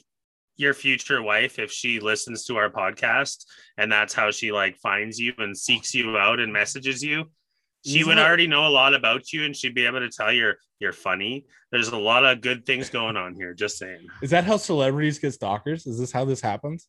your 0.56 0.74
future 0.74 1.22
wife, 1.22 1.60
if 1.60 1.72
she 1.72 2.00
listens 2.00 2.46
to 2.46 2.56
our 2.58 2.70
podcast 2.70 3.46
and 3.78 3.92
that's 3.92 4.14
how 4.14 4.32
she 4.32 4.52
like 4.52 4.78
finds 4.78 5.20
you 5.20 5.34
and 5.38 5.56
seeks 5.58 5.94
you 5.94 6.18
out 6.18 6.40
and 6.40 6.52
messages 6.52 7.04
you, 7.04 7.26
she 7.86 8.00
Isn't 8.00 8.08
would 8.10 8.18
it- 8.18 8.26
already 8.26 8.48
know 8.48 8.66
a 8.68 8.70
lot 8.70 8.94
about 8.96 9.32
you 9.32 9.44
and 9.44 9.56
she'd 9.56 9.76
be 9.76 9.86
able 9.86 10.00
to 10.00 10.10
tell 10.10 10.32
you're 10.32 10.56
you're 10.80 10.94
funny. 10.94 11.46
There's 11.72 11.90
a 11.90 11.98
lot 11.98 12.24
of 12.26 12.42
good 12.42 12.66
things 12.66 12.90
going 12.90 13.18
on 13.18 13.34
here. 13.36 13.54
Just 13.54 13.78
saying. 13.78 14.06
Is 14.22 14.30
that 14.32 14.44
how 14.44 14.58
celebrities 14.58 15.18
get 15.20 15.34
stalkers? 15.34 15.86
Is 15.88 16.00
this 16.00 16.12
how 16.12 16.26
this 16.26 16.42
happens? 16.42 16.88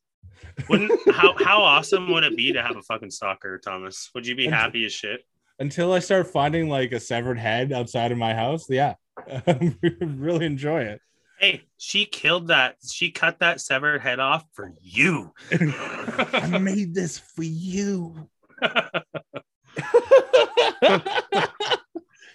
Wouldn't 0.68 0.92
how 1.14 1.34
how 1.38 1.62
awesome 1.62 2.10
would 2.12 2.24
it 2.24 2.36
be 2.36 2.52
to 2.52 2.62
have 2.62 2.76
a 2.76 2.82
fucking 2.82 3.10
stalker, 3.10 3.58
Thomas? 3.58 4.10
Would 4.14 4.26
you 4.26 4.34
be 4.34 4.46
happy 4.46 4.84
as 4.84 4.92
shit? 4.92 5.20
Until 5.58 5.92
I 5.92 5.98
start 6.00 6.28
finding 6.28 6.68
like 6.68 6.92
a 6.92 7.00
severed 7.00 7.38
head 7.38 7.72
outside 7.72 8.12
of 8.12 8.18
my 8.18 8.34
house, 8.34 8.68
yeah, 8.68 8.94
really 10.00 10.46
enjoy 10.46 10.82
it. 10.82 11.00
Hey, 11.38 11.62
she 11.76 12.04
killed 12.04 12.48
that. 12.48 12.76
She 12.88 13.10
cut 13.12 13.38
that 13.40 13.60
severed 13.60 14.00
head 14.00 14.18
off 14.18 14.44
for 14.54 14.72
you. 14.82 15.32
I 15.52 16.58
made 16.60 16.94
this 16.94 17.18
for 17.18 17.44
you. 17.44 18.28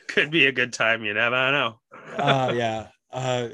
Could 0.08 0.32
be 0.32 0.46
a 0.46 0.52
good 0.52 0.72
time. 0.74 1.04
You 1.04 1.14
never 1.14 1.52
know. 1.52 1.80
uh 2.18 2.54
yeah 2.56 2.88
uh 3.12 3.50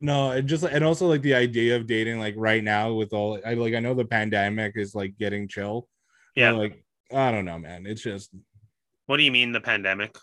no 0.00 0.30
it 0.32 0.46
just 0.46 0.62
and 0.64 0.84
also 0.84 1.06
like 1.08 1.22
the 1.22 1.34
idea 1.34 1.74
of 1.76 1.86
dating 1.86 2.18
like 2.20 2.34
right 2.36 2.62
now 2.62 2.92
with 2.92 3.12
all 3.12 3.38
i 3.44 3.54
like 3.54 3.74
i 3.74 3.80
know 3.80 3.94
the 3.94 4.04
pandemic 4.04 4.72
is 4.76 4.94
like 4.94 5.16
getting 5.18 5.48
chill 5.48 5.88
Yeah. 6.36 6.52
like 6.52 6.82
i 7.12 7.30
don't 7.32 7.44
know 7.44 7.58
man 7.58 7.84
it's 7.86 8.02
just 8.02 8.30
What 9.06 9.16
do 9.16 9.22
you 9.24 9.32
mean 9.32 9.52
the 9.52 9.60
pandemic? 9.60 10.16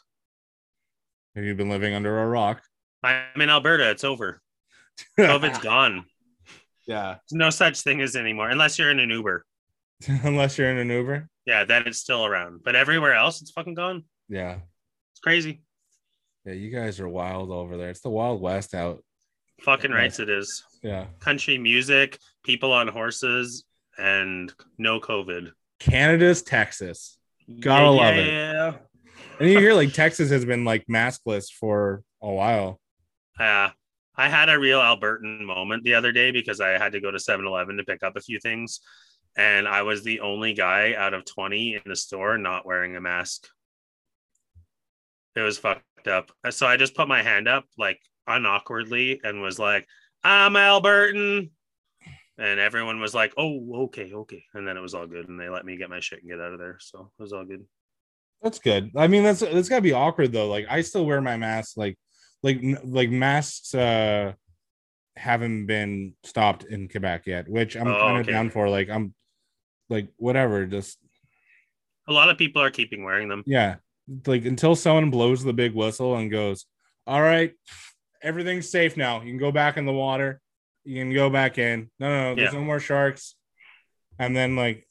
have 1.36 1.43
you 1.43 1.55
been 1.55 1.69
living 1.69 1.93
under 1.93 2.21
a 2.21 2.28
rock 2.28 2.61
I'm 3.03 3.39
in 3.39 3.49
Alberta. 3.51 3.91
It's 3.91 4.03
over. 4.03 4.41
COVID's 5.19 5.59
gone. 5.71 6.05
yeah 6.88 7.15
There's 7.30 7.38
no 7.38 7.49
such 7.51 7.82
thing 7.82 8.01
as 8.01 8.15
anymore, 8.15 8.49
unless 8.49 8.80
you're 8.80 8.89
in 8.89 8.99
an 8.99 9.11
Uber. 9.11 9.45
unless 10.23 10.57
you're 10.57 10.71
in 10.71 10.78
an 10.80 10.89
uber 10.89 11.28
Yeah, 11.45 11.65
then 11.65 11.84
it's 11.86 11.99
still 11.99 12.26
around. 12.26 12.61
But 12.63 12.76
everywhere 12.76 13.13
else, 13.13 13.41
it's 13.41 13.51
fucking 13.51 13.76
gone. 13.76 14.05
yeah 14.28 14.55
It's 15.13 15.19
crazy. 15.21 15.61
yeah 16.45 16.53
you 16.53 16.71
guys 16.71 16.99
are 16.99 17.07
wild 17.09 17.51
over 17.51 17.78
there 17.78 17.89
it's 17.91 18.01
the 18.01 18.09
wild 18.09 18.41
west 18.41 18.73
out 18.73 19.03
Fucking 19.61 19.91
Yeah. 19.91 19.97
rights 19.97 20.19
it 20.19 20.29
is. 20.29 20.63
yeah 20.83 21.05
Country 21.19 21.57
music, 21.57 22.19
people 22.43 22.71
on 22.73 22.87
horses, 22.87 23.63
and 23.97 24.53
no 24.77 24.99
COVID. 24.99 25.51
canada's 25.79 26.41
texas 26.41 27.17
Gotta 27.59 27.89
love 27.89 28.15
it. 28.15 28.27
Yeah. 28.27 28.77
and 29.39 29.49
you 29.49 29.59
hear 29.59 29.73
like 29.73 29.93
texas 29.93 30.29
has 30.31 30.45
been 30.45 30.65
like 30.65 30.85
maskless 30.87 31.51
for 31.51 32.03
a 32.21 32.31
while 32.31 32.79
Yeah. 33.39 33.71
I 34.17 34.29
had 34.29 34.47
a 34.47 34.57
real 34.57 34.79
Albertan 34.79 35.41
moment 35.45 35.83
the 35.83 35.95
other 35.95 36.13
day 36.13 36.31
because 36.31 36.61
I 36.61 36.69
had 36.77 36.93
to 36.93 37.01
go 37.01 37.11
to 37.11 37.19
7 37.19 37.45
Eleven 37.45 37.75
to 37.75 37.83
pick 37.83 38.01
up 38.01 38.15
a 38.15 38.21
few 38.21 38.39
things. 38.39 38.79
And 39.37 39.67
I 39.67 39.81
was 39.81 40.05
the 40.05 40.21
only 40.21 40.53
guy 40.53 40.93
out 40.93 41.13
of 41.13 41.25
20 41.25 41.73
in 41.75 41.81
the 41.85 41.97
store 41.97 42.37
not 42.37 42.65
wearing 42.65 42.95
a 42.95 43.01
mask. 43.01 43.45
It 45.35 45.41
was 45.41 45.57
fucked 45.57 46.07
up. 46.07 46.31
So 46.51 46.65
I 46.65 46.77
just 46.77 46.95
put 46.95 47.09
my 47.09 47.23
hand 47.23 47.49
up 47.49 47.65
like 47.77 47.99
unawkwardly 48.28 49.21
and 49.23 49.41
was 49.41 49.59
like, 49.59 49.88
I'm 50.23 50.53
Albertan. 50.53 51.49
And 52.38 52.59
everyone 52.59 52.99
was 52.99 53.13
like, 53.13 53.34
oh, 53.38 53.84
okay, 53.86 54.11
okay. 54.13 54.43
And 54.53 54.67
then 54.67 54.76
it 54.76 54.82
was 54.82 54.93
all 54.93 55.07
good. 55.07 55.30
And 55.30 55.39
they 55.39 55.47
let 55.49 55.65
me 55.65 55.78
get 55.78 55.89
my 55.89 55.99
shit 56.01 56.21
and 56.21 56.30
get 56.30 56.41
out 56.41 56.51
of 56.53 56.59
there. 56.59 56.78
So 56.82 57.11
it 57.17 57.21
was 57.21 57.32
all 57.32 57.45
good. 57.45 57.63
That's 58.41 58.59
good. 58.59 58.91
I 58.97 59.07
mean, 59.07 59.23
that's 59.23 59.39
that's 59.39 59.69
gotta 59.69 59.82
be 59.82 59.93
awkward 59.93 60.32
though. 60.34 60.49
Like, 60.49 60.65
I 60.69 60.82
still 60.82 61.05
wear 61.05 61.21
my 61.21 61.38
mask. 61.38 61.78
Like, 61.78 61.97
like 62.43 62.61
like 62.84 63.09
masks 63.09 63.73
uh 63.73 64.34
haven't 65.15 65.65
been 65.65 66.13
stopped 66.23 66.65
in 66.65 66.89
Quebec 66.89 67.23
yet, 67.26 67.47
which 67.47 67.78
I'm 67.78 67.88
Oh, 67.88 67.97
kind 67.97 68.17
of 68.17 68.21
okay. 68.23 68.32
down 68.34 68.49
for. 68.49 68.67
Like, 68.67 68.89
I'm 68.89 69.13
like 69.89 70.09
whatever. 70.17 70.65
Just 70.65 70.99
A 72.07 72.13
lot 72.13 72.30
of 72.30 72.38
people 72.38 72.61
are 72.61 72.69
keeping 72.69 73.03
wearing 73.05 73.30
them. 73.30 73.43
yeah, 73.47 73.76
like 74.28 74.43
until 74.43 74.76
someone 74.76 75.09
blows 75.09 75.41
the 75.43 75.53
big 75.53 75.73
whistle 75.73 76.17
and 76.17 76.30
goes, 76.30 76.65
"All 77.07 77.21
right, 77.21 77.53
everything's 78.26 78.69
safe 78.69 78.97
now. 78.97 79.21
You 79.21 79.30
can 79.30 79.38
go 79.38 79.51
back 79.51 79.78
in 79.78 79.86
the 79.86 79.93
water. 79.93 80.41
You 80.84 81.01
can 81.01 81.13
go 81.13 81.30
back 81.30 81.57
in. 81.57 81.89
No, 81.99 82.09
no, 82.09 82.23
no 82.30 82.36
there's 82.36 82.51
Yeah. 82.53 82.59
no 82.59 82.65
more 82.65 82.80
sharks." 82.80 83.36
And 84.19 84.36
then 84.36 84.55
like 84.55 84.86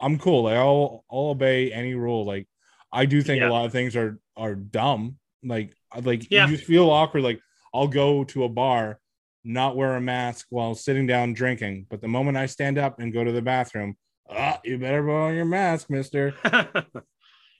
I'm 0.00 0.18
cool. 0.18 0.44
Like 0.44 0.56
I'll 0.56 1.04
I'll 1.10 1.30
obey 1.30 1.72
any 1.72 1.94
rule. 1.94 2.24
Like 2.24 2.46
I 2.92 3.06
do 3.06 3.22
think 3.22 3.40
Yeah. 3.40 3.48
a 3.48 3.52
lot 3.52 3.64
of 3.66 3.72
things 3.72 3.96
are 3.96 4.18
are 4.36 4.54
dumb. 4.54 5.18
Like 5.42 5.74
like 6.02 6.30
Yeah. 6.30 6.46
you 6.46 6.56
just 6.56 6.66
feel 6.68 6.90
awkward. 6.90 7.22
Like 7.24 7.40
I'll 7.72 7.88
go 7.88 8.24
to 8.24 8.44
a 8.44 8.48
bar, 8.48 9.00
not 9.42 9.76
wear 9.76 9.96
a 9.96 10.00
mask 10.00 10.46
while 10.50 10.74
sitting 10.74 11.06
down 11.06 11.32
drinking, 11.34 11.86
but 11.90 12.00
the 12.00 12.08
moment 12.08 12.36
I 12.36 12.46
stand 12.46 12.78
up 12.78 13.00
and 13.00 13.12
go 13.12 13.24
to 13.24 13.32
the 13.32 13.42
bathroom, 13.42 13.96
ah, 14.30 14.60
you 14.64 14.78
better 14.78 15.02
put 15.02 15.10
on 15.26 15.34
your 15.34 15.44
mask, 15.44 15.90
Mister 15.90 16.34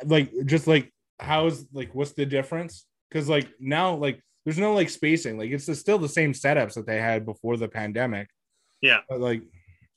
like 0.04 0.30
just 0.46 0.66
like 0.66 0.92
how's 1.20 1.66
like 1.72 1.94
what's 1.94 2.12
the 2.12 2.26
difference 2.26 2.86
because 3.08 3.28
like 3.28 3.48
now 3.60 3.94
like 3.94 4.20
there's 4.44 4.58
no 4.58 4.74
like 4.74 4.90
spacing 4.90 5.38
like 5.38 5.50
it's 5.50 5.78
still 5.78 5.98
the 5.98 6.08
same 6.08 6.32
setups 6.32 6.74
that 6.74 6.86
they 6.86 7.00
had 7.00 7.24
before 7.24 7.56
the 7.56 7.68
pandemic 7.68 8.28
Yeah. 8.80 8.98
but 9.08 9.20
like 9.20 9.42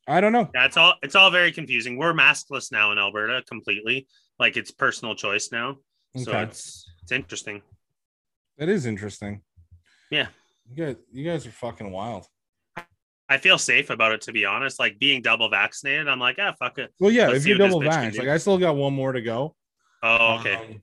i 0.07 0.21
don't 0.21 0.31
know 0.31 0.49
Yeah, 0.53 0.65
it's 0.65 0.77
all 0.77 0.93
it's 1.03 1.15
all 1.15 1.31
very 1.31 1.51
confusing. 1.51 1.97
We're 1.97 2.13
maskless 2.13 2.71
now 2.71 2.91
in 2.91 2.97
Alberta 2.97 3.43
completely. 3.47 4.07
Like 4.39 4.55
it's 4.55 4.71
personal 4.71 5.15
choice 5.15 5.51
now. 5.51 5.77
So 6.15 6.31
it's 6.39 6.85
it's 7.03 7.11
interesting. 7.11 7.61
that 8.57 8.69
is 8.69 8.85
interesting 8.85 9.41
Yeah. 10.09 10.27
you 10.69 10.85
guys 10.85 10.95
you 11.11 11.23
guys 11.29 11.45
are 11.45 11.51
fucking 11.51 11.91
wild 11.91 12.25
I 13.29 13.37
feel 13.37 13.57
safe 13.57 13.89
about 13.89 14.13
it 14.13 14.21
to 14.21 14.31
be 14.31 14.45
honest. 14.45 14.79
Like 14.79 14.97
being 14.99 15.21
double 15.21 15.49
vaccinated, 15.49 16.07
I'm 16.07 16.19
like, 16.21 16.37
ah, 16.39 16.53
fuck 16.57 16.77
it. 16.79 16.93
well 17.01 17.11
yeah 17.11 17.27
Let's 17.27 17.39
if 17.39 17.47
you're 17.47 17.57
double 17.57 17.81
bitch 17.81 17.91
can 17.91 18.11
vax 18.11 18.13
do. 18.13 18.19
like 18.19 18.29
i 18.29 18.37
still 18.37 18.57
got 18.57 18.75
one 18.77 18.93
more 18.93 19.11
to 19.11 19.21
go 19.21 19.55
Oh, 20.03 20.37
okay. 20.39 20.55
Um, 20.55 20.81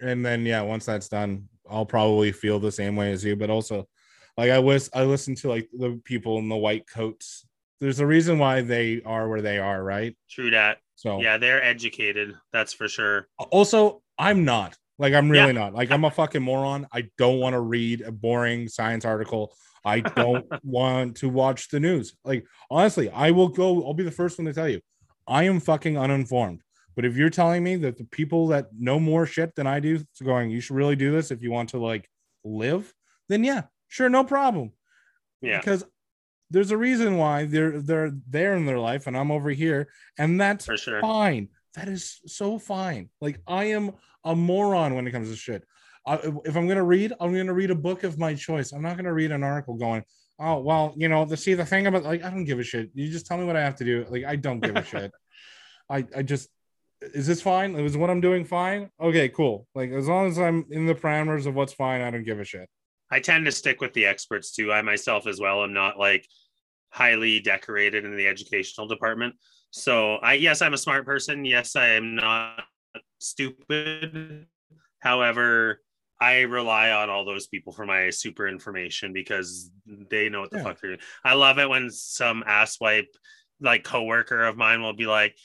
and 0.00 0.26
then 0.26 0.44
yeah, 0.44 0.62
once 0.62 0.84
that's 0.84 1.08
done, 1.08 1.48
I'll 1.70 1.86
probably 1.86 2.32
feel 2.32 2.58
the 2.58 2.72
same 2.72 2.96
way 2.96 3.12
as 3.12 3.24
you. 3.24 3.36
But 3.36 3.50
also, 3.50 3.88
like 4.36 4.50
I 4.50 4.58
was, 4.58 4.90
I 4.94 5.04
listen 5.04 5.34
to 5.36 5.48
like 5.48 5.68
the 5.72 6.00
people 6.04 6.38
in 6.38 6.48
the 6.48 6.56
white 6.56 6.86
coats. 6.88 7.46
There's 7.80 8.00
a 8.00 8.06
reason 8.06 8.38
why 8.38 8.62
they 8.62 9.02
are 9.04 9.28
where 9.28 9.42
they 9.42 9.58
are, 9.58 9.82
right? 9.82 10.16
True 10.30 10.50
that. 10.50 10.78
So 10.96 11.20
Yeah, 11.20 11.38
they're 11.38 11.62
educated. 11.62 12.34
That's 12.52 12.72
for 12.72 12.88
sure. 12.88 13.28
also, 13.38 14.02
I'm 14.18 14.44
not. 14.44 14.76
Like 14.98 15.14
I'm 15.14 15.30
really 15.30 15.46
Yeah. 15.46 15.52
not. 15.52 15.74
Like 15.74 15.90
I'm 15.92 16.04
a 16.04 16.10
fucking 16.10 16.42
moron. 16.42 16.86
I 16.92 17.08
don't 17.18 17.38
want 17.38 17.54
to 17.54 17.60
read 17.60 18.00
a 18.00 18.10
boring 18.10 18.68
science 18.68 19.04
article. 19.04 19.54
I 19.84 20.00
don't 20.16 20.44
want 20.64 21.16
to 21.18 21.28
watch 21.28 21.68
the 21.68 21.78
news. 21.78 22.16
Like 22.24 22.44
honestly, 22.68 23.08
I 23.10 23.30
will 23.30 23.48
go. 23.48 23.86
I'll 23.86 23.94
be 23.94 24.02
the 24.02 24.10
first 24.10 24.38
one 24.38 24.46
to 24.46 24.52
tell 24.52 24.68
you, 24.68 24.80
I 25.28 25.44
am 25.44 25.60
fucking 25.60 25.96
uninformed. 25.96 26.62
But 26.98 27.04
if 27.04 27.16
you're 27.16 27.30
telling 27.30 27.62
me 27.62 27.76
that 27.76 27.96
the 27.96 28.02
people 28.02 28.48
that 28.48 28.70
know 28.76 28.98
more 28.98 29.24
shit 29.24 29.54
than 29.54 29.68
I 29.68 29.78
do, 29.78 29.94
is 29.94 30.04
going, 30.20 30.50
you 30.50 30.60
should 30.60 30.74
really 30.74 30.96
do 30.96 31.12
this 31.12 31.30
if 31.30 31.44
you 31.44 31.52
want 31.52 31.68
to 31.68 31.78
like 31.78 32.10
live, 32.42 32.92
then 33.28 33.44
yeah, 33.44 33.66
sure, 33.86 34.08
no 34.08 34.24
problem. 34.24 34.72
Yeah. 35.40 35.60
Because 35.60 35.84
there's 36.50 36.72
a 36.72 36.76
reason 36.76 37.16
why 37.16 37.44
they're 37.44 37.80
they're 37.80 38.10
there 38.28 38.56
in 38.56 38.66
their 38.66 38.80
life 38.80 39.06
and 39.06 39.16
I'm 39.16 39.30
over 39.30 39.50
here, 39.50 39.90
and 40.18 40.40
that's 40.40 40.66
For 40.66 40.76
sure. 40.76 41.00
fine. 41.00 41.50
That 41.76 41.86
is 41.86 42.18
so 42.26 42.58
fine. 42.58 43.10
Like 43.20 43.38
I 43.46 43.66
am 43.66 43.92
a 44.24 44.34
moron 44.34 44.96
when 44.96 45.06
it 45.06 45.12
comes 45.12 45.30
to 45.30 45.36
shit. 45.36 45.62
I, 46.04 46.16
if 46.44 46.56
I'm 46.56 46.66
gonna 46.66 46.82
read, 46.82 47.12
I'm 47.20 47.32
gonna 47.32 47.54
read 47.54 47.70
a 47.70 47.76
book 47.76 48.02
of 48.02 48.18
my 48.18 48.34
choice. 48.34 48.72
I'm 48.72 48.82
not 48.82 48.96
gonna 48.96 49.14
read 49.14 49.30
an 49.30 49.44
article 49.44 49.76
going, 49.76 50.02
oh 50.40 50.58
well, 50.62 50.94
you 50.96 51.08
know, 51.08 51.24
the 51.24 51.36
see 51.36 51.54
the 51.54 51.64
thing 51.64 51.86
about 51.86 52.02
like 52.02 52.24
I 52.24 52.30
don't 52.30 52.42
give 52.42 52.58
a 52.58 52.64
shit. 52.64 52.90
You 52.92 53.08
just 53.08 53.26
tell 53.26 53.38
me 53.38 53.44
what 53.44 53.54
I 53.54 53.62
have 53.62 53.76
to 53.76 53.84
do. 53.84 54.04
Like 54.10 54.24
I 54.24 54.34
don't 54.34 54.58
give 54.58 54.74
a 54.74 54.82
shit. 54.92 55.12
I 55.88 56.04
I 56.16 56.22
just 56.24 56.48
is 57.00 57.26
this 57.26 57.40
fine? 57.40 57.74
Is 57.76 57.96
what 57.96 58.10
I'm 58.10 58.20
doing 58.20 58.44
fine? 58.44 58.90
Okay, 59.00 59.28
cool. 59.28 59.66
Like 59.74 59.90
as 59.90 60.08
long 60.08 60.26
as 60.26 60.38
I'm 60.38 60.64
in 60.70 60.86
the 60.86 60.94
parameters 60.94 61.46
of 61.46 61.54
what's 61.54 61.72
fine, 61.72 62.00
I 62.00 62.10
don't 62.10 62.24
give 62.24 62.40
a 62.40 62.44
shit. 62.44 62.68
I 63.10 63.20
tend 63.20 63.46
to 63.46 63.52
stick 63.52 63.80
with 63.80 63.92
the 63.94 64.04
experts 64.06 64.52
too. 64.52 64.72
I 64.72 64.82
myself 64.82 65.26
as 65.26 65.40
well 65.40 65.62
I'm 65.62 65.72
not 65.72 65.98
like 65.98 66.26
highly 66.90 67.40
decorated 67.40 68.04
in 68.04 68.16
the 68.16 68.26
educational 68.26 68.86
department. 68.86 69.34
So 69.70 70.16
I 70.16 70.34
yes, 70.34 70.62
I'm 70.62 70.74
a 70.74 70.78
smart 70.78 71.04
person. 71.04 71.44
Yes, 71.44 71.76
I 71.76 71.88
am 71.90 72.14
not 72.16 72.64
stupid. 73.18 74.46
However, 75.00 75.80
I 76.20 76.40
rely 76.40 76.90
on 76.90 77.10
all 77.10 77.24
those 77.24 77.46
people 77.46 77.72
for 77.72 77.86
my 77.86 78.10
super 78.10 78.48
information 78.48 79.12
because 79.12 79.70
they 80.10 80.28
know 80.28 80.40
what 80.40 80.50
the 80.50 80.58
Yeah. 80.58 80.64
fuck 80.64 80.80
they're 80.80 80.90
doing. 80.90 81.00
I 81.24 81.34
love 81.34 81.58
it 81.58 81.68
when 81.68 81.90
some 81.90 82.42
asswipe 82.46 83.06
like 83.60 83.84
coworker 83.84 84.44
of 84.44 84.56
mine 84.56 84.82
will 84.82 84.94
be 84.94 85.06
like, 85.06 85.36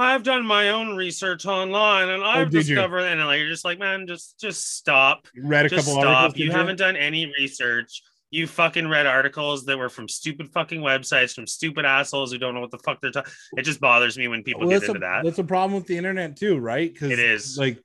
I've 0.00 0.22
done 0.22 0.44
my 0.46 0.70
own 0.70 0.96
research 0.96 1.46
online 1.46 2.08
and 2.08 2.22
oh, 2.22 2.26
I've 2.26 2.46
Oh, 2.48 2.50
did 2.50 2.66
you? 2.68 2.74
discovered 2.74 3.00
and 3.00 3.20
like 3.24 3.38
you're 3.40 3.48
just 3.48 3.64
like, 3.64 3.78
man, 3.78 4.06
just 4.06 4.38
just 4.40 4.76
stop. 4.76 5.26
Read 5.36 5.66
a 5.66 5.68
Just 5.68 5.86
couple 5.86 6.00
stop. 6.02 6.16
articles. 6.16 6.38
You 6.40 6.50
haven't 6.52 6.76
done 6.76 6.96
any 6.96 7.26
research. 7.38 8.02
You 8.32 8.46
fucking 8.46 8.86
read 8.88 9.06
articles 9.06 9.64
that 9.66 9.76
were 9.76 9.88
from 9.88 10.08
stupid 10.08 10.48
fucking 10.52 10.80
websites 10.80 11.34
from 11.34 11.46
stupid 11.48 11.84
assholes 11.84 12.30
who 12.32 12.38
don't 12.38 12.54
know 12.54 12.60
what 12.60 12.70
the 12.70 12.78
fuck 12.78 13.00
they're 13.00 13.10
talking. 13.10 13.32
It 13.56 13.62
just 13.62 13.80
bothers 13.80 14.16
me 14.16 14.28
when 14.28 14.42
people 14.44 14.60
Well, 14.60 14.70
get 14.70 14.82
into 14.84 14.98
a, 14.98 15.00
that. 15.00 15.24
That's 15.24 15.38
a 15.40 15.44
problem 15.44 15.74
with 15.78 15.86
the 15.88 15.96
internet 15.96 16.36
too, 16.36 16.58
right? 16.58 16.92
Because 16.92 17.10
It 17.10 17.18
is. 17.18 17.58
like 17.58 17.78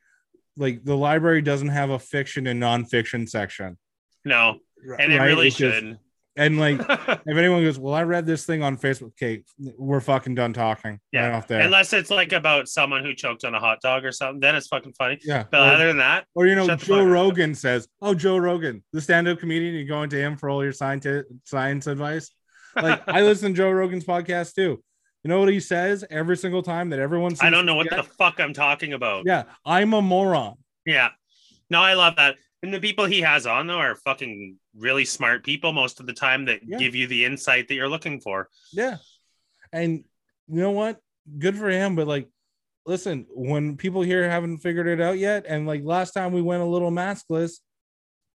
like 0.57 0.83
the 0.85 0.95
library 0.95 1.41
doesn't 1.41 1.69
have 1.69 1.89
a 1.89 1.99
fiction 1.99 2.47
and 2.47 2.61
nonfiction 2.61 3.27
section, 3.27 3.77
No, 4.23 4.59
and 4.99 5.11
it 5.11 5.17
right? 5.19 5.25
really 5.25 5.47
It's 5.47 5.57
just- 5.57 5.75
should. 5.79 5.99
And 6.37 6.59
like 6.59 6.79
if 6.89 7.37
anyone 7.37 7.63
goes, 7.63 7.79
well, 7.79 7.93
I 7.93 8.03
read 8.03 8.25
this 8.25 8.45
thing 8.45 8.63
on 8.63 8.77
Facebook. 8.77 9.11
Okay, 9.21 9.43
we're 9.77 10.01
fucking 10.01 10.35
done 10.35 10.53
talking. 10.53 10.99
Yeah. 11.11 11.27
right 11.27 11.35
off 11.35 11.47
there. 11.47 11.61
Unless 11.61 11.93
it's 11.93 12.09
like 12.09 12.33
about 12.33 12.67
someone 12.67 13.03
who 13.03 13.13
choked 13.13 13.45
on 13.45 13.55
a 13.55 13.59
hot 13.59 13.81
dog 13.81 14.05
or 14.05 14.11
something, 14.11 14.39
then 14.39 14.55
it's 14.55 14.67
fucking 14.67 14.93
funny. 14.93 15.19
yeah, 15.23 15.43
But 15.49 15.61
or, 15.61 15.73
other 15.73 15.87
than 15.87 15.97
that, 15.97 16.25
or, 16.35 16.47
you 16.47 16.55
know, 16.55 16.67
Joe 16.67 16.77
fuck 16.77 16.89
up. 16.89 17.07
Rogan 17.07 17.55
says, 17.55 17.87
"Oh, 18.01 18.13
Joe 18.13 18.37
Rogan, 18.37 18.83
the 18.93 19.01
stand-up 19.01 19.39
comedian. 19.39 19.75
You 19.75 19.85
go 19.85 20.03
into 20.03 20.17
him 20.17 20.37
for 20.37 20.49
all 20.49 20.63
your 20.63 20.73
science 20.73 21.07
science 21.45 21.87
advice." 21.87 22.31
Like 22.75 23.01
I 23.07 23.21
listen 23.23 23.51
to 23.53 23.57
Joe 23.57 23.71
Rogan's 23.71 24.05
podcast 24.05 24.53
too. 24.55 24.83
You 25.23 25.29
know 25.29 25.39
what 25.39 25.49
he 25.49 25.59
says 25.59 26.05
every 26.11 26.37
single 26.37 26.61
time 26.61 26.89
that 26.91 26.99
everyone. 26.99 27.35
I 27.41 27.49
don't 27.49 27.65
know 27.65 27.75
what 27.75 27.89
forget? 27.89 28.05
the 28.05 28.11
fuck 28.11 28.39
I'm 28.39 28.53
talking 28.53 28.93
about. 28.93 29.23
Yeah, 29.25 29.43
I'm 29.65 29.93
a 29.93 30.01
moron. 30.01 30.55
Yeah. 30.85 31.09
No, 31.69 31.81
I 31.81 31.93
love 31.95 32.17
that. 32.17 32.35
And 32.65 32.73
the 32.73 32.79
people 32.79 33.05
he 33.05 33.21
has 33.21 33.45
on 33.45 33.67
though 33.67 33.77
are 33.77 33.95
fucking 33.95 34.57
really 34.75 35.05
smart 35.05 35.45
people 35.45 35.71
most 35.71 35.99
of 35.99 36.07
the 36.07 36.13
time 36.13 36.45
that 36.45 36.61
Yeah. 36.65 36.79
give 36.79 36.95
you 36.95 37.05
the 37.05 37.23
insight 37.23 37.67
that 37.67 37.75
you're 37.75 37.87
looking 37.87 38.19
for. 38.19 38.49
Yeah. 38.73 38.97
And 39.71 40.03
you 40.47 40.61
know 40.61 40.71
what? 40.71 40.99
Good 41.37 41.55
for 41.57 41.69
him. 41.69 41.95
But 41.95 42.07
like, 42.07 42.27
listen, 42.87 43.27
when 43.29 43.77
people 43.77 44.01
here 44.01 44.27
haven't 44.27 44.59
figured 44.59 44.87
it 44.87 44.99
out 44.99 45.19
yet, 45.19 45.45
and 45.47 45.67
like 45.67 45.83
last 45.83 46.13
time 46.13 46.31
we 46.33 46.41
went 46.41 46.63
a 46.63 46.65
little 46.65 46.89
maskless, 46.89 47.59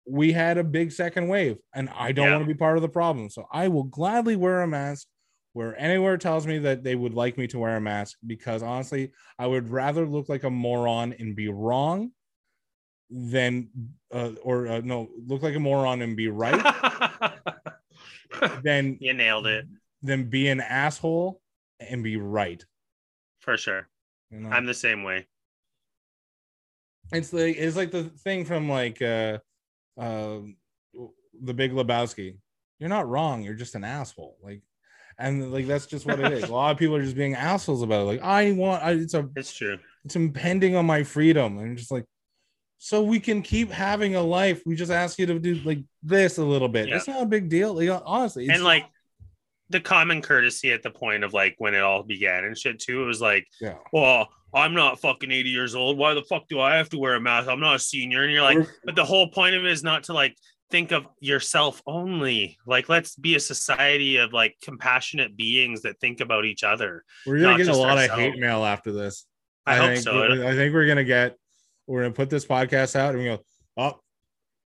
we 0.08 0.32
had 0.32 0.58
a 0.58 0.64
big 0.64 0.90
second 0.90 1.28
wave, 1.28 1.58
and 1.72 1.88
I 1.90 2.10
don't 2.10 2.26
Yeah. 2.26 2.32
want 2.36 2.48
to 2.48 2.52
be 2.52 2.58
part 2.58 2.76
of 2.76 2.82
the 2.82 2.88
problem. 2.88 3.30
So 3.30 3.46
I 3.52 3.68
will 3.68 3.84
gladly 3.84 4.34
wear 4.34 4.62
a 4.62 4.66
mask 4.66 5.06
where 5.52 5.78
anywhere 5.80 6.18
tells 6.18 6.48
me 6.48 6.58
that 6.58 6.82
they 6.82 6.96
would 6.96 7.14
like 7.14 7.38
me 7.38 7.46
to 7.48 7.60
wear 7.60 7.76
a 7.76 7.80
mask 7.80 8.18
because 8.26 8.62
honestly, 8.64 9.12
I 9.38 9.46
would 9.46 9.68
rather 9.68 10.04
look 10.04 10.28
like 10.28 10.42
a 10.42 10.50
moron 10.50 11.12
and 11.12 11.36
be 11.36 11.48
wrong 11.48 12.10
than, 13.10 13.68
uh, 14.12 14.30
or 14.42 14.66
uh, 14.68 14.80
no, 14.84 15.08
look 15.26 15.42
like 15.42 15.54
a 15.54 15.60
moron 15.60 16.02
and 16.02 16.16
be 16.16 16.28
right 16.28 16.60
then 18.62 18.96
you 19.00 19.12
nailed 19.14 19.46
it 19.46 19.66
Then 20.02 20.24
be 20.28 20.48
an 20.48 20.60
asshole 20.60 21.40
and 21.80 22.02
be 22.02 22.16
right. 22.16 22.64
for 23.40 23.56
sure. 23.56 23.88
You 24.30 24.40
know? 24.40 24.48
I'm 24.50 24.66
the 24.66 24.74
same 24.74 25.02
way. 25.04 25.26
it's 27.12 27.32
like 27.32 27.56
it's 27.56 27.76
like 27.76 27.90
the 27.92 28.04
thing 28.04 28.44
from 28.44 28.68
like 28.68 29.00
uh 29.00 29.38
um 29.98 30.56
the 31.42 31.54
big 31.54 31.72
Lebowski. 31.72 32.36
You're 32.78 32.88
not 32.90 33.08
wrong, 33.08 33.42
you're 33.42 33.54
just 33.54 33.74
an 33.74 33.84
asshole. 33.84 34.36
Like 34.42 34.62
and 35.18 35.52
like 35.52 35.66
that's 35.66 35.86
just 35.86 36.04
what 36.06 36.20
it 36.20 36.32
is. 36.32 36.44
A 36.48 36.52
lot 36.52 36.72
of 36.72 36.78
people 36.78 36.96
are 36.96 37.02
just 37.02 37.16
being 37.16 37.34
assholes 37.34 37.82
about 37.82 38.02
it. 38.02 38.04
Like 38.04 38.22
I 38.22 38.52
want 38.52 38.82
I, 38.82 38.92
it's 38.92 39.14
a 39.14 39.28
It's 39.36 39.54
true. 39.54 39.78
it's 40.04 40.16
impending 40.16 40.76
on 40.76 40.86
my 40.86 41.04
freedom. 41.04 41.58
And 41.58 41.78
just 41.78 41.90
like 41.90 42.04
so 42.78 43.02
we 43.02 43.20
can 43.20 43.42
keep 43.42 43.70
having 43.70 44.14
a 44.14 44.22
life. 44.22 44.62
We 44.66 44.76
just 44.76 44.92
ask 44.92 45.18
you 45.18 45.26
to 45.26 45.38
do 45.38 45.56
like 45.64 45.80
this 46.02 46.38
a 46.38 46.44
little 46.44 46.68
bit. 46.68 46.88
Yeah. 46.88 46.96
It's 46.96 47.08
not 47.08 47.22
a 47.22 47.26
big 47.26 47.48
deal. 47.48 47.74
Like 47.74 48.02
honestly, 48.04 48.46
it's, 48.46 48.54
and 48.54 48.64
like 48.64 48.86
the 49.70 49.80
common 49.80 50.22
courtesy 50.22 50.72
at 50.72 50.82
the 50.82 50.90
point 50.90 51.24
of 51.24 51.32
like 51.32 51.54
when 51.58 51.74
it 51.74 51.82
all 51.82 52.02
began 52.02 52.44
and 52.44 52.56
shit 52.56 52.78
too. 52.78 53.02
It 53.02 53.06
was 53.06 53.20
like, 53.20 53.46
yeah. 53.60 53.74
well, 53.92 54.28
I'm 54.54 54.74
not 54.74 55.00
fucking 55.00 55.30
80 55.30 55.50
years 55.50 55.74
old. 55.74 55.98
Why 55.98 56.14
the 56.14 56.22
fuck 56.22 56.48
do 56.48 56.60
I 56.60 56.76
have 56.76 56.88
to 56.90 56.98
wear 56.98 57.14
a 57.14 57.20
mask? 57.20 57.48
I'm 57.48 57.60
not 57.60 57.76
a 57.76 57.80
senior. 57.80 58.22
And 58.22 58.32
you're 58.32 58.42
like, 58.42 58.66
but 58.84 58.94
the 58.94 59.04
whole 59.04 59.28
point 59.28 59.54
of 59.54 59.64
it 59.64 59.70
is 59.70 59.82
not 59.82 60.04
to 60.04 60.12
like 60.12 60.36
think 60.70 60.92
of 60.92 61.06
yourself 61.20 61.82
only. 61.86 62.58
Like, 62.66 62.88
let's 62.88 63.16
be 63.16 63.34
a 63.34 63.40
society 63.40 64.16
of 64.16 64.32
like 64.32 64.56
compassionate 64.62 65.36
beings 65.36 65.82
that 65.82 66.00
think 66.00 66.20
about 66.20 66.44
each 66.44 66.64
other. 66.64 67.04
We're 67.26 67.40
gonna 67.40 67.58
get 67.58 67.68
a 67.68 67.76
lot 67.76 67.98
of 67.98 68.10
hate 68.10 68.38
mail 68.38 68.64
after 68.64 68.92
this. 68.92 69.26
I, 69.66 69.76
hope 69.76 69.86
think, 69.94 70.00
so. 70.00 70.46
I 70.46 70.54
think 70.54 70.72
we're 70.74 70.86
gonna 70.86 71.04
get. 71.04 71.36
We're 71.86 72.02
gonna 72.02 72.14
put 72.14 72.30
this 72.30 72.44
podcast 72.46 72.96
out 72.96 73.10
and 73.14 73.18
we 73.18 73.24
go. 73.24 73.38
Oh, 73.76 74.00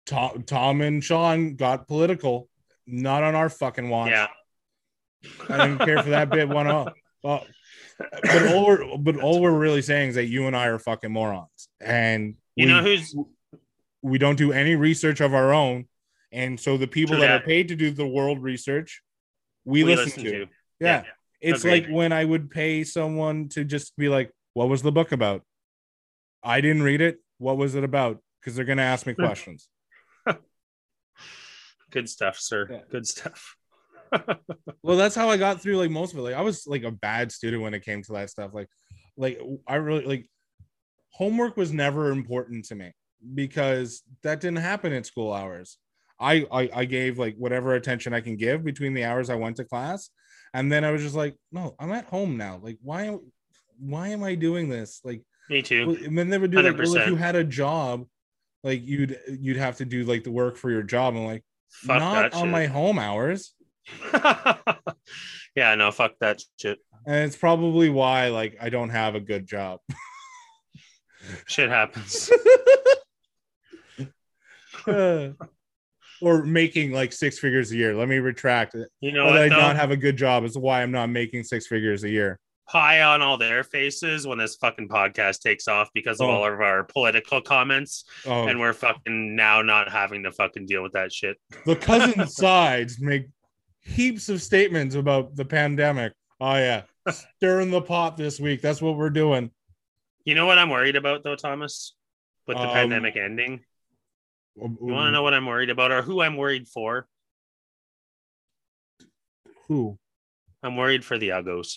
Tom, 0.06 0.42
Tom 0.44 0.80
and 0.80 1.02
Sean 1.02 1.56
got 1.56 1.86
political. 1.86 2.48
Not 2.86 3.22
on 3.22 3.34
our 3.34 3.48
fucking 3.48 3.88
watch. 3.88 4.10
yeah. 4.10 4.26
I 5.48 5.68
didn't 5.68 5.78
care 5.78 6.02
for 6.02 6.10
that 6.10 6.30
bit 6.30 6.48
one 6.48 6.66
off. 6.66 6.92
Well, 7.24 7.46
but 8.00 8.52
all 8.52 8.66
we're 8.66 8.98
but 8.98 9.16
all 9.20 9.40
we're 9.40 9.56
really 9.56 9.80
saying 9.80 10.08
is 10.08 10.14
that 10.16 10.26
you 10.26 10.48
and 10.48 10.56
I 10.56 10.66
are 10.66 10.80
fucking 10.80 11.12
morons, 11.12 11.68
and 11.80 12.34
You 12.56 12.66
we, 12.66 12.72
know 12.72 12.82
who's 12.82 13.14
we 14.02 14.18
don't 14.18 14.34
do 14.34 14.50
any 14.50 14.74
research 14.74 15.20
of 15.20 15.32
our 15.32 15.52
own, 15.54 15.86
and 16.32 16.58
so 16.58 16.76
the 16.76 16.88
people 16.88 17.14
True 17.14 17.24
that 17.24 17.42
are 17.42 17.44
paid 17.44 17.68
to 17.68 17.76
do 17.76 17.92
the 17.92 18.04
world 18.04 18.42
research, 18.42 19.02
we, 19.64 19.84
we 19.84 19.94
listen, 19.94 20.24
to. 20.24 20.46
Yeah. 20.80 21.04
It's 21.40 21.60
Agreed. 21.60 21.84
like 21.86 21.94
when 21.94 22.12
I 22.12 22.24
would 22.24 22.50
pay 22.50 22.82
someone 22.82 23.48
to 23.50 23.62
just 23.62 23.96
be 23.96 24.08
like, 24.08 24.32
"What 24.54 24.68
was 24.68 24.82
the 24.82 24.90
book 24.90 25.12
about?" 25.12 25.44
I 26.42 26.60
didn't 26.60 26.82
read 26.82 27.00
it. 27.00 27.18
What 27.38 27.56
was 27.56 27.74
it 27.74 27.84
about? 27.84 28.18
Because 28.40 28.56
they're 28.56 28.64
gonna 28.64 28.82
ask 28.82 29.06
me 29.06 29.14
questions. 29.14 29.68
Good 31.92 32.08
stuff, 32.08 32.38
sir. 32.38 32.66
Yeah. 32.70 32.80
Good 32.90 33.06
stuff. 33.06 33.54
well, 34.82 34.96
that's 34.96 35.14
how 35.14 35.28
I 35.28 35.36
got 35.36 35.60
through 35.60 35.76
like 35.76 35.90
most 35.90 36.12
of 36.12 36.18
it. 36.18 36.22
Like 36.22 36.34
I 36.34 36.40
was 36.40 36.66
like 36.66 36.84
a 36.84 36.90
bad 36.90 37.30
student 37.30 37.62
when 37.62 37.74
it 37.74 37.84
came 37.84 38.02
to 38.02 38.12
that 38.12 38.30
stuff. 38.30 38.54
Like, 38.54 38.68
like 39.16 39.40
I 39.66 39.76
really 39.76 40.04
like 40.04 40.26
homework 41.10 41.56
was 41.56 41.72
never 41.72 42.10
important 42.10 42.64
to 42.66 42.74
me 42.74 42.92
because 43.34 44.02
that 44.22 44.40
didn't 44.40 44.58
happen 44.58 44.92
at 44.92 45.06
school 45.06 45.32
hours. 45.32 45.76
I, 46.18 46.46
I 46.50 46.70
I 46.74 46.84
gave 46.86 47.18
like 47.18 47.36
whatever 47.36 47.74
attention 47.74 48.14
I 48.14 48.20
can 48.20 48.36
give 48.36 48.64
between 48.64 48.94
the 48.94 49.04
hours 49.04 49.28
I 49.28 49.34
went 49.34 49.56
to 49.56 49.64
class, 49.64 50.08
and 50.54 50.72
then 50.72 50.84
I 50.84 50.92
was 50.92 51.02
just 51.02 51.14
like, 51.14 51.36
no, 51.50 51.74
I'm 51.78 51.92
at 51.92 52.06
home 52.06 52.38
now. 52.38 52.58
Like, 52.62 52.78
why 52.82 53.16
why 53.78 54.08
am 54.08 54.24
I 54.24 54.34
doing 54.34 54.68
this? 54.68 55.00
Like. 55.04 55.22
Me 55.50 55.62
too. 55.62 55.98
And 56.04 56.16
then 56.16 56.28
they 56.28 56.38
would 56.38 56.50
do 56.50 56.60
like, 56.60 56.76
well, 56.76 56.96
if 56.96 57.06
you 57.08 57.16
had 57.16 57.36
a 57.36 57.44
job, 57.44 58.06
like 58.62 58.82
you'd 58.84 59.18
you'd 59.28 59.56
have 59.56 59.76
to 59.78 59.84
do 59.84 60.04
like 60.04 60.24
the 60.24 60.30
work 60.30 60.56
for 60.56 60.70
your 60.70 60.82
job. 60.82 61.16
I'm 61.16 61.24
like, 61.24 61.44
Fuck 61.70 61.98
not 61.98 62.34
on 62.34 62.42
shit. 62.42 62.50
my 62.50 62.66
home 62.66 62.98
hours. 62.98 63.54
yeah, 65.56 65.74
no, 65.74 65.90
fuck 65.90 66.12
that 66.20 66.40
shit. 66.60 66.78
And 67.06 67.16
it's 67.26 67.36
probably 67.36 67.90
why 67.90 68.28
like 68.28 68.56
I 68.60 68.68
don't 68.68 68.90
have 68.90 69.14
a 69.14 69.20
good 69.20 69.46
job. 69.46 69.80
Shit 71.46 71.70
happens. 71.70 72.30
Uh, 74.84 75.28
or 76.20 76.44
making 76.44 76.90
like 76.90 77.12
six 77.12 77.38
figures 77.38 77.70
a 77.70 77.76
year. 77.76 77.94
Let 77.94 78.08
me 78.08 78.18
retract 78.18 78.74
it. 78.74 78.88
You 79.00 79.12
know 79.12 79.26
what? 79.26 79.36
I 79.36 79.48
Though? 79.48 79.58
not 79.58 79.76
have 79.76 79.92
a 79.92 79.96
good 79.96 80.16
job 80.16 80.44
is 80.44 80.58
why 80.58 80.82
I'm 80.82 80.90
not 80.90 81.08
making 81.08 81.44
six 81.44 81.68
figures 81.68 82.02
a 82.02 82.08
year. 82.08 82.40
Pie 82.72 83.02
on 83.02 83.20
all 83.20 83.36
their 83.36 83.62
faces 83.62 84.26
when 84.26 84.38
this 84.38 84.56
fucking 84.56 84.88
podcast 84.88 85.40
takes 85.40 85.68
off 85.68 85.90
because 85.92 86.20
of 86.20 86.28
Oh. 86.28 86.30
all 86.30 86.44
of 86.50 86.58
our 86.60 86.84
political 86.84 87.42
comments, 87.42 88.04
Oh, 88.26 88.48
and 88.48 88.58
we're 88.58 88.72
fucking 88.72 89.36
now 89.36 89.60
not 89.60 89.90
having 89.92 90.22
to 90.22 90.32
fucking 90.32 90.64
deal 90.66 90.82
with 90.82 90.92
that 90.92 91.12
shit. 91.12 91.36
the 91.66 91.76
cousin 91.76 92.26
sides 92.28 92.98
make 92.98 93.26
heaps 93.82 94.28
of 94.30 94.40
statements 94.40 94.94
about 94.94 95.36
the 95.36 95.44
pandemic. 95.44 96.14
Oh 96.40 96.54
yeah, 96.54 96.82
stirring 97.10 97.70
the 97.70 97.82
pot 97.82 98.16
this 98.16 98.40
week. 98.40 98.62
That's 98.62 98.80
what 98.80 98.96
we're 98.96 99.10
doing. 99.10 99.50
You 100.24 100.34
know 100.34 100.46
what 100.46 100.58
I'm 100.58 100.70
worried 100.70 100.96
about 100.96 101.22
though, 101.24 101.36
Thomas? 101.36 101.94
With 102.46 102.56
the 102.56 102.62
Um, 102.64 102.70
pandemic 102.72 103.16
ending, 103.16 103.64
you 104.56 104.76
want 104.80 105.08
to 105.08 105.10
know 105.12 105.22
what 105.22 105.34
I'm 105.34 105.46
worried 105.46 105.70
about, 105.70 105.92
or 105.92 106.00
who 106.02 106.22
I'm 106.22 106.36
worried 106.36 106.66
for? 106.68 107.06
who? 109.68 109.98
I'm 110.62 110.76
worried 110.76 111.04
for 111.04 111.18
the 111.18 111.28
Uggos. 111.30 111.76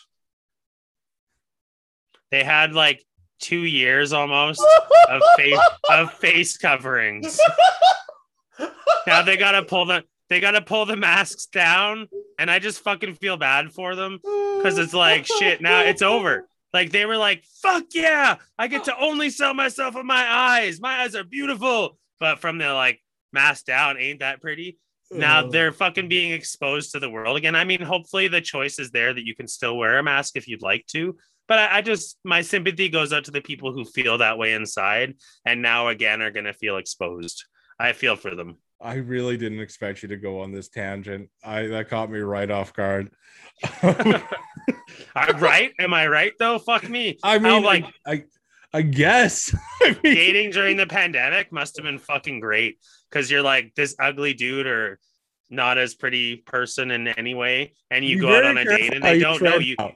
They 2.31 2.43
had 2.43 2.73
like 2.73 3.03
two 3.39 3.64
years 3.64 4.14
almost 4.14 4.64
of 5.10 5.22
face 5.38 5.60
of 5.89 6.14
face 6.14 6.57
coverings. 6.57 7.39
Now 9.07 9.22
they 9.22 9.38
gotta 9.38 9.64
pull 9.64 9.85
the 9.85 10.03
they 10.30 10.39
gotta 10.39 10.61
pull 10.61 10.85
the 10.85 10.95
masks 10.95 11.45
down, 11.45 12.07
and 12.39 12.49
I 12.49 12.60
just 12.60 12.81
fucking 12.81 13.15
feel 13.15 13.38
bad 13.38 13.72
for 13.72 13.95
them 13.95 14.19
because 14.23 14.77
it's 14.77 14.93
like 14.93 15.27
shit. 15.27 15.61
Now 15.61 15.81
it's 15.81 16.02
over. 16.02 16.47
Like 16.73 16.91
they 16.91 17.06
were 17.06 17.18
like, 17.18 17.43
"Fuck 17.61 17.85
yeah, 17.93 18.38
I 18.57 18.68
get 18.68 18.85
to 18.85 18.99
only 18.99 19.30
sell 19.30 19.53
myself 19.53 19.95
with 19.95 20.06
my 20.06 20.26
eyes. 20.27 20.81
My 20.81 21.02
eyes 21.02 21.15
are 21.15 21.23
beautiful." 21.23 21.97
But 22.19 22.39
from 22.39 22.57
the 22.57 22.73
like 22.73 23.02
mask 23.31 23.65
down, 23.65 23.97
ain't 23.97 24.19
that 24.19 24.41
pretty? 24.41 24.77
Now 25.11 25.47
they're 25.47 25.72
fucking 25.72 26.10
being 26.10 26.31
exposed 26.31 26.91
to 26.91 26.99
the 26.99 27.10
world 27.10 27.38
again. 27.38 27.56
I 27.56 27.64
mean, 27.64 27.81
hopefully 27.81 28.27
the 28.27 28.41
choice 28.41 28.80
is 28.80 28.89
there 28.91 29.14
that 29.14 29.26
you 29.26 29.35
can 29.35 29.47
still 29.47 29.77
wear 29.77 29.99
a 29.99 30.03
mask 30.03 30.35
if 30.35 30.47
you'd 30.47 30.64
like 30.64 30.85
to. 30.88 31.15
But 31.48 31.60
I, 31.60 31.78
I 31.78 31.82
just 31.82 32.18
my 32.24 32.42
sympathy 32.42 32.90
goes 32.90 33.14
out 33.14 33.26
to 33.26 33.32
the 33.32 33.42
people 33.42 33.72
who 33.72 33.86
feel 33.86 34.18
that 34.18 34.38
way 34.38 34.54
inside, 34.54 35.16
and 35.46 35.62
now 35.62 35.90
again 35.90 36.22
are 36.22 36.32
gonna 36.32 36.54
feel 36.54 36.78
exposed. 36.78 37.44
I 37.80 37.94
feel 37.94 38.16
for 38.16 38.36
them. 38.36 38.58
I 38.82 38.96
really 38.96 39.38
didn't 39.38 39.60
expect 39.60 40.04
you 40.04 40.10
to 40.10 40.18
go 40.18 40.42
on 40.42 40.52
this 40.52 40.70
tangent. 40.70 41.30
I 41.44 41.68
that 41.68 41.90
caught 41.90 42.12
me 42.12 42.20
right 42.20 42.50
off 42.50 42.74
guard. 42.74 43.12
I'm 43.84 45.40
right? 45.40 45.72
Am 45.80 45.94
I 45.94 46.08
right 46.08 46.34
though? 46.40 46.60
Fuck 46.60 46.90
me. 46.90 47.18
I 47.24 47.40
mean, 47.40 47.52
How, 47.52 47.62
like, 47.62 47.86
I, 48.06 48.24
I 48.74 48.82
guess. 48.82 49.56
I 49.82 49.98
mean, 50.04 50.16
dating 50.16 50.52
during 50.52 50.78
the 50.78 50.88
pandemic 50.88 51.52
must 51.52 51.78
have 51.78 51.86
been 51.86 52.00
fucking 52.00 52.40
great 52.40 52.78
because 53.10 53.32
you're 53.32 53.42
like 53.42 53.74
this 53.76 53.96
ugly 54.00 54.34
dude 54.34 54.68
or 54.68 55.00
not 55.50 55.78
as 55.78 55.96
pretty 55.96 56.38
person 56.38 56.92
in 56.92 57.08
any 57.08 57.34
way, 57.34 57.74
and 57.90 58.04
you 58.04 58.18
be 58.18 58.22
go 58.22 58.36
out 58.36 58.46
on 58.46 58.58
a 58.58 58.66
date 58.66 58.94
and 58.94 59.04
they 59.04 59.16
you 59.16 59.22
don't 59.22 59.42
know 59.42 59.58
you. 59.58 59.76
out. 59.80 59.96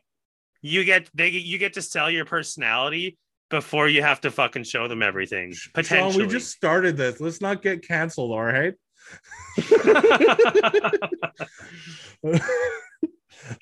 You 0.61 0.83
get 0.83 1.09
they 1.13 1.29
you 1.29 1.57
get 1.57 1.73
to 1.73 1.81
sell 1.81 2.09
your 2.11 2.25
personality 2.25 3.17
before 3.49 3.87
you 3.87 4.01
have 4.01 4.21
to 4.21 4.31
fucking 4.31 4.63
show 4.63 4.87
them 4.87 5.01
everything. 5.01 5.53
Potentially, 5.73 6.11
Sean, 6.13 6.21
we 6.21 6.27
just 6.27 6.51
started 6.51 6.97
this. 6.97 7.19
Let's 7.19 7.41
not 7.41 7.61
get 7.61 7.81
canceled, 7.87 8.31
all 8.31 8.43
right? 8.43 8.73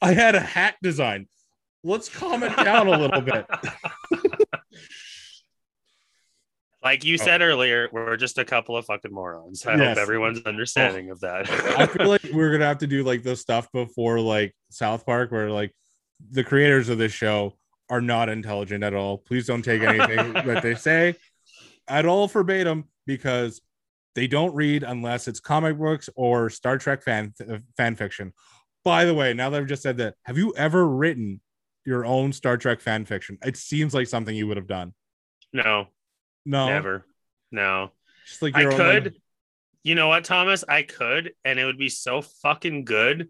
I 0.02 0.12
had 0.14 0.36
a 0.36 0.40
hat 0.40 0.76
design. 0.82 1.28
Let's 1.84 2.10
calm 2.10 2.44
it 2.44 2.56
down 2.58 2.88
a 2.88 2.98
little 2.98 3.22
bit. 3.22 3.46
like 6.84 7.04
you 7.06 7.18
Oh. 7.22 7.24
said 7.24 7.42
earlier, 7.42 7.88
we're 7.92 8.18
just 8.18 8.38
a 8.38 8.46
couple 8.46 8.76
of 8.76 8.86
fucking 8.86 9.14
morons. 9.14 9.66
I 9.66 9.76
Yes. 9.76 9.90
hope 9.90 9.98
everyone's 10.02 10.42
understanding 10.46 11.12
of 11.12 11.20
that. 11.22 11.50
I 11.50 11.86
feel 11.88 12.08
like 12.10 12.24
we're 12.34 12.52
gonna 12.52 12.66
have 12.66 12.80
to 12.80 12.88
do 12.88 13.04
like 13.04 13.24
the 13.24 13.36
stuff 13.36 13.72
before 13.72 14.20
like 14.20 14.54
South 14.70 15.06
Park, 15.06 15.32
where 15.32 15.50
like 15.52 15.74
the 16.32 16.44
creators 16.44 16.90
of 16.90 16.98
this 16.98 17.12
show 17.12 17.58
are 17.90 18.02
not 18.02 18.30
intelligent 18.30 18.84
at 18.84 18.94
all. 18.94 19.18
Please 19.18 19.46
don't 19.48 19.62
take 19.62 19.82
anything 19.82 20.34
that 20.46 20.62
they 20.64 20.76
say 20.76 21.16
at 21.88 22.06
all 22.06 22.28
verbatim 22.28 22.86
because 23.06 23.62
they 24.16 24.28
don't 24.28 24.54
read 24.56 24.84
unless 24.84 25.28
it's 25.28 25.40
comic 25.40 25.78
books 25.78 26.10
or 26.16 26.50
Star 26.50 26.78
Trek 26.78 27.04
fan 27.04 27.34
uh, 27.50 27.60
fan 27.78 27.96
fiction. 27.96 28.34
By 28.84 29.06
the 29.06 29.14
way, 29.14 29.34
now 29.34 29.50
that 29.50 29.60
I've 29.62 29.68
just 29.68 29.84
said 29.84 29.98
that, 29.98 30.16
have 30.24 30.38
you 30.38 30.54
ever 30.58 30.88
written 30.88 31.40
your 31.86 32.06
own 32.06 32.34
Star 32.34 32.58
Trek 32.58 32.82
fan 32.82 33.06
fiction? 33.06 33.38
It 33.46 33.58
seems 33.58 33.94
like 33.94 34.08
something 34.08 34.36
you 34.36 34.48
would 34.48 34.58
have 34.58 34.68
done. 34.68 34.94
no, 35.54 35.88
No, 36.46 36.68
never. 36.68 37.06
No. 37.52 37.92
Just 38.28 38.42
like 38.42 38.56
I 38.56 38.62
your 38.62 38.74
own, 38.74 38.80
like- 38.80 39.04
could. 39.04 39.16
You 39.84 39.96
know 39.96 40.10
what, 40.10 40.26
Thomas? 40.26 40.66
I 40.68 40.82
could, 40.82 41.32
and 41.46 41.58
it 41.60 41.64
would 41.66 41.78
be 41.78 41.88
so 41.88 42.22
fucking 42.22 42.84
good, 42.84 43.30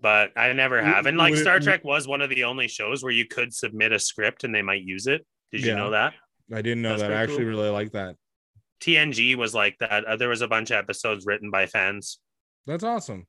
but 0.00 0.30
I 0.36 0.52
never 0.52 0.82
have. 0.82 1.06
And 1.06 1.16
like 1.18 1.34
Star 1.36 1.58
Trek 1.60 1.84
was 1.84 2.06
one 2.06 2.20
of 2.22 2.30
the 2.30 2.44
only 2.44 2.68
shows 2.68 3.02
where 3.02 3.12
you 3.12 3.26
could 3.26 3.52
submit 3.52 3.92
a 3.92 3.98
script 3.98 4.44
and 4.44 4.54
they 4.54 4.62
might 4.62 4.82
use 4.82 5.06
it. 5.06 5.26
Did 5.52 5.62
you 5.62 5.68
Yeah. 5.68 5.76
know 5.76 5.90
that? 5.90 6.14
I 6.52 6.62
didn't 6.62 6.82
know 6.82 6.90
That's 6.90 7.02
that. 7.02 7.12
I 7.12 7.22
actually 7.22 7.38
cool. 7.38 7.46
really 7.46 7.68
like 7.70 7.92
that. 7.92 8.16
TNG 8.80 9.34
was 9.36 9.54
like 9.54 9.76
that. 9.80 10.04
Uh, 10.04 10.16
there 10.16 10.28
was 10.28 10.40
a 10.40 10.48
bunch 10.48 10.70
of 10.70 10.76
episodes 10.76 11.26
written 11.26 11.50
by 11.50 11.66
fans. 11.66 12.18
That's 12.66 12.84
awesome. 12.84 13.26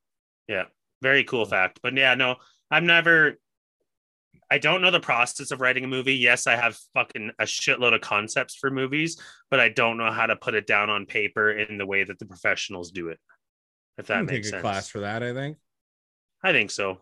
Yeah, 0.48 0.66
very 1.02 1.24
cool 1.24 1.46
fact. 1.46 1.80
But 1.82 1.96
yeah, 1.96 2.16
no, 2.16 2.36
I'm 2.70 2.86
never. 2.86 3.38
I 4.52 4.58
don't 4.58 4.82
know 4.82 4.90
the 4.92 5.00
process 5.00 5.52
of 5.52 5.62
writing 5.62 5.84
a 5.84 5.88
movie. 5.88 6.16
Yes, 6.16 6.48
I 6.48 6.56
have 6.56 6.78
fucking 6.96 7.32
a 7.40 7.44
shitload 7.44 7.94
of 7.94 8.02
concepts 8.02 8.56
for 8.56 8.72
movies, 8.72 9.22
but 9.52 9.60
I 9.60 9.70
don't 9.70 9.98
know 9.98 10.12
how 10.12 10.26
to 10.26 10.36
put 10.36 10.56
it 10.56 10.66
down 10.66 10.90
on 10.90 11.06
paper 11.06 11.52
in 11.52 11.78
the 11.78 11.86
way 11.86 12.04
that 12.04 12.18
the 12.20 12.26
professionals 12.26 12.92
do 12.92 13.10
it. 13.10 13.20
If 13.98 14.08
that 14.08 14.26
makes 14.26 14.32
take 14.34 14.46
a 14.46 14.50
sense. 14.50 14.62
class 14.62 14.90
for 14.90 15.00
that. 15.02 15.22
I 15.24 15.34
think 15.34 15.58
I 16.44 16.52
think 16.52 16.72
so. 16.72 17.00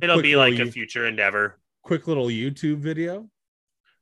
It'll 0.00 0.16
Quick 0.16 0.22
be 0.24 0.36
like 0.36 0.58
a 0.58 0.70
future 0.70 1.06
endeavor. 1.06 1.58
quick 1.82 2.06
little 2.06 2.26
YouTube 2.26 2.78
video. 2.78 3.28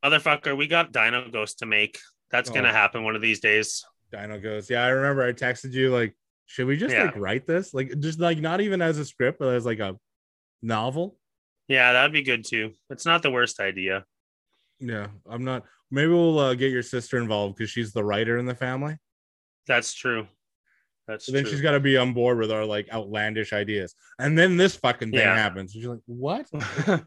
Motherfucker, 0.04 0.56
we 0.56 0.66
got 0.66 0.92
Dino 0.92 1.28
Ghost 1.30 1.58
to 1.60 1.66
make. 1.66 1.98
That's 2.30 2.50
Oh. 2.50 2.54
gonna 2.54 2.72
happen 2.72 3.04
one 3.04 3.16
of 3.16 3.22
these 3.22 3.40
days. 3.40 3.84
Dino 4.12 4.38
Ghost. 4.38 4.70
yeah, 4.70 4.84
I 4.84 4.88
remember 4.88 5.22
I 5.22 5.32
texted 5.32 5.72
you 5.72 5.90
like, 5.90 6.14
should 6.46 6.66
we 6.66 6.76
just 6.76 6.94
Yeah. 6.94 7.04
like 7.04 7.16
write 7.16 7.46
this? 7.46 7.74
Like 7.74 7.98
just 8.00 8.18
like 8.20 8.38
not 8.38 8.60
even 8.60 8.80
as 8.82 8.98
a 8.98 9.04
script, 9.04 9.38
but 9.38 9.54
as 9.54 9.66
like 9.66 9.80
a 9.80 9.96
novel. 10.62 11.18
Yeah, 11.68 11.92
that'd 11.92 12.12
be 12.12 12.22
good 12.22 12.44
too. 12.44 12.72
It's 12.90 13.04
not 13.06 13.22
the 13.22 13.30
worst 13.30 13.60
idea. 13.60 14.04
Yeah, 14.80 15.08
I'm 15.28 15.44
not. 15.44 15.64
Maybe 15.90 16.08
we'll 16.12 16.38
uh, 16.38 16.54
get 16.54 16.70
your 16.70 16.82
sister 16.82 17.18
involved 17.18 17.56
because 17.56 17.70
she's 17.70 17.92
the 17.92 18.04
writer 18.04 18.38
in 18.38 18.46
the 18.46 18.54
family. 18.54 18.96
That's 19.66 19.92
true. 19.92 20.28
That's 21.08 21.24
So 21.26 21.32
then 21.32 21.42
true. 21.42 21.50
she's 21.50 21.60
got 21.62 21.72
to 21.72 21.80
be 21.80 21.96
on 21.96 22.12
board 22.12 22.38
with 22.38 22.52
our 22.52 22.64
like 22.66 22.88
outlandish 22.92 23.52
ideas. 23.52 23.94
And 24.20 24.38
then 24.38 24.56
this 24.58 24.76
fucking 24.76 25.10
thing 25.10 25.20
Yeah. 25.20 25.34
happens. 25.34 25.74
And 25.74 25.82
she's 25.82 25.88
like, 25.88 26.00
what? 26.06 26.46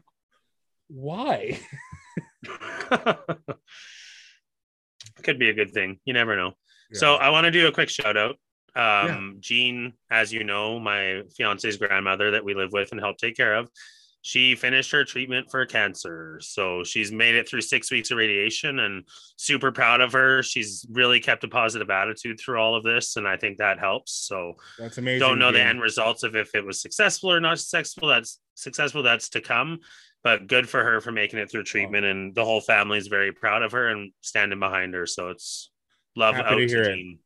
Why? 0.88 1.58
Could 5.22 5.38
be 5.38 5.48
a 5.50 5.54
good 5.54 5.70
thing. 5.72 6.00
You 6.04 6.12
never 6.14 6.36
know. 6.36 6.52
So 6.94 7.14
I 7.14 7.30
want 7.30 7.44
to 7.44 7.50
do 7.50 7.66
a 7.68 7.72
quick 7.72 7.88
shout 7.88 8.18
out. 8.18 8.36
Um, 8.74 9.36
Jean, 9.40 9.94
as 10.10 10.30
you 10.32 10.44
know, 10.44 10.78
my 10.78 11.22
fiance's 11.36 11.76
grandmother 11.78 12.32
that 12.32 12.44
we 12.44 12.54
live 12.54 12.70
with 12.72 12.92
and 12.92 13.00
help 13.00 13.16
take 13.16 13.34
care 13.36 13.54
of, 13.54 13.70
she 14.22 14.54
finished 14.54 14.92
her 14.92 15.04
treatment 15.04 15.50
for 15.50 15.66
cancer. 15.66 16.38
So 16.40 16.84
she's 16.84 17.10
made 17.10 17.34
it 17.34 17.48
through 17.48 17.60
six 17.62 17.90
weeks 17.90 18.12
of 18.12 18.18
radiation 18.18 18.78
and 18.78 19.04
super 19.36 19.72
proud 19.72 20.00
of 20.00 20.12
her. 20.12 20.42
She's 20.44 20.86
really 20.90 21.18
kept 21.18 21.42
a 21.42 21.48
positive 21.48 21.90
attitude 21.90 22.38
through 22.38 22.60
all 22.60 22.76
of 22.76 22.84
this. 22.84 23.16
And 23.16 23.26
I 23.26 23.36
think 23.36 23.58
that 23.58 23.80
helps. 23.80 24.12
So 24.12 24.54
that's 24.78 24.98
amazing. 24.98 25.20
don't 25.20 25.40
know 25.40 25.50
the 25.50 25.62
end 25.62 25.82
results 25.82 26.22
of 26.22 26.36
if 26.36 26.54
it 26.54 26.64
was 26.64 26.80
successful 26.80 27.32
or 27.32 27.40
not 27.40 27.58
successful. 27.58 28.08
That's 28.08 28.40
successful. 28.54 29.02
That's 29.02 29.28
to 29.30 29.40
come. 29.40 29.80
But 30.22 30.46
good 30.46 30.68
for 30.68 30.84
her 30.84 31.00
for 31.00 31.10
making 31.10 31.40
it 31.40 31.50
through 31.50 31.64
treatment, 31.64 32.06
and 32.06 32.32
the 32.32 32.44
whole 32.44 32.60
family 32.60 32.96
is 32.96 33.08
very 33.08 33.32
proud 33.32 33.64
of 33.64 33.72
her 33.72 33.88
and 33.88 34.12
standing 34.20 34.60
behind 34.60 34.94
her. 34.94 35.04
So 35.04 35.30
it's 35.30 35.72
love 36.14 36.36
Happy 36.36 36.46
out 36.46 36.58
to 36.58 36.66
to, 36.68 36.72
hear 36.72 36.82
it. 36.84 36.94
Jean 36.94 37.18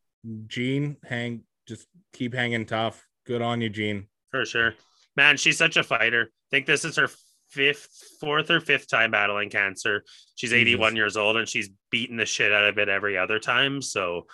Gene, 0.47 0.97
hang, 1.05 1.43
just 1.68 1.86
keep 2.12 2.35
hanging 2.35 2.66
tough. 2.66 3.06
Good 3.27 3.43
on 3.43 3.60
you, 3.60 3.68
Gene. 3.68 4.06
for 4.31 4.44
sure. 4.44 4.74
Man, 5.16 5.36
she's 5.36 5.59
such 5.59 5.77
a 5.77 5.82
fighter. 5.82 6.31
I 6.47 6.56
think 6.56 6.66
this 6.66 6.85
is 6.85 6.97
her 6.97 7.09
fifth, 7.51 7.89
fourth 8.20 8.51
or 8.51 8.60
fifth 8.60 8.89
time 8.89 9.10
battling 9.10 9.51
cancer. 9.51 10.05
She's 10.36 10.51
Jesus. 10.51 10.60
81 10.60 10.97
years 10.97 11.16
old 11.16 11.36
and 11.36 11.48
she's 11.48 11.70
beaten 11.90 12.16
the 12.16 12.27
shit 12.27 12.52
out 12.52 12.64
of 12.64 12.78
it 12.78 12.89
every 12.89 13.18
other 13.18 13.39
time. 13.39 13.82
So 13.82 14.27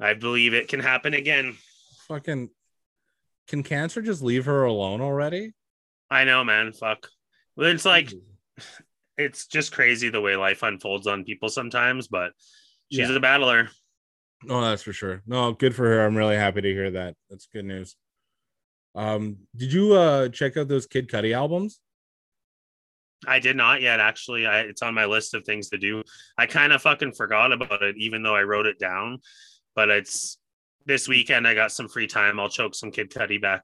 I 0.00 0.14
believe 0.14 0.54
it 0.54 0.68
can 0.68 0.80
happen 0.80 1.14
again. 1.14 1.56
Fucking, 2.08 2.50
can 3.48 3.62
cancer 3.62 4.02
just 4.02 4.22
leave 4.22 4.44
her 4.44 4.64
alone 4.64 5.00
already? 5.00 5.52
I 6.10 6.24
know, 6.24 6.44
man. 6.44 6.72
Fuck. 6.72 7.08
Well, 7.56 7.68
It's 7.70 7.84
like 7.84 8.12
it's 9.18 9.46
just 9.46 9.72
crazy 9.72 10.08
the 10.08 10.20
way 10.20 10.36
life 10.36 10.62
unfolds 10.62 11.06
on 11.06 11.24
people 11.24 11.48
sometimes, 11.48 12.08
but 12.08 12.32
she's 12.90 13.08
Yeah. 13.10 13.16
a 13.16 13.20
battler. 13.20 13.68
Oh, 14.48 14.60
that's 14.60 14.82
for 14.82 14.92
sure. 14.92 15.22
No, 15.26 15.52
good 15.52 15.74
for 15.74 15.84
her. 15.86 16.04
I'm 16.04 16.16
really 16.16 16.36
happy 16.36 16.60
to 16.60 16.72
hear 16.72 16.90
that. 16.92 17.14
That's 17.30 17.46
good 17.46 17.64
news. 17.64 17.96
Um, 18.94 19.38
did 19.56 19.72
you 19.72 19.94
uh 19.94 20.28
check 20.28 20.56
out 20.56 20.68
those 20.68 20.86
Kid 20.86 21.08
Cudi 21.08 21.34
albums? 21.34 21.80
I 23.26 23.38
did 23.38 23.56
not 23.56 23.80
yet, 23.80 24.00
actually. 24.00 24.46
I, 24.46 24.60
it's 24.60 24.82
on 24.82 24.94
my 24.94 25.04
list 25.04 25.34
of 25.34 25.44
things 25.44 25.68
to 25.70 25.78
do. 25.78 26.02
I 26.36 26.46
kind 26.46 26.72
of 26.72 26.82
fucking 26.82 27.12
forgot 27.12 27.52
about 27.52 27.82
it, 27.82 27.96
even 27.96 28.22
though 28.22 28.34
I 28.34 28.42
wrote 28.42 28.66
it 28.66 28.78
down. 28.78 29.20
But 29.74 29.90
it's 29.90 30.38
this 30.86 31.06
weekend. 31.06 31.46
I 31.46 31.54
got 31.54 31.72
some 31.72 31.88
free 31.88 32.08
time. 32.08 32.40
I'll 32.40 32.48
choke 32.48 32.74
some 32.74 32.90
Kid 32.90 33.10
Cudi 33.10 33.40
back. 33.40 33.62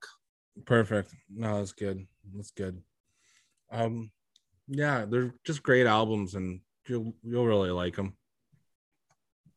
Perfect. 0.65 1.13
No, 1.35 1.59
that's 1.59 1.73
good. 1.73 2.07
That's 2.35 2.53
good. 2.53 2.81
Um, 3.71 4.11
yeah, 4.69 5.05
they're 5.09 5.35
just 5.45 5.63
great 5.63 5.87
albums, 5.87 6.35
and 6.35 6.61
you'll 6.87 7.15
you'll 7.23 7.47
really 7.47 7.71
like 7.71 7.97
them. 7.97 8.17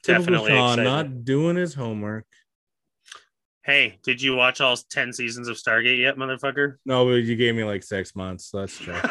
Definitely 0.03 0.51
Sean 0.51 0.83
not 0.83 1.25
doing 1.25 1.55
his 1.55 1.73
homework. 1.73 2.25
Hey, 3.63 3.99
did 4.03 4.21
you 4.21 4.35
watch 4.35 4.59
all 4.59 4.75
10 4.75 5.13
seasons 5.13 5.47
of 5.47 5.55
Stargate 5.55 5.99
yet, 5.99 6.15
motherfucker? 6.17 6.77
No, 6.85 7.05
but 7.05 7.11
you 7.23 7.35
gave 7.35 7.53
me 7.55 7.63
like 7.63 7.83
six 7.83 8.15
months. 8.15 8.49
So 8.49 8.59
that's 8.61 8.77
true. 8.77 8.95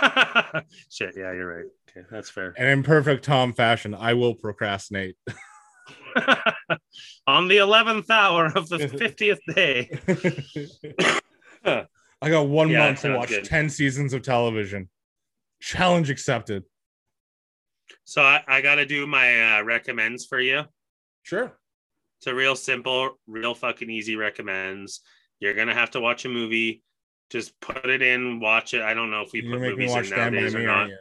Shit, 0.90 1.14
yeah, 1.16 1.32
you're 1.32 1.56
right. 1.56 1.66
Okay, 1.90 2.04
that's 2.10 2.30
fair. 2.30 2.54
and 2.58 2.68
in 2.68 2.82
perfect 2.82 3.24
Tom 3.24 3.52
fashion, 3.52 3.94
I 3.94 4.14
will 4.14 4.34
procrastinate. 4.34 5.16
On 7.26 7.46
the 7.46 7.58
11th 7.58 8.10
hour 8.10 8.46
of 8.46 8.68
the 8.68 8.78
50th 8.78 9.38
day. 9.54 9.88
I 12.22 12.28
got 12.28 12.48
one 12.48 12.70
Yeah, 12.70 12.78
month 12.80 13.02
to 13.02 13.16
watch 13.16 13.28
good. 13.28 13.44
10 13.44 13.70
seasons 13.70 14.12
of 14.12 14.22
television. 14.22 14.88
Challenge 15.60 16.10
accepted. 16.10 16.64
So 18.04 18.22
I, 18.22 18.42
I 18.48 18.60
got 18.62 18.76
to 18.76 18.86
do 18.86 19.06
my 19.06 19.58
uh, 19.58 19.62
recommends 19.62 20.26
for 20.26 20.40
you. 20.40 20.62
Sure. 21.22 21.56
It's 22.20 22.26
a 22.26 22.34
real 22.34 22.54
simple, 22.54 23.18
real 23.26 23.54
fucking 23.54 23.88
easy 23.88 24.14
recommends. 24.14 25.00
You're 25.38 25.54
gonna 25.54 25.72
have 25.72 25.92
to 25.92 26.00
watch 26.02 26.26
a 26.26 26.28
movie. 26.28 26.82
Just 27.30 27.58
put 27.60 27.86
it 27.88 28.02
in, 28.02 28.40
watch 28.40 28.74
it. 28.74 28.82
I 28.82 28.92
don't 28.92 29.10
know 29.10 29.22
if 29.22 29.32
we 29.32 29.40
You're 29.40 29.52
put 29.52 29.56
gonna 29.60 29.68
make 29.70 29.78
me 29.78 29.86
movies 29.86 30.10
in 30.10 30.16
nowadays 30.18 30.54
or 30.54 30.62
not. 30.62 30.88
you? 30.90 30.98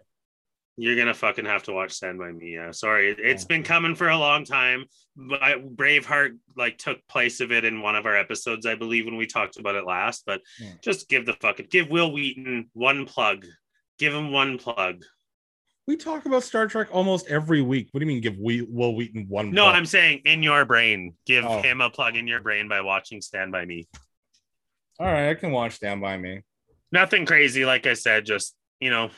You're 0.78 0.96
gonna 0.96 1.14
fucking 1.14 1.44
have 1.44 1.64
to 1.64 1.74
watch 1.74 1.92
Stand 1.92 2.20
by 2.20 2.32
Me. 2.32 2.54
Yeah, 2.54 2.72
sorry, 2.72 3.10
it's 3.12 3.44
Oh. 3.44 3.48
been 3.48 3.64
coming 3.64 3.96
for 3.96 4.08
a 4.08 4.18
long 4.18 4.46
time. 4.46 4.86
But 5.18 5.76
Braveheart 5.76 6.38
like 6.56 6.78
took 6.78 7.06
place 7.10 7.42
of 7.42 7.52
it 7.52 7.66
in 7.66 7.82
one 7.82 7.98
of 7.98 8.06
our 8.06 8.16
episodes, 8.16 8.66
I 8.66 8.76
believe, 8.76 9.04
when 9.04 9.18
we 9.18 9.26
talked 9.28 9.58
about 9.60 9.76
it 9.76 9.84
last. 9.84 10.24
But 10.26 10.42
Yeah. 10.58 10.72
just 10.82 11.10
give 11.10 11.26
the 11.26 11.34
fucking 11.34 11.68
give 11.70 11.90
Wil 11.90 12.14
Wheaton 12.14 12.70
one 12.72 13.06
plug. 13.06 13.46
Give 13.98 14.14
him 14.14 14.32
one 14.32 14.58
plug. 14.58 15.04
We 15.90 15.98
talk 15.98 16.28
about 16.28 16.44
Star 16.44 16.68
Trek 16.68 16.90
almost 16.92 17.26
every 17.30 17.64
week. 17.64 17.88
What 17.90 18.00
do 18.00 18.06
you 18.06 18.08
mean 18.12 18.22
give 18.22 18.38
we 18.38 18.62
Wil 18.62 18.94
Wheaton 18.96 19.26
one? 19.28 19.50
No, 19.50 19.64
plug? 19.64 19.76
I'm 19.76 19.88
saying 19.88 20.22
in 20.26 20.44
your 20.44 20.64
brain. 20.64 21.16
Give 21.26 21.44
Oh. 21.44 21.64
him 21.64 21.82
a 21.82 21.90
plug 21.90 22.16
in 22.16 22.28
your 22.28 22.42
brain 22.42 22.68
by 22.70 22.82
watching 22.82 23.22
Stand 23.22 23.52
by 23.52 23.66
Me. 23.66 23.88
all 25.00 25.08
right. 25.08 25.32
I 25.32 25.34
can 25.34 25.50
watch 25.52 25.74
Stand 25.74 26.00
by 26.00 26.16
Me. 26.16 26.42
Nothing 26.92 27.26
crazy, 27.26 27.66
like 27.66 27.88
I 27.88 27.96
said. 27.96 28.28
Just 28.28 28.56
you 28.80 28.92
know, 28.92 29.10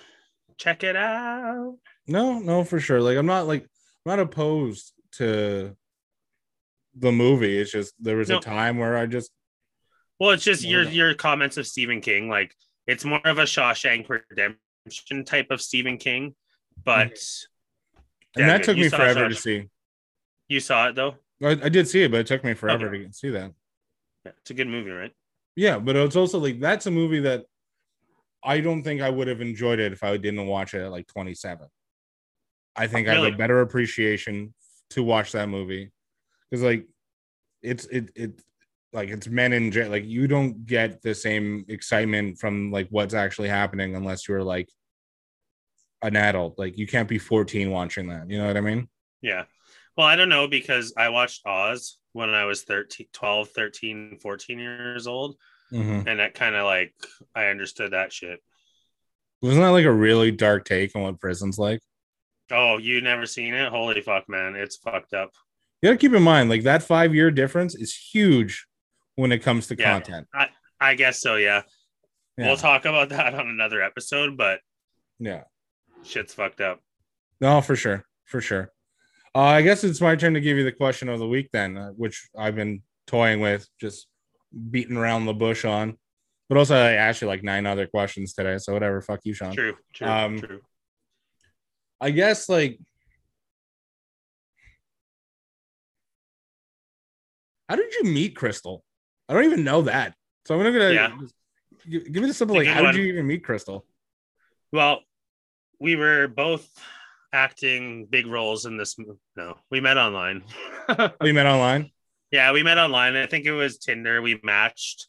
check 0.57 0.85
it 0.85 0.95
out. 0.95 1.75
No, 2.07 2.39
no, 2.39 2.63
for 2.63 2.79
sure. 2.79 3.01
Like 3.01 3.17
I'm 3.17 3.25
not 3.25 3.47
like 3.47 3.63
I'm 3.63 4.09
not 4.15 4.19
opposed 4.19 4.93
to 5.17 5.75
the 6.95 7.11
movie. 7.11 7.57
It's 7.59 7.73
just 7.73 7.93
there 7.99 8.15
was 8.15 8.29
No. 8.29 8.37
a 8.37 8.41
time 8.41 8.77
where 8.77 8.95
I 8.95 9.07
just 9.07 9.29
Well, 10.21 10.29
it's 10.31 10.45
just 10.45 10.63
your 10.63 10.83
Yeah. 10.83 10.89
your 10.91 11.13
comments 11.15 11.57
of 11.57 11.67
Stephen 11.67 11.99
King. 11.99 12.29
Like 12.29 12.55
it's 12.87 13.03
more 13.03 13.19
of 13.27 13.39
a 13.39 13.43
Shawshank 13.43 14.07
Redemption 14.07 15.25
type 15.25 15.51
of 15.51 15.61
Stephen 15.61 15.97
King, 15.97 16.33
but 16.83 17.13
mm-hmm. 17.13 18.41
and 18.41 18.49
that 18.49 18.57
Damn 18.57 18.65
took 18.65 18.77
me 18.77 18.89
saw 18.89 18.97
forever 18.97 19.29
to 19.29 19.35
see. 19.35 19.67
you 20.47 20.59
saw 20.59 20.89
it 20.89 20.95
though. 20.95 21.15
I, 21.43 21.51
I 21.51 21.69
did 21.69 21.87
see 21.87 22.03
it, 22.03 22.11
but 22.11 22.21
it 22.21 22.27
took 22.27 22.43
me 22.43 22.53
forever 22.53 22.87
Okay. 22.87 23.05
to 23.05 23.13
see 23.13 23.29
that. 23.31 23.51
Yeah, 24.25 24.31
it's 24.37 24.51
a 24.51 24.53
good 24.53 24.67
movie, 24.67 24.91
right? 24.91 25.11
Yeah, 25.55 25.79
but 25.79 25.95
it's 25.95 26.15
also 26.15 26.39
like 26.39 26.59
that's 26.59 26.85
a 26.85 26.91
movie 26.91 27.21
that 27.21 27.45
I 28.43 28.59
don't 28.59 28.83
think 28.83 29.01
I 29.01 29.09
would 29.09 29.27
have 29.27 29.41
enjoyed 29.41 29.79
it 29.79 29.91
if 29.91 30.03
I 30.03 30.17
didn't 30.17 30.47
watch 30.47 30.73
it 30.73 30.81
at 30.81 30.91
like 30.91 31.07
27. 31.07 31.67
I 32.75 32.87
think 32.87 33.07
I 33.07 33.15
have 33.15 33.33
a 33.33 33.37
better 33.37 33.61
appreciation 33.61 34.53
to 34.91 35.03
watch 35.03 35.33
that 35.33 35.49
movie 35.49 35.91
because 36.49 36.63
like 36.63 36.87
it's 37.61 37.85
it 37.85 38.11
it 38.15 38.41
like 38.93 39.09
it's 39.09 39.27
men 39.27 39.53
in 39.53 39.71
jail. 39.71 39.89
Like 39.89 40.05
you 40.05 40.27
don't 40.27 40.65
get 40.65 41.01
the 41.01 41.13
same 41.13 41.65
excitement 41.67 42.39
from 42.39 42.71
like 42.71 42.87
what's 42.89 43.13
actually 43.13 43.49
happening 43.49 43.95
unless 43.95 44.27
you're 44.27 44.43
like 44.43 44.69
an 46.01 46.15
adult. 46.15 46.57
Like 46.57 46.77
you 46.77 46.87
can't 46.87 47.07
be 47.09 47.17
14 47.19 47.69
watching 47.71 48.07
that. 48.09 48.29
You 48.29 48.37
know 48.39 48.47
what 48.47 48.57
I 48.57 48.61
mean? 48.61 48.87
Yeah. 49.21 49.43
Well, 49.97 50.07
I 50.07 50.15
don't 50.15 50.29
know 50.29 50.47
because 50.47 50.93
I 50.97 51.09
watched 51.09 51.45
Oz 51.45 51.97
when 52.13 52.29
I 52.29 52.45
was 52.45 52.63
13, 52.63 53.07
12, 53.13 53.49
13, 53.49 54.17
14 54.21 54.59
years 54.59 55.07
old. 55.07 55.35
Mhm. 55.71 56.05
And 56.07 56.19
that 56.19 56.33
kind 56.33 56.55
of 56.55 56.65
like, 56.65 56.93
I 57.35 57.45
understood 57.47 57.91
that 57.91 58.11
shit. 58.11 58.39
Wasn't 59.41 59.61
that 59.61 59.69
like 59.69 59.85
a 59.85 59.91
really 59.91 60.31
dark 60.31 60.65
take 60.65 60.95
on 60.95 61.03
what 61.03 61.19
prison's 61.19 61.57
like? 61.57 61.81
Oh, 62.51 62.77
you 62.77 63.01
never 63.01 63.25
seen 63.25 63.53
it? 63.53 63.69
Holy 63.69 64.01
fuck, 64.01 64.27
man. 64.27 64.55
It's 64.55 64.75
fucked 64.77 65.13
up. 65.13 65.31
You 65.81 65.87
gotta 65.89 65.97
keep 65.97 66.13
in 66.13 66.21
mind, 66.23 66.49
like 66.49 66.63
that 66.63 66.83
five 66.83 67.15
year 67.15 67.31
difference 67.31 67.75
is 67.75 67.95
huge 67.95 68.65
when 69.15 69.31
it 69.31 69.39
comes 69.39 69.67
to 69.67 69.75
Yeah. 69.77 69.93
content. 69.99 70.27
I 70.79 70.95
guess 70.95 71.21
so, 71.21 71.35
yeah. 71.37 71.61
Yeah. 72.37 72.47
We'll 72.47 72.57
talk 72.57 72.85
about 72.85 73.09
that 73.09 73.33
on 73.33 73.47
another 73.47 73.81
episode, 73.81 74.35
but 74.37 74.59
yeah. 75.19 75.43
Shit's 76.03 76.33
fucked 76.33 76.61
up. 76.61 76.81
No, 77.39 77.61
for 77.61 77.75
sure. 77.75 78.05
For 78.25 78.41
sure. 78.41 78.71
Uh, 79.33 79.39
I 79.39 79.61
guess 79.61 79.83
it's 79.83 80.01
my 80.01 80.15
turn 80.15 80.33
to 80.33 80.41
give 80.41 80.57
you 80.57 80.63
the 80.63 80.71
question 80.71 81.07
of 81.09 81.19
the 81.19 81.27
week 81.27 81.49
then, 81.53 81.77
uh, 81.77 81.89
which 81.91 82.29
I've 82.37 82.55
been 82.55 82.81
toying 83.07 83.39
with, 83.39 83.67
just 83.79 84.07
beating 84.69 84.97
around 84.97 85.25
the 85.25 85.33
bush 85.33 85.63
on. 85.65 85.97
But 86.49 86.57
also, 86.57 86.75
I 86.75 86.91
asked 86.93 87.21
you 87.21 87.27
like 87.27 87.43
nine 87.43 87.65
other 87.65 87.87
questions 87.87 88.33
today. 88.33 88.57
So, 88.57 88.73
whatever. 88.73 89.01
Fuck 89.01 89.21
you, 89.23 89.33
Sean. 89.33 89.53
True, 89.53 89.75
true, 89.93 90.07
Um, 90.07 90.39
true. 90.39 90.61
I 92.01 92.09
guess 92.11 92.49
like 92.49 92.79
how 97.69 97.75
did 97.77 97.93
you 97.93 98.03
meet 98.03 98.35
Crystal? 98.35 98.83
I 99.29 99.33
don't 99.33 99.45
even 99.45 99.63
know 99.63 99.83
that. 99.83 100.13
So 100.45 100.55
I'm 100.59 100.63
gonna 100.73 100.91
Yeah. 100.91 101.17
give, 101.89 102.11
give 102.11 102.21
me 102.21 102.27
the 102.27 102.33
simple 102.33 102.55
like 102.57 102.67
how 102.67 102.81
good 102.81 102.93
did 102.93 103.01
you 103.01 103.13
even 103.13 103.27
meet 103.27 103.43
Crystal? 103.45 103.85
Well, 104.73 105.01
we 105.81 105.95
were 105.95 106.27
both 106.27 106.69
acting 107.33 108.05
big 108.05 108.27
roles 108.27 108.65
in 108.65 108.77
this. 108.77 108.95
No, 109.35 109.57
we 109.71 109.81
met 109.81 109.97
online. 109.97 110.43
we 111.19 111.31
met 111.33 111.45
online? 111.47 111.91
Yeah, 112.33 112.53
we 112.53 112.63
met 112.63 112.77
online. 112.77 113.17
I 113.17 113.25
think 113.25 113.43
it 113.43 113.51
was 113.51 113.77
Tinder. 113.77 114.21
We 114.21 114.39
matched 114.41 115.05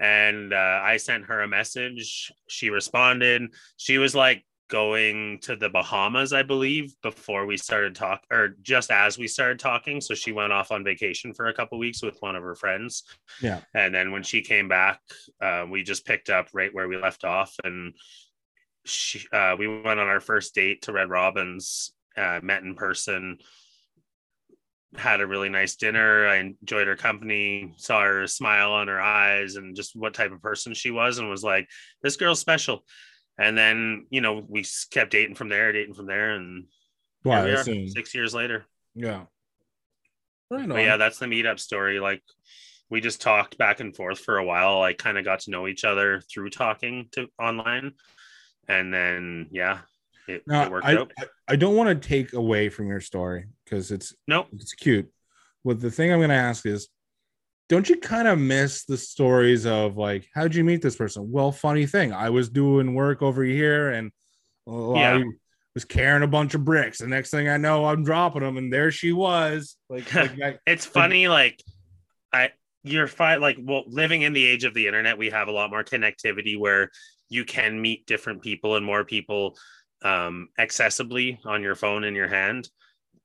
and 0.00 0.54
uh, 0.54 0.80
I 0.82 0.96
sent 0.96 1.26
her 1.26 1.42
a 1.42 1.46
message. 1.46 2.32
She 2.48 2.70
responded. 2.70 3.52
She 3.76 3.98
was 3.98 4.14
like 4.14 4.46
going 4.70 5.38
to 5.40 5.54
the 5.54 5.68
Bahamas, 5.68 6.32
I 6.32 6.44
believe, 6.44 6.94
before 7.02 7.44
we 7.44 7.58
started 7.58 7.94
talking 7.94 8.24
or 8.30 8.56
just 8.62 8.90
as 8.90 9.18
we 9.18 9.28
started 9.28 9.58
talking. 9.58 10.00
So 10.00 10.14
she 10.14 10.32
went 10.32 10.50
off 10.50 10.72
on 10.72 10.82
vacation 10.82 11.34
for 11.34 11.48
a 11.48 11.54
couple 11.54 11.78
weeks 11.78 12.02
with 12.02 12.16
one 12.20 12.36
of 12.36 12.42
her 12.42 12.54
friends. 12.54 13.02
Yeah. 13.42 13.60
And 13.74 13.94
then 13.94 14.12
when 14.12 14.22
she 14.22 14.40
came 14.40 14.68
back, 14.68 15.00
uh, 15.42 15.66
we 15.70 15.82
just 15.82 16.06
picked 16.06 16.30
up 16.30 16.48
right 16.54 16.72
where 16.74 16.88
we 16.88 16.96
left 16.96 17.24
off. 17.24 17.54
And 17.62 17.92
she, 18.84 19.26
uh, 19.32 19.56
we 19.58 19.68
went 19.68 20.00
on 20.00 20.08
our 20.08 20.20
first 20.20 20.54
date 20.54 20.82
to 20.82 20.92
Red 20.92 21.10
Robin's, 21.10 21.92
uh, 22.16 22.40
met 22.42 22.62
in 22.62 22.74
person 22.74 23.38
had 24.96 25.20
a 25.20 25.26
really 25.26 25.48
nice 25.48 25.76
dinner. 25.76 26.26
I 26.26 26.36
enjoyed 26.36 26.86
her 26.86 26.96
company, 26.96 27.72
saw 27.76 28.02
her 28.02 28.26
smile 28.26 28.72
on 28.72 28.88
her 28.88 29.00
eyes, 29.00 29.56
and 29.56 29.74
just 29.74 29.96
what 29.96 30.14
type 30.14 30.32
of 30.32 30.42
person 30.42 30.74
she 30.74 30.90
was, 30.90 31.18
and 31.18 31.30
was 31.30 31.42
like, 31.42 31.68
"This 32.02 32.16
girl's 32.16 32.40
special." 32.40 32.84
And 33.38 33.56
then 33.56 34.06
you 34.10 34.20
know 34.20 34.44
we 34.46 34.64
kept 34.90 35.12
dating 35.12 35.36
from 35.36 35.48
there, 35.48 35.72
dating 35.72 35.94
from 35.94 36.06
there, 36.06 36.32
and 36.32 36.66
Wow, 37.24 37.44
we 37.44 37.52
are, 37.52 37.88
six 37.88 38.14
years 38.14 38.34
later. 38.34 38.66
Yeah. 38.94 39.24
Right 40.50 40.68
yeah, 40.68 40.98
that's 40.98 41.18
the 41.18 41.26
meetup 41.26 41.58
story. 41.58 41.98
Like 41.98 42.22
we 42.90 43.00
just 43.00 43.22
talked 43.22 43.56
back 43.56 43.80
and 43.80 43.96
forth 43.96 44.18
for 44.18 44.36
a 44.36 44.44
while. 44.44 44.80
Like 44.80 44.98
kind 44.98 45.16
of 45.16 45.24
got 45.24 45.40
to 45.40 45.50
know 45.50 45.66
each 45.66 45.84
other 45.84 46.20
through 46.20 46.50
talking 46.50 47.08
to 47.12 47.28
online, 47.40 47.92
and 48.72 48.92
then 48.92 49.48
yeah, 49.50 49.78
it, 50.28 50.42
Now, 50.46 50.64
it 50.64 50.70
worked 50.70 50.86
I, 50.86 50.96
out. 50.96 51.12
I, 51.18 51.24
I 51.48 51.56
don't 51.56 51.76
want 51.76 51.88
to 52.02 52.08
take 52.08 52.32
away 52.32 52.68
from 52.68 52.88
your 52.88 53.00
story 53.00 53.46
because 53.64 53.90
it's 53.90 54.14
Nope. 54.26 54.48
it's 54.52 54.72
cute. 54.74 55.10
But 55.64 55.80
the 55.80 55.90
thing 55.90 56.12
I'm 56.12 56.18
going 56.18 56.30
to 56.30 56.34
ask 56.34 56.66
is, 56.66 56.88
don't 57.68 57.88
you 57.88 57.96
kind 57.96 58.26
of 58.28 58.38
miss 58.38 58.84
the 58.84 58.96
stories 58.96 59.64
of 59.66 59.96
like, 59.96 60.28
how'd 60.34 60.54
you 60.54 60.64
meet 60.64 60.82
this 60.82 60.96
person? 60.96 61.30
Well, 61.30 61.52
funny 61.52 61.86
thing, 61.86 62.12
I 62.12 62.30
was 62.30 62.48
doing 62.48 62.94
work 62.94 63.22
over 63.22 63.42
here 63.44 63.90
and 63.90 64.10
well, 64.66 64.96
I 64.96 65.22
was 65.74 65.84
carrying 65.84 66.22
a 66.22 66.28
bunch 66.28 66.54
of 66.54 66.64
bricks. 66.64 66.98
The 66.98 67.06
next 67.06 67.30
thing 67.30 67.48
I 67.48 67.56
know, 67.56 67.84
I'm 67.86 68.04
dropping 68.04 68.42
them, 68.42 68.56
and 68.58 68.72
there 68.72 68.90
she 68.90 69.12
was. 69.12 69.76
Like, 69.88 70.12
like 70.14 70.36
that- 70.36 70.60
it's 70.66 70.84
funny 70.86 71.28
like 71.28 71.62
i 72.34 72.50
you're 72.82 73.06
fine 73.06 73.40
like 73.40 73.58
well 73.60 73.84
living 73.86 74.22
in 74.22 74.32
the 74.32 74.44
age 74.44 74.64
of 74.64 74.72
the 74.74 74.86
internet 74.86 75.18
we 75.18 75.30
have 75.30 75.48
a 75.48 75.52
lot 75.52 75.70
more 75.70 75.84
connectivity 75.84 76.58
where 76.58 76.90
you 77.32 77.44
can 77.44 77.80
meet 77.80 78.06
different 78.06 78.42
people 78.42 78.76
and 78.76 78.84
more 78.84 79.04
people 79.04 79.56
um 80.02 80.48
accessibly 80.58 81.38
on 81.44 81.62
your 81.62 81.74
phone 81.74 82.04
in 82.04 82.14
your 82.14 82.28
hand 82.28 82.68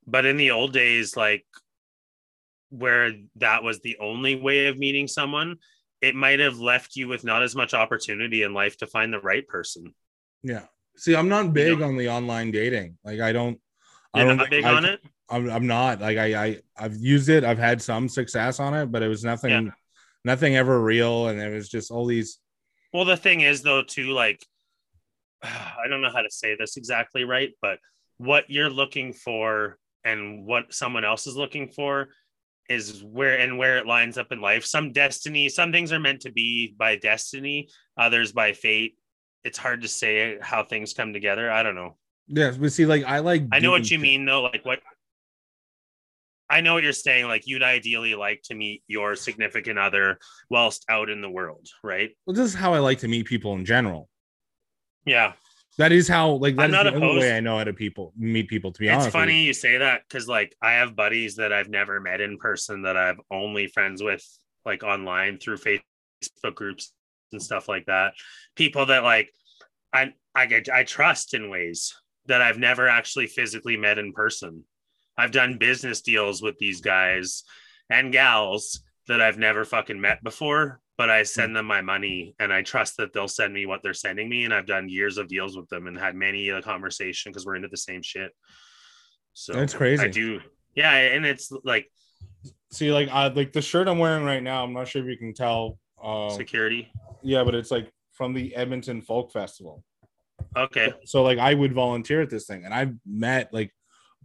but 0.06 0.26
in 0.26 0.38
the 0.38 0.52
old 0.52 0.74
days 0.74 1.18
like 1.18 1.46
where 2.70 3.14
that 3.36 3.64
was 3.64 3.80
the 3.80 3.98
only 4.00 4.36
way 4.36 4.68
of 4.68 4.78
meeting 4.78 5.08
someone 5.08 5.56
it 6.02 6.16
might 6.16 6.40
have 6.40 6.60
left 6.60 6.96
you 6.96 7.08
with 7.08 7.24
not 7.24 7.42
as 7.42 7.56
much 7.56 7.74
opportunity 7.74 8.44
in 8.44 8.54
life 8.54 8.78
to 8.78 8.88
find 8.88 9.12
the 9.12 9.20
right 9.20 9.48
person 9.48 9.94
yeah. 10.44 10.64
See, 10.96 11.16
I'm 11.16 11.30
not 11.30 11.54
big 11.54 11.80
know? 11.80 11.88
on 11.88 11.98
the 11.98 12.10
online 12.10 12.52
dating. 12.52 12.98
Like, 13.04 13.20
I 13.20 13.32
don't. 13.32 13.60
I 14.14 14.20
you're 14.20 14.28
don't 14.30 14.38
not 14.38 14.50
big 14.50 14.66
I 14.66 14.74
on 14.74 14.86
it 14.86 15.00
I'm, 15.30 15.50
I'm 15.50 15.68
not 15.68 16.00
like 16.00 16.18
I, 16.18 16.46
I 16.46 16.58
I've 16.78 16.96
used 16.96 17.30
it. 17.30 17.44
I've 17.44 17.58
had 17.58 17.82
some 17.82 18.08
success 18.08 18.60
on 18.60 18.74
it, 18.74 18.92
but 18.92 19.04
it 19.04 19.08
was 19.08 19.24
nothing, 19.24 19.52
Yeah. 19.52 19.72
nothing 20.24 20.56
ever 20.56 20.82
real, 20.82 21.28
and 21.28 21.40
it 21.40 21.54
was 21.54 21.70
just 21.70 21.92
all 21.92 22.06
these. 22.06 22.40
Well, 22.94 23.06
the 23.06 23.18
thing 23.18 23.42
is, 23.42 23.62
though, 23.62 23.84
too, 23.84 24.12
like, 24.12 24.46
I 25.44 25.88
don't 25.90 26.02
know 26.02 26.12
how 26.12 26.22
to 26.22 26.32
say 26.32 26.56
this 26.58 26.78
exactly 26.78 27.24
right, 27.24 27.52
but 27.62 27.80
what 28.18 28.50
you're 28.50 28.70
looking 28.70 29.14
for 29.14 29.78
and 30.04 30.46
what 30.46 30.74
someone 30.74 31.06
else 31.06 31.28
is 31.28 31.36
looking 31.36 31.68
for 31.68 32.10
is 32.70 33.04
where 33.04 33.40
and 33.40 33.58
where 33.58 33.78
it 33.78 33.86
lines 33.86 34.18
up 34.18 34.32
in 34.32 34.42
life. 34.42 34.66
Some 34.66 34.92
destiny, 34.92 35.50
some 35.50 35.72
things 35.72 35.94
are 35.94 36.00
meant 36.00 36.22
to 36.22 36.32
be 36.32 36.76
by 36.78 36.96
destiny, 36.96 37.70
others 37.98 38.32
by 38.32 38.54
fate. 38.54 38.96
It's 39.44 39.58
hard 39.58 39.82
to 39.84 39.88
say 39.88 40.38
how 40.42 40.64
things 40.64 40.94
come 40.94 41.14
together. 41.14 41.50
I 41.50 41.64
don't 41.64 41.76
know. 41.76 41.98
Yes, 42.28 42.58
but 42.58 42.74
see, 42.74 42.86
like 42.86 43.06
I 43.06 43.20
like. 43.20 43.44
I 43.54 43.60
know 43.60 43.72
what 43.72 43.90
you 43.90 44.00
mean, 44.00 44.26
though. 44.26 44.44
Like, 44.44 44.66
what 44.66 44.80
I 46.50 46.62
know 46.62 46.74
what 46.74 46.84
you're 46.84 46.94
saying. 46.94 47.28
Like, 47.28 47.46
you'd 47.46 47.64
ideally 47.64 48.16
like 48.16 48.42
to 48.44 48.56
meet 48.56 48.84
your 48.88 49.16
significant 49.16 49.78
other 49.78 50.18
whilst 50.50 50.86
out 50.90 51.10
in 51.10 51.22
the 51.22 51.30
world, 51.30 51.68
right? 51.84 52.12
Well, 52.26 52.34
this 52.36 52.46
is 52.46 52.54
how 52.54 52.74
I 52.74 52.80
like 52.80 53.00
to 53.00 53.08
meet 53.08 53.26
people 53.26 53.54
in 53.56 53.66
general. 53.66 54.10
Yeah. 55.06 55.34
That 55.78 55.92
is 55.92 56.08
how, 56.08 56.32
like, 56.32 56.56
that's 56.56 56.72
the 56.72 56.96
only 56.96 57.20
way 57.20 57.38
I 57.38 57.40
know 57.40 57.58
how 57.58 57.64
to 57.64 57.74
people 57.74 58.14
meet 58.18 58.48
people. 58.48 58.72
To 58.72 58.80
be 58.80 58.88
it's 58.88 58.94
honest, 58.94 59.08
with 59.08 59.14
funny 59.14 59.42
you. 59.42 59.48
you 59.48 59.54
say 59.54 59.78
that 59.78 60.02
because 60.08 60.28
like 60.28 60.56
i 60.62 60.72
have 60.74 60.96
buddies 60.96 61.36
that 61.36 61.54
i've 61.54 61.70
never 61.70 62.00
met 62.00 62.20
in 62.20 62.38
person 62.38 62.82
that 62.82 62.98
i've 62.98 63.20
only 63.30 63.68
friends 63.68 64.02
with 64.02 64.26
like 64.66 64.84
online 64.84 65.38
through 65.38 65.58
facebook 65.58 66.56
groups 66.56 66.94
and 67.32 67.42
stuff 67.42 67.68
like 67.68 67.86
that 67.86 68.14
people 68.56 68.88
that 68.88 69.04
like 69.04 69.32
i 69.94 70.12
i 70.34 70.46
get 70.48 70.68
i 70.70 70.84
trust 70.84 71.34
in 71.36 71.50
ways 71.50 71.94
that 72.26 72.42
i've 72.42 72.58
never 72.58 72.88
actually 72.88 73.28
physically 73.28 73.78
met 73.78 74.00
in 74.00 74.14
person 74.14 74.64
i've 75.18 75.32
done 75.32 75.58
business 75.58 76.02
deals 76.02 76.42
with 76.42 76.58
these 76.58 76.82
guys 76.82 77.44
and 77.90 78.12
gals 78.12 78.82
that 79.08 79.22
I've 79.22 79.38
never 79.38 79.64
fucking 79.64 80.00
met 80.00 80.24
before, 80.24 80.82
but 80.98 81.10
I 81.10 81.24
send 81.24 81.56
them 81.56 81.66
my 81.66 81.82
money 81.82 82.36
and 82.40 82.52
I 82.52 82.62
trust 82.62 82.98
that 82.98 83.14
they'll 83.14 83.28
send 83.28 83.54
me 83.54 83.66
what 83.66 83.82
they're 83.82 83.94
sending 83.94 84.28
me. 84.28 84.44
And 84.44 84.54
I've 84.54 84.66
done 84.66 84.90
years 84.90 85.18
of 85.18 85.28
deals 85.28 85.56
with 85.56 85.70
them 85.70 85.88
and 85.88 85.98
had 85.98 86.16
many 86.16 86.50
a 86.50 86.62
conversation 86.62 87.32
because 87.32 87.46
we're 87.46 87.56
into 87.56 87.70
the 87.70 87.78
same 87.78 88.02
shit. 88.02 88.32
So 89.34 89.54
That's 89.54 89.74
crazy. 89.74 90.04
I 90.04 90.10
do. 90.10 90.42
Yeah. 90.76 90.92
And 90.92 91.26
it's 91.26 91.52
like 91.64 91.90
See, 92.72 92.92
like 92.92 93.10
I 93.10 93.28
like 93.28 93.54
the 93.54 93.62
shirt 93.62 93.88
I'm 93.88 93.98
wearing 93.98 94.26
right 94.26 94.44
now. 94.44 94.64
I'm 94.64 94.74
not 94.74 94.88
sure 94.88 95.02
if 95.02 95.08
you 95.08 95.18
can 95.18 95.34
tell. 95.34 95.80
Um, 96.04 96.30
security. 96.32 96.92
yeah, 97.24 97.44
but 97.44 97.56
it's 97.56 97.72
like 97.72 97.92
from 98.12 98.34
the 98.34 98.54
Edmonton 98.56 99.02
Folk 99.02 99.32
Festival. 99.32 99.84
Okay. 100.56 100.94
So 101.06 101.24
like 101.24 101.40
I 101.40 101.54
would 101.54 101.74
volunteer 101.74 102.22
at 102.22 102.30
this 102.30 102.46
thing, 102.46 102.66
and 102.66 102.74
I've 102.74 102.94
met 103.06 103.54
like 103.54 103.72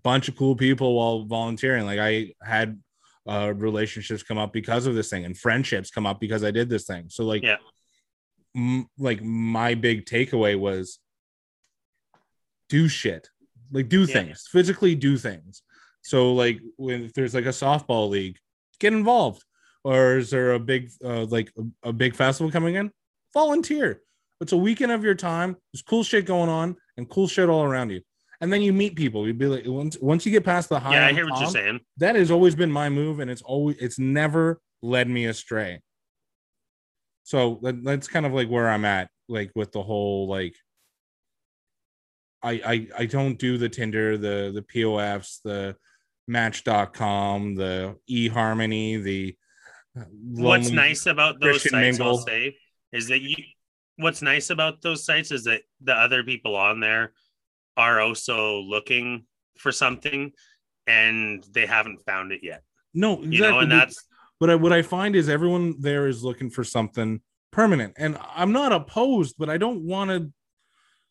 bunch 0.02 0.28
of 0.28 0.36
cool 0.36 0.56
people 0.56 0.94
while 0.96 1.24
volunteering. 1.24 1.84
Like 1.86 1.98
I 1.98 2.32
had 2.42 2.80
uh, 3.26 3.52
relationships 3.54 4.22
come 4.22 4.38
up 4.38 4.52
because 4.52 4.86
of 4.86 4.94
this 4.94 5.08
thing, 5.10 5.24
and 5.24 5.36
friendships 5.36 5.90
come 5.90 6.06
up 6.06 6.20
because 6.20 6.42
I 6.44 6.50
did 6.50 6.68
this 6.68 6.84
thing. 6.86 7.06
So 7.08 7.24
like, 7.24 7.42
Yeah. 7.42 7.56
m- 8.56 8.88
like 8.98 9.22
my 9.22 9.74
big 9.74 10.04
takeaway 10.06 10.58
was 10.58 10.98
do 12.68 12.88
shit, 12.88 13.28
like 13.70 13.88
do 13.88 14.00
Yeah. 14.00 14.06
things, 14.14 14.48
physically 14.50 14.94
do 14.94 15.16
things. 15.16 15.62
So 16.02 16.34
like 16.34 16.60
when 16.76 17.04
if 17.04 17.12
there's 17.12 17.34
like 17.34 17.44
a 17.46 17.48
softball 17.48 18.08
league, 18.08 18.38
get 18.80 18.92
involved. 18.92 19.44
Or 19.84 20.18
is 20.18 20.30
there 20.30 20.52
a 20.52 20.60
big 20.60 20.90
uh, 21.04 21.24
like 21.26 21.52
a, 21.58 21.88
a 21.88 21.92
big 21.92 22.14
festival 22.14 22.50
coming 22.52 22.76
in? 22.76 22.90
Volunteer. 23.34 24.00
It's 24.40 24.52
a 24.52 24.56
weekend 24.56 24.92
of 24.92 25.04
your 25.04 25.14
time. 25.14 25.56
There's 25.72 25.82
cool 25.82 26.02
shit 26.04 26.24
going 26.24 26.48
on 26.48 26.76
and 26.96 27.08
cool 27.08 27.26
shit 27.28 27.48
all 27.48 27.62
around 27.64 27.90
you. 27.90 28.00
And 28.42 28.52
then 28.52 28.60
you 28.60 28.72
meet 28.72 28.96
people. 28.96 29.24
You'd 29.26 29.38
be 29.38 29.46
like, 29.46 29.62
once 29.66 29.96
once 30.00 30.26
you 30.26 30.32
get 30.32 30.44
past 30.44 30.68
the 30.68 30.78
high, 30.80 30.94
Yeah, 30.94 31.06
I 31.06 31.12
hear 31.12 31.26
what 31.30 31.40
you're 31.40 31.48
saying. 31.48 31.78
that 31.98 32.16
has 32.16 32.30
always 32.30 32.54
been 32.56 32.72
my 32.72 32.88
move, 32.88 33.20
and 33.20 33.30
it's 33.30 33.40
always 33.42 33.76
it's 33.78 33.98
never 34.00 34.60
led 34.82 35.08
me 35.08 35.26
astray. 35.26 35.80
So 37.22 37.60
that, 37.62 37.84
that's 37.84 38.08
kind 38.08 38.26
of 38.26 38.32
like 38.32 38.48
where 38.48 38.68
I'm 38.68 38.84
at, 38.84 39.08
like 39.28 39.52
with 39.54 39.70
the 39.72 39.82
whole 39.82 40.28
like. 40.28 40.56
I 42.42 42.50
I 42.52 43.02
I 43.02 43.06
don't 43.06 43.38
do 43.38 43.56
the 43.58 43.68
Tinder, 43.68 44.18
the 44.18 44.50
the 44.52 44.62
POFs, 44.62 45.40
the 45.44 45.76
Match.com, 46.26 47.54
the 47.54 47.96
eHarmony, 48.10 49.00
the. 49.02 49.36
Uh, 49.96 50.04
what's 50.32 50.70
nice 50.70 51.06
about 51.06 51.38
those 51.40 51.60
Christian 51.60 51.72
sites 51.72 51.98
Mingle. 51.98 52.16
i'll 52.18 52.24
say 52.24 52.56
is 52.92 53.08
that 53.08 53.20
you 53.20 53.36
what's 53.96 54.22
nice 54.22 54.48
about 54.50 54.80
those 54.80 55.04
sites 55.04 55.30
is 55.30 55.44
that 55.44 55.60
the 55.82 55.92
other 55.94 56.24
people 56.24 56.56
on 56.56 56.80
there 56.80 57.12
are 57.76 58.00
also 58.00 58.60
looking 58.60 59.24
for 59.58 59.72
something 59.72 60.32
and 60.86 61.44
they 61.52 61.66
haven't 61.66 61.98
found 62.04 62.32
it 62.32 62.40
yet 62.42 62.62
No, 62.94 63.14
exactly. 63.14 63.36
you 63.36 63.42
know 63.42 63.58
and 63.60 63.70
that's 63.72 64.04
but 64.40 64.50
I, 64.50 64.54
what 64.56 64.72
I 64.72 64.82
find 64.82 65.14
is 65.14 65.28
everyone 65.28 65.76
there 65.80 66.08
is 66.08 66.24
looking 66.24 66.50
for 66.50 66.64
something 66.64 67.20
permanent, 67.52 67.94
and 67.96 68.18
I'm 68.34 68.50
not 68.50 68.72
opposed, 68.72 69.36
but 69.38 69.48
I 69.48 69.56
don't 69.56 69.86
want 69.86 70.10
to. 70.10 70.32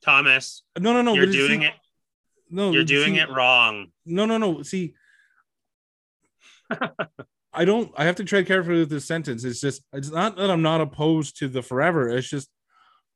thomas 0.04 0.64
No, 0.80 0.92
no, 0.92 1.02
no. 1.02 1.14
you're 1.14 1.28
doing 1.28 1.62
see- 1.62 1.68
it 1.68 1.74
No, 2.50 2.72
you're 2.72 2.84
doing 2.84 3.14
see- 3.16 3.22
it 3.22 3.30
wrong 3.30 3.88
No, 4.06 4.26
no, 4.26 4.38
no. 4.38 4.64
See, 4.64 4.96
I 7.54 7.66
don't. 7.66 7.92
I 7.98 8.06
have 8.06 8.16
to 8.16 8.24
tread 8.24 8.48
carefully 8.48 8.80
with 8.80 8.90
this 8.90 9.06
sentence. 9.06 9.44
It's 9.44 9.60
just. 9.60 9.84
It's 9.94 10.10
not 10.10 10.36
that 10.38 10.50
I'm 10.50 10.62
not 10.62 10.80
opposed 10.82 11.38
to 11.40 11.48
the 11.50 11.62
forever. 11.62 12.10
It's 12.10 12.30
just 12.30 12.50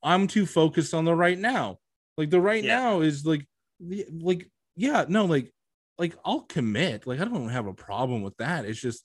I'm 0.03 0.27
too 0.27 0.45
focused 0.45 0.93
on 0.93 1.05
the 1.05 1.15
right 1.15 1.39
now. 1.39 1.79
Like 2.17 2.29
the 2.29 2.39
right 2.41 2.63
Yeah. 2.63 2.77
now 2.79 3.01
is 3.01 3.25
like, 3.25 3.45
the- 3.79 4.07
like 4.11 4.49
yeah, 4.75 5.05
no, 5.07 5.25
like, 5.25 5.51
like 5.97 6.15
I'll 6.25 6.41
commit. 6.41 7.07
Like 7.07 7.19
I 7.19 7.25
don't 7.25 7.49
have 7.49 7.67
a 7.67 7.73
problem 7.73 8.21
with 8.21 8.35
that. 8.37 8.65
It's 8.65 8.79
just 8.81 9.03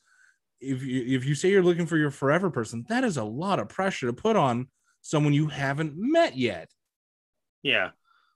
if 0.61 0.83
you 0.83 1.17
if 1.17 1.25
you 1.25 1.35
say 1.35 1.51
you're 1.51 1.63
looking 1.63 1.87
for 1.87 1.97
your 1.97 2.11
forever 2.11 2.51
person, 2.51 2.85
that 2.89 3.05
is 3.05 3.17
a 3.17 3.25
lot 3.25 3.59
of 3.61 3.69
pressure 3.69 4.07
to 4.07 4.13
put 4.13 4.37
on 4.37 4.69
someone 5.01 5.33
you 5.33 5.47
haven't 5.47 5.95
met 5.97 6.37
yet. 6.37 6.69
yeah 7.63 7.91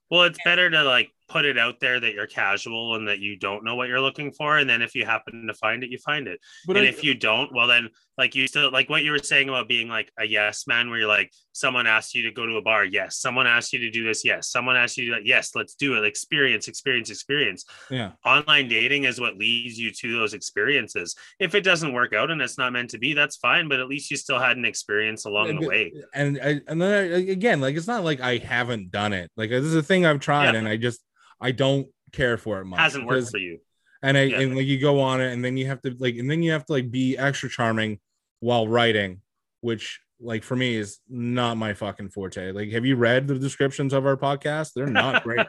well 0.09 0.23
it's 0.23 0.39
better 0.45 0.69
to 0.69 0.83
like 0.83 1.11
put 1.27 1.45
it 1.45 1.57
out 1.57 1.79
there 1.79 1.99
that 1.99 2.13
you're 2.13 2.27
casual 2.27 2.95
and 2.95 3.07
that 3.07 3.19
you 3.19 3.35
don't 3.37 3.63
know 3.63 3.75
what 3.75 3.87
you're 3.87 4.01
looking 4.01 4.31
for 4.31 4.57
and 4.57 4.69
then 4.69 4.81
if 4.81 4.93
you 4.95 5.05
happen 5.05 5.47
to 5.47 5.53
find 5.53 5.83
it 5.83 5.89
you 5.89 5.97
find 5.97 6.27
it 6.27 6.39
But 6.67 6.77
and 6.77 6.85
I, 6.85 6.89
if 6.89 7.03
you 7.03 7.13
don't, 7.15 7.53
well, 7.53 7.67
then 7.67 7.89
like 8.17 8.33
you 8.35 8.47
still 8.47 8.71
like 8.71 8.89
what 8.89 9.03
you 9.03 9.11
were 9.11 9.19
saying 9.19 9.49
about 9.49 9.67
being 9.67 9.89
like 9.89 10.09
a 10.17 10.25
yes 10.25 10.67
man, 10.67 10.89
where 10.89 10.99
you're 10.99 11.07
like, 11.07 11.31
someone 11.51 11.85
asked 11.87 12.15
you 12.15 12.23
to 12.23 12.31
go 12.31 12.45
to 12.45 12.55
a 12.55 12.61
bar, 12.61 12.85
yes. 12.85 13.17
Someone 13.17 13.45
asked 13.47 13.73
you 13.73 13.79
to 13.79 13.89
do 13.89 14.05
this, 14.05 14.23
yes. 14.23 14.49
Someone 14.49 14.77
asked 14.77 14.97
you 14.97 15.05
to 15.05 15.11
do 15.11 15.15
that, 15.15 15.25
yes. 15.25 15.51
Let's 15.53 15.75
do 15.75 15.95
it. 15.95 16.05
Experience, 16.05 16.67
experience, 16.69 17.09
experience. 17.09 17.65
yeah. 17.89 18.11
Online 18.25 18.69
dating 18.69 19.03
is 19.03 19.19
what 19.19 19.35
leads 19.37 19.77
you 19.77 19.91
to 19.91 20.17
those 20.17 20.33
experiences. 20.33 21.15
If 21.39 21.55
it 21.55 21.61
doesn't 21.61 21.91
work 21.93 22.13
out 22.13 22.31
and 22.31 22.41
it's 22.41 22.57
not 22.57 22.71
meant 22.71 22.91
to 22.91 22.97
be, 22.97 23.13
that's 23.13 23.35
fine. 23.35 23.67
But 23.67 23.79
at 23.81 23.87
least 23.87 24.09
you 24.11 24.17
still 24.17 24.39
had 24.39 24.55
an 24.57 24.65
experience 24.65 25.25
along 25.25 25.59
the 25.59 25.67
way. 25.67 25.91
and 26.13 26.39
I, 26.41 26.61
and 26.67 26.81
then 26.81 26.93
I, 27.13 27.17
again, 27.31 27.59
like 27.59 27.75
it's 27.75 27.87
not 27.87 28.03
like 28.05 28.21
I 28.21 28.37
haven't 28.37 28.91
done 28.91 29.11
it. 29.11 29.29
Like 29.35 29.49
this 29.49 29.63
is 29.65 29.75
a 29.75 29.83
thing 29.83 30.05
I've 30.05 30.19
tried, 30.21 30.53
Yeah. 30.53 30.59
and 30.59 30.67
I 30.67 30.77
just 30.77 31.01
I 31.41 31.51
don't 31.51 31.87
care 32.11 32.37
for 32.37 32.59
it 32.61 32.65
much. 32.65 32.79
Hasn't 32.79 33.05
worked 33.05 33.29
for 33.31 33.37
you. 33.37 33.59
And 34.01 34.17
I 34.17 34.23
Yeah. 34.23 34.39
and 34.41 34.55
like 34.55 34.65
you 34.65 34.79
go 34.79 34.99
on 34.99 35.21
it, 35.21 35.31
and 35.33 35.43
then 35.43 35.57
you 35.57 35.65
have 35.67 35.81
to 35.83 35.95
like, 35.99 36.15
and 36.15 36.29
then 36.29 36.43
you 36.43 36.51
have 36.51 36.65
to 36.67 36.73
like 36.73 36.91
be 36.91 37.17
extra 37.17 37.49
charming 37.49 37.99
while 38.39 38.67
writing, 38.67 39.21
which 39.61 39.99
like 40.19 40.43
for 40.43 40.55
me 40.55 40.75
is 40.75 40.99
not 41.09 41.55
my 41.57 41.73
fucking 41.73 42.09
forte. 42.09 42.51
Like, 42.51 42.71
have 42.71 42.85
you 42.85 42.95
read 42.95 43.27
the 43.27 43.37
descriptions 43.39 43.93
of 43.93 44.05
our 44.05 44.15
podcast? 44.17 44.71
They're 44.73 44.87
not 44.87 45.23
great. 45.25 45.45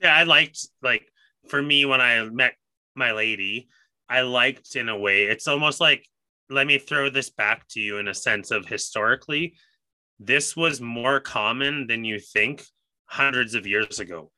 yeah, 0.00 0.14
I 0.14 0.22
liked 0.24 0.66
like 0.82 1.06
for 1.48 1.60
me 1.62 1.84
when 1.84 2.00
I 2.00 2.24
met 2.24 2.54
my 2.94 3.12
lady, 3.12 3.68
I 4.08 4.22
liked 4.22 4.76
in 4.76 4.88
a 4.88 4.98
way. 4.98 5.24
It's 5.24 5.48
almost 5.48 5.80
like 5.80 6.06
let 6.48 6.66
me 6.66 6.78
throw 6.78 7.10
this 7.10 7.30
back 7.30 7.66
to 7.68 7.80
you 7.80 7.98
in 7.98 8.08
a 8.08 8.14
sense 8.14 8.50
of 8.50 8.66
historically, 8.66 9.54
this 10.18 10.56
was 10.56 10.80
more 10.80 11.20
common 11.20 11.86
than 11.86 12.04
you 12.04 12.18
think 12.18 12.64
hundreds 13.10 13.54
of 13.54 13.66
years 13.66 13.98
ago. 13.98 14.30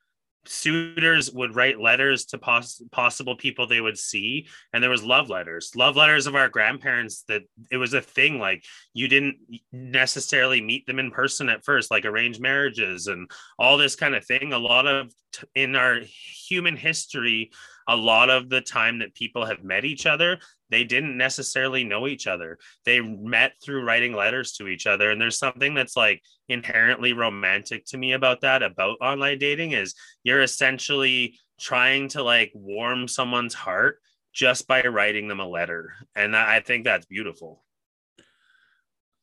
Suitors 0.45 1.31
would 1.31 1.55
write 1.55 1.79
letters 1.79 2.25
to 2.25 2.37
poss- 2.37 2.81
possible 2.91 3.37
people 3.37 3.65
they 3.65 3.79
would 3.79 3.97
see, 3.97 4.47
and 4.73 4.83
there 4.83 4.89
was 4.89 5.03
love 5.03 5.29
letters, 5.29 5.71
love 5.73 5.95
letters 5.95 6.27
of 6.27 6.35
our 6.35 6.49
grandparents. 6.49 7.23
That 7.29 7.43
it 7.71 7.77
was 7.77 7.93
a 7.93 8.01
thing. 8.01 8.39
Like 8.39 8.65
you 8.93 9.07
didn't 9.07 9.37
necessarily 9.71 10.59
meet 10.59 10.85
them 10.85 10.99
in 10.99 11.11
person 11.11 11.47
at 11.47 11.63
first, 11.63 11.91
like 11.91 12.03
arranged 12.03 12.41
marriages 12.41 13.07
and 13.07 13.31
all 13.57 13.77
this 13.77 13.95
kind 13.95 14.15
of 14.15 14.25
thing. 14.25 14.51
A 14.51 14.59
lot 14.59 14.85
of 14.85 15.13
t- 15.31 15.47
in 15.55 15.77
our 15.77 15.99
human 16.01 16.75
history, 16.75 17.51
a 17.87 17.95
lot 17.95 18.29
of 18.29 18.49
the 18.49 18.59
time 18.59 18.99
that 18.99 19.15
people 19.15 19.45
have 19.45 19.63
met 19.63 19.85
each 19.85 20.05
other, 20.05 20.39
they 20.73 20.83
didn't 20.83 21.15
necessarily 21.17 21.83
know 21.83 22.07
each 22.07 22.25
other. 22.27 22.57
They 22.85 22.99
met 23.01 23.53
through 23.63 23.83
writing 23.83 24.13
letters 24.13 24.53
to 24.53 24.67
each 24.67 24.87
other. 24.87 25.11
And 25.11 25.21
there's 25.21 25.37
something 25.37 25.73
that's 25.73 25.95
like 25.95 26.21
inherently 26.49 27.13
romantic 27.13 27.85
to 27.87 27.97
me 27.97 28.13
about 28.13 28.41
that, 28.41 28.63
about 28.63 28.97
online 29.01 29.37
dating, 29.39 29.71
is 29.73 29.93
you're 30.23 30.41
essentially 30.41 31.37
trying 31.59 32.07
to 32.09 32.23
like 32.23 32.51
warm 32.55 33.07
someone's 33.07 33.53
heart 33.53 33.99
just 34.33 34.67
by 34.67 34.81
writing 34.81 35.27
them 35.27 35.39
a 35.39 35.47
letter. 35.47 35.93
And 36.15 36.35
I 36.35 36.59
think 36.59 36.85
that's 36.85 37.05
beautiful. 37.05 37.63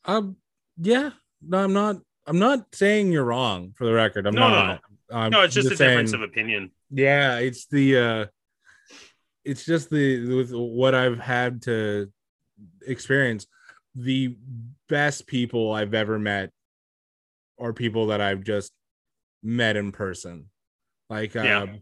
Um, 0.05 0.37
yeah, 0.79 1.11
no, 1.47 1.59
I'm 1.65 1.73
not. 1.73 1.97
I'm 2.27 2.39
not 2.39 2.75
saying 2.75 3.11
you're 3.11 3.25
wrong 3.25 3.73
for 3.77 3.87
the 3.87 3.93
record. 3.93 4.27
I'm 4.27 4.35
No, 4.35 4.49
no, 4.49 4.55
not. 4.67 4.81
I'm 5.11 5.31
No, 5.31 5.43
it's 5.43 5.55
just 5.55 5.67
a 5.73 5.77
difference 5.77 6.13
of 6.13 6.23
opinion. 6.23 6.71
yeah 6.91 7.39
it's 7.39 7.67
the 7.67 7.97
uh 7.97 8.27
it's 9.45 9.65
just 9.65 9.91
the 9.91 10.27
with 10.37 10.53
what 10.53 10.95
i've 10.95 11.19
had 11.19 11.63
to 11.63 12.11
experience 12.87 13.47
the 13.95 14.37
best 14.89 15.27
people 15.27 15.73
i've 15.73 15.95
ever 15.95 16.19
met 16.19 16.51
are 17.59 17.73
people 17.73 18.09
that 18.09 18.21
i've 18.21 18.43
just 18.45 18.73
met 19.43 19.77
in 19.77 19.91
person. 19.93 20.47
Like 21.09 21.35
Yeah. 21.35 21.63
um 21.63 21.81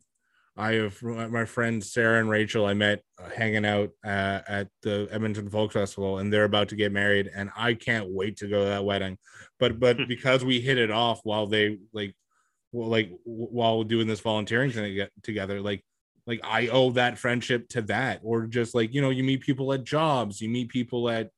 i 0.57 0.73
have 0.73 1.01
my 1.03 1.45
friends 1.45 1.93
sarah 1.93 2.19
and 2.19 2.29
rachel 2.29 2.67
i 2.67 2.75
met 2.75 3.03
uh, 3.23 3.29
hanging 3.31 3.65
out 3.65 3.91
uh, 4.05 4.41
at 4.49 4.69
the 4.83 5.07
edmonton 5.11 5.49
folk 5.49 5.73
festival 5.73 6.19
and 6.19 6.33
they're 6.33 6.45
about 6.45 6.69
to 6.71 6.77
get 6.77 6.91
married 6.91 7.31
and 7.33 7.49
i 7.57 7.75
can't 7.75 8.09
wait 8.11 8.37
to 8.39 8.49
go 8.49 8.65
to 8.65 8.71
that 8.71 8.85
wedding. 8.85 9.19
But 9.61 9.79
but 9.79 9.97
because 10.09 10.45
we 10.45 10.61
hit 10.61 10.79
it 10.79 10.91
off 10.91 11.21
while 11.25 11.47
they 11.47 11.79
like 11.93 12.15
well, 12.73 12.89
like 12.89 13.11
while 13.25 13.83
doing 13.85 14.07
this 14.07 14.21
volunteering 14.21 14.71
thing 14.73 14.95
get 14.95 15.11
together 15.23 15.61
like 15.61 15.83
like 16.29 16.41
i 16.45 16.69
owe 16.69 16.91
that 16.91 17.19
friendship 17.19 17.69
to 17.69 17.83
that 17.83 18.21
or 18.23 18.47
just 18.47 18.73
like 18.73 18.95
you 18.95 19.03
know 19.03 19.11
you 19.11 19.25
meet 19.25 19.41
people 19.41 19.73
at 19.73 19.83
jobs 19.83 20.41
you 20.41 20.49
meet 20.49 20.69
people 20.69 21.11
at 21.11 21.31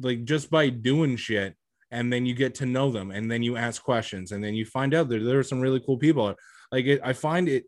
like 0.00 0.24
just 0.24 0.50
by 0.50 0.68
doing 0.68 1.14
shit 1.14 1.54
and 1.90 2.12
then 2.12 2.24
you 2.24 2.34
get 2.34 2.54
to 2.56 2.66
know 2.66 2.90
them 2.90 3.10
and 3.10 3.30
then 3.30 3.42
you 3.42 3.56
ask 3.56 3.82
questions 3.82 4.32
and 4.32 4.42
then 4.42 4.54
you 4.54 4.64
find 4.64 4.94
out 4.94 5.08
that 5.08 5.18
there 5.18 5.38
are 5.38 5.44
some 5.44 5.60
really 5.60 5.80
cool 5.80 5.98
people. 5.98 6.34
Like 6.70 6.86
it, 6.86 7.00
i 7.02 7.12
find 7.12 7.48
it 7.48 7.64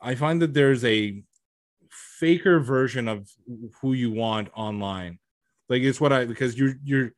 i 0.00 0.14
find 0.14 0.42
that 0.42 0.52
there's 0.52 0.84
a 0.84 1.22
faker 1.90 2.60
version 2.60 3.08
of 3.08 3.28
who 3.80 3.94
you 3.94 4.10
want 4.10 4.48
online. 4.54 5.18
Like 5.68 5.82
it's 5.82 6.00
what 6.00 6.12
i 6.12 6.24
because 6.24 6.56
you're 6.58 6.74
you're 6.84 7.12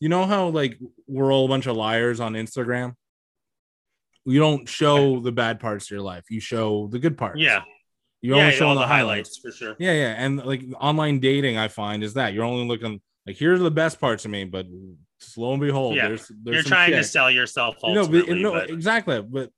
you 0.00 0.08
know 0.08 0.26
how 0.26 0.48
like 0.48 0.78
we're 1.06 1.32
all 1.32 1.46
a 1.46 1.48
bunch 1.48 1.66
of 1.66 1.76
liars 1.76 2.20
on 2.20 2.34
instagram? 2.34 2.94
You 4.24 4.40
don't 4.40 4.68
show 4.68 5.20
the 5.20 5.30
bad 5.30 5.60
parts 5.60 5.86
of 5.86 5.92
your 5.92 6.00
life 6.00 6.24
you 6.30 6.40
show 6.40 6.88
the 6.88 6.98
good 6.98 7.16
parts. 7.16 7.38
Yeah. 7.40 7.62
You're 8.26 8.36
yeah, 8.36 8.44
only 8.46 8.56
showing 8.56 8.70
all 8.70 8.74
the, 8.74 8.86
highlights. 8.86 9.36
highlights 9.36 9.38
for 9.38 9.52
sure. 9.52 9.76
Yeah, 9.78 9.92
yeah. 9.92 10.14
And 10.18 10.44
like 10.44 10.62
online 10.80 11.20
dating, 11.20 11.58
I 11.58 11.68
find 11.68 12.02
is 12.02 12.14
that 12.14 12.34
you're 12.34 12.44
only 12.44 12.66
looking 12.66 13.00
like 13.24 13.36
here's 13.36 13.60
the 13.60 13.70
best 13.70 14.00
parts 14.00 14.24
of 14.24 14.32
me, 14.32 14.44
but 14.44 14.66
slow 15.18 15.52
and 15.52 15.60
behold, 15.60 15.94
Yeah. 15.94 16.08
there's 16.08 16.30
there's 16.42 16.54
You're 16.56 16.62
trying 16.64 16.90
to 16.90 17.04
sell 17.04 17.30
yourself 17.30 17.76
no, 17.84 18.06
but, 18.08 18.28
no, 18.28 18.52
but- 18.52 18.70
exactly. 18.70 19.22
But 19.22 19.50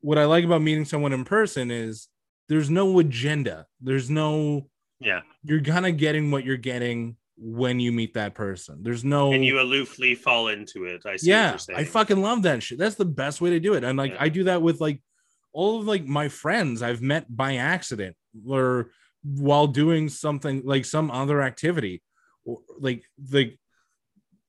what 0.00 0.16
I 0.18 0.24
like 0.24 0.44
about 0.44 0.62
meeting 0.62 0.86
someone 0.86 1.12
in 1.12 1.24
person 1.24 1.70
is 1.70 2.08
there's 2.48 2.70
no 2.70 2.98
agenda. 2.98 3.66
There's 3.80 4.08
no 4.08 4.68
yeah. 5.00 5.20
you're 5.42 5.60
kind 5.60 5.86
of 5.86 5.98
getting 5.98 6.30
what 6.30 6.44
you're 6.44 6.56
getting 6.56 7.16
when 7.36 7.80
you 7.80 7.92
meet 7.92 8.14
that 8.14 8.34
person. 8.34 8.82
There's 8.82 9.04
no 9.04 9.32
And 9.32 9.44
you 9.44 9.56
aloofly 9.56 10.16
fall 10.16 10.48
into 10.48 10.84
it. 10.84 11.02
I 11.04 11.16
see 11.16 11.30
what 11.30 11.36
yeah, 11.36 11.50
you're 11.50 11.58
saying. 11.58 11.78
I 11.78 11.84
fucking 11.84 12.22
love 12.22 12.42
that 12.42 12.62
shit. 12.62 12.78
That's 12.78 12.94
the 12.94 13.04
best 13.04 13.40
way 13.40 13.50
to 13.50 13.60
do 13.60 13.74
it. 13.74 13.84
And 13.84 13.98
like 13.98 14.12
Yeah. 14.12 14.22
I 14.22 14.28
do 14.30 14.44
that 14.44 14.62
with 14.62 14.80
like 14.80 15.02
all 15.54 15.80
of 15.80 15.86
like 15.86 16.04
my 16.04 16.28
friends 16.28 16.82
I've 16.82 17.00
met 17.00 17.24
by 17.34 17.56
accident 17.56 18.16
or 18.46 18.90
while 19.22 19.66
doing 19.66 20.10
something 20.10 20.60
like 20.64 20.84
some 20.84 21.10
other 21.10 21.40
activity. 21.40 22.02
Or 22.44 22.58
like 22.78 23.02
like 23.32 23.58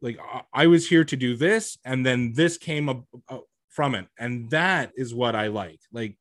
like 0.01 0.17
I- 0.53 0.67
was 0.67 0.89
here 0.89 1.05
to 1.05 1.15
do 1.15 1.37
this 1.37 1.77
and 1.85 2.05
then 2.05 2.33
this 2.33 2.57
came 2.57 2.89
up, 2.89 3.05
up 3.29 3.43
from 3.69 3.95
it. 3.95 4.07
And 4.19 4.49
that 4.49 4.91
is 4.97 5.13
what 5.15 5.35
I 5.35 5.47
like. 5.47 5.79
Like 5.93 6.17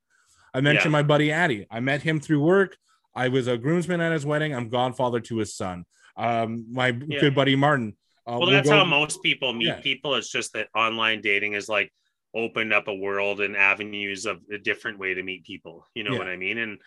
I 0.54 0.60
mentioned 0.60 0.92
my 0.92 1.02
buddy 1.02 1.32
Addy. 1.32 1.66
I 1.70 1.80
met 1.80 2.02
him 2.02 2.20
through 2.20 2.42
work. 2.42 2.76
I 3.16 3.28
was 3.28 3.46
a 3.48 3.56
groomsman 3.58 4.00
at 4.00 4.12
his 4.12 4.24
wedding. 4.26 4.54
I'm 4.54 4.68
godfather 4.68 5.20
to 5.20 5.38
his 5.38 5.54
son. 5.56 5.84
Um, 6.16 6.66
my 6.70 6.88
Yeah. 7.08 7.20
good 7.20 7.34
buddy 7.34 7.56
Martin. 7.56 7.96
Uh, 8.26 8.32
well, 8.32 8.40
we'll 8.42 8.50
that's 8.52 8.68
go- 8.68 8.76
how 8.78 8.84
most 8.84 9.22
people 9.22 9.52
meet 9.52 9.66
Yeah. 9.66 9.80
people. 9.80 10.14
It's 10.14 10.30
just 10.30 10.52
that 10.52 10.68
online 10.74 11.20
dating 11.20 11.54
is 11.54 11.68
like 11.68 11.92
opened 12.34 12.72
up 12.72 12.88
a 12.88 12.94
world 12.94 13.40
and 13.40 13.56
avenues 13.56 14.26
of 14.26 14.40
a 14.52 14.58
different 14.58 14.98
way 14.98 15.14
to 15.14 15.22
meet 15.22 15.44
people. 15.44 15.86
You 15.94 16.04
know 16.04 16.12
Yeah. 16.12 16.18
what 16.18 16.28
I 16.28 16.36
mean? 16.36 16.58
And 16.58 16.80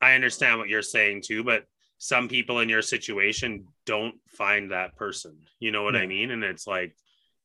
I 0.00 0.14
understand 0.14 0.58
what 0.58 0.68
you're 0.68 0.82
saying 0.82 1.22
too, 1.22 1.44
but 1.44 1.64
some 1.98 2.28
people 2.28 2.60
in 2.60 2.68
your 2.68 2.82
situation 2.82 3.66
don't 3.86 4.16
find 4.28 4.70
that 4.70 4.96
person. 4.96 5.38
You 5.58 5.70
know 5.70 5.82
what 5.82 5.94
Yeah. 5.94 6.00
I 6.00 6.06
mean? 6.06 6.30
And 6.30 6.44
it's 6.44 6.66
like 6.66 6.94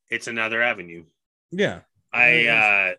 it's 0.10 0.28
another 0.28 0.62
avenue. 0.62 1.06
Yeah. 1.52 1.82
I 2.12 2.48
uh 2.48 2.96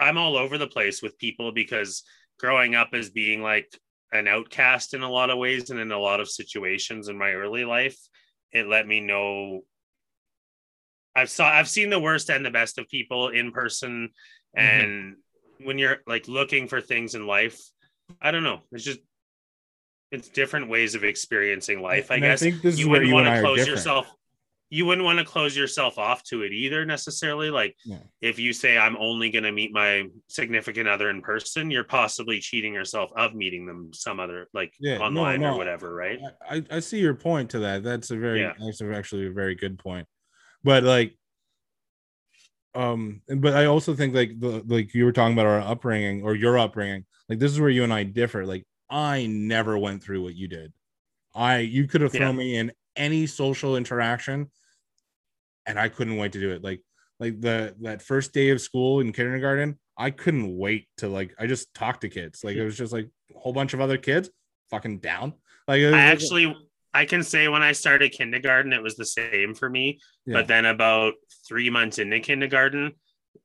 I'm 0.00 0.18
all 0.18 0.36
over 0.36 0.58
the 0.58 0.66
place 0.66 1.02
with 1.02 1.18
people 1.18 1.52
because 1.52 2.02
growing 2.38 2.74
up 2.74 2.90
as 2.92 3.10
being 3.10 3.42
like 3.42 3.68
an 4.12 4.26
outcast 4.28 4.94
in 4.94 5.02
a 5.02 5.10
lot 5.10 5.30
of 5.30 5.38
ways 5.38 5.70
and 5.70 5.78
in 5.80 5.92
a 5.92 5.98
lot 5.98 6.20
of 6.20 6.30
situations 6.30 7.08
in 7.08 7.18
my 7.18 7.32
early 7.32 7.64
life, 7.64 7.98
it 8.52 8.66
let 8.66 8.86
me 8.86 9.00
know 9.00 9.62
I've 11.18 11.30
saw 11.30 11.48
I've 11.48 11.68
seen 11.68 11.90
the 11.90 12.00
worst 12.00 12.30
and 12.30 12.44
the 12.44 12.50
best 12.50 12.78
of 12.78 12.88
people 12.88 13.28
in 13.28 13.52
person 13.52 14.10
Mhm. 14.56 14.60
and 14.62 15.16
when 15.60 15.78
you're 15.78 15.98
like 16.06 16.28
looking 16.28 16.68
for 16.68 16.80
things 16.80 17.14
in 17.14 17.26
life, 17.26 17.58
I 18.22 18.30
don't 18.30 18.44
know. 18.44 18.60
It's 18.72 18.84
just 18.84 19.00
it's 20.10 20.28
different 20.28 20.68
ways 20.70 20.94
of 20.94 21.04
experiencing 21.04 21.82
life, 21.82 22.10
I 22.10 22.14
And 22.14 22.22
guess 22.22 22.40
think 22.40 22.62
this 22.62 22.78
you 22.78 22.88
wouldn't 22.88 23.08
you 23.08 23.14
want 23.14 23.26
to 23.26 23.40
close 23.40 23.66
yourself 23.66 24.10
you 24.70 24.84
wouldn't 24.84 25.04
want 25.06 25.18
to 25.18 25.24
close 25.24 25.56
yourself 25.56 25.96
off 25.96 26.22
to 26.24 26.42
it 26.42 26.52
either 26.52 26.84
necessarily 26.84 27.48
like 27.48 27.74
Yeah. 27.86 28.00
if 28.20 28.38
you 28.38 28.52
say 28.52 28.76
i'm 28.76 28.98
only 28.98 29.30
going 29.30 29.44
to 29.44 29.52
meet 29.52 29.72
my 29.72 30.08
significant 30.28 30.86
other 30.86 31.08
in 31.08 31.22
person 31.22 31.70
you're 31.70 31.84
possibly 31.84 32.38
cheating 32.38 32.74
yourself 32.74 33.10
of 33.16 33.34
meeting 33.34 33.64
them 33.64 33.90
some 33.94 34.20
other 34.20 34.46
like 34.52 34.74
Yeah, 34.78 34.98
no, 34.98 35.04
online 35.04 35.40
no. 35.40 35.54
or 35.54 35.56
whatever 35.56 35.94
right 35.94 36.18
I, 36.46 36.56
I- 36.56 36.66
I 36.70 36.80
see 36.80 37.00
your 37.00 37.14
point 37.14 37.48
to 37.52 37.60
that. 37.60 37.82
That's 37.82 38.10
a 38.10 38.16
very 38.16 38.40
Yeah. 38.40 38.52
that's 38.62 38.82
actually 38.82 39.26
a 39.26 39.30
very 39.32 39.54
good 39.54 39.78
point. 39.78 40.06
But 40.64 40.84
like 40.84 41.16
um 42.74 43.22
but 43.28 43.54
I 43.54 43.66
also 43.66 43.94
think 43.94 44.14
like 44.14 44.38
the 44.38 44.62
like 44.66 44.94
you 44.94 45.04
were 45.04 45.12
talking 45.12 45.32
about 45.32 45.46
our 45.46 45.60
upbringing 45.60 46.22
or 46.22 46.34
your 46.34 46.58
upbringing, 46.58 47.04
like 47.28 47.38
this 47.38 47.52
is 47.52 47.60
where 47.60 47.70
you 47.70 47.84
and 47.84 47.92
I 47.92 48.04
differ. 48.04 48.44
Like 48.46 48.64
I 48.90 49.26
never 49.26 49.78
went 49.78 50.02
through 50.02 50.22
what 50.22 50.34
you 50.34 50.48
did. 50.48 50.72
I 51.34 51.58
you 51.58 51.86
could 51.86 52.00
have 52.00 52.12
thrown 52.12 52.36
me 52.36 52.56
in 52.56 52.72
any 52.96 53.26
social 53.26 53.76
interaction 53.76 54.50
and 55.66 55.78
I 55.78 55.88
couldn't 55.88 56.16
wait 56.16 56.32
to 56.32 56.40
do 56.40 56.50
it. 56.52 56.62
Like 56.62 56.82
like 57.20 57.40
the 57.40 57.74
that 57.80 58.02
first 58.02 58.32
day 58.32 58.50
of 58.50 58.60
school 58.60 59.00
in 59.00 59.12
kindergarten, 59.12 59.78
I 59.96 60.10
couldn't 60.10 60.56
wait 60.56 60.88
to 60.98 61.08
like 61.08 61.34
I 61.38 61.46
just 61.46 61.72
talked 61.74 62.02
to 62.02 62.08
kids. 62.08 62.42
Like 62.44 62.56
it 62.56 62.64
was 62.64 62.76
just 62.76 62.92
like 62.92 63.08
a 63.34 63.38
whole 63.38 63.52
bunch 63.52 63.74
of 63.74 63.80
other 63.80 63.98
kids 63.98 64.30
fucking 64.70 64.98
down. 64.98 65.34
Like 65.66 65.82
was, 65.82 65.94
i 65.94 66.00
actually 66.00 66.56
i 66.94 67.04
can 67.04 67.22
say 67.22 67.48
when 67.48 67.62
i 67.62 67.72
started 67.72 68.12
kindergarten 68.12 68.72
it 68.72 68.82
was 68.82 68.96
the 68.96 69.04
same 69.06 69.54
for 69.54 69.68
me 69.68 69.98
Yeah. 70.26 70.38
but 70.38 70.46
then 70.48 70.64
about 70.66 71.14
three 71.46 71.70
months 71.70 71.98
into 71.98 72.20
kindergarten 72.20 72.92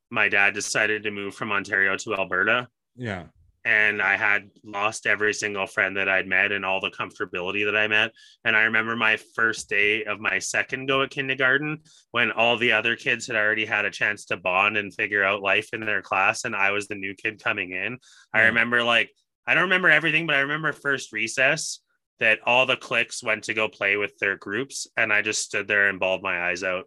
my 0.09 0.29
dad 0.29 0.53
decided 0.53 1.03
to 1.03 1.11
move 1.11 1.35
from 1.35 1.51
ontario 1.51 1.97
to 1.97 2.15
alberta 2.15 2.67
yeah. 2.95 3.23
and 3.65 4.01
I 4.01 4.17
had 4.17 4.49
lost 4.63 5.07
every 5.07 5.33
single 5.33 5.65
friend 5.65 5.97
that 5.97 6.09
I'd 6.09 6.27
met 6.27 6.51
and 6.51 6.63
all 6.65 6.79
the 6.81 6.91
comfortability 6.91 7.65
that 7.65 7.75
I 7.75 7.87
met. 7.87 8.11
And 8.43 8.55
I 8.55 8.63
remember 8.63 8.95
my 8.95 9.17
first 9.35 9.69
day 9.69 10.03
of 10.03 10.19
my 10.19 10.37
second 10.39 10.85
go 10.87 11.01
at 11.01 11.09
kindergarten 11.09 11.79
when 12.11 12.31
all 12.31 12.57
the 12.57 12.73
other 12.73 12.95
kids 12.95 13.25
had 13.25 13.35
already 13.35 13.65
had 13.65 13.85
a 13.85 13.89
chance 13.89 14.25
to 14.25 14.37
bond 14.37 14.77
and 14.77 14.93
figure 14.93 15.23
out 15.23 15.41
life 15.41 15.69
in 15.73 15.79
their 15.79 16.01
class, 16.01 16.43
and 16.45 16.55
I 16.55 16.71
was 16.71 16.87
the 16.87 16.95
new 16.95 17.15
kid 17.15 17.41
coming 17.43 17.71
in. 17.71 17.97
I 18.33 18.41
remember 18.43 18.83
like 18.83 19.09
I 19.47 19.53
don't 19.53 19.63
remember 19.63 19.89
everything, 19.89 20.27
but 20.27 20.35
I 20.35 20.41
remember 20.41 20.71
first 20.73 21.11
recess 21.11 21.79
that 22.19 22.39
all 22.45 22.65
the 22.65 22.77
cliques 22.77 23.23
went 23.23 23.43
to 23.45 23.53
go 23.53 23.67
play 23.67 23.97
with 23.97 24.17
their 24.19 24.37
groups, 24.37 24.87
and 24.95 25.11
I 25.11 25.21
just 25.21 25.41
stood 25.43 25.67
there 25.67 25.87
and 25.89 25.99
bawled 25.99 26.23
my 26.23 26.49
eyes 26.49 26.63
out. 26.63 26.85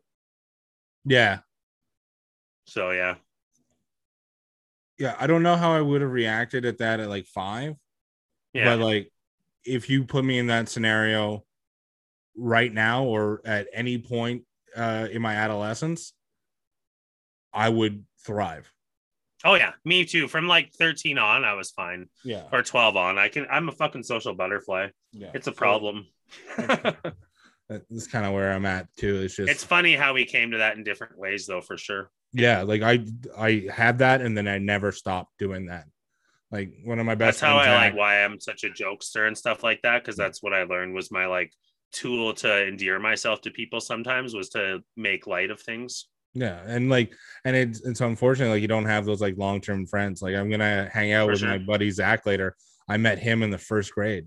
Yeah. 1.05 1.39
So 2.67 2.91
yeah, 2.91 3.17
Yeah. 4.99 5.15
I 5.19 5.27
don't 5.27 5.43
know 5.43 5.57
how 5.57 5.73
I 5.73 5.81
would 5.81 6.01
have 6.01 6.11
reacted 6.11 6.65
at 6.65 6.79
that 6.79 7.01
at 7.01 7.09
like 7.09 7.27
five. 7.27 7.75
yeah, 8.53 8.65
But 8.77 8.85
like 8.85 9.13
if 9.65 9.89
you 9.91 10.05
put 10.05 10.25
me 10.25 10.39
in 10.39 10.49
that 10.49 10.69
scenario 10.69 11.45
right 12.37 12.73
now 12.73 13.05
or 13.05 13.41
at 13.45 13.69
any 13.73 13.99
point 13.99 14.45
uh 14.77 15.09
in 15.11 15.23
my 15.23 15.35
adolescence, 15.35 16.13
I 17.53 17.69
would 17.69 18.05
thrive. 18.25 18.71
Oh 19.45 19.55
yeah, 19.55 19.73
me 19.85 20.05
too. 20.05 20.29
From 20.29 20.47
like 20.49 20.73
13 20.79 21.19
on, 21.19 21.45
I 21.45 21.55
was 21.55 21.71
fine. 21.71 22.09
Yeah. 22.25 22.45
or 22.53 22.63
12 22.63 22.97
on. 22.97 23.19
I 23.19 23.29
can 23.29 23.47
I'm 23.51 23.69
a 23.69 23.73
fucking 23.73 24.03
social 24.03 24.35
butterfly. 24.35 24.89
Yeah. 25.13 25.31
It's 25.35 25.47
a 25.47 25.53
problem. 25.53 26.07
That's 27.69 28.07
kind 28.07 28.25
of 28.25 28.33
where 28.33 28.53
I'm 28.53 28.67
at 28.67 28.89
too. 28.97 29.23
It's 29.23 29.37
just 29.37 29.51
it's 29.51 29.65
funny 29.65 29.95
how 29.95 30.15
we 30.15 30.25
came 30.25 30.53
to 30.53 30.59
that 30.59 30.77
in 30.77 30.85
different 30.85 31.19
ways 31.19 31.47
though, 31.47 31.61
for 31.61 31.77
sure. 31.77 32.11
yeah, 32.33 32.63
like 32.63 32.83
I 32.83 33.05
I 33.37 33.67
had 33.73 33.99
that 33.99 34.21
and 34.21 34.37
then 34.37 34.47
I 34.47 34.59
never 34.59 34.93
stopped 34.93 35.39
doing 35.39 35.67
that. 35.67 35.87
Like 36.53 36.73
one 36.85 37.01
of 37.01 37.07
my 37.07 37.17
best 37.17 37.41
That's 37.41 37.53
how 37.53 37.59
I 37.59 37.75
like 37.75 37.97
why 37.97 38.25
I'm 38.25 38.39
such 38.39 38.63
a 38.63 38.69
jokester 38.69 39.27
and 39.27 39.37
stuff 39.37 39.65
like 39.65 39.83
that. 39.83 40.05
Cause 40.05 40.17
that's 40.17 40.43
what 40.43 40.55
I 40.55 40.63
learned 40.63 40.95
was 40.95 41.11
my 41.11 41.27
like 41.27 41.53
tool 41.93 42.35
to 42.35 42.69
endear 42.69 43.01
myself 43.01 43.41
to 43.43 43.51
people 43.51 43.81
sometimes 43.81 44.35
was 44.35 44.51
to 44.51 44.81
make 44.97 45.27
light 45.27 45.51
of 45.51 45.61
things. 45.61 46.07
Yeah, 46.39 46.61
and 46.67 46.91
like, 46.91 47.15
and 47.47 47.57
it's 47.57 47.81
it's 47.87 48.03
unfortunate 48.03 48.51
like 48.51 48.61
you 48.61 48.69
don't 48.69 48.85
have 48.85 49.07
those 49.07 49.23
like 49.23 49.39
long 49.39 49.61
term 49.63 49.87
friends. 49.87 50.21
Like 50.21 50.35
I'm 50.35 50.51
gonna 50.51 50.91
hang 50.93 51.13
out 51.13 51.27
For 51.27 51.31
with 51.33 51.41
sure. 51.41 51.49
my 51.49 51.59
buddy 51.59 51.91
Zach 51.91 52.27
later. 52.27 52.55
I 52.89 52.99
met 52.99 53.19
him 53.19 53.43
in 53.43 53.51
the 53.51 53.59
first 53.59 53.93
grade. 53.93 54.27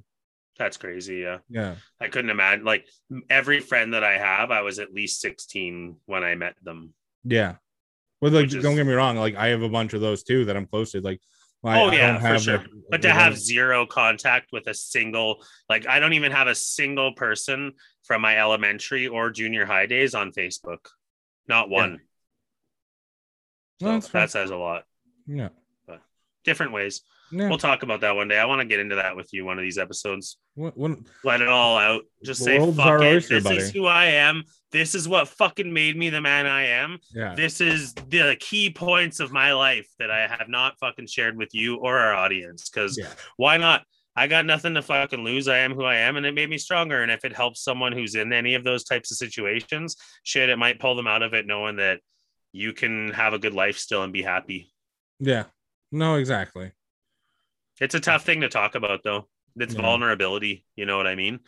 That's 0.57 0.75
crazy. 0.77 1.17
Yeah. 1.17 1.37
Yeah, 1.49 1.75
I 2.01 2.07
couldn't 2.07 2.31
imagine 2.31 2.65
like 2.65 2.85
every 3.29 3.59
friend 3.59 3.93
that 3.93 4.03
I 4.03 4.17
have, 4.17 4.49
I 4.51 4.61
was 4.61 4.79
at 4.79 4.93
least 4.93 5.21
16 5.21 5.97
when 6.07 6.23
I 6.23 6.35
met 6.35 6.55
them. 6.63 6.93
yeah. 7.23 7.55
Well, 8.21 8.31
like 8.31 8.47
is- 8.47 8.61
don't 8.61 8.75
get 8.75 8.85
me 8.87 8.93
wrong. 8.93 9.15
Like 9.15 9.35
I 9.35 9.49
have 9.49 9.61
a 9.61 9.69
bunch 9.69 9.93
of 9.93 10.01
those 10.01 10.23
too 10.23 10.45
that 10.45 10.57
I'm 10.57 10.65
close 10.65 10.91
to. 10.91 11.01
Like, 11.01 11.21
I, 11.63 11.79
Oh, 11.79 11.89
I 11.89 11.93
yeah, 11.95 12.11
don't 12.19 12.33
for 12.35 12.39
sure. 12.39 12.65
but 12.89 13.01
to 13.03 13.11
have 13.11 13.37
zero 13.37 13.85
contact 13.85 14.47
with 14.53 14.67
a 14.67 14.73
single 14.73 15.43
like 15.69 15.85
i 15.87 15.99
don't 15.99 16.13
even 16.13 16.31
have 16.31 16.47
a 16.47 16.55
single 16.55 17.11
person 17.13 17.73
from 18.05 18.21
my 18.21 18.37
elementary 18.39 19.09
or 19.09 19.29
junior 19.29 19.65
high 19.65 19.85
days 19.85 20.15
on 20.15 20.31
facebook 20.31 20.77
not 21.49 21.69
one. 21.69 21.99
No, 23.81 23.99
So 23.99 24.09
that 24.13 24.29
says 24.29 24.51
a 24.51 24.55
lot. 24.55 24.83
Yeah, 25.27 25.49
different 26.43 26.71
ways. 26.71 27.01
Yeah. 27.31 27.47
we'll 27.47 27.59
talk 27.59 27.83
about 27.83 28.01
that 28.01 28.15
one 28.15 28.27
day. 28.27 28.39
I 28.39 28.45
want 28.45 28.61
to 28.61 28.65
get 28.65 28.79
into 28.79 28.95
that 28.95 29.15
with 29.15 29.31
you 29.33 29.45
one 29.45 29.59
of 29.59 29.61
these 29.61 29.77
episodes. 29.77 30.37
When- 30.55 30.71
when- 30.71 31.05
let 31.23 31.41
it 31.41 31.47
all 31.47 31.77
out. 31.77 32.03
Just 32.23 32.43
say 32.43 32.57
fuck 32.57 33.01
it. 33.01 33.05
oyster, 33.05 33.35
this 33.35 33.43
buddy." 33.43 33.57
is 33.57 33.71
who 33.71 33.85
i 33.85 34.05
am. 34.05 34.43
This 34.71 34.95
is 34.95 35.07
what 35.07 35.27
fucking 35.27 35.71
made 35.71 35.95
me 35.95 36.09
the 36.09 36.21
man 36.21 36.47
i 36.47 36.63
am. 36.63 36.97
Yeah, 37.13 37.35
this 37.35 37.61
is 37.61 37.93
the 37.93 38.35
key 38.39 38.71
points 38.71 39.19
of 39.19 39.31
my 39.31 39.53
life 39.53 39.87
that 39.99 40.09
i 40.09 40.27
have 40.27 40.49
not 40.49 40.77
fucking 40.79 41.07
shared 41.07 41.37
with 41.37 41.53
you 41.53 41.75
or 41.77 41.97
our 41.97 42.13
audience 42.13 42.69
because 42.69 42.97
yeah, 42.97 43.11
why 43.37 43.57
not? 43.57 43.85
I 44.15 44.27
got 44.27 44.45
nothing 44.45 44.73
to 44.73 44.81
fucking 44.81 45.23
lose. 45.23 45.47
I 45.47 45.59
am 45.59 45.73
who 45.73 45.83
I 45.83 45.95
am, 45.97 46.17
and 46.17 46.25
it 46.25 46.33
made 46.33 46.49
me 46.49 46.57
stronger. 46.57 47.01
And 47.01 47.11
if 47.11 47.23
it 47.23 47.35
helps 47.35 47.63
someone 47.63 47.91
who's 47.93 48.15
in 48.15 48.33
any 48.33 48.55
of 48.55 48.63
those 48.63 48.83
types 48.83 49.11
of 49.11 49.17
situations, 49.17 49.95
shit, 50.23 50.49
it 50.49 50.57
might 50.57 50.79
pull 50.79 50.95
them 50.95 51.07
out 51.07 51.21
of 51.23 51.33
it 51.33 51.47
knowing 51.47 51.77
that 51.77 52.01
you 52.51 52.73
can 52.73 53.11
have 53.13 53.33
a 53.33 53.39
good 53.39 53.53
life 53.53 53.77
still 53.77 54.03
and 54.03 54.11
be 54.13 54.21
happy. 54.23 54.71
yeah. 55.19 55.45
No, 55.91 56.15
exactly. 56.15 56.71
It's 57.81 57.95
a 57.95 57.99
tough 57.99 58.23
thing 58.23 58.41
to 58.41 58.49
talk 58.49 58.75
about, 58.75 59.01
though. 59.03 59.27
It's 59.55 59.73
Yeah. 59.73 59.81
vulnerability. 59.81 60.65
You 60.75 60.85
know 60.85 60.97
what 60.97 61.07
I 61.07 61.15
mean? 61.15 61.39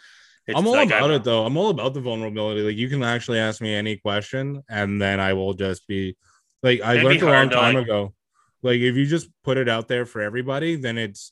It's 0.48 0.58
I'm 0.58 0.66
all 0.66 0.74
like 0.74 0.88
about 0.88 1.04
I'm- 1.04 1.12
it 1.12 1.24
though. 1.24 1.46
I'm 1.46 1.56
all 1.58 1.70
about 1.70 1.94
the 1.94 2.02
vulnerability. 2.02 2.62
Like 2.62 2.76
you 2.76 2.90
can 2.90 3.04
actually 3.04 3.38
ask 3.38 3.62
me 3.62 3.76
any 3.76 3.98
question, 3.98 4.64
and 4.68 5.00
then 5.00 5.20
I 5.20 5.34
will 5.34 5.54
just 5.54 5.88
be 5.88 6.18
like 6.64 6.82
I 6.82 6.94
It'd 6.96 7.04
learned 7.06 7.22
a 7.22 7.26
long 7.26 7.50
time 7.52 7.76
like- 7.76 7.84
ago. 7.84 8.16
Like 8.64 8.80
if 8.80 8.96
you 8.96 9.06
just 9.06 9.30
put 9.44 9.58
it 9.58 9.70
out 9.70 9.88
there 9.88 10.06
for 10.08 10.22
everybody, 10.22 10.76
then 10.76 10.98
it's 10.98 11.32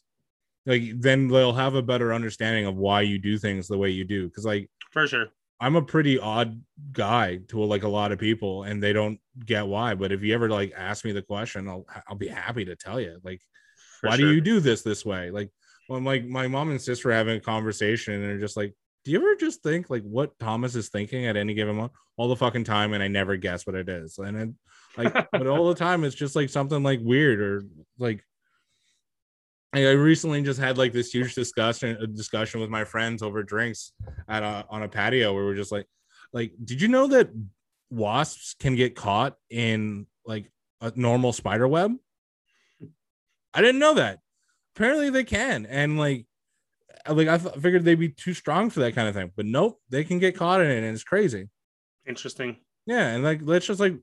like 0.69 0.83
then 1.01 1.27
they'll 1.27 1.51
have 1.53 1.73
a 1.75 1.81
better 1.81 2.13
understanding 2.13 2.65
of 2.65 2.75
why 2.77 3.01
you 3.01 3.17
do 3.17 3.37
things 3.37 3.67
the 3.67 3.77
way 3.77 3.89
you 3.89 4.05
do 4.05 4.27
because 4.27 4.45
like 4.45 4.69
For 4.91 5.07
sure. 5.07 5.27
i'm 5.59 5.75
a 5.75 5.81
pretty 5.81 6.19
odd 6.19 6.61
guy 6.91 7.39
to 7.49 7.63
like 7.63 7.83
a 7.83 7.87
lot 7.89 8.11
of 8.11 8.19
people 8.19 8.63
and 8.63 8.81
they 8.81 8.93
don't 8.93 9.19
get 9.45 9.65
why 9.67 9.95
but 9.95 10.11
if 10.11 10.21
you 10.21 10.33
ever 10.35 10.47
like 10.49 10.71
ask 10.77 11.03
me 11.05 11.11
the 11.11 11.21
question 11.23 11.67
i'll 11.67 11.85
i'll 12.07 12.15
be 12.15 12.27
happy 12.27 12.63
to 12.65 12.75
tell 12.75 12.99
you 13.01 13.19
like 13.23 13.41
For 13.99 14.07
why 14.09 14.17
sure. 14.17 14.27
do 14.29 14.33
you 14.35 14.41
do 14.41 14.59
this 14.59 14.81
this 14.83 15.03
way 15.03 15.31
like 15.31 15.49
when 15.87 16.03
like 16.03 16.23
my 16.25 16.47
mom 16.47 16.69
and 16.69 16.79
sister 16.81 17.09
are 17.09 17.13
having 17.13 17.37
a 17.37 17.41
conversation 17.41 18.13
and 18.13 18.23
they're 18.23 18.37
just 18.39 18.55
like 18.57 18.73
do 19.05 19.11
you 19.11 19.17
ever 19.17 19.35
just 19.35 19.63
think 19.63 19.89
like 19.89 20.03
what 20.03 20.37
thomas 20.39 20.75
is 20.75 20.89
thinking 20.89 21.25
at 21.25 21.35
any 21.35 21.53
given 21.55 21.75
moment 21.75 21.93
all 22.17 22.27
the 22.27 22.35
fucking 22.35 22.63
time 22.65 22.93
and 22.93 23.01
i 23.01 23.07
never 23.07 23.37
guess 23.37 23.65
what 23.65 23.75
it 23.75 23.89
is 23.89 24.17
and 24.19 24.37
it 24.37 24.49
like 24.97 25.13
but 25.31 25.47
all 25.47 25.67
the 25.69 25.75
time 25.87 26.03
it's 26.03 26.15
just 26.15 26.35
like 26.35 26.49
something 26.49 26.83
like 26.83 26.99
weird 27.01 27.39
or 27.41 27.63
like 27.97 28.23
I 29.73 29.85
I 29.85 29.91
recently 29.91 30.41
just 30.41 30.59
had 30.59 30.77
like 30.77 30.93
this 30.93 31.11
huge 31.13 31.35
discussion 31.35 31.97
a 32.01 32.07
discussion 32.07 32.59
with 32.59 32.69
my 32.69 32.83
friends 32.83 33.21
over 33.21 33.43
drinks 33.43 33.91
at 34.27 34.43
a, 34.43 34.65
on 34.69 34.83
a 34.83 34.87
patio 34.87 35.33
where 35.33 35.45
we're 35.45 35.55
just 35.55 35.71
like 35.71 35.85
like 36.33 36.53
did 36.63 36.81
you 36.81 36.87
know 36.87 37.07
that 37.07 37.29
wasps 37.89 38.55
can 38.59 38.75
get 38.75 38.95
caught 38.95 39.35
in 39.49 40.05
like 40.25 40.51
a 40.81 40.91
normal 40.95 41.33
spider 41.33 41.67
web 41.67 41.95
I 43.53 43.61
didn't 43.61 43.79
know 43.79 43.95
that 43.95 44.19
apparently 44.75 45.09
they 45.09 45.23
can 45.23 45.65
and 45.65 45.97
like 45.97 46.25
uh, 47.07 47.13
like 47.13 47.27
I 47.27 47.37
th- 47.37 47.55
figured 47.55 47.83
they'd 47.83 47.95
be 47.95 48.09
too 48.09 48.33
strong 48.33 48.69
for 48.69 48.81
that 48.81 48.95
kind 48.95 49.07
of 49.07 49.15
thing 49.15 49.31
but 49.35 49.45
nope 49.45 49.79
they 49.89 50.03
can 50.03 50.19
get 50.19 50.37
caught 50.37 50.61
in 50.61 50.69
it 50.69 50.83
and 50.83 50.93
it's 50.93 51.03
crazy 51.03 51.49
Interesting. 52.07 52.57
yeah, 52.87 53.09
and 53.09 53.23
like 53.23 53.45
that's 53.45 53.67
just 53.67 53.79
like 53.79 53.95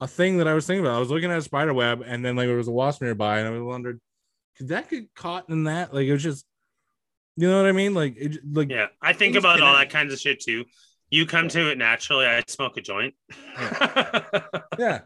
a 0.00 0.06
thing 0.06 0.38
that 0.38 0.48
I 0.48 0.54
was 0.54 0.66
thinking 0.66 0.82
about. 0.84 0.96
I 0.96 1.00
was 1.00 1.10
looking 1.10 1.30
at 1.30 1.36
a 1.36 1.42
spider 1.42 1.74
web, 1.74 2.02
and 2.06 2.24
then 2.24 2.34
like 2.36 2.46
there 2.46 2.56
was 2.56 2.68
a 2.68 2.72
wasp 2.72 3.02
nearby, 3.02 3.40
and 3.40 3.54
I 3.54 3.58
wondered, 3.60 4.00
could 4.60 4.68
that 4.68 4.90
get 4.90 5.14
caught 5.14 5.48
in 5.48 5.64
that? 5.64 5.94
Like 5.94 6.04
it 6.04 6.12
was 6.12 6.22
just, 6.22 6.44
you 7.34 7.48
know 7.48 7.56
what 7.56 7.66
I 7.66 7.72
mean? 7.72 7.94
Like 7.94 8.14
it, 8.18 8.40
like 8.52 8.68
Yeah. 8.68 8.88
I 9.00 9.14
think 9.14 9.34
about 9.34 9.62
all 9.62 9.72
that 9.72 9.88
kinds 9.88 10.12
of 10.12 10.18
shit 10.18 10.38
too. 10.38 10.66
You 11.08 11.24
come 11.24 11.48
to 11.48 11.70
it 11.70 11.78
naturally. 11.78 12.26
I 12.26 12.42
smoke 12.46 12.76
a 12.76 12.82
joint. 12.82 13.14
yeah, 14.78 15.00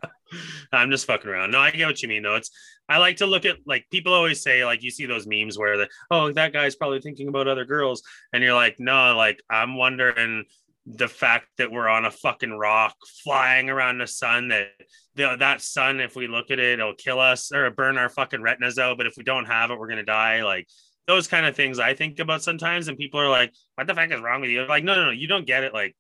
I'm 0.72 0.90
just 0.90 1.06
fucking 1.06 1.31
around. 1.31 1.52
No, 1.52 1.60
I 1.60 1.70
get 1.70 1.86
what 1.86 2.02
you 2.02 2.09
mean 2.09 2.24
though. 2.24 2.35
It's 2.35 2.51
I 2.89 2.98
like 2.98 3.18
to 3.18 3.26
look 3.26 3.44
at 3.44 3.59
like 3.64 3.86
people 3.93 4.12
always 4.12 4.43
say 4.43 4.64
like 4.64 4.82
you 4.82 4.90
see 4.90 5.06
those 5.06 5.24
memes 5.24 5.56
where 5.56 5.78
the 5.78 5.89
oh 6.10 6.32
that 6.32 6.52
guy's 6.52 6.74
probably 6.74 7.01
thinking 7.01 7.28
about 7.28 7.47
other 7.47 7.64
girls 7.64 8.02
and 8.32 8.43
you're 8.43 8.55
like 8.55 8.74
no 8.81 9.16
like 9.16 9.40
I'm 9.48 9.76
wondering 9.76 10.47
the 10.86 11.09
fact 11.09 11.47
that 11.56 11.70
we're 11.70 11.89
on 11.89 12.05
a 12.05 12.11
fucking 12.11 12.52
rock 12.52 12.94
flying 13.23 13.70
around 13.70 13.98
the 13.98 14.06
sun 14.06 14.48
that 14.48 14.69
the, 15.15 15.36
that 15.39 15.62
sun 15.62 15.98
if 15.98 16.15
we 16.15 16.27
look 16.27 16.51
at 16.51 16.59
it 16.59 16.78
it'll 16.78 16.94
kill 16.94 17.19
us 17.19 17.51
or 17.52 17.70
burn 17.70 17.97
our 17.97 18.11
fucking 18.11 18.43
retinas 18.43 18.78
out 18.78 18.98
but 18.98 19.06
if 19.06 19.15
we 19.16 19.24
don't 19.24 19.47
have 19.47 19.70
it 19.70 19.78
we're 19.78 19.89
gonna 19.89 20.05
die 20.05 20.43
like 20.43 20.69
those 21.06 21.27
kind 21.27 21.47
of 21.47 21.56
things 21.56 21.78
I 21.78 21.94
think 21.94 22.19
about 22.19 22.43
sometimes 22.43 22.89
and 22.89 22.98
people 22.98 23.19
are 23.20 23.31
like 23.31 23.52
what 23.77 23.86
the 23.86 23.94
fuck 23.94 24.11
is 24.11 24.20
wrong 24.20 24.43
with 24.43 24.51
you 24.51 24.66
like 24.66 24.85
no 24.85 24.94
no 24.94 25.06
no 25.06 25.11
you 25.11 25.27
don't 25.27 25.47
get 25.47 25.65
it 25.65 25.73
like 25.73 25.97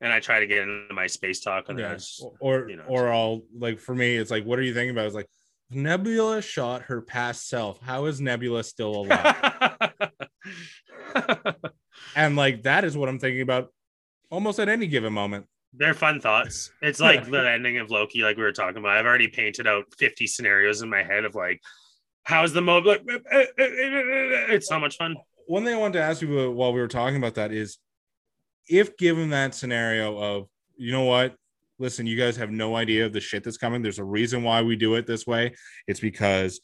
and 0.00 0.12
I 0.12 0.20
try 0.20 0.40
to 0.40 0.46
get 0.46 0.58
into 0.58 0.94
my 0.94 1.06
space 1.06 1.40
talk 1.40 1.68
on 1.68 1.78
yeah. 1.78 1.90
that's 1.90 2.24
Or 2.40 2.68
you 2.68 2.76
know, 2.76 2.84
or 2.86 3.12
I'll 3.12 3.42
like 3.56 3.78
for 3.78 3.94
me, 3.94 4.16
it's 4.16 4.30
like, 4.30 4.44
what 4.44 4.58
are 4.58 4.62
you 4.62 4.72
thinking 4.72 4.90
about? 4.90 5.06
It's 5.06 5.14
like 5.14 5.28
Nebula 5.70 6.42
shot 6.42 6.82
her 6.82 7.00
past 7.02 7.48
self. 7.48 7.80
How 7.80 8.06
is 8.06 8.20
Nebula 8.20 8.64
still 8.64 9.02
alive? 9.02 9.78
and 12.16 12.36
like 12.36 12.62
that 12.62 12.84
is 12.84 12.96
what 12.96 13.08
I'm 13.08 13.18
thinking 13.18 13.42
about 13.42 13.68
almost 14.30 14.58
at 14.58 14.68
any 14.68 14.86
given 14.86 15.12
moment. 15.12 15.46
They're 15.72 15.94
fun 15.94 16.20
thoughts. 16.20 16.70
It's 16.82 17.00
like 17.00 17.28
the 17.30 17.48
ending 17.50 17.78
of 17.78 17.90
Loki, 17.90 18.22
like 18.22 18.36
we 18.36 18.42
were 18.42 18.52
talking 18.52 18.78
about. 18.78 18.96
I've 18.96 19.06
already 19.06 19.28
painted 19.28 19.66
out 19.66 19.84
50 19.98 20.26
scenarios 20.26 20.82
in 20.82 20.88
my 20.88 21.02
head 21.02 21.24
of 21.24 21.34
like, 21.34 21.60
how's 22.24 22.52
the 22.52 22.62
mob? 22.62 22.86
Like, 22.86 23.02
it's 23.06 24.68
so 24.68 24.80
much 24.80 24.96
fun. 24.96 25.16
one 25.46 25.64
thing 25.64 25.74
I 25.74 25.78
wanted 25.78 25.98
to 25.98 26.04
ask 26.04 26.22
you 26.22 26.50
while 26.52 26.72
we 26.72 26.80
were 26.80 26.88
talking 26.88 27.16
about 27.16 27.34
that 27.34 27.52
is 27.52 27.78
if 28.68 28.96
given 28.96 29.30
that 29.30 29.54
scenario 29.54 30.16
of, 30.18 30.48
you 30.76 30.92
know 30.92 31.04
what, 31.04 31.34
listen, 31.78 32.06
you 32.06 32.16
guys 32.16 32.36
have 32.36 32.50
no 32.50 32.76
idea 32.76 33.06
of 33.06 33.12
the 33.12 33.20
shit 33.20 33.42
that's 33.42 33.56
coming. 33.56 33.82
There's 33.82 33.98
a 33.98 34.04
reason 34.04 34.42
why 34.42 34.62
we 34.62 34.76
do 34.76 34.94
it 34.94 35.06
this 35.06 35.26
way. 35.26 35.54
It's 35.86 36.00
because 36.00 36.60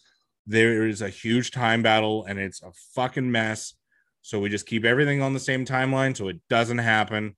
there 0.47 0.86
is 0.86 1.02
a 1.02 1.09
huge 1.09 1.51
time 1.51 1.82
battle 1.82 2.24
and 2.26 2.38
it's 2.38 2.62
a 2.62 2.70
fucking 2.94 3.30
mess. 3.30 3.74
So 4.22 4.40
we 4.40 4.48
just 4.48 4.66
keep 4.66 4.84
everything 4.84 5.22
on 5.22 5.32
the 5.32 5.40
same 5.40 5.64
timeline 5.64 6.16
so 6.16 6.28
it 6.28 6.40
doesn't 6.48 6.78
happen. 6.78 7.34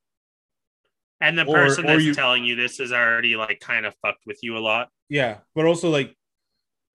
And 1.20 1.36
the 1.36 1.44
Or- 1.44 1.54
person 1.54 1.84
or 1.84 1.88
that's 1.94 2.04
you- 2.04 2.14
telling 2.14 2.44
you 2.44 2.54
this 2.56 2.78
is 2.80 2.92
already 2.92 3.36
like 3.36 3.60
kind 3.60 3.86
of 3.86 3.94
fucked 4.02 4.24
with 4.26 4.38
you 4.42 4.56
a 4.56 4.60
lot. 4.60 4.88
Yeah, 5.08 5.38
but 5.54 5.64
also 5.64 5.90
like, 5.90 6.16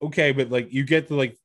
okay, 0.02 0.32
but 0.32 0.50
like 0.50 0.72
you 0.72 0.84
get 0.86 1.08
the 1.08 1.16
like, 1.16 1.38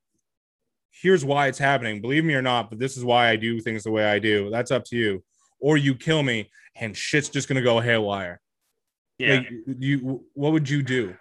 here's 0.90 1.24
why 1.24 1.48
it's 1.48 1.58
happening. 1.58 2.00
Believe 2.00 2.24
me 2.24 2.34
or 2.34 2.42
not, 2.42 2.70
but 2.70 2.78
this 2.78 2.96
is 2.96 3.04
why 3.04 3.28
I 3.30 3.36
do 3.36 3.60
things 3.60 3.84
the 3.84 3.90
way 3.90 4.04
I 4.04 4.18
do. 4.18 4.50
That's 4.50 4.70
up 4.70 4.84
to 4.86 4.96
you. 4.96 5.24
Or 5.60 5.76
you 5.76 5.94
kill 5.94 6.22
me 6.22 6.50
and 6.76 6.96
shit's 6.96 7.28
just 7.28 7.48
gonna 7.48 7.62
go 7.62 7.80
haywire. 7.80 8.40
Yeah. 9.18 9.38
Like 9.38 9.48
you, 9.78 10.24
what 10.34 10.52
would 10.52 10.68
you 10.68 10.82
do? 10.82 11.16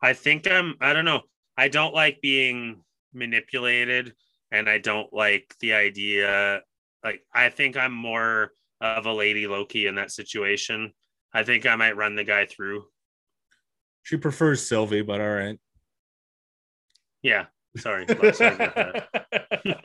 I 0.00 0.12
think 0.14 0.50
I'm, 0.50 0.76
I 0.80 0.92
don't 0.92 1.04
know. 1.04 1.22
I 1.56 1.68
don't 1.68 1.92
like 1.92 2.20
being 2.22 2.82
manipulated 3.12 4.14
and 4.50 4.68
I 4.70 4.78
don't 4.78 5.12
like 5.12 5.54
the 5.60 5.74
idea. 5.74 6.62
Like, 7.04 7.22
I 7.34 7.50
think 7.50 7.76
I'm 7.76 7.92
more 7.92 8.52
of 8.80 9.06
a 9.06 9.12
lady 9.12 9.46
Loki 9.46 9.86
in 9.86 9.96
that 9.96 10.10
situation. 10.10 10.92
I 11.32 11.42
think 11.42 11.66
I 11.66 11.76
might 11.76 11.96
run 11.96 12.14
the 12.16 12.24
guy 12.24 12.46
through. 12.46 12.84
She 14.02 14.16
prefers 14.16 14.66
Sylvie, 14.66 15.02
but 15.02 15.20
all 15.20 15.28
right. 15.30 15.58
Yeah. 17.22 17.46
Sorry. 17.76 18.06
Sorry 18.32 18.54
about 18.54 18.74
that. 18.74 19.80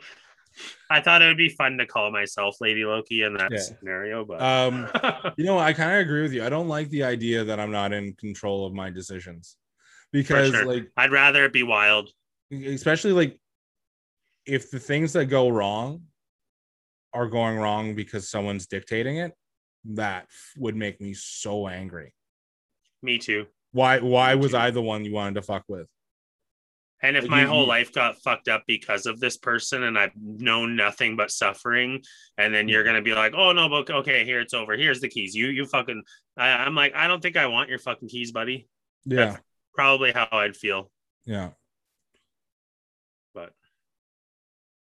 I 0.90 1.00
thought 1.00 1.20
it 1.20 1.26
would 1.26 1.36
be 1.36 1.48
fun 1.48 1.78
to 1.78 1.86
call 1.86 2.10
myself 2.12 2.56
Lady 2.60 2.84
Loki 2.84 3.22
in 3.22 3.34
that 3.34 3.50
Yeah. 3.52 3.58
scenario, 3.58 4.24
but 4.24 4.40
Um, 4.40 4.88
you 5.36 5.44
know, 5.44 5.58
I 5.58 5.72
kind 5.72 5.92
of 5.92 5.98
agree 5.98 6.22
with 6.22 6.32
you. 6.32 6.44
I 6.44 6.48
don't 6.48 6.68
like 6.68 6.88
the 6.90 7.02
idea 7.02 7.44
that 7.44 7.58
I'm 7.58 7.72
not 7.72 7.92
in 7.92 8.14
control 8.14 8.64
of 8.64 8.72
my 8.72 8.88
decisions 8.90 9.56
because, 10.12 10.52
sure. 10.54 10.64
like, 10.64 10.88
I'd 10.96 11.10
rather 11.10 11.44
it 11.44 11.52
be 11.52 11.64
wild. 11.64 12.10
especially 12.52 13.12
like 13.12 13.38
if 14.46 14.70
the 14.70 14.78
things 14.78 15.14
that 15.14 15.26
go 15.26 15.48
wrong 15.48 16.02
are 17.14 17.28
going 17.28 17.56
wrong 17.56 17.94
because 17.94 18.28
someone's 18.28 18.66
dictating 18.66 19.18
it, 19.18 19.32
that 19.84 20.26
would 20.56 20.76
make 20.76 21.00
me 21.00 21.14
so 21.14 21.68
angry. 21.68 22.12
Me 23.02 23.18
too. 23.18 23.46
Why? 23.72 24.00
Why 24.00 24.34
Me 24.34 24.40
was 24.40 24.50
too. 24.52 24.58
I 24.58 24.70
the 24.70 24.82
one 24.82 25.04
you 25.04 25.12
wanted 25.14 25.34
to 25.36 25.42
fuck 25.42 25.64
with? 25.68 25.86
And 27.02 27.16
if 27.18 27.24
Like, 27.24 27.30
my 27.30 27.40
you- 27.42 27.48
whole 27.48 27.66
life 27.66 27.92
got 27.92 28.16
fucked 28.22 28.48
up 28.48 28.64
because 28.66 29.04
of 29.04 29.20
this 29.20 29.36
person 29.36 29.82
and 29.82 29.98
I've 29.98 30.16
known 30.16 30.74
nothing 30.74 31.16
but 31.16 31.30
suffering, 31.30 32.02
and 32.38 32.54
then 32.54 32.66
you're 32.66 32.82
gonna 32.84 33.02
be 33.02 33.12
like, 33.14 33.34
oh 33.34 33.52
no, 33.52 33.68
but 33.68 33.90
okay, 33.90 34.24
here 34.24 34.40
it's 34.40 34.54
over. 34.54 34.74
Here's 34.76 35.00
the 35.00 35.08
keys. 35.08 35.34
You 35.34 35.48
you 35.48 35.66
fucking 35.66 36.02
I, 36.36 36.48
I'm 36.48 36.74
like, 36.74 36.94
I 36.94 37.06
don't 37.06 37.20
think 37.20 37.36
I 37.36 37.46
want 37.46 37.68
your 37.68 37.78
fucking 37.78 38.08
keys, 38.08 38.32
buddy. 38.32 38.68
Yeah, 39.04 39.36
Probably 39.74 40.12
how 40.12 40.28
I'd 40.32 40.56
feel. 40.56 40.90
yeah, 41.26 41.50
But 43.34 43.52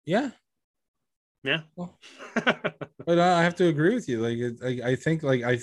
yeah. 0.05 0.31
Yeah. 1.43 1.61
Well, 1.75 1.97
But 3.05 3.19
I 3.19 3.39
I 3.39 3.43
have 3.43 3.55
to 3.55 3.67
agree 3.67 3.93
with 3.93 4.07
you. 4.07 4.21
Like, 4.21 4.63
I, 4.63 4.91
I 4.91 4.95
think 4.95 5.23
like 5.23 5.43
I 5.43 5.59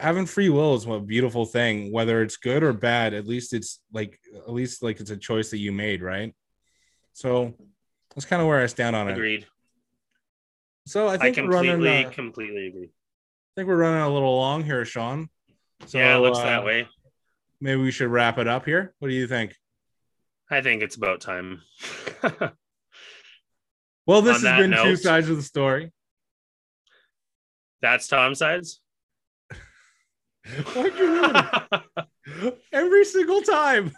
having 0.00 0.26
free 0.26 0.48
will 0.48 0.74
is 0.74 0.86
a 0.86 1.00
beautiful 1.00 1.44
thing. 1.44 1.92
Whether 1.92 2.22
it's 2.22 2.36
good 2.36 2.62
or 2.62 2.72
bad, 2.72 3.14
at 3.14 3.26
least 3.26 3.52
it's 3.52 3.80
like 3.92 4.18
at 4.34 4.50
least 4.52 4.82
like 4.82 5.00
it's 5.00 5.10
a 5.10 5.16
choice 5.16 5.50
that 5.50 5.58
you 5.58 5.72
made, 5.72 6.02
right? 6.02 6.34
So 7.12 7.54
that's 8.14 8.24
kind 8.24 8.40
of 8.42 8.48
where 8.48 8.60
I 8.60 8.66
stand 8.66 8.96
on 8.96 9.08
it. 9.08 9.12
Agreed. 9.12 9.46
So 10.86 11.08
I 11.08 11.14
I, 11.14 11.18
think 11.18 11.36
we're 11.36 11.54
running. 11.54 11.72
completely, 11.72 12.04
uh, 12.04 12.08
I 12.08 12.12
completely 12.12 12.66
agree. 12.68 12.90
think 13.54 13.68
we're 13.68 13.76
running 13.76 14.00
a 14.00 14.12
little 14.12 14.36
long 14.36 14.64
here, 14.64 14.84
Sean. 14.84 15.28
So 15.86 15.98
yeah, 15.98 16.16
it 16.16 16.20
looks 16.20 16.38
uh, 16.38 16.44
that 16.44 16.64
way. 16.64 16.88
Maybe 17.60 17.80
we 17.80 17.90
should 17.90 18.08
wrap 18.08 18.38
it 18.38 18.48
up 18.48 18.64
here. 18.64 18.94
What 18.98 19.08
do 19.08 19.14
you 19.14 19.26
think? 19.26 19.54
I 20.50 20.62
think 20.62 20.82
it's 20.82 20.96
about 20.96 21.20
time. 21.20 21.62
Well, 24.06 24.22
this 24.22 24.42
has 24.42 24.58
been 24.58 24.72
two 24.72 24.96
sides 24.96 25.28
of 25.28 25.36
the 25.36 25.42
story. 25.42 25.92
That's 27.82 28.08
Tom's 28.08 28.38
sides. 28.38 28.80
Why'd 30.74 30.94
you 30.98 31.06
ruin 31.06 31.36
it? 31.36 32.58
Every 32.72 33.04
single 33.04 33.42
time. 33.42 33.92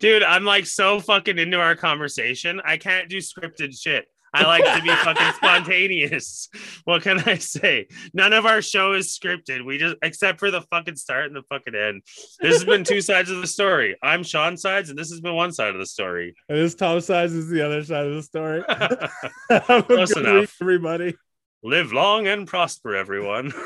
Dude, 0.00 0.22
I'm 0.22 0.44
like 0.44 0.66
so 0.66 0.98
fucking 1.00 1.38
into 1.38 1.60
our 1.60 1.76
conversation. 1.76 2.60
I 2.64 2.78
can't 2.78 3.08
do 3.08 3.18
scripted 3.18 3.78
shit. 3.78 4.06
I 4.32 4.44
like 4.44 4.64
to 4.64 4.82
be 4.82 4.88
fucking 4.88 5.32
spontaneous. 5.36 6.48
What 6.84 7.02
can 7.02 7.20
I 7.20 7.36
say? 7.36 7.88
None 8.14 8.32
of 8.32 8.46
our 8.46 8.62
show 8.62 8.92
is 8.92 9.16
scripted. 9.16 9.64
We 9.64 9.78
just, 9.78 9.96
except 10.02 10.38
for 10.38 10.50
the 10.50 10.62
fucking 10.62 10.96
start 10.96 11.26
and 11.26 11.36
the 11.36 11.42
fucking 11.48 11.74
end. 11.74 12.02
This 12.40 12.54
has 12.54 12.64
been 12.64 12.84
two 12.84 13.00
sides 13.00 13.30
of 13.30 13.40
the 13.40 13.46
story. 13.46 13.96
I'm 14.02 14.22
Sean 14.22 14.56
sides, 14.56 14.90
and 14.90 14.98
this 14.98 15.10
has 15.10 15.20
been 15.20 15.34
one 15.34 15.52
side 15.52 15.74
of 15.74 15.80
the 15.80 15.86
story. 15.86 16.34
And 16.48 16.58
this 16.58 16.74
Tom 16.74 17.00
Sides 17.00 17.32
is 17.32 17.48
the 17.48 17.64
other 17.64 17.82
side 17.84 18.06
of 18.06 18.14
the 18.14 18.22
story. 18.22 18.62
Close 19.82 20.16
enough. 20.16 20.34
week, 20.34 20.50
everybody. 20.60 21.14
Live 21.62 21.92
long 21.92 22.26
and 22.26 22.46
prosper, 22.46 22.96
everyone. 22.96 23.52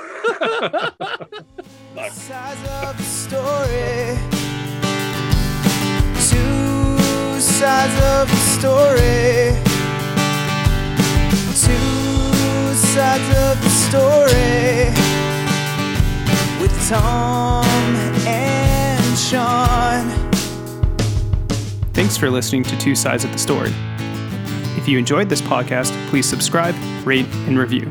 sides 2.11 2.61
of 2.82 2.97
the 2.97 3.05
story. 3.05 4.19
Two 6.28 7.41
sides 7.41 7.95
of 8.03 8.28
the 8.28 8.36
story 8.36 9.73
two 11.55 12.74
sides 12.74 13.28
of 13.39 13.62
the 13.62 13.70
story 13.70 14.90
with 16.60 16.89
Tom 16.89 17.64
and 18.26 19.16
Sean. 19.16 20.10
Thanks 21.93 22.16
for 22.16 22.28
listening 22.28 22.64
to 22.64 22.76
Two 22.78 22.97
Sides 22.97 23.22
of 23.24 23.31
the 23.31 23.39
Story. 23.39 23.72
If 24.76 24.89
you 24.89 24.98
enjoyed 24.98 25.28
this 25.28 25.40
podcast, 25.40 25.93
please 26.09 26.28
subscribe, 26.28 26.74
rate, 27.06 27.26
and 27.47 27.56
review. 27.56 27.86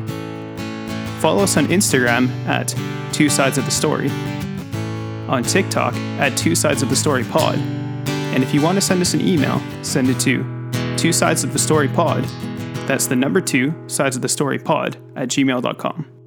Follow 1.20 1.42
us 1.44 1.56
on 1.56 1.66
Instagram 1.68 2.28
at 2.46 2.74
Two 3.14 3.30
Sides 3.30 3.56
of 3.56 3.64
the 3.64 3.70
Story, 3.70 4.10
on 5.26 5.42
TikTok 5.42 5.94
at 6.20 6.36
Two 6.36 6.54
Sides 6.54 6.82
of 6.82 6.90
the 6.90 6.96
Story 6.96 7.24
Pod, 7.24 7.56
and 7.56 8.42
if 8.42 8.52
you 8.52 8.60
want 8.60 8.76
to 8.76 8.82
send 8.82 9.00
us 9.00 9.14
an 9.14 9.22
email, 9.26 9.58
send 9.80 10.10
it 10.10 10.20
to 10.20 10.44
Two 10.98 11.14
Sides 11.14 11.44
of 11.44 11.54
the 11.54 11.58
Story 11.58 11.88
Pod 11.88 12.26
that's 12.86 13.06
the 13.06 13.16
number 13.16 13.40
two 13.40 13.74
sides 13.88 14.16
of 14.16 14.22
the 14.22 14.28
story 14.28 14.58
pod 14.58 14.98
at 15.16 15.28
gmail.com. 15.28 16.23